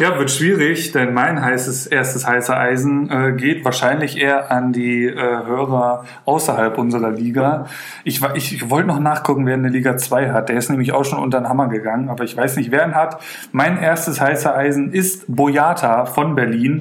Ja, 0.00 0.16
wird 0.16 0.30
schwierig, 0.30 0.92
denn 0.92 1.12
mein 1.12 1.44
heißes 1.44 1.88
erstes 1.88 2.24
heiße 2.24 2.56
Eisen 2.56 3.10
äh, 3.10 3.32
geht 3.32 3.64
wahrscheinlich 3.64 4.16
eher 4.16 4.52
an 4.52 4.72
die 4.72 5.06
äh, 5.06 5.16
Hörer 5.16 6.04
außerhalb 6.24 6.78
unserer 6.78 7.10
Liga. 7.10 7.66
Ich, 8.04 8.22
ich, 8.34 8.54
ich 8.54 8.70
wollte 8.70 8.86
noch 8.86 9.00
nachgucken, 9.00 9.44
wer 9.44 9.54
eine 9.54 9.70
Liga 9.70 9.96
2 9.96 10.30
hat. 10.30 10.50
Der 10.50 10.56
ist 10.56 10.70
nämlich 10.70 10.92
auch 10.92 11.04
schon 11.04 11.18
unter 11.18 11.40
den 11.40 11.48
Hammer 11.48 11.66
gegangen, 11.66 12.10
aber 12.10 12.22
ich 12.22 12.36
weiß 12.36 12.56
nicht, 12.58 12.70
wer 12.70 12.86
ihn 12.86 12.94
hat. 12.94 13.20
Mein 13.50 13.76
erstes 13.76 14.20
heiße 14.20 14.54
Eisen 14.54 14.92
ist 14.92 15.24
Boyata 15.26 16.06
von 16.06 16.36
Berlin. 16.36 16.80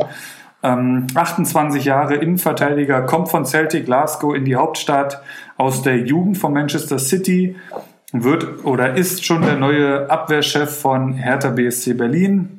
Ähm, 0.62 1.08
28 1.16 1.86
Jahre 1.86 2.16
Innenverteidiger, 2.16 3.02
kommt 3.02 3.30
von 3.30 3.46
Celtic 3.46 3.86
Glasgow 3.86 4.36
in 4.36 4.46
die 4.46 4.58
Hauptstadt 4.58 5.24
aus 5.58 5.82
der 5.82 5.98
Jugend 5.98 6.38
von 6.38 6.54
Manchester 6.54 7.00
City, 7.00 7.56
wird 8.12 8.64
oder 8.64 8.96
ist 8.96 9.26
schon 9.26 9.42
der 9.42 9.56
neue 9.56 10.08
Abwehrchef 10.08 10.82
von 10.82 11.14
Hertha 11.14 11.50
BSC 11.50 11.94
Berlin 11.96 12.57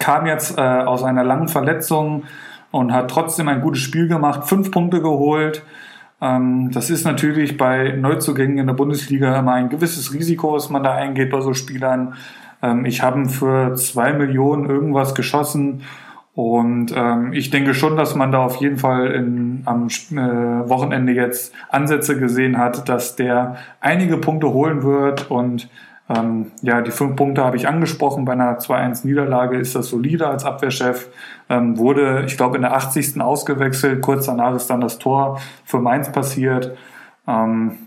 kam 0.00 0.26
jetzt 0.26 0.58
äh, 0.58 0.60
aus 0.60 1.04
einer 1.04 1.22
langen 1.22 1.46
Verletzung 1.46 2.24
und 2.72 2.92
hat 2.92 3.10
trotzdem 3.10 3.46
ein 3.46 3.60
gutes 3.60 3.80
Spiel 3.80 4.08
gemacht, 4.08 4.48
fünf 4.48 4.72
Punkte 4.72 5.00
geholt. 5.00 5.62
Ähm, 6.20 6.70
das 6.72 6.90
ist 6.90 7.04
natürlich 7.04 7.56
bei 7.56 7.92
Neuzugängen 7.92 8.58
in 8.58 8.66
der 8.66 8.74
Bundesliga 8.74 9.38
immer 9.38 9.52
ein 9.52 9.68
gewisses 9.68 10.12
Risiko, 10.12 10.54
was 10.54 10.70
man 10.70 10.82
da 10.82 10.94
eingeht 10.94 11.30
bei 11.30 11.40
so 11.40 11.54
Spielern. 11.54 12.14
Ähm, 12.62 12.84
ich 12.84 13.02
habe 13.02 13.28
für 13.28 13.74
zwei 13.76 14.12
Millionen 14.12 14.68
irgendwas 14.68 15.14
geschossen 15.14 15.82
und 16.34 16.94
ähm, 16.96 17.32
ich 17.32 17.50
denke 17.50 17.74
schon, 17.74 17.96
dass 17.96 18.14
man 18.14 18.32
da 18.32 18.38
auf 18.38 18.56
jeden 18.56 18.78
Fall 18.78 19.08
in, 19.08 19.62
am 19.64 19.88
äh, 19.88 20.68
Wochenende 20.68 21.12
jetzt 21.12 21.52
Ansätze 21.68 22.18
gesehen 22.18 22.56
hat, 22.56 22.88
dass 22.88 23.16
der 23.16 23.56
einige 23.80 24.16
Punkte 24.16 24.52
holen 24.52 24.82
wird 24.82 25.30
und 25.30 25.68
ähm, 26.10 26.50
ja, 26.62 26.80
die 26.80 26.90
fünf 26.90 27.14
Punkte 27.14 27.44
habe 27.44 27.56
ich 27.56 27.68
angesprochen. 27.68 28.24
Bei 28.24 28.32
einer 28.32 28.58
2-1-Niederlage 28.58 29.56
ist 29.58 29.76
das 29.76 29.88
solide 29.88 30.26
als 30.26 30.44
Abwehrchef. 30.44 31.08
Ähm, 31.48 31.78
wurde, 31.78 32.24
ich 32.26 32.36
glaube, 32.36 32.56
in 32.56 32.62
der 32.62 32.74
80. 32.74 33.20
ausgewechselt. 33.20 34.02
Kurz 34.02 34.26
danach 34.26 34.54
ist 34.54 34.68
dann 34.68 34.80
das 34.80 34.98
Tor 34.98 35.40
für 35.64 35.78
Mainz 35.78 36.10
passiert. 36.10 36.76
Ähm, 37.28 37.78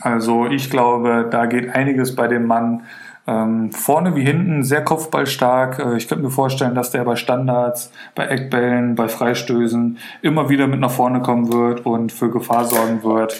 also 0.00 0.46
ich 0.46 0.70
glaube, 0.70 1.28
da 1.30 1.46
geht 1.46 1.72
einiges 1.72 2.16
bei 2.16 2.26
dem 2.26 2.46
Mann. 2.46 2.82
Ähm, 3.28 3.70
vorne 3.70 4.16
wie 4.16 4.24
hinten 4.24 4.64
sehr 4.64 4.82
kopfballstark. 4.82 5.78
Äh, 5.78 5.96
ich 5.96 6.08
könnte 6.08 6.24
mir 6.24 6.30
vorstellen, 6.30 6.74
dass 6.74 6.90
der 6.90 7.04
bei 7.04 7.14
Standards, 7.14 7.92
bei 8.16 8.26
Eckbällen, 8.26 8.96
bei 8.96 9.06
Freistößen 9.06 9.98
immer 10.22 10.48
wieder 10.48 10.66
mit 10.66 10.80
nach 10.80 10.90
vorne 10.90 11.20
kommen 11.20 11.52
wird 11.52 11.86
und 11.86 12.10
für 12.10 12.30
Gefahr 12.30 12.64
sorgen 12.64 13.04
wird. 13.04 13.38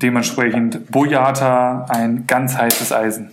Dementsprechend 0.00 0.90
Boyata 0.92 1.86
ein 1.88 2.26
ganz 2.26 2.56
heißes 2.56 2.92
Eisen. 2.92 3.30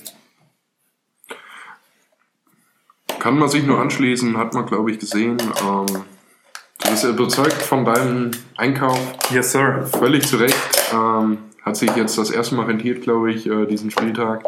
Kann 3.19 3.37
man 3.37 3.49
sich 3.49 3.65
nur 3.65 3.79
anschließen, 3.79 4.37
hat 4.37 4.53
man, 4.53 4.65
glaube 4.65 4.89
ich, 4.91 4.99
gesehen. 4.99 5.37
Ähm, 5.39 5.85
du 5.85 6.89
bist 6.89 7.03
überzeugt 7.03 7.53
von 7.61 7.85
deinem 7.85 8.31
Einkauf, 8.57 8.99
Yes, 9.31 9.51
sir. 9.51 9.85
völlig 9.85 10.27
zu 10.27 10.37
Recht. 10.37 10.55
Ähm, 10.91 11.37
hat 11.63 11.75
sich 11.77 11.95
jetzt 11.95 12.17
das 12.17 12.31
erste 12.31 12.55
Mal 12.55 12.65
rentiert, 12.65 13.01
glaube 13.03 13.31
ich, 13.31 13.47
äh, 13.47 13.65
diesen 13.67 13.91
Spieltag. 13.91 14.43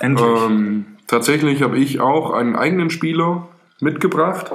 Endlich. 0.00 0.26
Ähm, 0.26 0.96
tatsächlich 1.06 1.62
habe 1.62 1.78
ich 1.78 2.00
auch 2.00 2.32
einen 2.32 2.56
eigenen 2.56 2.90
Spieler 2.90 3.48
mitgebracht. 3.80 4.50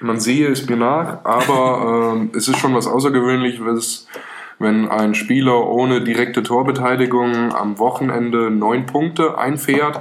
Man 0.00 0.20
sehe 0.20 0.48
es 0.48 0.68
mir 0.68 0.76
nach, 0.76 1.24
aber 1.24 2.14
ähm, 2.16 2.32
es 2.36 2.48
ist 2.48 2.58
schon 2.58 2.74
was 2.74 2.86
Außergewöhnliches, 2.86 4.08
wenn 4.62 4.88
ein 4.88 5.14
Spieler 5.14 5.66
ohne 5.68 6.00
direkte 6.00 6.42
Torbeteiligung 6.42 7.54
am 7.54 7.78
Wochenende 7.78 8.50
neun 8.50 8.86
Punkte 8.86 9.36
einfährt 9.36 10.00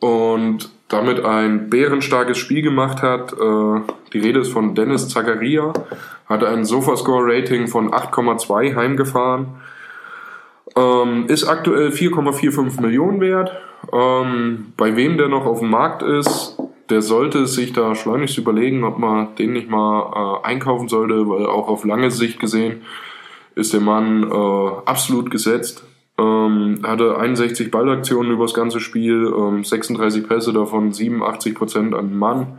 und 0.00 0.70
damit 0.88 1.24
ein 1.24 1.70
bärenstarkes 1.70 2.36
Spiel 2.36 2.62
gemacht 2.62 3.02
hat. 3.02 3.32
Äh, 3.32 3.80
die 4.12 4.18
Rede 4.18 4.40
ist 4.40 4.52
von 4.52 4.74
Dennis 4.74 5.08
Zakaria, 5.08 5.72
hatte 6.26 6.48
ein 6.48 6.64
Sofascore-Rating 6.64 7.68
von 7.68 7.90
8,2 7.92 8.74
heimgefahren. 8.74 9.46
Ähm, 10.76 11.26
ist 11.28 11.44
aktuell 11.44 11.88
4,45 11.88 12.80
Millionen 12.80 13.20
wert. 13.20 13.52
Ähm, 13.92 14.72
bei 14.76 14.96
wem 14.96 15.16
der 15.16 15.28
noch 15.28 15.46
auf 15.46 15.60
dem 15.60 15.70
Markt 15.70 16.02
ist, 16.02 16.58
der 16.90 17.02
sollte 17.02 17.46
sich 17.46 17.72
da 17.72 17.94
schleunigst 17.94 18.36
überlegen, 18.36 18.84
ob 18.84 18.98
man 18.98 19.34
den 19.36 19.52
nicht 19.52 19.70
mal 19.70 20.40
äh, 20.44 20.46
einkaufen 20.46 20.88
sollte, 20.88 21.28
weil 21.28 21.46
auch 21.46 21.68
auf 21.68 21.84
lange 21.84 22.10
Sicht 22.10 22.40
gesehen 22.40 22.82
ist 23.60 23.72
der 23.72 23.80
Mann 23.80 24.24
äh, 24.24 24.70
absolut 24.86 25.30
gesetzt. 25.30 25.84
Ähm, 26.18 26.80
hatte 26.82 27.18
61 27.18 27.70
Ballaktionen 27.70 28.32
über 28.32 28.44
das 28.44 28.54
ganze 28.54 28.80
Spiel, 28.80 29.32
ähm, 29.36 29.64
36 29.64 30.28
Pässe, 30.28 30.52
davon 30.52 30.92
87 30.92 31.54
Prozent 31.54 31.94
an 31.94 32.08
den 32.08 32.18
Mann. 32.18 32.58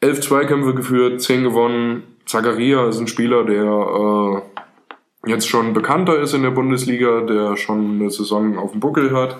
11 0.00 0.20
Zweikämpfe 0.20 0.74
geführt, 0.74 1.22
10 1.22 1.44
gewonnen. 1.44 2.02
Zakaria 2.26 2.88
ist 2.88 3.00
ein 3.00 3.08
Spieler, 3.08 3.44
der 3.44 3.64
äh, 3.64 5.30
jetzt 5.30 5.48
schon 5.48 5.72
bekannter 5.72 6.18
ist 6.20 6.34
in 6.34 6.42
der 6.42 6.50
Bundesliga, 6.50 7.22
der 7.22 7.56
schon 7.56 8.00
eine 8.00 8.10
Saison 8.10 8.58
auf 8.58 8.72
dem 8.72 8.80
Buckel 8.80 9.16
hat 9.16 9.38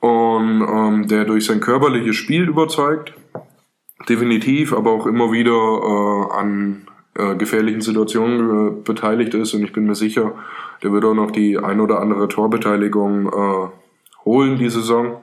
und 0.00 0.62
ähm, 0.62 1.08
der 1.08 1.24
durch 1.24 1.46
sein 1.46 1.60
körperliches 1.60 2.16
Spiel 2.16 2.48
überzeugt. 2.48 3.14
Definitiv, 4.08 4.72
aber 4.72 4.92
auch 4.92 5.06
immer 5.06 5.32
wieder 5.32 5.52
äh, 5.52 6.38
an 6.38 6.85
äh, 7.18 7.36
gefährlichen 7.36 7.80
Situationen 7.80 8.68
äh, 8.68 8.70
beteiligt 8.82 9.34
ist 9.34 9.54
und 9.54 9.62
ich 9.62 9.72
bin 9.72 9.86
mir 9.86 9.94
sicher, 9.94 10.32
der 10.82 10.92
wird 10.92 11.04
auch 11.04 11.14
noch 11.14 11.30
die 11.30 11.58
ein 11.58 11.80
oder 11.80 12.00
andere 12.00 12.28
Torbeteiligung 12.28 13.26
äh, 13.28 13.68
holen 14.24 14.58
die 14.58 14.70
Saison. 14.70 15.22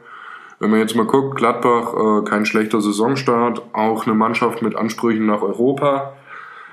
Wenn 0.59 0.71
man 0.71 0.79
jetzt 0.79 0.95
mal 0.95 1.05
guckt, 1.05 1.35
Gladbach, 1.35 1.93
äh, 1.93 2.23
kein 2.23 2.45
schlechter 2.45 2.81
Saisonstart, 2.81 3.61
auch 3.73 4.05
eine 4.05 4.15
Mannschaft 4.15 4.61
mit 4.61 4.75
Ansprüchen 4.75 5.25
nach 5.25 5.41
Europa. 5.41 6.13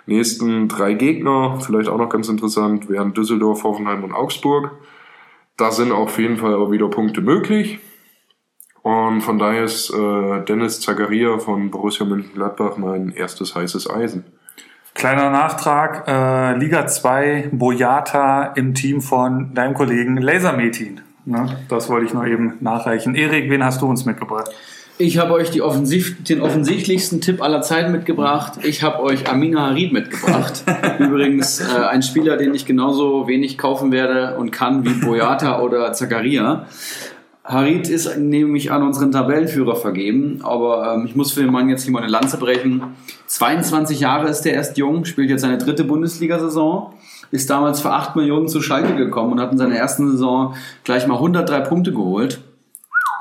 Nächsten 0.07 0.69
drei 0.69 0.95
Gegner, 0.95 1.59
vielleicht 1.61 1.89
auch 1.89 1.99
noch 1.99 2.09
ganz 2.09 2.29
interessant, 2.29 2.89
wären 2.89 3.15
Düsseldorf, 3.15 3.65
Hoffenheim 3.65 4.05
und 4.05 4.13
Augsburg. 4.13 4.73
Da 5.57 5.71
sind 5.71 5.93
auf 5.93 6.19
jeden 6.19 6.39
Fall 6.39 6.55
aber 6.55 6.71
wieder 6.71 6.89
Punkte 6.89 7.21
möglich. 7.21 7.81
Und 8.83 9.21
von 9.21 9.39
daher 9.39 9.65
ist 9.65 9.91
äh, 9.91 10.45
Dennis 10.45 10.81
Zagaria 10.81 11.39
von 11.39 11.71
Borussia 11.71 12.07
Mönchengladbach 12.07 12.79
mein 12.79 13.11
erstes 13.11 13.55
heißes 13.55 13.91
Eisen. 13.91 14.25
Kleiner 14.95 15.31
Nachtrag, 15.31 16.05
äh, 16.09 16.59
Liga 16.59 16.87
2, 16.87 17.51
Boyata 17.53 18.53
im 18.57 18.75
Team 18.75 19.01
von 19.01 19.55
deinem 19.55 19.75
Kollegen 19.75 20.17
Lasermetin. 20.17 21.01
Ne? 21.25 21.59
Das 21.69 21.89
wollte 21.89 22.07
ich 22.07 22.15
noch 22.15 22.27
eben 22.27 22.55
nachreichen. 22.61 23.15
Erik, 23.15 23.51
wen 23.51 23.65
hast 23.65 23.81
du 23.83 23.87
uns 23.87 24.05
mitgebracht? 24.05 24.51
Ich 25.01 25.17
habe 25.17 25.33
euch 25.33 25.63
offensiv, 25.63 26.23
den 26.25 26.43
offensichtlichsten 26.43 27.23
Tipp 27.23 27.41
aller 27.41 27.63
Zeiten 27.63 27.91
mitgebracht. 27.91 28.59
Ich 28.65 28.83
habe 28.83 29.03
euch 29.03 29.31
Amina 29.31 29.69
Harid 29.69 29.95
mitgebracht. 29.95 30.63
Übrigens 30.99 31.61
äh, 31.61 31.87
ein 31.87 32.03
Spieler, 32.03 32.37
den 32.37 32.53
ich 32.53 32.67
genauso 32.67 33.27
wenig 33.27 33.57
kaufen 33.57 33.93
werde 33.93 34.37
und 34.37 34.51
kann 34.51 34.85
wie 34.85 34.93
Boyata 34.93 35.61
oder 35.61 35.95
Zakaria. 35.95 36.67
Harid 37.51 37.89
ist 37.89 38.17
nämlich 38.17 38.71
an 38.71 38.85
unseren 38.85 39.11
Tabellenführer 39.11 39.75
vergeben, 39.75 40.39
aber 40.43 40.95
ähm, 40.95 41.07
ich 41.07 41.17
muss 41.17 41.33
für 41.33 41.41
den 41.41 41.51
Mann 41.51 41.69
jetzt 41.69 41.83
hier 41.83 41.93
mal 41.93 42.03
eine 42.03 42.11
Lanze 42.11 42.37
brechen. 42.37 42.83
22 43.27 43.99
Jahre 43.99 44.29
ist 44.29 44.43
der 44.43 44.55
erst 44.55 44.79
jung, 44.79 45.05
spielt 45.05 45.31
jetzt 45.31 45.41
seine 45.41 45.59
dritte 45.59 45.83
Bundesliga-Saison, 45.83 46.95
ist 47.33 47.51
damals 47.51 47.81
für 47.81 47.91
8 47.91 48.15
Millionen 48.15 48.47
zu 48.47 48.63
Schalke 48.63 48.95
gekommen 48.95 49.33
und 49.33 49.41
hat 49.41 49.51
in 49.51 49.59
seiner 49.59 49.75
ersten 49.75 50.13
Saison 50.13 50.55
gleich 50.85 51.09
mal 51.09 51.17
103 51.17 51.61
Punkte 51.61 51.93
geholt. 51.93 52.41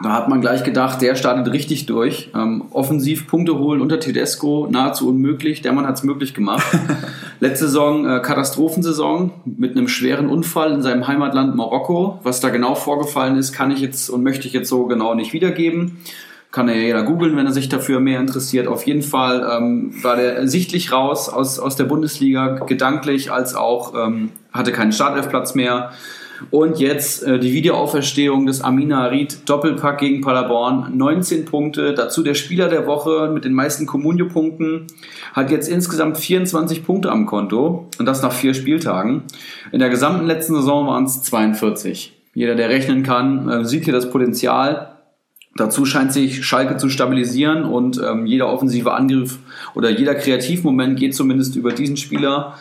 Da 0.01 0.13
hat 0.13 0.30
man 0.30 0.39
gleich 0.39 0.63
gedacht, 0.63 1.01
der 1.01 1.15
startet 1.15 1.51
richtig 1.51 1.85
durch. 1.85 2.30
Ähm, 2.34 2.63
offensiv 2.71 3.27
Punkte 3.27 3.57
holen 3.57 3.81
unter 3.81 3.99
Tedesco, 3.99 4.67
nahezu 4.71 5.09
unmöglich. 5.09 5.61
Der 5.61 5.73
Mann 5.73 5.85
hat 5.85 5.95
es 5.95 6.03
möglich 6.03 6.34
gemacht. 6.34 6.65
Letzte 7.41 7.65
Saison 7.65 8.05
äh, 8.07 8.21
Katastrophensaison 8.21 9.31
mit 9.43 9.76
einem 9.76 9.89
schweren 9.89 10.30
Unfall 10.30 10.71
in 10.71 10.81
seinem 10.81 11.05
Heimatland 11.07 11.55
Marokko. 11.55 12.19
Was 12.23 12.39
da 12.39 12.49
genau 12.49 12.76
vorgefallen 12.76 13.35
ist, 13.35 13.51
kann 13.51 13.71
ich 13.71 13.81
jetzt 13.81 14.09
und 14.09 14.23
möchte 14.23 14.47
ich 14.47 14.53
jetzt 14.53 14.69
so 14.69 14.85
genau 14.85 15.15
nicht 15.15 15.34
wiedergeben. 15.34 15.97
Kann 16.51 16.69
ja 16.69 16.76
jeder 16.76 17.03
googeln, 17.03 17.35
wenn 17.35 17.45
er 17.45 17.51
sich 17.51 17.67
dafür 17.67 17.99
mehr 17.99 18.21
interessiert. 18.21 18.67
Auf 18.67 18.88
jeden 18.88 19.03
Fall 19.03 19.45
ähm, 19.51 19.93
war 20.01 20.15
der 20.15 20.47
sichtlich 20.47 20.93
raus 20.93 21.27
aus, 21.27 21.59
aus 21.59 21.76
der 21.76 21.84
Bundesliga, 21.84 22.55
gedanklich 22.65 23.31
als 23.34 23.53
auch 23.53 23.93
ähm, 23.93 24.30
hatte 24.53 24.71
keinen 24.71 24.93
Startelfplatz 24.93 25.55
mehr 25.55 25.91
und 26.52 26.80
jetzt 26.80 27.24
äh, 27.24 27.40
die 27.40 27.53
Wiederauferstehung 27.53 28.45
des 28.45 28.61
Amina 28.61 29.03
Harid, 29.03 29.48
Doppelpack 29.49 29.99
gegen 29.99 30.22
Paderborn, 30.22 30.98
19 30.98 31.45
Punkte, 31.45 31.94
dazu 31.94 32.24
der 32.24 32.34
Spieler 32.34 32.70
der 32.70 32.88
Woche 32.88 33.30
mit 33.34 33.45
den 33.45 33.53
meisten 33.53 33.86
Comunio-Punkten, 33.86 34.88
hat 35.34 35.52
jetzt 35.52 35.68
insgesamt 35.68 36.18
24 36.18 36.86
Punkte 36.86 37.11
am 37.11 37.26
Konto 37.26 37.90
und 37.98 38.06
das 38.06 38.22
nach 38.22 38.34
vier 38.34 38.53
Spieltagen. 38.53 39.24
In 39.72 39.80
der 39.80 39.90
gesamten 39.90 40.26
letzten 40.26 40.56
Saison 40.56 40.88
waren 40.88 41.06
es 41.06 41.22
42. 41.24 42.14
Jeder, 42.34 42.56
der 42.56 42.70
rechnen 42.70 43.03
kann, 43.03 43.49
äh, 43.49 43.66
sieht 43.66 43.86
hier 43.86 43.94
das 43.94 44.10
Potenzial. 44.10 44.95
Dazu 45.56 45.86
scheint 45.86 46.14
sich 46.14 46.45
Schalke 46.45 46.78
zu 46.78 46.90
stabilisieren 46.90 47.66
und 47.66 47.99
ähm, 48.02 48.26
jeder 48.26 48.48
offensive 48.48 48.94
Angriff 48.94 49.40
oder 49.76 49.90
jeder 49.90 50.16
Kreativmoment 50.16 50.98
geht 50.98 51.16
zumindest 51.16 51.56
über 51.56 51.72
diesen 51.74 51.98
Spieler. 51.98 52.56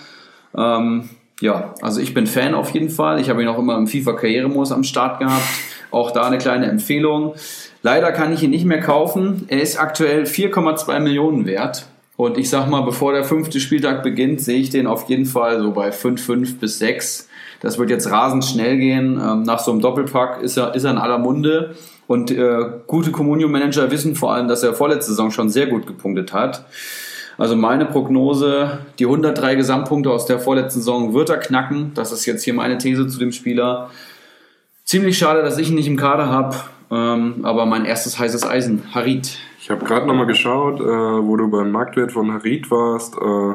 Ähm, 0.56 1.08
ja, 1.40 1.74
also 1.82 2.00
ich 2.00 2.14
bin 2.14 2.26
Fan 2.26 2.54
auf 2.54 2.70
jeden 2.70 2.90
Fall. 2.90 3.20
Ich 3.20 3.30
habe 3.30 3.42
ihn 3.42 3.48
auch 3.48 3.58
immer 3.58 3.76
im 3.76 3.86
FIFA-Karrieremodus 3.86 4.72
am 4.72 4.82
Start 4.82 5.20
gehabt. 5.20 5.46
Auch 5.90 6.10
da 6.10 6.26
eine 6.26 6.38
kleine 6.38 6.66
Empfehlung. 6.66 7.34
Leider 7.82 8.12
kann 8.12 8.32
ich 8.32 8.42
ihn 8.42 8.50
nicht 8.50 8.64
mehr 8.64 8.80
kaufen. 8.80 9.44
Er 9.48 9.62
ist 9.62 9.78
aktuell 9.78 10.24
4,2 10.24 11.00
Millionen 11.00 11.46
wert. 11.46 11.86
Und 12.16 12.36
ich 12.36 12.50
sag 12.50 12.68
mal, 12.68 12.80
bevor 12.80 13.12
der 13.12 13.22
fünfte 13.22 13.60
Spieltag 13.60 14.02
beginnt, 14.02 14.40
sehe 14.40 14.58
ich 14.58 14.70
den 14.70 14.88
auf 14.88 15.08
jeden 15.08 15.24
Fall 15.24 15.60
so 15.60 15.70
bei 15.70 15.92
5, 15.92 16.20
5 16.20 16.58
bis 16.58 16.80
6. 16.80 17.28
Das 17.60 17.78
wird 17.78 17.90
jetzt 17.90 18.10
rasend 18.10 18.44
schnell 18.44 18.76
gehen. 18.76 19.20
Ähm, 19.22 19.44
nach 19.44 19.60
so 19.60 19.70
einem 19.70 19.80
Doppelpack 19.80 20.42
ist 20.42 20.56
er, 20.56 20.74
ist 20.74 20.82
er 20.82 20.90
in 20.90 20.98
aller 20.98 21.18
Munde. 21.18 21.76
Und 22.08 22.32
äh, 22.32 22.58
gute 22.88 23.12
Communio-Manager 23.12 23.90
wissen 23.92 24.16
vor 24.16 24.34
allem, 24.34 24.48
dass 24.48 24.64
er 24.64 24.74
vorletzte 24.74 25.12
Saison 25.12 25.30
schon 25.30 25.50
sehr 25.50 25.66
gut 25.66 25.86
gepunktet 25.86 26.32
hat. 26.32 26.64
Also 27.38 27.54
meine 27.54 27.86
Prognose, 27.86 28.80
die 28.98 29.04
103 29.04 29.54
Gesamtpunkte 29.54 30.10
aus 30.10 30.26
der 30.26 30.40
vorletzten 30.40 30.80
Saison 30.80 31.14
wird 31.14 31.30
er 31.30 31.38
knacken. 31.38 31.92
Das 31.94 32.10
ist 32.10 32.26
jetzt 32.26 32.42
hier 32.42 32.52
meine 32.52 32.78
These 32.78 33.06
zu 33.06 33.18
dem 33.20 33.30
Spieler. 33.30 33.90
Ziemlich 34.84 35.16
schade, 35.16 35.42
dass 35.42 35.56
ich 35.56 35.68
ihn 35.68 35.76
nicht 35.76 35.86
im 35.86 35.96
Kader 35.96 36.26
habe, 36.26 36.56
ähm, 36.90 37.44
aber 37.44 37.64
mein 37.64 37.84
erstes 37.84 38.18
heißes 38.18 38.44
Eisen, 38.44 38.82
Harit. 38.92 39.38
Ich 39.60 39.70
habe 39.70 39.84
gerade 39.84 40.06
nochmal 40.06 40.26
geschaut, 40.26 40.80
äh, 40.80 40.84
wo 40.84 41.36
du 41.36 41.48
beim 41.48 41.70
Marktwert 41.70 42.10
von 42.10 42.32
Harit 42.32 42.70
warst. 42.72 43.14
Äh, 43.16 43.54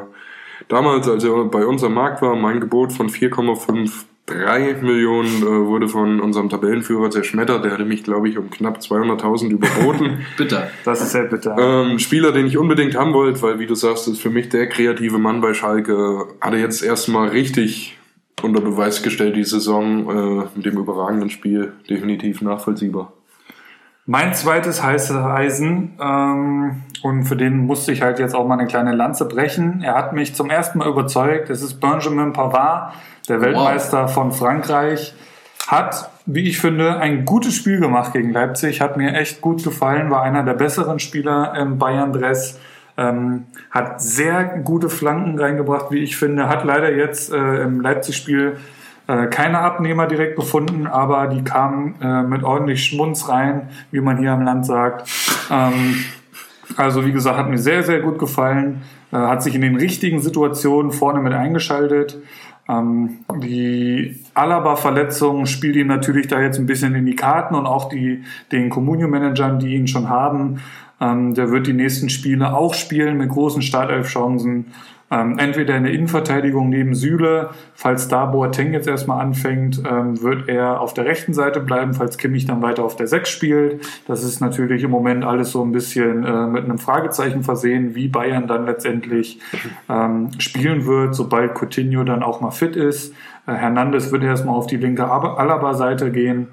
damals, 0.68 1.06
als 1.06 1.22
er 1.24 1.44
bei 1.44 1.66
uns 1.66 1.84
am 1.84 1.94
Markt 1.94 2.22
war, 2.22 2.36
mein 2.36 2.60
Gebot 2.60 2.92
von 2.92 3.10
4,5 3.10 4.04
Drei 4.26 4.74
Millionen 4.80 5.42
äh, 5.42 5.66
wurde 5.66 5.86
von 5.86 6.18
unserem 6.18 6.48
Tabellenführer 6.48 7.10
zerschmettert. 7.10 7.62
Der 7.62 7.72
hatte 7.72 7.84
mich, 7.84 8.04
glaube 8.04 8.30
ich, 8.30 8.38
um 8.38 8.48
knapp 8.48 8.78
200.000 8.78 9.50
überboten. 9.50 10.24
bitter. 10.38 10.70
Das 10.84 11.02
ist 11.02 11.10
sehr 11.10 11.24
bitter. 11.24 11.56
Ähm, 11.58 11.98
Spieler, 11.98 12.32
den 12.32 12.46
ich 12.46 12.56
unbedingt 12.56 12.96
haben 12.96 13.12
wollte, 13.12 13.42
weil, 13.42 13.58
wie 13.58 13.66
du 13.66 13.74
sagst, 13.74 14.08
ist 14.08 14.22
für 14.22 14.30
mich 14.30 14.48
der 14.48 14.66
kreative 14.68 15.18
Mann 15.18 15.42
bei 15.42 15.52
Schalke. 15.52 16.26
Hat 16.40 16.54
er 16.54 16.58
jetzt 16.58 16.82
erstmal 16.82 17.28
richtig 17.28 17.98
unter 18.40 18.62
Beweis 18.62 19.02
gestellt, 19.02 19.36
die 19.36 19.44
Saison 19.44 20.08
äh, 20.08 20.46
mit 20.54 20.64
dem 20.64 20.78
überragenden 20.78 21.28
Spiel. 21.28 21.74
Definitiv 21.90 22.40
nachvollziehbar. 22.40 23.12
Mein 24.06 24.34
zweites 24.34 24.82
heiße 24.82 25.22
Eisen, 25.22 25.98
ähm, 26.00 26.82
und 27.02 27.24
für 27.24 27.36
den 27.36 27.66
musste 27.66 27.92
ich 27.92 28.00
halt 28.00 28.18
jetzt 28.18 28.34
auch 28.34 28.46
mal 28.46 28.58
eine 28.58 28.66
kleine 28.66 28.94
Lanze 28.94 29.26
brechen. 29.26 29.82
Er 29.82 29.94
hat 29.94 30.14
mich 30.14 30.34
zum 30.34 30.48
ersten 30.48 30.78
Mal 30.78 30.88
überzeugt. 30.88 31.50
Es 31.50 31.62
ist 31.62 31.78
Benjamin 31.78 32.32
Pavard 32.32 32.94
der 33.28 33.40
Weltmeister 33.40 34.04
wow. 34.04 34.12
von 34.12 34.32
Frankreich 34.32 35.14
hat, 35.66 36.10
wie 36.26 36.48
ich 36.48 36.58
finde, 36.58 36.98
ein 36.98 37.24
gutes 37.24 37.54
Spiel 37.54 37.80
gemacht 37.80 38.12
gegen 38.12 38.30
Leipzig. 38.32 38.80
Hat 38.80 38.96
mir 38.96 39.14
echt 39.14 39.40
gut 39.40 39.64
gefallen, 39.64 40.10
war 40.10 40.22
einer 40.22 40.42
der 40.42 40.54
besseren 40.54 40.98
Spieler 40.98 41.54
im 41.56 41.78
Bayern-Dress. 41.78 42.58
Ähm, 42.96 43.46
hat 43.70 44.00
sehr 44.00 44.44
gute 44.62 44.88
Flanken 44.88 45.38
reingebracht, 45.38 45.90
wie 45.90 45.98
ich 45.98 46.16
finde. 46.16 46.48
Hat 46.48 46.64
leider 46.64 46.94
jetzt 46.94 47.32
äh, 47.32 47.62
im 47.62 47.80
Leipzig-Spiel 47.80 48.56
äh, 49.06 49.26
keine 49.26 49.58
Abnehmer 49.58 50.06
direkt 50.06 50.36
gefunden, 50.36 50.86
aber 50.86 51.26
die 51.26 51.42
kamen 51.42 51.96
äh, 52.00 52.22
mit 52.22 52.42
ordentlich 52.42 52.84
Schmunz 52.84 53.28
rein, 53.28 53.68
wie 53.90 54.00
man 54.00 54.18
hier 54.18 54.32
am 54.32 54.42
Land 54.42 54.64
sagt. 54.64 55.10
Ähm, 55.50 56.04
also 56.76 57.04
wie 57.04 57.12
gesagt, 57.12 57.36
hat 57.36 57.48
mir 57.48 57.58
sehr, 57.58 57.82
sehr 57.82 58.00
gut 58.00 58.18
gefallen. 58.18 58.82
Äh, 59.12 59.16
hat 59.16 59.42
sich 59.42 59.54
in 59.54 59.60
den 59.60 59.76
richtigen 59.76 60.20
Situationen 60.20 60.90
vorne 60.90 61.20
mit 61.20 61.32
eingeschaltet. 61.32 62.16
Ähm, 62.68 63.18
die 63.42 64.20
Alaba-Verletzung 64.34 65.46
spielt 65.46 65.76
ihm 65.76 65.88
natürlich 65.88 66.28
da 66.28 66.40
jetzt 66.40 66.58
ein 66.58 66.66
bisschen 66.66 66.94
in 66.94 67.06
die 67.06 67.16
Karten 67.16 67.54
und 67.54 67.66
auch 67.66 67.88
die, 67.88 68.22
den 68.52 68.70
Comunio-Managern, 68.70 69.58
die 69.58 69.74
ihn 69.74 69.86
schon 69.86 70.08
haben. 70.08 70.60
Ähm, 71.00 71.34
der 71.34 71.50
wird 71.50 71.66
die 71.66 71.72
nächsten 71.72 72.08
Spiele 72.08 72.54
auch 72.56 72.74
spielen 72.74 73.18
mit 73.18 73.28
großen 73.28 73.62
Startelf-Chancen. 73.62 74.66
Ähm, 75.10 75.38
entweder 75.38 75.76
in 75.76 75.84
der 75.84 75.92
Innenverteidigung 75.92 76.70
neben 76.70 76.94
Süle, 76.94 77.50
falls 77.74 78.08
da 78.08 78.24
Boateng 78.24 78.72
jetzt 78.72 78.88
erstmal 78.88 79.20
anfängt, 79.20 79.82
ähm, 79.88 80.20
wird 80.22 80.48
er 80.48 80.80
auf 80.80 80.94
der 80.94 81.04
rechten 81.04 81.34
Seite 81.34 81.60
bleiben, 81.60 81.94
falls 81.94 82.16
Kimmich 82.16 82.46
dann 82.46 82.62
weiter 82.62 82.84
auf 82.84 82.96
der 82.96 83.06
6 83.06 83.28
spielt. 83.28 83.86
Das 84.06 84.24
ist 84.24 84.40
natürlich 84.40 84.82
im 84.82 84.90
Moment 84.90 85.24
alles 85.24 85.52
so 85.52 85.62
ein 85.62 85.72
bisschen 85.72 86.24
äh, 86.24 86.46
mit 86.46 86.64
einem 86.64 86.78
Fragezeichen 86.78 87.42
versehen, 87.42 87.94
wie 87.94 88.08
Bayern 88.08 88.46
dann 88.46 88.64
letztendlich 88.64 89.40
ähm, 89.88 90.30
spielen 90.38 90.86
wird, 90.86 91.14
sobald 91.14 91.54
Coutinho 91.54 92.04
dann 92.04 92.22
auch 92.22 92.40
mal 92.40 92.50
fit 92.50 92.74
ist. 92.74 93.14
Äh, 93.46 93.52
Hernandez 93.52 94.10
wird 94.10 94.24
erstmal 94.24 94.54
auf 94.54 94.66
die 94.66 94.78
linke 94.78 95.04
Alaba-Seite 95.10 96.10
gehen. 96.10 96.48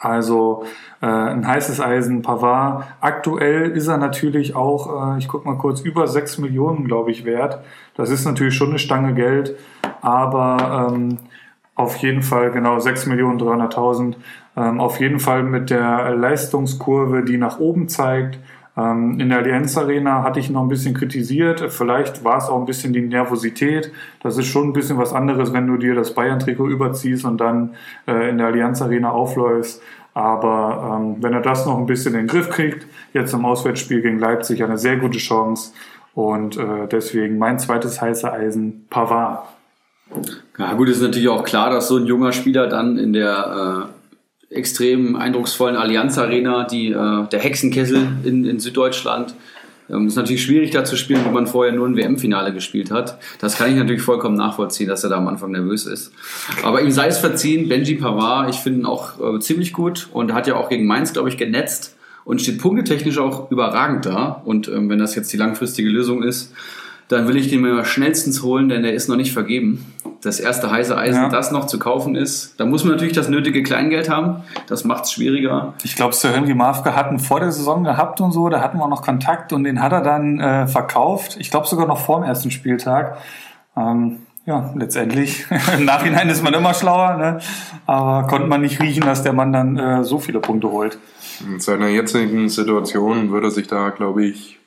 Also 0.00 0.64
äh, 1.02 1.06
ein 1.06 1.46
heißes 1.46 1.78
Eisen, 1.78 2.22
Pavard. 2.22 2.86
Aktuell 3.02 3.70
ist 3.72 3.86
er 3.86 3.98
natürlich 3.98 4.56
auch, 4.56 5.14
äh, 5.14 5.18
ich 5.18 5.28
guck 5.28 5.44
mal 5.44 5.58
kurz, 5.58 5.82
über 5.82 6.08
6 6.08 6.38
Millionen, 6.38 6.86
glaube 6.86 7.10
ich, 7.10 7.26
wert. 7.26 7.62
Das 7.96 8.08
ist 8.08 8.24
natürlich 8.24 8.54
schon 8.54 8.70
eine 8.70 8.78
Stange 8.78 9.12
Geld, 9.12 9.56
aber 10.00 10.90
ähm, 10.90 11.18
auf 11.74 11.96
jeden 11.96 12.22
Fall 12.22 12.50
genau 12.50 12.78
6 12.78 13.06
Millionen 13.06 13.38
300.000. 13.38 14.14
Ähm, 14.56 14.80
auf 14.80 14.98
jeden 15.00 15.20
Fall 15.20 15.42
mit 15.42 15.68
der 15.68 16.16
Leistungskurve, 16.16 17.22
die 17.22 17.36
nach 17.36 17.60
oben 17.60 17.88
zeigt. 17.88 18.38
Ähm, 18.76 19.18
in 19.18 19.28
der 19.28 19.38
Allianz 19.38 19.76
Arena 19.76 20.22
hatte 20.22 20.40
ich 20.40 20.50
noch 20.50 20.62
ein 20.62 20.68
bisschen 20.68 20.94
kritisiert. 20.94 21.72
Vielleicht 21.72 22.24
war 22.24 22.38
es 22.38 22.44
auch 22.44 22.58
ein 22.58 22.66
bisschen 22.66 22.92
die 22.92 23.00
Nervosität. 23.00 23.92
Das 24.22 24.38
ist 24.38 24.46
schon 24.46 24.68
ein 24.68 24.72
bisschen 24.72 24.98
was 24.98 25.12
anderes, 25.12 25.52
wenn 25.52 25.66
du 25.66 25.76
dir 25.76 25.94
das 25.94 26.14
Bayern-Trikot 26.14 26.68
überziehst 26.68 27.24
und 27.24 27.38
dann 27.40 27.70
äh, 28.06 28.30
in 28.30 28.38
der 28.38 28.48
Allianz 28.48 28.80
Arena 28.82 29.10
aufläufst. 29.10 29.82
Aber 30.14 30.98
ähm, 31.00 31.16
wenn 31.20 31.32
er 31.32 31.40
das 31.40 31.66
noch 31.66 31.78
ein 31.78 31.86
bisschen 31.86 32.14
in 32.14 32.20
den 32.20 32.26
Griff 32.26 32.50
kriegt, 32.50 32.86
jetzt 33.12 33.32
im 33.32 33.44
Auswärtsspiel 33.44 34.02
gegen 34.02 34.18
Leipzig 34.18 34.62
eine 34.62 34.78
sehr 34.78 34.96
gute 34.96 35.18
Chance. 35.18 35.72
Und 36.14 36.56
äh, 36.56 36.88
deswegen 36.90 37.38
mein 37.38 37.58
zweites 37.58 38.00
heiße 38.00 38.30
Eisen, 38.32 38.86
Pavard. 38.90 39.44
Ja 40.58 40.74
gut, 40.74 40.88
ist 40.88 41.00
natürlich 41.00 41.28
auch 41.28 41.44
klar, 41.44 41.70
dass 41.70 41.88
so 41.88 41.96
ein 41.96 42.06
junger 42.06 42.32
Spieler 42.32 42.66
dann 42.66 42.98
in 42.98 43.12
der 43.12 43.86
äh, 43.86 43.99
extrem 44.50 45.16
eindrucksvollen 45.16 45.76
Allianz 45.76 46.18
Arena, 46.18 46.64
die, 46.64 46.90
äh, 46.90 47.28
der 47.28 47.40
Hexenkessel 47.40 48.06
in, 48.24 48.44
in 48.44 48.60
Süddeutschland, 48.60 49.34
Ähm, 49.92 50.06
ist 50.06 50.14
natürlich 50.14 50.44
schwierig, 50.44 50.70
da 50.70 50.84
zu 50.84 50.96
spielen, 50.96 51.24
wo 51.24 51.30
man 51.30 51.48
vorher 51.48 51.72
nur 51.72 51.86
ein 51.86 51.96
WM-Finale 51.96 52.52
gespielt 52.52 52.92
hat. 52.92 53.18
Das 53.40 53.56
kann 53.56 53.70
ich 53.70 53.76
natürlich 53.76 54.02
vollkommen 54.02 54.36
nachvollziehen, 54.36 54.88
dass 54.88 55.02
er 55.02 55.10
da 55.10 55.16
am 55.16 55.26
Anfang 55.26 55.50
nervös 55.50 55.84
ist. 55.84 56.12
Aber 56.62 56.80
ihm 56.80 56.92
sei 56.92 57.08
es 57.08 57.18
verziehen, 57.18 57.68
Benji 57.68 57.96
Pavard, 57.96 58.50
ich 58.50 58.60
finde 58.60 58.80
ihn 58.80 58.86
auch 58.86 59.18
äh, 59.18 59.40
ziemlich 59.40 59.72
gut 59.72 60.08
und 60.12 60.32
hat 60.32 60.46
ja 60.46 60.54
auch 60.54 60.68
gegen 60.68 60.86
Mainz, 60.86 61.12
glaube 61.12 61.28
ich, 61.28 61.36
genetzt 61.36 61.96
und 62.24 62.40
steht 62.40 62.60
punktetechnisch 62.60 63.18
auch 63.18 63.50
überragend 63.50 64.06
da. 64.06 64.40
Und 64.44 64.68
ähm, 64.68 64.88
wenn 64.88 65.00
das 65.00 65.16
jetzt 65.16 65.32
die 65.32 65.36
langfristige 65.36 65.88
Lösung 65.88 66.22
ist, 66.22 66.52
dann 67.10 67.26
will 67.26 67.36
ich 67.36 67.48
den 67.48 67.60
mir 67.60 67.84
schnellstens 67.84 68.42
holen, 68.42 68.68
denn 68.68 68.82
der 68.84 68.94
ist 68.94 69.08
noch 69.08 69.16
nicht 69.16 69.32
vergeben. 69.32 69.84
Das 70.22 70.38
erste 70.38 70.70
heiße 70.70 70.96
Eisen, 70.96 71.22
Ja. 71.22 71.28
das 71.28 71.50
noch 71.50 71.66
zu 71.66 71.78
kaufen 71.78 72.14
ist. 72.14 72.54
Da 72.60 72.66
muss 72.66 72.84
man 72.84 72.92
natürlich 72.92 73.14
das 73.14 73.28
nötige 73.28 73.62
Kleingeld 73.64 74.08
haben. 74.08 74.42
Das 74.68 74.84
macht 74.84 75.04
es 75.04 75.12
schwieriger. 75.12 75.74
Ich 75.82 75.96
glaube, 75.96 76.14
Sir 76.14 76.32
Henry 76.32 76.54
Mafke 76.54 76.94
hatten 76.94 77.18
vor 77.18 77.40
der 77.40 77.50
Saison 77.50 77.82
gehabt 77.82 78.20
und 78.20 78.30
so, 78.30 78.48
da 78.48 78.60
hatten 78.60 78.78
wir 78.78 78.84
auch 78.84 78.88
noch 78.90 79.02
Kontakt 79.02 79.52
und 79.52 79.64
den 79.64 79.82
hat 79.82 79.92
er 79.92 80.02
dann 80.02 80.38
äh, 80.38 80.66
verkauft. 80.68 81.36
Ich 81.40 81.50
glaube 81.50 81.66
sogar 81.66 81.86
noch 81.88 81.98
vor 81.98 82.20
dem 82.20 82.24
ersten 82.28 82.52
Spieltag. 82.52 83.16
Ähm, 83.76 84.18
ja, 84.46 84.72
letztendlich. 84.76 85.46
Im 85.76 85.84
Nachhinein 85.86 86.28
ist 86.28 86.44
man 86.44 86.54
immer 86.54 86.74
schlauer, 86.74 87.16
ne? 87.16 87.38
aber 87.86 88.28
konnte 88.28 88.46
man 88.46 88.60
nicht 88.60 88.80
riechen, 88.80 89.02
dass 89.02 89.24
der 89.24 89.32
Mann 89.32 89.52
dann 89.52 89.76
äh, 89.78 90.04
so 90.04 90.20
viele 90.20 90.38
Punkte 90.38 90.70
holt. 90.70 90.98
In 91.44 91.58
seiner 91.58 91.88
jetzigen 91.88 92.48
Situation 92.48 93.30
würde 93.32 93.48
er 93.48 93.50
sich 93.50 93.66
da, 93.66 93.88
glaube 93.88 94.24
ich, 94.26 94.59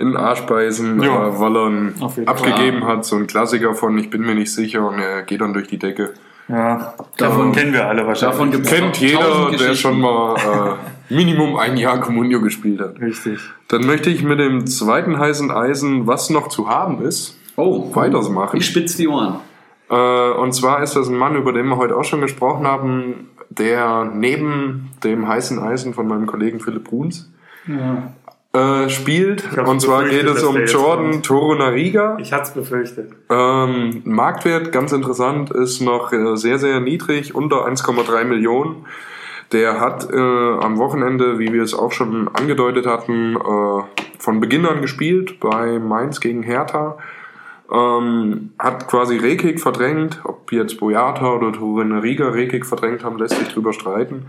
in 0.00 0.08
den 0.08 0.16
Arsch 0.16 0.40
beißen, 0.42 1.00
Ja. 1.02 1.38
weil 1.38 1.56
er 1.56 1.66
ihn 1.68 1.94
abgegeben 2.26 2.84
hat. 2.86 3.04
So 3.04 3.16
ein 3.16 3.26
Klassiker 3.26 3.74
von 3.74 3.96
Ich 3.98 4.10
bin 4.10 4.22
mir 4.22 4.34
nicht 4.34 4.52
sicher 4.52 4.86
und 4.88 4.98
er 4.98 5.22
geht 5.22 5.40
dann 5.40 5.52
durch 5.52 5.68
die 5.68 5.78
Decke. 5.78 6.14
Ja, 6.48 6.76
Davon- 6.76 7.04
davon 7.18 7.52
kennen 7.52 7.72
wir 7.72 7.86
alle 7.86 8.04
wahrscheinlich. 8.06 8.36
davon 8.38 8.50
gibt's- 8.50 8.70
Kennt 8.70 8.96
jeder, 8.98 9.50
der 9.52 9.74
schon 9.74 10.00
mal 10.00 10.34
äh, 11.10 11.14
Minimum 11.14 11.56
ein 11.56 11.76
Jahr 11.76 12.00
Communio 12.00 12.40
gespielt 12.40 12.80
hat. 12.80 13.00
Richtig. 13.00 13.38
Dann 13.68 13.86
möchte 13.86 14.10
ich 14.10 14.24
mit 14.24 14.40
dem 14.40 14.66
zweiten 14.66 15.16
heißen 15.18 15.50
Eisen, 15.52 16.08
was 16.08 16.28
noch 16.30 16.48
zu 16.48 16.68
haben 16.68 17.02
ist, 17.02 17.38
Oh, 17.56 17.94
weitermachen. 17.94 18.56
ich 18.56 18.66
spitz 18.66 18.96
die 18.96 19.06
Ohren. 19.06 19.36
Äh, 19.90 19.94
und 20.32 20.52
zwar 20.52 20.82
ist 20.82 20.96
das 20.96 21.08
ein 21.08 21.16
Mann, 21.16 21.36
über 21.36 21.52
den 21.52 21.66
wir 21.66 21.76
heute 21.76 21.96
auch 21.96 22.04
schon 22.04 22.20
gesprochen 22.20 22.66
haben, 22.66 23.28
der 23.50 24.04
neben 24.12 24.90
dem 25.04 25.28
heißen 25.28 25.58
Eisen 25.60 25.94
von 25.94 26.08
meinem 26.08 26.26
Kollegen 26.26 26.58
Philipp 26.58 26.84
Bruns 26.84 27.30
äh, 28.52 28.88
spielt. 28.88 29.56
Und 29.56 29.80
zwar 29.80 30.08
geht 30.08 30.24
es 30.24 30.42
um 30.42 30.64
Jordan. 30.64 31.22
Torunariga. 31.22 32.16
Ich 32.20 32.32
hatte 32.32 32.44
es 32.44 32.50
befürchtet. 32.50 33.12
Ähm, 33.30 34.02
Marktwert, 34.04 34.72
ganz 34.72 34.92
interessant, 34.92 35.50
ist 35.50 35.80
noch 35.80 36.12
äh, 36.12 36.36
sehr, 36.36 36.58
sehr 36.58 36.80
niedrig, 36.80 37.34
unter 37.34 37.66
1,3 37.66 38.24
Millionen. 38.24 38.86
Der 39.52 39.80
hat 39.80 40.08
äh, 40.12 40.16
am 40.16 40.78
Wochenende, 40.78 41.38
wie 41.38 41.52
wir 41.52 41.62
es 41.62 41.74
auch 41.74 41.92
schon 41.92 42.28
angedeutet 42.28 42.86
hatten, 42.86 43.36
äh, 43.36 43.82
von 44.18 44.40
Beginn 44.40 44.66
an 44.66 44.80
gespielt 44.80 45.40
bei 45.40 45.78
Mainz 45.78 46.20
gegen 46.20 46.42
Hertha. 46.42 46.98
Ähm, 47.72 48.50
hat 48.58 48.88
quasi 48.88 49.16
Rekik 49.16 49.60
verdrängt. 49.60 50.20
Ob 50.24 50.50
jetzt 50.52 50.80
Boyata 50.80 51.34
oder 51.34 51.52
Torunariga 51.52 52.28
Rekik 52.28 52.66
verdrängt 52.66 53.04
haben, 53.04 53.18
lässt 53.18 53.38
sich 53.38 53.48
drüber 53.48 53.72
streiten. 53.72 54.26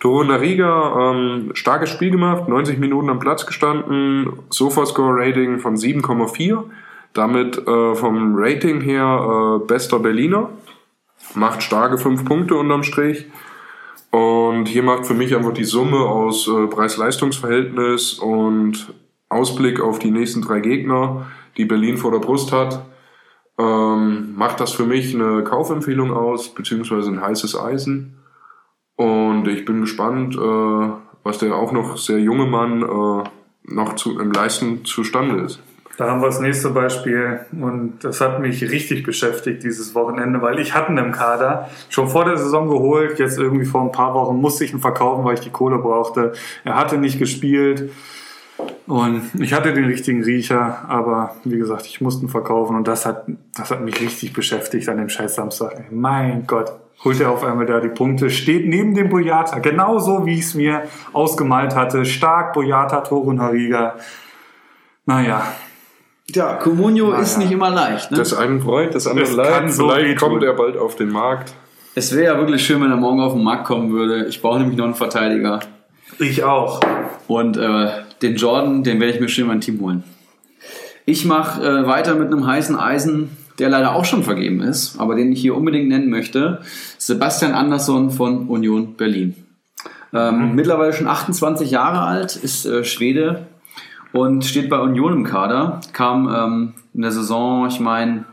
Torunariga, 0.00 1.12
ähm, 1.12 1.50
starkes 1.54 1.90
Spiel 1.90 2.10
gemacht, 2.10 2.48
90 2.48 2.78
Minuten 2.78 3.10
am 3.10 3.18
Platz 3.18 3.46
gestanden, 3.46 4.32
Sofascore-Rating 4.48 5.58
von 5.60 5.76
7,4. 5.76 6.64
Damit 7.12 7.58
äh, 7.58 7.94
vom 7.94 8.34
Rating 8.36 8.80
her 8.80 9.60
äh, 9.60 9.66
bester 9.66 9.98
Berliner. 9.98 10.48
Macht 11.34 11.62
starke 11.62 11.98
5 11.98 12.24
Punkte 12.24 12.54
unterm 12.56 12.82
Strich. 12.82 13.26
Und 14.10 14.66
hier 14.66 14.82
macht 14.82 15.06
für 15.06 15.14
mich 15.14 15.34
einfach 15.36 15.52
die 15.52 15.64
Summe 15.64 15.98
aus 15.98 16.48
äh, 16.48 16.66
Preis-Leistungs-Verhältnis 16.66 18.14
und 18.14 18.92
Ausblick 19.28 19.80
auf 19.80 20.00
die 20.00 20.10
nächsten 20.10 20.42
drei 20.42 20.58
Gegner, 20.58 21.26
die 21.56 21.64
Berlin 21.64 21.96
vor 21.96 22.10
der 22.10 22.18
Brust 22.18 22.52
hat, 22.52 22.84
ähm, 23.58 24.34
macht 24.36 24.60
das 24.60 24.72
für 24.72 24.84
mich 24.84 25.14
eine 25.14 25.44
Kaufempfehlung 25.44 26.12
aus, 26.12 26.54
beziehungsweise 26.54 27.10
ein 27.10 27.20
heißes 27.20 27.58
Eisen. 27.58 28.16
Und 28.96 29.48
ich 29.48 29.64
bin 29.64 29.80
gespannt, 29.80 30.36
äh, 30.36 30.88
was 31.22 31.38
der 31.38 31.54
auch 31.54 31.72
noch 31.72 31.96
sehr 31.96 32.18
junge 32.18 32.46
Mann 32.46 32.82
äh, 32.82 33.28
noch 33.64 33.96
zu, 33.96 34.18
im 34.18 34.32
Leisten 34.32 34.84
zustande 34.84 35.42
ist. 35.42 35.62
Da 35.96 36.08
haben 36.08 36.22
wir 36.22 36.28
das 36.28 36.40
nächste 36.40 36.70
Beispiel 36.70 37.40
und 37.52 37.98
das 38.00 38.22
hat 38.22 38.40
mich 38.40 38.62
richtig 38.62 39.02
beschäftigt 39.02 39.62
dieses 39.62 39.94
Wochenende, 39.94 40.40
weil 40.40 40.58
ich 40.58 40.74
hatte 40.74 40.92
ihn 40.92 40.98
im 40.98 41.12
Kader 41.12 41.68
schon 41.90 42.08
vor 42.08 42.24
der 42.24 42.38
Saison 42.38 42.70
geholt, 42.70 43.18
jetzt 43.18 43.38
irgendwie 43.38 43.66
vor 43.66 43.82
ein 43.82 43.92
paar 43.92 44.14
Wochen 44.14 44.40
musste 44.40 44.64
ich 44.64 44.72
ihn 44.72 44.80
verkaufen, 44.80 45.26
weil 45.26 45.34
ich 45.34 45.40
die 45.40 45.50
Kohle 45.50 45.76
brauchte. 45.76 46.32
Er 46.64 46.76
hatte 46.76 46.96
nicht 46.96 47.18
gespielt 47.18 47.90
und 48.86 49.22
ich 49.38 49.52
hatte 49.52 49.72
den 49.72 49.84
richtigen 49.84 50.22
Riecher, 50.24 50.84
aber 50.88 51.34
wie 51.44 51.58
gesagt, 51.58 51.86
ich 51.86 52.00
musste 52.00 52.26
ihn 52.26 52.28
verkaufen 52.28 52.76
und 52.76 52.88
das 52.88 53.06
hat, 53.06 53.24
das 53.56 53.70
hat 53.70 53.80
mich 53.82 54.00
richtig 54.00 54.32
beschäftigt 54.32 54.88
an 54.88 54.96
dem 54.98 55.08
scheiß 55.08 55.34
Samstag. 55.34 55.74
Ey, 55.76 55.84
Mein 55.90 56.46
Gott, 56.46 56.72
holt 57.04 57.20
er 57.20 57.30
auf 57.30 57.44
einmal 57.44 57.66
da 57.66 57.80
die 57.80 57.88
Punkte, 57.88 58.30
steht 58.30 58.66
neben 58.66 58.94
dem 58.94 59.08
Boyata, 59.08 59.58
genauso 59.58 60.26
wie 60.26 60.34
ich 60.34 60.40
es 60.40 60.54
mir 60.54 60.82
ausgemalt 61.12 61.74
hatte. 61.74 62.04
Stark 62.04 62.52
Boyata, 62.52 63.00
Torun 63.00 63.40
Hariga. 63.40 63.94
Naja, 65.06 65.42
Ja, 66.28 66.54
Comunio 66.54 67.12
ist 67.12 67.38
nicht 67.38 67.50
immer 67.50 67.70
leicht. 67.70 68.10
Ne? 68.10 68.18
Das 68.18 68.32
einen 68.34 68.60
freut, 68.60 68.94
das 68.94 69.06
andere 69.06 69.30
leid. 69.32 69.72
so 69.72 69.88
Vielleicht 69.88 70.18
kommt 70.20 70.42
er 70.42 70.52
bald 70.54 70.76
auf 70.76 70.94
den 70.96 71.10
Markt. 71.10 71.52
Es 71.94 72.14
wäre 72.14 72.34
ja 72.34 72.38
wirklich 72.38 72.64
schön, 72.64 72.80
wenn 72.82 72.90
er 72.90 72.96
morgen 72.96 73.20
auf 73.20 73.32
den 73.32 73.42
Markt 73.42 73.64
kommen 73.64 73.90
würde. 73.90 74.26
Ich 74.26 74.40
brauche 74.40 74.60
nämlich 74.60 74.78
noch 74.78 74.84
einen 74.84 74.94
Verteidiger. 74.94 75.58
ich 76.20 76.44
auch. 76.44 76.80
Und 77.26 77.56
äh, 77.56 77.88
den 78.22 78.36
Jordan, 78.36 78.82
den 78.82 79.00
werde 79.00 79.14
ich 79.14 79.20
mir 79.20 79.28
schön 79.28 79.44
in 79.44 79.48
mein 79.48 79.60
Team 79.60 79.80
holen. 79.80 80.04
Ich 81.06 81.24
mache 81.24 81.62
äh, 81.62 81.86
weiter 81.86 82.14
mit 82.14 82.28
einem 82.28 82.46
heißen 82.46 82.76
Eisen, 82.76 83.30
der 83.58 83.68
leider 83.68 83.94
auch 83.94 84.04
schon 84.04 84.22
vergeben 84.22 84.60
ist, 84.60 84.98
aber 84.98 85.14
den 85.14 85.32
ich 85.32 85.40
hier 85.40 85.56
unbedingt 85.56 85.88
nennen 85.88 86.10
möchte. 86.10 86.60
Sebastian 86.98 87.52
Andersson 87.52 88.10
von 88.10 88.48
Union 88.48 88.94
Berlin. 88.94 89.34
Ähm, 90.12 90.54
Mittlerweile 90.54 90.92
schon 90.92 91.08
28 91.08 91.70
Jahre 91.70 92.02
alt, 92.02 92.36
ist 92.36 92.66
äh, 92.66 92.84
Schwede 92.84 93.46
und 94.12 94.44
steht 94.44 94.68
bei 94.68 94.78
Union 94.78 95.12
im 95.12 95.24
Kader. 95.24 95.80
Kam 95.92 96.28
ähm, 96.28 96.74
in 96.94 97.02
der 97.02 97.12
Saison, 97.12 97.68
ich 97.68 97.80
meine, 97.80 98.24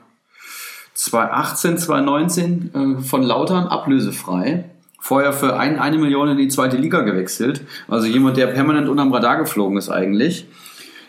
2018, 0.94 1.78
2019 1.78 2.72
äh, 2.74 3.02
von 3.02 3.22
Lautern 3.22 3.68
ablösefrei. 3.68 4.66
Vorher 5.08 5.32
für 5.32 5.58
ein, 5.58 5.80
eine 5.80 5.98
Million 5.98 6.28
in 6.28 6.38
die 6.38 6.50
zweite 6.50 6.76
Liga 6.76 7.00
gewechselt. 7.00 7.62
Also 7.88 8.08
jemand, 8.08 8.36
der 8.36 8.48
permanent 8.48 8.90
unterm 8.90 9.14
Radar 9.14 9.38
geflogen 9.38 9.78
ist 9.78 9.88
eigentlich. 9.88 10.48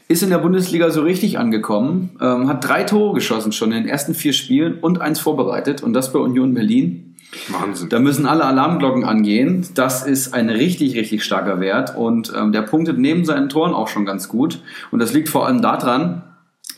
Ist 0.06 0.22
in 0.22 0.30
der 0.30 0.38
Bundesliga 0.38 0.90
so 0.90 1.02
richtig 1.02 1.36
angekommen, 1.36 2.10
ähm, 2.20 2.46
hat 2.46 2.64
drei 2.64 2.84
Tore 2.84 3.14
geschossen 3.14 3.50
schon 3.50 3.72
in 3.72 3.82
den 3.82 3.88
ersten 3.88 4.14
vier 4.14 4.34
Spielen 4.34 4.78
und 4.78 5.00
eins 5.00 5.18
vorbereitet 5.18 5.82
und 5.82 5.94
das 5.94 6.12
bei 6.12 6.20
Union 6.20 6.54
Berlin. 6.54 7.16
Wahnsinn. 7.48 7.88
Da 7.88 7.98
müssen 7.98 8.24
alle 8.24 8.44
Alarmglocken 8.44 9.02
angehen. 9.02 9.66
Das 9.74 10.06
ist 10.06 10.32
ein 10.32 10.48
richtig, 10.48 10.94
richtig 10.94 11.24
starker 11.24 11.58
Wert 11.58 11.96
und 11.96 12.32
ähm, 12.36 12.52
der 12.52 12.62
punktet 12.62 12.98
neben 12.98 13.24
seinen 13.24 13.48
Toren 13.48 13.74
auch 13.74 13.88
schon 13.88 14.06
ganz 14.06 14.28
gut. 14.28 14.62
Und 14.92 15.00
das 15.00 15.12
liegt 15.12 15.28
vor 15.28 15.44
allem 15.44 15.60
daran, 15.60 16.22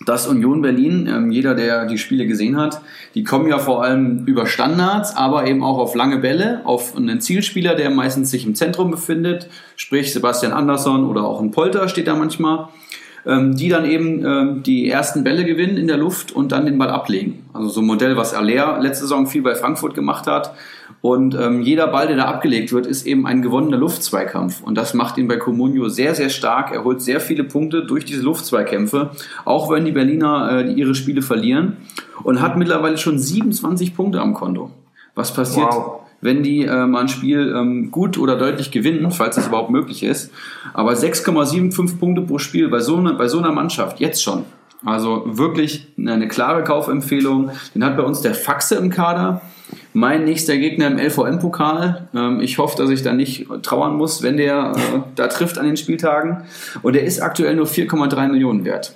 dass 0.06 0.26
Union 0.26 0.62
Berlin, 0.62 1.06
ähm, 1.06 1.30
jeder, 1.30 1.54
der 1.54 1.84
die 1.84 1.98
Spiele 1.98 2.26
gesehen 2.26 2.56
hat, 2.56 2.80
die 3.14 3.22
kommen 3.22 3.48
ja 3.48 3.58
vor 3.58 3.84
allem 3.84 4.24
über 4.24 4.46
Standards, 4.46 5.14
aber 5.14 5.46
eben 5.46 5.62
auch 5.62 5.76
auf 5.76 5.94
lange 5.94 6.18
Bälle, 6.18 6.62
auf 6.64 6.96
einen 6.96 7.20
Zielspieler, 7.20 7.74
der 7.74 7.90
meistens 7.90 8.30
sich 8.30 8.46
im 8.46 8.54
Zentrum 8.54 8.90
befindet, 8.90 9.48
sprich 9.76 10.12
Sebastian 10.12 10.52
Andersson 10.52 11.06
oder 11.06 11.24
auch 11.24 11.40
ein 11.40 11.50
Polter 11.50 11.88
steht 11.88 12.06
da 12.06 12.16
manchmal, 12.16 12.68
ähm, 13.26 13.56
die 13.56 13.68
dann 13.68 13.84
eben 13.84 14.24
ähm, 14.24 14.62
die 14.62 14.88
ersten 14.88 15.24
Bälle 15.24 15.44
gewinnen 15.44 15.76
in 15.76 15.86
der 15.86 15.96
Luft 15.96 16.32
und 16.32 16.52
dann 16.52 16.66
den 16.66 16.78
Ball 16.78 16.90
ablegen. 16.90 17.44
Also 17.52 17.68
so 17.68 17.80
ein 17.80 17.86
Modell, 17.86 18.16
was 18.16 18.34
Aller 18.34 18.78
letzte 18.80 19.04
Saison 19.04 19.26
viel 19.26 19.42
bei 19.42 19.54
Frankfurt 19.54 19.94
gemacht 19.94 20.26
hat. 20.26 20.54
Und 21.02 21.34
ähm, 21.34 21.62
jeder 21.62 21.86
Ball, 21.88 22.06
der 22.06 22.16
da 22.16 22.24
abgelegt 22.24 22.72
wird, 22.72 22.86
ist 22.86 23.06
eben 23.06 23.26
ein 23.26 23.42
gewonnener 23.42 23.76
Luftzweikampf. 23.78 24.62
Und 24.62 24.76
das 24.76 24.94
macht 24.94 25.18
ihn 25.18 25.28
bei 25.28 25.36
Comunio 25.36 25.88
sehr, 25.88 26.14
sehr 26.14 26.28
stark. 26.28 26.72
Er 26.72 26.84
holt 26.84 27.00
sehr 27.00 27.20
viele 27.20 27.44
Punkte 27.44 27.84
durch 27.84 28.04
diese 28.04 28.22
Luftzweikämpfe, 28.22 29.10
auch 29.44 29.70
wenn 29.70 29.84
die 29.84 29.92
Berliner 29.92 30.50
äh, 30.52 30.72
ihre 30.72 30.94
Spiele 30.94 31.22
verlieren. 31.22 31.76
Und 32.22 32.40
hat 32.40 32.56
mittlerweile 32.56 32.98
schon 32.98 33.18
27 33.18 33.94
Punkte 33.94 34.20
am 34.20 34.34
Konto. 34.34 34.70
Was 35.14 35.32
passiert, 35.32 35.68
Wow. 35.68 36.00
Wenn 36.20 36.42
die 36.42 36.64
äh, 36.64 36.86
mal 36.86 37.02
ein 37.02 37.08
Spiel 37.08 37.54
ähm, 37.56 37.90
gut 37.90 38.18
oder 38.18 38.36
deutlich 38.36 38.70
gewinnen, 38.70 39.10
falls 39.10 39.36
das 39.36 39.48
überhaupt 39.48 39.70
möglich 39.70 40.02
ist. 40.02 40.30
Aber 40.74 40.92
6,75 40.92 41.98
Punkte 41.98 42.22
pro 42.22 42.38
Spiel 42.38 42.68
bei 42.68 42.80
so, 42.80 42.96
einer, 42.96 43.14
bei 43.14 43.28
so 43.28 43.38
einer 43.38 43.52
Mannschaft, 43.52 44.00
jetzt 44.00 44.22
schon. 44.22 44.44
Also 44.84 45.24
wirklich 45.26 45.88
eine 45.98 46.26
klare 46.28 46.64
Kaufempfehlung. 46.64 47.50
Den 47.74 47.84
hat 47.84 47.96
bei 47.96 48.02
uns 48.02 48.22
der 48.22 48.34
Faxe 48.34 48.76
im 48.76 48.90
Kader. 48.90 49.42
Mein 49.92 50.24
nächster 50.24 50.56
Gegner 50.56 50.86
im 50.86 50.98
LVM-Pokal. 50.98 52.08
Ähm, 52.14 52.40
ich 52.40 52.58
hoffe, 52.58 52.76
dass 52.76 52.90
ich 52.90 53.02
da 53.02 53.12
nicht 53.12 53.46
trauern 53.62 53.96
muss, 53.96 54.22
wenn 54.22 54.36
der 54.36 54.72
äh, 54.76 55.00
da 55.16 55.26
trifft 55.28 55.58
an 55.58 55.66
den 55.66 55.76
Spieltagen. 55.76 56.44
Und 56.82 56.94
der 56.94 57.04
ist 57.04 57.20
aktuell 57.20 57.56
nur 57.56 57.66
4,3 57.66 58.28
Millionen 58.28 58.64
wert. 58.64 58.94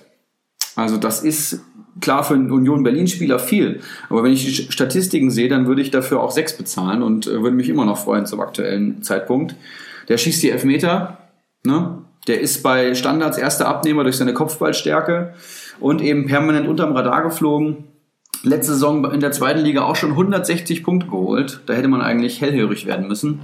Also 0.77 0.97
das 0.97 1.23
ist 1.23 1.61
klar 2.01 2.25
für 2.25 2.35
einen 2.35 2.51
Union 2.51 2.83
Berlin-Spieler 2.83 3.39
viel. 3.39 3.81
Aber 4.09 4.23
wenn 4.23 4.33
ich 4.33 4.45
die 4.45 4.73
Statistiken 4.73 5.31
sehe, 5.31 5.49
dann 5.49 5.67
würde 5.67 5.83
ich 5.83 5.91
dafür 5.91 6.21
auch 6.21 6.31
sechs 6.31 6.57
bezahlen 6.57 7.03
und 7.03 7.27
äh, 7.27 7.43
würde 7.43 7.57
mich 7.57 7.69
immer 7.69 7.85
noch 7.85 7.99
freuen 7.99 8.27
zum 8.27 8.41
aktuellen 8.41 9.03
Zeitpunkt. 9.03 9.55
Der 10.09 10.19
schießt 10.19 10.43
die 10.43 10.51
Elfmeter, 10.51 11.19
ne? 11.65 11.99
Der 12.27 12.41
ist 12.41 12.63
bei 12.63 12.95
Standards 12.95 13.37
erster 13.37 13.69
Abnehmer 13.69 14.03
durch 14.03 14.17
seine 14.17 14.33
Kopfballstärke 14.33 15.35
und 15.79 16.01
eben 16.01 16.25
permanent 16.25 16.67
unterm 16.67 16.93
Radar 16.93 17.23
geflogen. 17.23 17.85
Letzte 18.43 18.73
Saison 18.73 19.11
in 19.13 19.21
der 19.21 19.33
zweiten 19.33 19.61
Liga 19.61 19.83
auch 19.83 19.97
schon 19.97 20.11
160 20.11 20.83
Punkte 20.85 21.09
geholt. 21.09 21.61
Da 21.67 21.75
hätte 21.75 21.89
man 21.89 22.01
eigentlich 22.01 22.41
hellhörig 22.41 22.87
werden 22.87 23.09
müssen. 23.09 23.41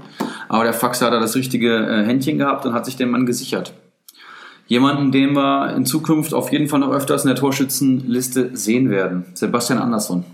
Aber 0.49 0.65
der 0.65 0.73
Fax 0.73 1.03
hat 1.03 1.13
da 1.13 1.21
das 1.21 1.37
richtige 1.37 1.75
äh, 1.75 2.05
Händchen 2.05 2.39
gehabt 2.39 2.65
und 2.65 2.73
hat 2.73 2.87
sich 2.87 2.97
den 2.97 3.11
Mann 3.11 3.27
gesichert. 3.27 3.75
Jemanden, 4.71 5.11
den 5.11 5.35
wir 5.35 5.75
in 5.75 5.85
Zukunft 5.85 6.33
auf 6.33 6.53
jeden 6.53 6.69
Fall 6.69 6.79
noch 6.79 6.93
öfters 6.93 7.25
in 7.25 7.29
der 7.29 7.37
Torschützenliste 7.37 8.57
sehen 8.57 8.89
werden. 8.89 9.25
Sebastian 9.35 9.81
Andersson. 9.81 10.25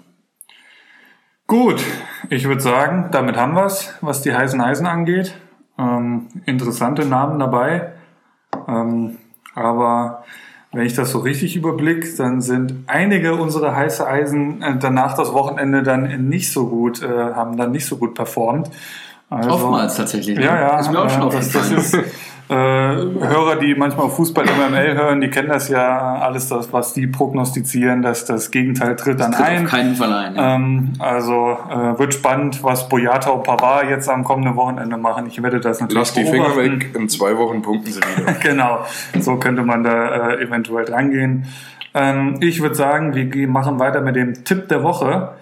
Gut, 1.46 1.82
ich 2.28 2.46
würde 2.46 2.60
sagen, 2.60 3.08
damit 3.12 3.38
haben 3.38 3.54
wir 3.54 3.64
es, 3.64 3.94
was 4.02 4.20
die 4.20 4.34
heißen 4.34 4.60
Eisen 4.60 4.86
angeht. 4.86 5.34
Ähm, 5.78 6.26
interessante 6.44 7.06
Namen 7.06 7.38
dabei. 7.38 7.94
Ähm, 8.68 9.16
aber 9.54 10.22
wenn 10.70 10.84
ich 10.84 10.92
das 10.92 11.12
so 11.12 11.20
richtig 11.20 11.56
überblicke, 11.56 12.06
dann 12.18 12.42
sind 12.42 12.74
einige 12.88 13.36
unserer 13.36 13.74
heiße 13.74 14.06
Eisen 14.06 14.60
äh, 14.60 14.76
danach 14.78 15.16
das 15.16 15.32
Wochenende 15.32 15.82
dann 15.82 16.28
nicht 16.28 16.52
so 16.52 16.68
gut, 16.68 17.02
äh, 17.02 17.08
haben 17.08 17.56
dann 17.56 17.70
nicht 17.70 17.86
so 17.86 17.96
gut 17.96 18.14
performt. 18.14 18.70
Also, 19.30 19.48
Oftmals 19.48 19.96
tatsächlich. 19.96 20.36
Ne? 20.36 20.44
Ja, 20.44 20.60
ja. 20.60 20.78
Ist 20.78 20.92
mir 20.92 21.00
auch 21.00 21.08
schon 21.08 21.30
äh, 21.30 21.32
das, 21.32 21.52
das 21.52 21.70
ist, 21.70 21.98
äh, 22.48 22.54
Hörer, 22.54 23.56
die 23.56 23.74
manchmal 23.74 24.08
Fußball 24.08 24.44
MML 24.44 24.94
hören, 24.94 25.20
die 25.20 25.30
kennen 25.30 25.48
das 25.48 25.68
ja 25.68 26.18
alles, 26.18 26.48
das, 26.48 26.72
was 26.72 26.92
die 26.92 27.08
prognostizieren, 27.08 28.02
dass 28.02 28.24
das 28.24 28.52
Gegenteil 28.52 28.94
tritt 28.94 29.18
dann 29.18 29.32
das 29.32 29.40
tritt 29.40 29.50
ein. 29.50 29.64
Auf 29.64 29.70
keinen 29.70 29.96
Fall 29.96 30.12
ein. 30.12 30.34
Ja. 30.36 30.54
Ähm, 30.54 30.92
also 31.00 31.58
äh, 31.68 31.98
wird 31.98 32.14
spannend, 32.14 32.62
was 32.62 32.88
Boyata 32.88 33.30
und 33.30 33.42
Pavard 33.42 33.90
jetzt 33.90 34.08
am 34.08 34.22
kommenden 34.22 34.54
Wochenende 34.54 34.96
machen. 34.96 35.26
Ich 35.26 35.42
werde 35.42 35.58
das 35.58 35.80
natürlich 35.80 35.98
Lass 35.98 36.12
die 36.14 36.24
Finger 36.24 36.56
weg, 36.56 36.94
in 36.94 37.08
zwei 37.08 37.36
Wochen 37.36 37.62
punkten 37.62 37.90
sie 37.90 38.00
wieder. 38.00 38.32
genau, 38.42 38.80
so 39.18 39.36
könnte 39.36 39.62
man 39.62 39.82
da 39.82 40.30
äh, 40.30 40.42
eventuell 40.42 40.84
drangehen. 40.84 41.46
Ähm, 41.94 42.38
ich 42.40 42.62
würde 42.62 42.76
sagen, 42.76 43.12
wir 43.14 43.48
machen 43.48 43.80
weiter 43.80 44.02
mit 44.02 44.14
dem 44.14 44.44
Tipp 44.44 44.68
der 44.68 44.84
Woche. 44.84 45.32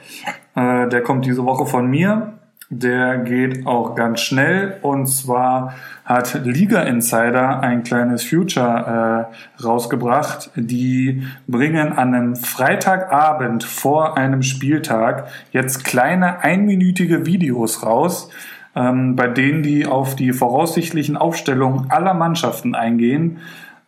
Äh, 0.55 0.89
der 0.89 1.03
kommt 1.03 1.27
diese 1.27 1.45
Woche 1.45 1.67
von 1.67 1.87
mir. 1.91 2.35
Der 2.71 3.19
geht 3.19 3.67
auch 3.67 3.95
ganz 3.95 4.21
schnell 4.21 4.79
und 4.81 5.07
zwar 5.07 5.75
hat 6.05 6.45
Liga 6.45 6.83
Insider 6.83 7.61
ein 7.61 7.83
kleines 7.83 8.25
Future 8.25 9.29
äh, 9.61 9.63
rausgebracht. 9.63 10.51
Die 10.57 11.25
bringen 11.47 11.93
an 11.93 12.15
einem 12.15 12.37
Freitagabend 12.37 13.65
vor 13.65 14.17
einem 14.17 14.43
Spieltag 14.43 15.29
jetzt 15.53 15.85
kleine 15.85 16.41
einminütige 16.41 17.27
Videos 17.27 17.85
raus, 17.85 18.31
ähm, 18.75 19.15
bei 19.15 19.29
denen 19.29 19.63
die 19.63 19.87
auf 19.87 20.17
die 20.17 20.33
voraussichtlichen 20.33 21.17
Aufstellungen 21.17 21.91
aller 21.91 22.15
Mannschaften 22.15 22.75
eingehen, 22.75 23.39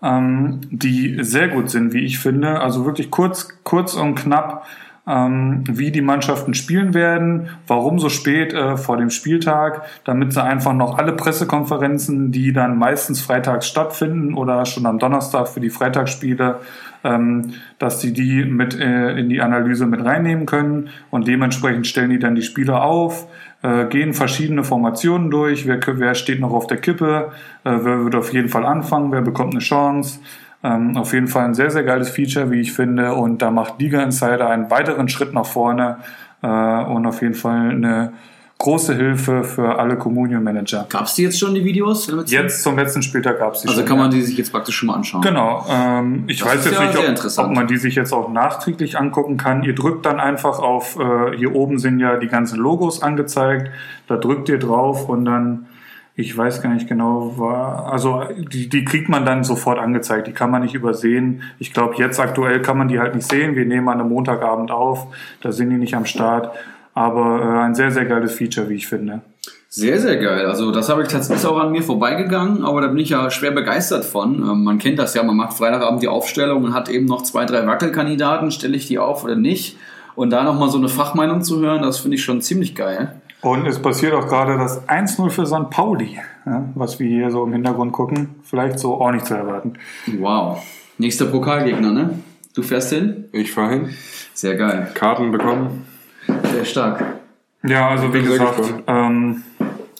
ähm, 0.02 0.60
die 0.70 1.18
sehr 1.22 1.48
gut 1.48 1.70
sind, 1.70 1.94
wie 1.94 2.04
ich 2.04 2.18
finde. 2.18 2.60
Also 2.60 2.84
wirklich 2.84 3.10
kurz, 3.10 3.48
kurz 3.64 3.94
und 3.94 4.16
knapp 4.16 4.66
ähm, 5.08 5.62
wie 5.68 5.92
die 5.92 6.00
Mannschaften 6.00 6.54
spielen 6.54 6.92
werden, 6.92 7.48
warum 7.66 7.98
so 7.98 8.08
spät 8.08 8.52
äh, 8.52 8.76
vor 8.76 8.96
dem 8.96 9.10
Spieltag, 9.10 9.82
damit 10.04 10.32
sie 10.32 10.42
einfach 10.42 10.72
noch 10.72 10.98
alle 10.98 11.12
Pressekonferenzen, 11.12 12.32
die 12.32 12.52
dann 12.52 12.76
meistens 12.76 13.20
freitags 13.20 13.68
stattfinden 13.68 14.34
oder 14.34 14.66
schon 14.66 14.84
am 14.86 14.98
Donnerstag 14.98 15.48
für 15.48 15.60
die 15.60 15.70
Freitagsspiele, 15.70 16.60
ähm, 17.04 17.54
dass 17.78 18.00
sie 18.00 18.12
die 18.12 18.44
mit 18.44 18.78
äh, 18.78 19.16
in 19.16 19.28
die 19.28 19.40
Analyse 19.40 19.86
mit 19.86 20.04
reinnehmen 20.04 20.44
können. 20.44 20.88
Und 21.10 21.28
dementsprechend 21.28 21.86
stellen 21.86 22.10
die 22.10 22.18
dann 22.18 22.34
die 22.34 22.42
Spieler 22.42 22.82
auf, 22.82 23.28
äh, 23.62 23.86
gehen 23.86 24.12
verschiedene 24.12 24.64
Formationen 24.64 25.30
durch, 25.30 25.66
wer, 25.68 25.80
wer 25.86 26.14
steht 26.16 26.40
noch 26.40 26.52
auf 26.52 26.66
der 26.66 26.78
Kippe, 26.78 27.30
äh, 27.62 27.70
wer 27.70 28.02
wird 28.02 28.16
auf 28.16 28.32
jeden 28.32 28.48
Fall 28.48 28.66
anfangen, 28.66 29.12
wer 29.12 29.22
bekommt 29.22 29.52
eine 29.52 29.60
Chance, 29.60 30.18
ähm, 30.66 30.96
auf 30.96 31.12
jeden 31.12 31.28
Fall 31.28 31.44
ein 31.44 31.54
sehr, 31.54 31.70
sehr 31.70 31.84
geiles 31.84 32.10
Feature, 32.10 32.50
wie 32.50 32.60
ich 32.60 32.72
finde. 32.72 33.14
Und 33.14 33.42
da 33.42 33.50
macht 33.50 33.80
Liga 33.80 34.02
Insider 34.02 34.48
einen 34.48 34.70
weiteren 34.70 35.08
Schritt 35.08 35.32
nach 35.32 35.46
vorne 35.46 35.98
äh, 36.42 36.46
und 36.46 37.06
auf 37.06 37.22
jeden 37.22 37.34
Fall 37.34 37.70
eine 37.70 38.12
große 38.58 38.94
Hilfe 38.94 39.44
für 39.44 39.78
alle 39.78 39.96
Communion 39.96 40.42
Manager. 40.42 40.86
Gab 40.88 41.04
es 41.04 41.14
die 41.14 41.24
jetzt 41.24 41.38
schon, 41.38 41.54
die 41.54 41.64
Videos? 41.64 42.10
Jetzt 42.26 42.62
zum 42.62 42.76
letzten 42.78 43.02
Spieltag 43.02 43.38
gab 43.38 43.52
es 43.52 43.60
die 43.60 43.68
also 43.68 43.80
schon. 43.80 43.84
Also 43.84 43.94
kann 43.94 43.98
man 43.98 44.10
die 44.10 44.22
sich 44.22 44.38
jetzt 44.38 44.50
praktisch 44.50 44.76
schon 44.76 44.86
mal 44.86 44.94
anschauen. 44.94 45.20
Genau. 45.20 45.66
Ähm, 45.70 46.24
ich 46.26 46.38
das 46.38 46.48
weiß 46.48 46.64
jetzt 46.64 46.80
ja 46.80 46.86
nicht, 46.86 47.38
ob, 47.38 47.44
ob, 47.44 47.54
man 47.54 47.66
die 47.66 47.76
sich 47.76 47.94
jetzt 47.94 48.12
auch 48.12 48.32
nachträglich 48.32 48.98
angucken 48.98 49.36
kann. 49.36 49.62
Ihr 49.62 49.74
drückt 49.74 50.06
dann 50.06 50.20
einfach 50.20 50.58
auf, 50.58 50.98
äh, 50.98 51.36
hier 51.36 51.54
oben 51.54 51.78
sind 51.78 52.00
ja 52.00 52.16
die 52.16 52.28
ganzen 52.28 52.58
Logos 52.58 53.02
angezeigt. 53.02 53.70
Da 54.08 54.16
drückt 54.16 54.48
ihr 54.48 54.58
drauf 54.58 55.08
und 55.08 55.26
dann 55.26 55.66
ich 56.18 56.36
weiß 56.36 56.62
gar 56.62 56.72
nicht 56.72 56.88
genau, 56.88 57.36
war, 57.36 57.92
also 57.92 58.22
die, 58.38 58.70
die 58.70 58.86
kriegt 58.86 59.10
man 59.10 59.26
dann 59.26 59.44
sofort 59.44 59.78
angezeigt, 59.78 60.26
die 60.26 60.32
kann 60.32 60.50
man 60.50 60.62
nicht 60.62 60.74
übersehen. 60.74 61.42
Ich 61.58 61.74
glaube, 61.74 61.96
jetzt 61.98 62.18
aktuell 62.18 62.62
kann 62.62 62.78
man 62.78 62.88
die 62.88 62.98
halt 62.98 63.14
nicht 63.14 63.30
sehen. 63.30 63.54
Wir 63.54 63.66
nehmen 63.66 63.86
an 63.90 64.00
einem 64.00 64.08
Montagabend 64.08 64.70
auf, 64.70 65.08
da 65.42 65.52
sind 65.52 65.68
die 65.68 65.76
nicht 65.76 65.94
am 65.94 66.06
Start. 66.06 66.56
Aber 66.94 67.42
äh, 67.42 67.64
ein 67.66 67.74
sehr, 67.74 67.90
sehr 67.90 68.06
geiles 68.06 68.32
Feature, 68.32 68.70
wie 68.70 68.76
ich 68.76 68.86
finde. 68.86 69.20
Sehr, 69.68 70.00
sehr 70.00 70.16
geil. 70.16 70.46
Also 70.46 70.70
das 70.70 70.88
habe 70.88 71.02
ich 71.02 71.08
tatsächlich 71.08 71.44
auch 71.44 71.58
an 71.58 71.70
mir 71.70 71.82
vorbeigegangen, 71.82 72.64
aber 72.64 72.80
da 72.80 72.86
bin 72.86 72.96
ich 72.96 73.10
ja 73.10 73.30
schwer 73.30 73.50
begeistert 73.50 74.06
von. 74.06 74.36
Ähm, 74.36 74.64
man 74.64 74.78
kennt 74.78 74.98
das 74.98 75.12
ja, 75.12 75.22
man 75.22 75.36
macht 75.36 75.52
Freitagabend 75.52 76.02
die 76.02 76.08
Aufstellung 76.08 76.64
und 76.64 76.72
hat 76.72 76.88
eben 76.88 77.04
noch 77.04 77.24
zwei, 77.24 77.44
drei 77.44 77.66
Wackelkandidaten, 77.66 78.50
stelle 78.50 78.76
ich 78.76 78.86
die 78.86 78.98
auf 78.98 79.22
oder 79.22 79.36
nicht. 79.36 79.76
Und 80.14 80.30
da 80.30 80.44
nochmal 80.44 80.70
so 80.70 80.78
eine 80.78 80.88
Fachmeinung 80.88 81.42
zu 81.42 81.60
hören, 81.60 81.82
das 81.82 81.98
finde 81.98 82.16
ich 82.16 82.24
schon 82.24 82.40
ziemlich 82.40 82.74
geil. 82.74 83.20
Und 83.46 83.64
es 83.64 83.80
passiert 83.80 84.12
auch 84.12 84.26
gerade 84.26 84.58
das 84.58 84.88
1-0 84.88 85.30
für 85.30 85.46
St. 85.46 85.70
Pauli, 85.70 86.18
ja, 86.46 86.64
was 86.74 86.98
wir 86.98 87.06
hier 87.08 87.30
so 87.30 87.44
im 87.44 87.52
Hintergrund 87.52 87.92
gucken. 87.92 88.34
Vielleicht 88.42 88.80
so 88.80 89.00
auch 89.00 89.12
nicht 89.12 89.24
zu 89.24 89.34
erwarten. 89.34 89.74
Wow. 90.18 90.66
Nächster 90.98 91.26
Pokalgegner, 91.26 91.92
ne? 91.92 92.18
Du 92.56 92.62
fährst 92.62 92.92
hin? 92.92 93.26
Ich 93.30 93.52
fahre 93.52 93.74
hin. 93.74 93.94
Sehr 94.34 94.56
geil. 94.56 94.90
Karten 94.94 95.30
bekommen. 95.30 95.86
Sehr 96.26 96.64
stark. 96.64 97.04
Ja, 97.62 97.88
also 97.90 98.12
wie 98.12 98.22
gesagt, 98.22 98.82
ähm, 98.88 99.44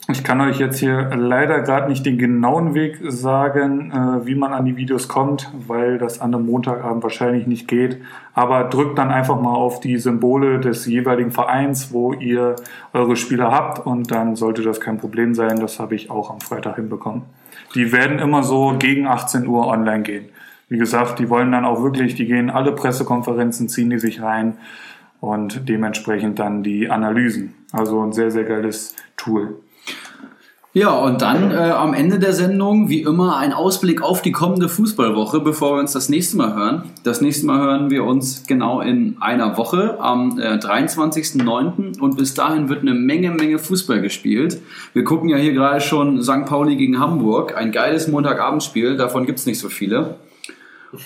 ich 0.08 0.22
kann 0.22 0.40
euch 0.40 0.60
jetzt 0.60 0.78
hier 0.78 1.10
leider 1.16 1.62
gerade 1.62 1.88
nicht 1.88 2.06
den 2.06 2.16
genauen 2.16 2.74
Weg 2.74 2.98
sagen, 3.02 3.90
äh, 3.90 4.26
wie 4.26 4.36
man 4.36 4.52
an 4.52 4.64
die 4.64 4.76
Videos 4.76 5.08
kommt, 5.08 5.50
weil 5.66 5.98
das 5.98 6.20
an 6.20 6.32
einem 6.32 6.46
Montagabend 6.46 7.02
wahrscheinlich 7.02 7.48
nicht 7.48 7.66
geht. 7.66 8.00
Aber 8.32 8.64
drückt 8.64 8.98
dann 8.98 9.10
einfach 9.10 9.40
mal 9.40 9.54
auf 9.54 9.80
die 9.80 9.96
Symbole 9.98 10.60
des 10.60 10.86
jeweiligen 10.86 11.32
Vereins, 11.32 11.92
wo 11.92 12.12
ihr 12.12 12.54
eure 12.92 13.16
Spieler 13.16 13.50
habt 13.50 13.84
und 13.84 14.12
dann 14.12 14.36
sollte 14.36 14.62
das 14.62 14.80
kein 14.80 14.98
Problem 14.98 15.34
sein. 15.34 15.58
Das 15.58 15.80
habe 15.80 15.96
ich 15.96 16.08
auch 16.08 16.30
am 16.30 16.40
Freitag 16.40 16.76
hinbekommen. 16.76 17.22
Die 17.74 17.90
werden 17.90 18.20
immer 18.20 18.44
so 18.44 18.76
gegen 18.78 19.08
18 19.08 19.46
Uhr 19.48 19.66
online 19.66 20.02
gehen. 20.02 20.26
Wie 20.68 20.78
gesagt, 20.78 21.18
die 21.18 21.28
wollen 21.30 21.50
dann 21.50 21.64
auch 21.64 21.82
wirklich, 21.82 22.14
die 22.14 22.26
gehen 22.26 22.48
alle 22.48 22.72
Pressekonferenzen, 22.72 23.68
ziehen 23.68 23.90
die 23.90 23.98
sich 23.98 24.22
rein 24.22 24.58
und 25.20 25.68
dementsprechend 25.68 26.38
dann 26.38 26.62
die 26.62 26.90
Analysen. 26.90 27.54
Also 27.72 28.00
ein 28.02 28.12
sehr, 28.12 28.30
sehr 28.30 28.44
geiles 28.44 28.94
Tool. 29.16 29.56
Ja, 30.76 30.90
und 30.90 31.22
dann 31.22 31.52
äh, 31.52 31.54
am 31.54 31.94
Ende 31.94 32.18
der 32.18 32.34
Sendung, 32.34 32.90
wie 32.90 33.00
immer, 33.00 33.38
ein 33.38 33.54
Ausblick 33.54 34.02
auf 34.02 34.20
die 34.20 34.30
kommende 34.30 34.68
Fußballwoche, 34.68 35.40
bevor 35.40 35.74
wir 35.74 35.80
uns 35.80 35.94
das 35.94 36.10
nächste 36.10 36.36
Mal 36.36 36.54
hören. 36.54 36.82
Das 37.02 37.22
nächste 37.22 37.46
Mal 37.46 37.60
hören 37.60 37.88
wir 37.88 38.04
uns 38.04 38.46
genau 38.46 38.82
in 38.82 39.16
einer 39.18 39.56
Woche 39.56 39.96
am 40.00 40.38
äh, 40.38 40.58
23.09. 40.58 41.98
Und 41.98 42.18
bis 42.18 42.34
dahin 42.34 42.68
wird 42.68 42.82
eine 42.82 42.92
Menge, 42.92 43.30
Menge 43.30 43.58
Fußball 43.58 44.02
gespielt. 44.02 44.60
Wir 44.92 45.02
gucken 45.02 45.30
ja 45.30 45.38
hier 45.38 45.54
gerade 45.54 45.80
schon 45.80 46.22
St. 46.22 46.44
Pauli 46.44 46.76
gegen 46.76 47.00
Hamburg. 47.00 47.56
Ein 47.56 47.72
geiles 47.72 48.06
Montagabendspiel, 48.08 48.98
davon 48.98 49.24
gibt's 49.24 49.46
nicht 49.46 49.58
so 49.58 49.70
viele. 49.70 50.16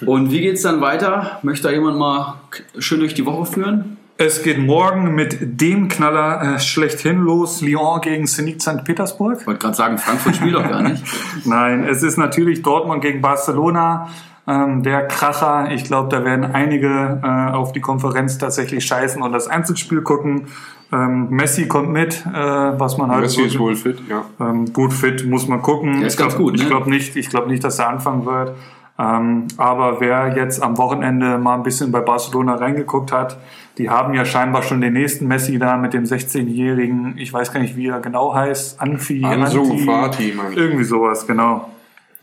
Und 0.05 0.33
wie 0.33 0.41
geht's 0.41 0.63
dann 0.63 0.81
weiter? 0.81 1.39
Möchte 1.45 1.69
da 1.69 1.73
jemand 1.73 1.97
mal 1.97 2.41
schön 2.81 2.99
durch 2.99 3.15
die 3.15 3.25
Woche 3.25 3.47
führen? 3.47 3.99
Es 4.23 4.43
geht 4.43 4.59
morgen 4.59 5.15
mit 5.15 5.39
dem 5.41 5.89
Knaller 5.89 6.57
äh, 6.57 6.61
schlechthin 6.61 7.21
los. 7.21 7.63
Lyon 7.63 8.03
gegen 8.03 8.27
Zenit 8.27 8.61
St. 8.61 8.85
Petersburg. 8.85 9.39
Ich 9.41 9.47
wollte 9.47 9.61
gerade 9.61 9.75
sagen, 9.75 9.97
Frankfurt 9.97 10.37
spielt 10.37 10.57
doch 10.57 10.69
gar 10.69 10.83
nicht. 10.83 11.03
Nein, 11.47 11.85
es 11.85 12.03
ist 12.03 12.19
natürlich 12.19 12.61
Dortmund 12.61 13.01
gegen 13.01 13.23
Barcelona. 13.23 14.11
Ähm, 14.47 14.83
der 14.83 15.09
Kracher. 15.09 15.73
Ich 15.73 15.85
glaube, 15.85 16.15
da 16.15 16.23
werden 16.23 16.45
einige 16.45 17.19
äh, 17.25 17.53
auf 17.53 17.73
die 17.73 17.81
Konferenz 17.81 18.37
tatsächlich 18.37 18.85
scheißen 18.85 19.23
und 19.23 19.33
das 19.33 19.49
Einzelspiel 19.49 20.03
gucken. 20.03 20.49
Ähm, 20.93 21.31
Messi 21.31 21.67
kommt 21.67 21.89
mit, 21.89 22.23
äh, 22.27 22.35
was 22.35 22.99
man 22.99 23.11
halt. 23.11 23.23
Messi 23.23 23.37
so, 23.37 23.47
ist 23.47 23.59
wohl 23.59 23.75
fit, 23.75 24.03
ja. 24.07 24.27
Ähm, 24.39 24.71
gut 24.75 24.93
fit, 24.93 25.25
muss 25.25 25.49
man 25.49 25.63
gucken. 25.63 26.01
Der 26.01 26.09
ist 26.09 26.19
ganz 26.19 26.37
gut. 26.37 26.57
Ich 26.57 26.65
ne? 26.65 26.69
glaube 26.69 26.91
nicht, 26.91 27.17
ich 27.17 27.31
glaube 27.31 27.49
nicht, 27.49 27.65
dass 27.65 27.79
er 27.79 27.89
anfangen 27.89 28.27
wird. 28.27 28.55
Ähm, 29.01 29.47
aber 29.57 29.99
wer 30.01 30.37
jetzt 30.37 30.63
am 30.63 30.77
Wochenende 30.77 31.39
mal 31.39 31.55
ein 31.55 31.63
bisschen 31.63 31.91
bei 31.91 32.01
Barcelona 32.01 32.57
reingeguckt 32.57 33.13
hat, 33.13 33.39
die 33.81 33.89
haben 33.89 34.13
ja 34.13 34.27
scheinbar 34.27 34.63
schon 34.63 34.83
den 34.83 34.93
nächsten 34.93 35.27
Messi 35.27 35.59
da 35.59 35.79
mit 35.79 35.95
dem 35.95 36.05
16-jährigen, 36.05 37.17
ich 37.17 37.33
weiß 37.33 37.51
gar 37.51 37.61
nicht, 37.61 37.77
wie 37.77 37.87
er 37.87 38.01
genau 38.01 38.35
heißt, 38.35 38.79
Anfi, 38.79 39.25
Ansu 39.25 39.63
Anti, 39.63 39.85
Fati, 39.85 40.35
irgendwie 40.55 40.85
sowas, 40.85 41.27
genau. 41.27 41.71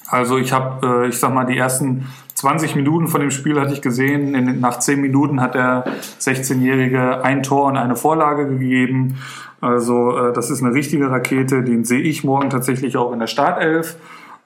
Also 0.08 0.38
ich 0.38 0.54
habe, 0.54 1.06
äh, 1.06 1.10
ich 1.10 1.18
sag 1.18 1.34
mal, 1.34 1.46
die 1.46 1.58
ersten 1.58 2.06
20 2.36 2.76
Minuten 2.76 3.08
von 3.08 3.22
dem 3.22 3.32
Spiel 3.32 3.60
hatte 3.60 3.74
ich 3.74 3.82
gesehen. 3.82 4.36
In, 4.36 4.60
nach 4.60 4.78
10 4.78 5.02
Minuten 5.02 5.42
hat 5.42 5.56
der 5.56 5.86
16-Jährige 6.22 7.24
ein 7.26 7.42
Tor 7.42 7.66
und 7.66 7.76
eine 7.76 7.96
Vorlage 7.96 8.48
gegeben. 8.48 9.18
Also 9.60 10.16
äh, 10.16 10.34
das 10.34 10.52
ist 10.52 10.64
eine 10.64 10.74
richtige 10.74 11.10
Rakete. 11.10 11.64
Den 11.64 11.84
sehe 11.84 12.02
ich 12.02 12.24
morgen 12.24 12.52
tatsächlich 12.52 12.96
auch 12.96 13.12
in 13.12 13.20
der 13.20 13.28
Startelf. 13.28 13.98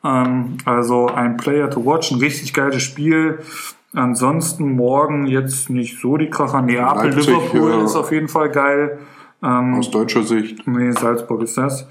Ähm, 0.03 0.57
also 0.65 1.07
ein 1.07 1.37
Player 1.37 1.69
to 1.69 1.85
watch, 1.85 2.11
ein 2.11 2.19
richtig 2.19 2.53
geiles 2.53 2.81
Spiel. 2.81 3.39
Ansonsten 3.93 4.75
morgen 4.75 5.27
jetzt 5.27 5.69
nicht 5.69 5.99
so 5.99 6.17
die 6.17 6.29
Kracher. 6.29 6.61
Neapel, 6.61 7.11
Leipzig, 7.11 7.27
Liverpool 7.27 7.71
ja. 7.71 7.83
ist 7.83 7.95
auf 7.95 8.11
jeden 8.11 8.29
Fall 8.29 8.49
geil. 8.49 8.99
Ähm, 9.43 9.75
Aus 9.75 9.91
deutscher 9.91 10.23
Sicht. 10.23 10.65
nee, 10.67 10.91
Salzburg 10.91 11.41
ist 11.41 11.57
das. 11.57 11.87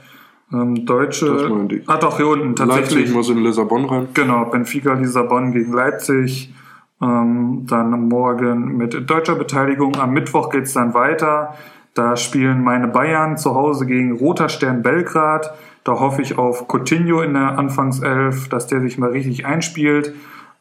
Ähm, 0.53 0.87
Deutsche. 0.87 1.27
Das 1.27 1.51
meinte 1.51 1.77
ich. 1.77 1.89
Ah, 1.89 1.99
doch, 1.99 2.17
hier 2.17 2.29
unten 2.29 2.57
tatsächlich. 2.57 3.01
Leipzig 3.01 3.15
muss 3.15 3.29
in 3.29 3.39
Lissabon 3.39 3.85
rein. 3.85 4.09
Genau, 4.15 4.47
Benfica 4.47 4.95
Lissabon 4.95 5.53
gegen 5.53 5.73
Leipzig. 5.73 6.55
Ähm, 7.03 7.67
dann 7.67 8.09
morgen 8.09 8.77
mit 8.77 9.09
deutscher 9.09 9.35
Beteiligung. 9.35 9.97
Am 9.97 10.13
Mittwoch 10.13 10.51
geht's 10.51 10.73
dann 10.73 10.95
weiter. 10.95 11.55
Da 11.95 12.17
spielen 12.17 12.63
meine 12.63 12.89
Bayern 12.89 13.37
zu 13.37 13.55
Hause 13.55 13.87
gegen 13.87 14.13
Roter 14.13 14.49
Stern 14.49 14.83
Belgrad. 14.83 15.53
Da 15.85 15.99
hoffe 15.99 16.23
ich 16.23 16.39
auf 16.39 16.67
Coutinho 16.69 17.23
in 17.23 17.35
der 17.35 17.59
Anfangself, 17.59 18.49
dass 18.49 18.67
der 18.67 18.81
sich 18.81 18.99
mal 18.99 19.11
richtig 19.11 19.47
einspielt. 19.47 20.15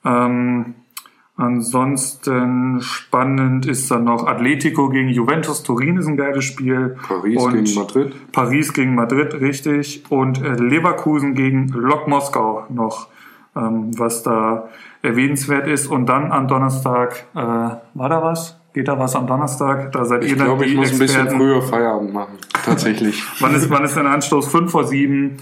Ähm, 0.06 0.76
ansonsten 1.40 2.82
spannend 2.82 3.66
ist 3.66 3.90
dann 3.91 4.03
noch 4.03 4.28
Atletico 4.28 4.90
gegen 4.90 5.10
Juventus 5.10 5.64
Turin 5.64 5.98
ist 5.98 6.07
ein 6.07 6.18
geiles 6.18 6.45
Spiel. 6.45 6.98
Paris 7.07 7.41
Und 7.41 7.53
gegen 7.64 7.76
Madrid. 7.76 8.32
Paris 8.32 8.74
gegen 8.74 8.95
Madrid, 8.95 9.34
richtig. 9.36 10.03
Und 10.10 10.41
äh, 10.41 10.53
Leverkusen 10.53 11.34
gegen 11.34 11.68
Lok 11.70 12.07
Moskau 12.07 12.66
noch, 12.70 13.07
ähm, 13.56 13.98
was 13.98 14.24
da 14.24 14.70
erwähnenswert 15.02 15.68
ist. 15.68 15.88
Und 15.88 16.07
dann 16.07 16.32
am 16.32 16.48
Donnerstag, 16.48 17.26
äh, 17.36 17.38
war 17.40 17.80
da 18.10 18.22
was? 18.24 18.57
Geht 18.74 18.88
da 18.88 18.99
was 18.99 19.16
am 19.16 19.26
Donnerstag? 19.26 19.91
Da 19.94 20.06
seid 20.06 20.24
Ich 20.24 20.32
ihr 20.32 20.38
dann 20.38 20.45
glaube, 20.48 20.66
ich 20.66 20.76
muss 20.76 20.91
ein 20.91 20.99
bisschen 20.99 21.22
Experten. 21.26 21.38
früher 21.40 21.61
Feierabend 21.61 22.14
machen. 22.14 22.38
Tatsächlich. 22.64 23.24
Wann 23.40 23.56
ist, 23.56 23.70
wann 23.70 23.84
ist 23.84 23.95
denn 23.95 24.06
Anstoß? 24.06 24.48
5 24.48 24.72
vor 24.72 24.84
7. 24.84 25.38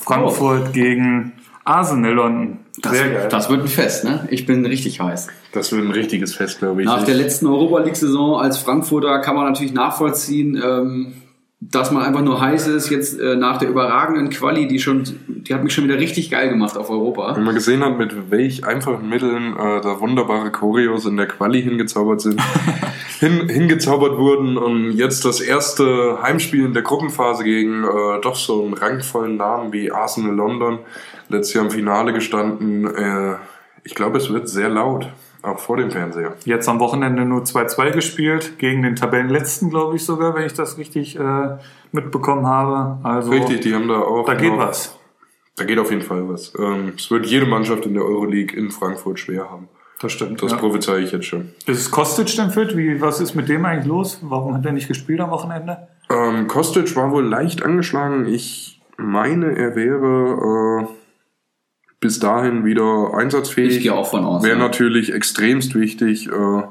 Frankfurt 0.00 0.72
gegen 0.72 1.32
Arsenal 1.64 2.12
London. 2.12 2.58
Das, 2.80 2.92
Sehr 2.92 3.10
geil. 3.10 3.28
das 3.30 3.50
wird 3.50 3.62
ein 3.62 3.68
Fest, 3.68 4.04
ne? 4.04 4.26
Ich 4.30 4.46
bin 4.46 4.64
richtig 4.64 5.00
heiß. 5.00 5.28
Das 5.52 5.72
wird 5.72 5.84
ein 5.84 5.90
richtiges 5.90 6.34
Fest, 6.34 6.58
glaube 6.58 6.82
ich. 6.82 6.86
Nach 6.86 7.04
der 7.04 7.14
letzten 7.14 7.46
Europa 7.46 7.80
League-Saison 7.80 8.40
als 8.40 8.58
Frankfurter 8.58 9.20
kann 9.20 9.36
man 9.36 9.46
natürlich 9.46 9.74
nachvollziehen, 9.74 10.60
ähm, 10.62 11.12
dass 11.60 11.92
man 11.92 12.02
einfach 12.02 12.22
nur 12.22 12.40
heiß 12.40 12.66
ist. 12.68 12.90
Jetzt 12.90 13.20
äh, 13.20 13.36
nach 13.36 13.58
der 13.58 13.68
überragenden 13.68 14.30
Quali, 14.30 14.66
die 14.66 14.80
schon, 14.80 15.04
die 15.28 15.54
hat 15.54 15.62
mich 15.62 15.72
schon 15.72 15.84
wieder 15.84 15.98
richtig 15.98 16.30
geil 16.30 16.48
gemacht 16.48 16.76
auf 16.76 16.90
Europa. 16.90 17.36
Wenn 17.36 17.44
man 17.44 17.54
gesehen 17.54 17.84
hat, 17.84 17.98
mit 17.98 18.30
welch 18.30 18.64
einfachen 18.64 19.08
Mitteln 19.08 19.52
äh, 19.52 19.80
da 19.80 20.00
wunderbare 20.00 20.50
Choreos 20.50 21.04
in 21.04 21.16
der 21.16 21.26
Quali 21.26 21.62
hingezaubert 21.62 22.20
sind, 22.22 22.40
hin, 23.20 23.48
hingezaubert 23.48 24.18
wurden 24.18 24.56
und 24.56 24.92
jetzt 24.92 25.24
das 25.24 25.40
erste 25.40 26.18
Heimspiel 26.22 26.64
in 26.64 26.72
der 26.72 26.82
Gruppenphase 26.82 27.44
gegen 27.44 27.84
äh, 27.84 28.20
doch 28.20 28.34
so 28.34 28.64
einen 28.64 28.74
rangvollen 28.74 29.36
Namen 29.36 29.72
wie 29.72 29.92
Arsenal 29.92 30.34
London, 30.34 30.80
letztes 31.32 31.54
Jahr 31.54 31.64
im 31.64 31.70
Finale 31.70 32.12
gestanden. 32.12 32.86
Äh, 32.86 33.36
ich 33.84 33.94
glaube, 33.94 34.18
es 34.18 34.32
wird 34.32 34.48
sehr 34.48 34.68
laut, 34.68 35.08
auch 35.42 35.58
vor 35.58 35.76
dem 35.76 35.90
Fernseher. 35.90 36.34
Jetzt 36.44 36.68
am 36.68 36.78
Wochenende 36.78 37.24
nur 37.24 37.42
2-2 37.42 37.90
gespielt, 37.90 38.58
gegen 38.58 38.82
den 38.82 38.94
Tabellenletzten, 38.96 39.70
glaube 39.70 39.96
ich 39.96 40.04
sogar, 40.04 40.34
wenn 40.34 40.46
ich 40.46 40.54
das 40.54 40.78
richtig 40.78 41.18
äh, 41.18 41.56
mitbekommen 41.90 42.46
habe. 42.46 42.98
Also 43.02 43.30
Richtig, 43.32 43.60
die 43.62 43.74
haben 43.74 43.88
da 43.88 44.00
auch. 44.00 44.24
da 44.24 44.34
geht 44.34 44.52
noch- 44.52 44.58
was. 44.58 44.96
Da 45.56 45.64
geht 45.64 45.78
auf 45.78 45.90
jeden 45.90 46.02
Fall 46.02 46.26
was. 46.28 46.52
Ähm, 46.58 46.94
es 46.96 47.10
wird 47.10 47.26
jede 47.26 47.44
Mannschaft 47.44 47.84
in 47.84 47.92
der 47.94 48.04
Euroleague 48.04 48.56
in 48.56 48.70
Frankfurt 48.70 49.18
schwer 49.18 49.50
haben. 49.50 49.68
Das 50.00 50.10
stimmt. 50.12 50.42
Das 50.42 50.52
ja. 50.52 50.58
prophezei 50.58 50.98
ich 51.00 51.12
jetzt 51.12 51.26
schon. 51.26 51.50
Ist 51.66 51.90
Kostic 51.90 52.34
denn 52.36 52.50
fit? 52.50 52.76
Wie, 52.76 53.00
was 53.00 53.20
ist 53.20 53.34
mit 53.34 53.48
dem 53.48 53.64
eigentlich 53.64 53.86
los? 53.86 54.18
Warum 54.22 54.54
hat 54.54 54.64
er 54.64 54.72
nicht 54.72 54.88
gespielt 54.88 55.20
am 55.20 55.30
Wochenende? 55.30 55.88
Ähm, 56.10 56.48
Kostic 56.48 56.96
war 56.96 57.10
wohl 57.12 57.24
leicht 57.24 57.62
angeschlagen. 57.62 58.26
Ich 58.26 58.80
meine, 58.96 59.56
er 59.56 59.76
wäre 59.76 60.86
äh, 60.88 61.01
bis 62.02 62.18
dahin 62.18 62.64
wieder 62.66 63.14
einsatzfähig. 63.14 63.76
Ich 63.76 63.82
gehe 63.84 63.94
auch 63.94 64.10
von 64.10 64.24
aus. 64.24 64.42
Wäre 64.42 64.58
ja. 64.58 64.62
natürlich 64.62 65.14
extremst 65.14 65.74
wichtig, 65.76 66.28
äh, 66.28 66.62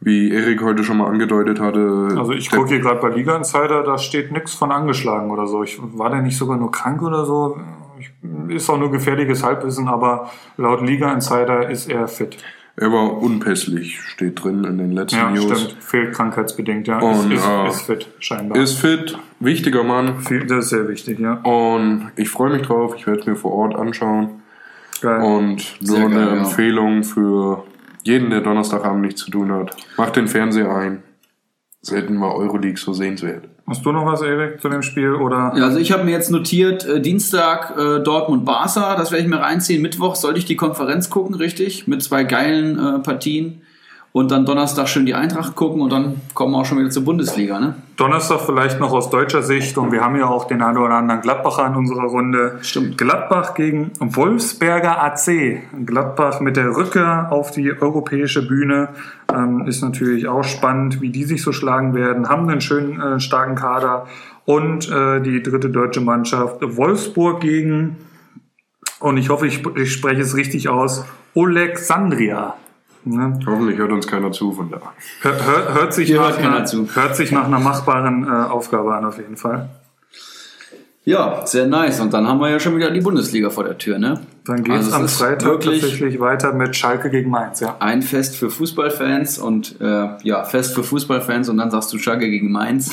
wie 0.00 0.30
Erik 0.30 0.62
heute 0.62 0.82
schon 0.82 0.96
mal 0.96 1.08
angedeutet 1.08 1.60
hatte. 1.60 2.08
Also 2.16 2.32
ich 2.32 2.50
gucke 2.50 2.70
hier 2.70 2.80
gerade 2.80 3.00
bei 3.00 3.10
Liga 3.10 3.36
Insider, 3.36 3.84
da 3.84 3.98
steht 3.98 4.32
nichts 4.32 4.54
von 4.54 4.72
angeschlagen 4.72 5.30
oder 5.30 5.46
so. 5.46 5.62
Ich, 5.62 5.78
war 5.80 6.10
der 6.10 6.22
nicht 6.22 6.38
sogar 6.38 6.56
nur 6.56 6.72
krank 6.72 7.02
oder 7.02 7.26
so? 7.26 7.60
Ich, 8.00 8.10
ist 8.48 8.68
auch 8.70 8.78
nur 8.78 8.90
gefährliches 8.90 9.44
Halbwissen, 9.44 9.88
aber 9.88 10.30
laut 10.56 10.80
Liga 10.80 11.12
Insider 11.12 11.68
ist 11.68 11.88
er 11.90 12.08
fit. 12.08 12.38
Er 12.78 12.92
war 12.92 13.22
unpässlich, 13.22 14.00
steht 14.00 14.42
drin 14.42 14.64
in 14.64 14.78
den 14.78 14.92
letzten 14.92 15.16
Ja, 15.16 15.30
News. 15.30 15.60
stimmt. 15.60 15.82
Fehlt 15.82 16.14
krankheitsbedingt, 16.14 16.88
ja. 16.88 16.98
Und, 16.98 17.30
ist, 17.30 17.42
ist, 17.42 17.48
äh, 17.48 17.68
ist 17.68 17.82
fit, 17.82 18.08
scheinbar. 18.20 18.58
Ist 18.58 18.78
fit, 18.78 19.18
wichtiger 19.40 19.82
Mann. 19.82 20.24
Das 20.46 20.64
ist 20.64 20.70
sehr 20.70 20.88
wichtig, 20.88 21.18
ja. 21.18 21.40
Und 21.42 22.10
ich 22.16 22.30
freue 22.30 22.50
mich 22.50 22.62
drauf. 22.62 22.94
Ich 22.96 23.06
werde 23.06 23.20
es 23.20 23.26
mir 23.26 23.36
vor 23.36 23.52
Ort 23.52 23.74
anschauen. 23.74 24.42
Geil. 25.00 25.22
Und 25.22 25.76
nur 25.80 25.98
eine 25.98 26.14
geil, 26.14 26.26
ja. 26.26 26.36
Empfehlung 26.38 27.04
für 27.04 27.64
jeden, 28.04 28.30
der 28.30 28.40
Donnerstagabend 28.40 29.02
nichts 29.02 29.22
zu 29.22 29.30
tun 29.30 29.52
hat. 29.52 29.76
Macht 29.96 30.16
den 30.16 30.28
Fernseher 30.28 30.74
ein. 30.74 31.02
Selten 31.82 32.20
war 32.20 32.34
Euroleague 32.34 32.78
so 32.78 32.92
sehenswert. 32.92 33.48
Hast 33.68 33.84
du 33.84 33.92
noch 33.92 34.06
was, 34.06 34.22
Erik, 34.22 34.60
zu 34.60 34.68
dem 34.68 34.82
Spiel? 34.82 35.14
Oder? 35.14 35.52
Ja, 35.56 35.64
also 35.64 35.78
ich 35.78 35.90
habe 35.90 36.04
mir 36.04 36.12
jetzt 36.12 36.30
notiert, 36.30 36.86
äh, 36.86 37.00
Dienstag 37.00 37.76
äh, 37.76 38.00
Dortmund-Barca, 38.00 38.96
das 38.96 39.10
werde 39.10 39.24
ich 39.24 39.30
mir 39.30 39.40
reinziehen. 39.40 39.82
Mittwoch 39.82 40.14
sollte 40.14 40.38
ich 40.38 40.44
die 40.44 40.56
Konferenz 40.56 41.10
gucken, 41.10 41.34
richtig, 41.34 41.88
mit 41.88 42.02
zwei 42.02 42.24
geilen 42.24 42.78
äh, 42.78 42.98
Partien. 43.00 43.62
Und 44.16 44.30
dann 44.30 44.46
Donnerstag 44.46 44.88
schön 44.88 45.04
die 45.04 45.12
Eintracht 45.12 45.54
gucken 45.56 45.82
und 45.82 45.92
dann 45.92 46.22
kommen 46.32 46.52
wir 46.52 46.60
auch 46.60 46.64
schon 46.64 46.78
wieder 46.78 46.88
zur 46.88 47.04
Bundesliga, 47.04 47.60
ne? 47.60 47.74
Donnerstag 47.98 48.40
vielleicht 48.46 48.80
noch 48.80 48.90
aus 48.92 49.10
deutscher 49.10 49.42
Sicht 49.42 49.76
und 49.76 49.92
wir 49.92 50.00
haben 50.00 50.16
ja 50.16 50.26
auch 50.26 50.46
den 50.46 50.62
einen 50.62 50.78
oder 50.78 50.94
anderen 50.94 51.20
Gladbacher 51.20 51.66
in 51.66 51.74
unserer 51.74 52.04
Runde. 52.04 52.58
Stimmt. 52.62 52.96
Gladbach 52.96 53.52
gegen 53.52 53.90
Wolfsberger 54.00 55.02
AC. 55.02 55.60
Gladbach 55.84 56.40
mit 56.40 56.56
der 56.56 56.74
Rückkehr 56.74 57.26
auf 57.30 57.50
die 57.50 57.70
europäische 57.78 58.48
Bühne 58.48 58.88
ähm, 59.30 59.66
ist 59.66 59.82
natürlich 59.82 60.28
auch 60.28 60.44
spannend, 60.44 61.02
wie 61.02 61.10
die 61.10 61.24
sich 61.24 61.42
so 61.42 61.52
schlagen 61.52 61.94
werden. 61.94 62.26
Haben 62.30 62.48
einen 62.48 62.62
schönen 62.62 62.98
äh, 62.98 63.20
starken 63.20 63.54
Kader 63.54 64.06
und 64.46 64.90
äh, 64.90 65.20
die 65.20 65.42
dritte 65.42 65.68
deutsche 65.68 66.00
Mannschaft 66.00 66.56
Wolfsburg 66.62 67.42
gegen 67.42 67.98
und 68.98 69.18
ich 69.18 69.28
hoffe, 69.28 69.46
ich, 69.46 69.62
ich 69.76 69.92
spreche 69.92 70.22
es 70.22 70.34
richtig 70.34 70.70
aus. 70.70 71.04
Alexandria. 71.34 72.54
Ne? 73.06 73.38
Hoffentlich 73.46 73.78
hört 73.78 73.92
uns 73.92 74.06
keiner 74.06 74.32
zu 74.32 74.52
von 74.52 74.68
da. 74.70 74.80
Hör, 75.22 75.32
hör, 75.44 75.74
hört, 75.74 75.94
sich 75.94 76.08
Hier 76.08 76.20
nach 76.20 76.36
einer, 76.36 76.64
zu. 76.64 76.88
hört 76.94 77.14
sich 77.14 77.30
nach 77.30 77.44
einer 77.44 77.60
machbaren 77.60 78.24
äh, 78.24 78.28
Aufgabe 78.28 78.94
an, 78.94 79.04
auf 79.04 79.16
jeden 79.18 79.36
Fall. 79.36 79.68
Ja, 81.04 81.46
sehr 81.46 81.66
nice. 81.68 82.00
Und 82.00 82.12
dann 82.12 82.26
haben 82.26 82.40
wir 82.40 82.50
ja 82.50 82.58
schon 82.58 82.76
wieder 82.76 82.90
die 82.90 83.00
Bundesliga 83.00 83.48
vor 83.48 83.62
der 83.62 83.78
Tür, 83.78 83.96
ne? 84.00 84.22
Dann 84.44 84.64
geht 84.64 84.74
Also 84.74 84.88
es 84.88 84.94
am 84.94 85.06
Freitag 85.06 85.46
wirklich- 85.48 85.80
tatsächlich 85.80 86.18
weiter 86.18 86.52
mit 86.52 86.74
Schalke 86.74 87.08
gegen 87.10 87.30
Mainz, 87.30 87.60
ja. 87.60 87.76
Ein 87.78 88.02
Fest 88.02 88.34
für 88.36 88.50
Fußballfans 88.50 89.38
und 89.38 89.80
äh, 89.80 90.08
ja, 90.24 90.42
Fest 90.42 90.74
für 90.74 90.82
Fußballfans 90.82 91.48
und 91.48 91.58
dann 91.58 91.70
sagst 91.70 91.92
du 91.92 91.98
Schalke 91.98 92.28
gegen 92.28 92.50
Mainz. 92.50 92.90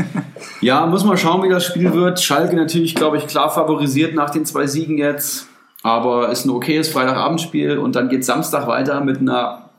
ja, 0.60 0.84
muss 0.86 1.04
mal 1.04 1.16
schauen, 1.16 1.44
wie 1.44 1.48
das 1.48 1.64
Spiel 1.64 1.92
wird. 1.94 2.20
Schalke 2.20 2.56
natürlich, 2.56 2.96
glaube 2.96 3.18
ich, 3.18 3.28
klar 3.28 3.48
favorisiert 3.48 4.16
nach 4.16 4.30
den 4.30 4.44
zwei 4.44 4.66
Siegen 4.66 4.98
jetzt. 4.98 5.46
Aber 5.86 6.30
ist 6.30 6.44
ein 6.44 6.50
okayes 6.50 6.88
Freitagabendspiel 6.88 7.78
und 7.78 7.94
dann 7.94 8.08
geht 8.08 8.24
Samstag 8.24 8.66
weiter 8.66 9.00
mit 9.02 9.20
einer 9.20 9.70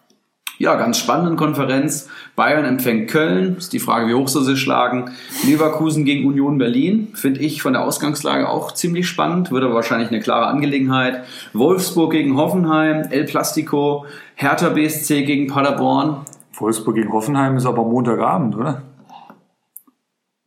ja, 0.58 0.76
ganz 0.76 1.00
spannenden 1.00 1.36
Konferenz. 1.36 2.08
Bayern 2.38 2.64
empfängt 2.64 3.10
Köln. 3.10 3.58
Ist 3.58 3.74
die 3.74 3.80
Frage, 3.80 4.08
wie 4.08 4.14
hoch 4.14 4.30
sie 4.30 4.42
sich 4.46 4.58
schlagen. 4.58 5.12
Leverkusen 5.46 6.06
gegen 6.06 6.26
Union 6.26 6.60
Berlin. 6.60 7.10
Finde 7.14 7.42
ich 7.42 7.62
von 7.62 7.74
der 7.74 7.84
Ausgangslage 7.84 8.48
auch 8.48 8.72
ziemlich 8.72 9.10
spannend. 9.10 9.52
Wird 9.52 9.66
aber 9.66 9.74
wahrscheinlich 9.74 10.08
eine 10.08 10.22
klare 10.22 10.48
Angelegenheit. 10.48 11.26
Wolfsburg 11.52 12.14
gegen 12.14 12.38
Hoffenheim. 12.38 13.10
El 13.10 13.26
Plastico. 13.26 14.06
Hertha 14.36 14.70
BSC 14.70 15.26
gegen 15.26 15.48
Paderborn. 15.48 16.22
Wolfsburg 16.54 16.96
gegen 16.96 17.12
Hoffenheim 17.12 17.58
ist 17.58 17.66
aber 17.66 17.84
Montagabend, 17.84 18.56
oder? 18.56 18.82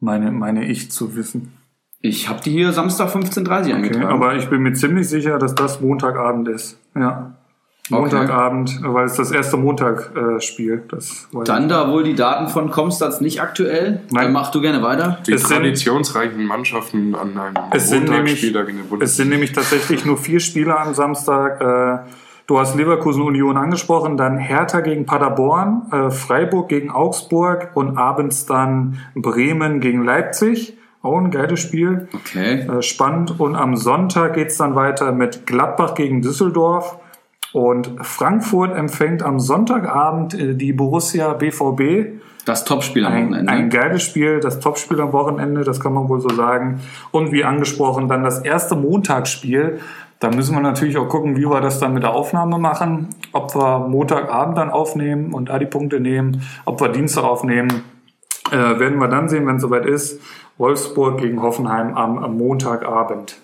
Meine, 0.00 0.30
meine 0.30 0.64
ich 0.64 0.90
zu 0.90 1.14
wissen. 1.16 1.59
Ich 2.02 2.28
habe 2.28 2.40
die 2.42 2.50
hier 2.50 2.72
Samstag 2.72 3.08
15.30 3.14 3.46
Uhr 3.48 3.54
Okay, 3.60 3.72
eingetragen. 3.74 4.06
aber 4.06 4.34
ich 4.36 4.48
bin 4.48 4.62
mir 4.62 4.72
ziemlich 4.72 5.08
sicher, 5.08 5.38
dass 5.38 5.54
das 5.54 5.80
Montagabend 5.80 6.48
ist. 6.48 6.78
Ja. 6.94 7.32
Okay. 7.92 8.00
Montagabend, 8.02 8.80
weil 8.84 9.04
es 9.06 9.14
das 9.16 9.32
erste 9.32 9.56
Montagspiel. 9.56 10.84
Äh, 10.92 11.44
dann 11.44 11.68
da 11.68 11.90
wohl 11.90 12.04
die 12.04 12.14
Daten 12.14 12.46
von 12.48 12.70
Comstats 12.70 13.20
nicht 13.20 13.42
aktuell. 13.42 14.00
Nein. 14.12 14.24
Dann 14.24 14.32
mach 14.32 14.50
du 14.52 14.60
gerne 14.60 14.80
weiter. 14.82 15.18
Die 15.26 15.32
Es 15.32 15.42
sind- 15.48 15.56
traditionsreichen 15.58 16.44
Mannschaften 16.46 17.14
an 17.16 17.36
einem 17.36 17.54
Es 17.72 17.88
sind 17.88 18.04
nämlich- 18.04 18.18
Montagsspieltag 18.42 18.68
in 18.68 18.76
der 18.76 18.84
Es 18.84 18.90
Bundesliga. 18.90 19.16
sind 19.16 19.28
nämlich 19.30 19.52
tatsächlich 19.52 20.04
nur 20.06 20.16
vier 20.18 20.40
Spiele 20.40 20.78
am 20.78 20.94
Samstag. 20.94 21.60
Äh, 21.60 22.10
Du 22.46 22.58
hast 22.58 22.74
Leverkusen 22.74 23.22
Union 23.22 23.56
angesprochen, 23.56 24.16
dann 24.16 24.36
Hertha 24.36 24.80
gegen 24.80 25.06
Paderborn, 25.06 25.82
äh, 25.92 26.10
Freiburg 26.10 26.68
gegen 26.68 26.90
Augsburg 26.90 27.68
und 27.74 27.96
abends 27.96 28.44
dann 28.44 28.98
Bremen 29.14 29.78
gegen 29.78 30.04
Leipzig. 30.04 30.76
Auch 31.02 31.18
ein 31.18 31.30
geiles 31.30 31.60
Spiel. 31.60 32.08
Okay. 32.14 32.60
Äh, 32.60 32.82
spannend. 32.82 33.40
Und 33.40 33.56
am 33.56 33.76
Sonntag 33.76 34.34
geht's 34.34 34.58
dann 34.58 34.74
weiter 34.74 35.12
mit 35.12 35.46
Gladbach 35.46 35.94
gegen 35.94 36.20
Düsseldorf. 36.20 36.98
Und 37.52 37.90
Frankfurt 38.02 38.76
empfängt 38.76 39.22
am 39.22 39.40
Sonntagabend 39.40 40.34
äh, 40.34 40.54
die 40.54 40.72
Borussia 40.72 41.32
BVB. 41.32 42.20
Das 42.44 42.64
Topspiel 42.64 43.04
am 43.06 43.12
Ein, 43.12 43.28
Wochenende. 43.28 43.52
ein 43.52 43.70
geiles 43.70 44.02
Spiel, 44.02 44.40
das 44.40 44.60
Topspiel 44.60 45.00
am 45.00 45.12
Wochenende, 45.12 45.62
das 45.62 45.80
kann 45.80 45.92
man 45.92 46.08
wohl 46.08 46.20
so 46.20 46.30
sagen. 46.30 46.80
Und 47.10 47.32
wie 47.32 47.44
angesprochen, 47.44 48.08
dann 48.08 48.22
das 48.22 48.40
erste 48.40 48.76
Montagsspiel. 48.76 49.80
Da 50.20 50.30
müssen 50.30 50.54
wir 50.54 50.60
natürlich 50.60 50.98
auch 50.98 51.08
gucken, 51.08 51.36
wie 51.36 51.48
wir 51.48 51.60
das 51.62 51.80
dann 51.80 51.94
mit 51.94 52.02
der 52.02 52.12
Aufnahme 52.12 52.58
machen. 52.58 53.08
Ob 53.32 53.54
wir 53.54 53.78
Montagabend 53.88 54.58
dann 54.58 54.70
aufnehmen 54.70 55.32
und 55.32 55.48
da 55.48 55.58
die 55.58 55.66
Punkte 55.66 55.98
nehmen, 55.98 56.42
ob 56.66 56.80
wir 56.80 56.88
Dienstag 56.88 57.24
aufnehmen, 57.24 57.82
äh, 58.50 58.56
werden 58.56 58.98
wir 58.98 59.08
dann 59.08 59.28
sehen, 59.28 59.46
wenn 59.46 59.56
es 59.56 59.62
soweit 59.62 59.86
ist. 59.86 60.20
Wolfsburg 60.60 61.18
gegen 61.18 61.42
Hoffenheim 61.42 61.96
am, 61.96 62.18
am 62.18 62.36
Montagabend. 62.36 63.36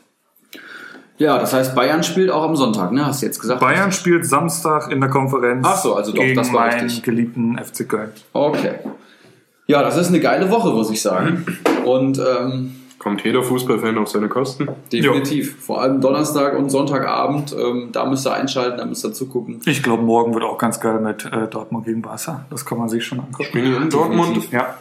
Ja, 1.19 1.39
das 1.39 1.55
heißt, 1.55 1.75
Bayern 1.75 2.03
spielt 2.03 2.31
auch 2.31 2.43
am 2.43 2.57
Sonntag, 2.57 2.93
ne? 2.93 3.07
Hast 3.07 3.23
du 3.23 3.27
jetzt 3.27 3.41
gesagt? 3.41 3.59
Bayern 3.61 3.91
spielt 3.91 4.27
Samstag 4.27 4.93
in 4.93 5.01
der 5.01 5.09
Konferenz 5.09 5.67
Ach 5.67 5.79
so, 5.79 5.95
also 5.95 6.13
doch, 6.13 6.21
gegen 6.23 6.37
das 6.37 6.53
war 6.53 6.67
meinen 6.67 6.83
richtig. 6.83 7.03
geliebten 7.03 7.59
FC 7.59 7.89
Köln. 7.89 8.11
Okay. 8.35 8.75
Ja, 9.67 9.83
das 9.83 9.97
ist 9.97 10.09
eine 10.09 10.21
geile 10.21 10.51
Woche, 10.51 10.71
muss 10.75 10.91
ich 10.91 11.01
sagen. 11.01 11.47
Und 11.87 12.19
ähm, 12.19 12.77
Kommt 12.99 13.25
jeder 13.25 13.43
Fußballfan 13.43 13.97
auf 13.97 14.09
seine 14.09 14.29
Kosten? 14.29 14.69
definitiv. 14.93 15.65
Vor 15.65 15.81
allem 15.81 16.03
Donnerstag 16.03 16.59
und 16.59 16.69
Sonntagabend, 16.71 17.57
ähm, 17.59 17.91
da 17.93 18.05
müsst 18.05 18.27
ihr 18.27 18.35
einschalten, 18.35 18.77
da 18.77 18.85
müsst 18.85 19.05
ihr 19.07 19.13
zugucken. 19.15 19.61
Ich 19.65 19.83
glaube, 19.83 20.03
morgen 20.03 20.35
wird 20.35 20.45
auch 20.45 20.59
ganz 20.59 20.81
geil 20.81 21.01
mit 21.01 21.25
äh, 21.25 21.49
Dortmund 21.49 21.87
gegen 21.87 22.03
Barca. 22.03 22.45
Das 22.51 22.67
kann 22.67 22.77
man 22.79 22.91
sich 22.91 23.05
schon 23.07 23.21
angucken. 23.21 23.45
Spielen 23.45 23.75
in 23.83 23.89
Dortmund? 23.91 24.29
definitiv. 24.37 24.53
Ja. 24.53 24.75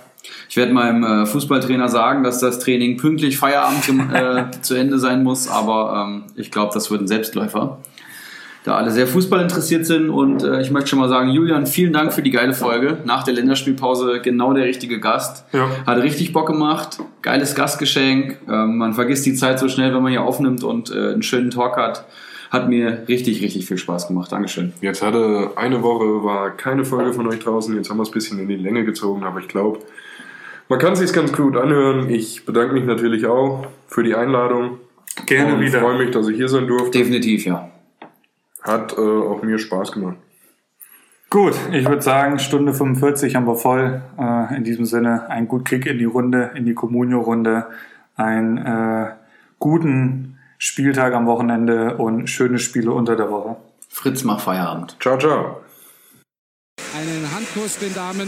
Ich 0.49 0.57
werde 0.57 0.73
meinem 0.73 1.03
äh, 1.03 1.25
Fußballtrainer 1.25 1.89
sagen, 1.89 2.23
dass 2.23 2.39
das 2.39 2.59
Training 2.59 2.97
pünktlich 2.97 3.37
Feierabend 3.37 3.83
äh, 4.13 4.61
zu 4.61 4.75
Ende 4.75 4.99
sein 4.99 5.23
muss, 5.23 5.47
aber 5.47 6.05
ähm, 6.07 6.23
ich 6.35 6.51
glaube, 6.51 6.73
das 6.73 6.91
wird 6.91 7.01
ein 7.01 7.07
Selbstläufer. 7.07 7.79
Da 8.65 8.77
alle 8.77 8.89
sehr 8.89 9.05
Fußball 9.05 9.41
interessiert 9.41 9.85
sind 9.85 10.09
und 10.09 10.43
äh, 10.43 10.59
ich 10.59 10.71
möchte 10.71 10.89
schon 10.89 10.97
mal 10.97 11.07
sagen, 11.07 11.29
Julian, 11.29 11.67
vielen 11.67 11.93
Dank 11.93 12.11
für 12.11 12.23
die 12.23 12.31
geile 12.31 12.53
Folge. 12.55 12.97
Nach 13.05 13.21
der 13.21 13.35
Länderspielpause 13.35 14.21
genau 14.23 14.53
der 14.53 14.65
richtige 14.65 14.99
Gast. 14.99 15.45
Ja. 15.53 15.69
Hat 15.85 16.01
richtig 16.01 16.33
Bock 16.33 16.47
gemacht. 16.47 16.97
Geiles 17.21 17.53
Gastgeschenk. 17.53 18.39
Ähm, 18.49 18.77
man 18.77 18.93
vergisst 18.95 19.23
die 19.27 19.35
Zeit 19.35 19.59
so 19.59 19.69
schnell, 19.69 19.93
wenn 19.93 20.01
man 20.01 20.11
hier 20.11 20.23
aufnimmt 20.23 20.63
und 20.63 20.89
äh, 20.89 21.13
einen 21.13 21.21
schönen 21.21 21.51
Talk 21.51 21.77
hat. 21.77 22.05
Hat 22.49 22.67
mir 22.67 23.03
richtig, 23.07 23.43
richtig 23.43 23.67
viel 23.67 23.77
Spaß 23.77 24.07
gemacht. 24.07 24.31
Dankeschön. 24.31 24.73
Jetzt 24.81 25.03
hatte 25.03 25.51
eine 25.57 25.83
Woche, 25.83 26.23
war 26.23 26.49
keine 26.49 26.85
Folge 26.85 27.13
von 27.13 27.27
euch 27.27 27.39
draußen. 27.39 27.75
Jetzt 27.75 27.91
haben 27.91 27.97
wir 27.97 28.03
es 28.03 28.09
ein 28.09 28.13
bisschen 28.13 28.39
in 28.39 28.47
die 28.47 28.55
Länge 28.55 28.83
gezogen, 28.83 29.23
aber 29.23 29.41
ich 29.41 29.47
glaube, 29.47 29.77
man 30.69 30.79
kann 30.79 30.95
sich 30.95 31.13
ganz 31.13 31.31
gut 31.31 31.55
anhören. 31.57 32.09
Ich 32.09 32.45
bedanke 32.45 32.73
mich 32.73 32.85
natürlich 32.85 33.25
auch 33.25 33.67
für 33.87 34.03
die 34.03 34.15
Einladung. 34.15 34.79
Gerne 35.25 35.55
und 35.55 35.61
wieder. 35.61 35.79
freue 35.79 35.97
mich, 35.97 36.11
dass 36.11 36.27
ich 36.27 36.35
hier 36.35 36.49
sein 36.49 36.67
durfte. 36.67 36.97
Definitiv, 36.97 37.45
ja. 37.45 37.69
Hat 38.61 38.93
äh, 38.93 39.01
auch 39.01 39.41
mir 39.43 39.59
Spaß 39.59 39.91
gemacht. 39.91 40.17
Gut, 41.29 41.53
ich 41.71 41.87
würde 41.87 42.01
sagen, 42.01 42.39
Stunde 42.39 42.73
45 42.73 43.35
haben 43.35 43.47
wir 43.47 43.55
voll. 43.55 44.01
Äh, 44.17 44.57
in 44.57 44.63
diesem 44.63 44.85
Sinne, 44.85 45.29
einen 45.29 45.47
guten 45.47 45.65
Kick 45.65 45.85
in 45.85 45.97
die 45.97 46.05
Runde, 46.05 46.51
in 46.55 46.65
die 46.65 46.73
Communio-Runde, 46.73 47.67
einen 48.15 48.57
äh, 48.57 49.11
guten 49.59 50.39
Spieltag 50.57 51.13
am 51.13 51.25
Wochenende 51.25 51.97
und 51.97 52.29
schöne 52.29 52.59
Spiele 52.59 52.91
unter 52.91 53.15
der 53.15 53.29
Woche. 53.29 53.57
Fritz 53.89 54.23
macht 54.23 54.41
Feierabend. 54.41 54.97
Ciao, 54.99 55.17
ciao. 55.17 55.61
Einen 56.97 57.29
Handkuss 57.33 57.79
den 57.79 57.93
Damen 57.93 58.27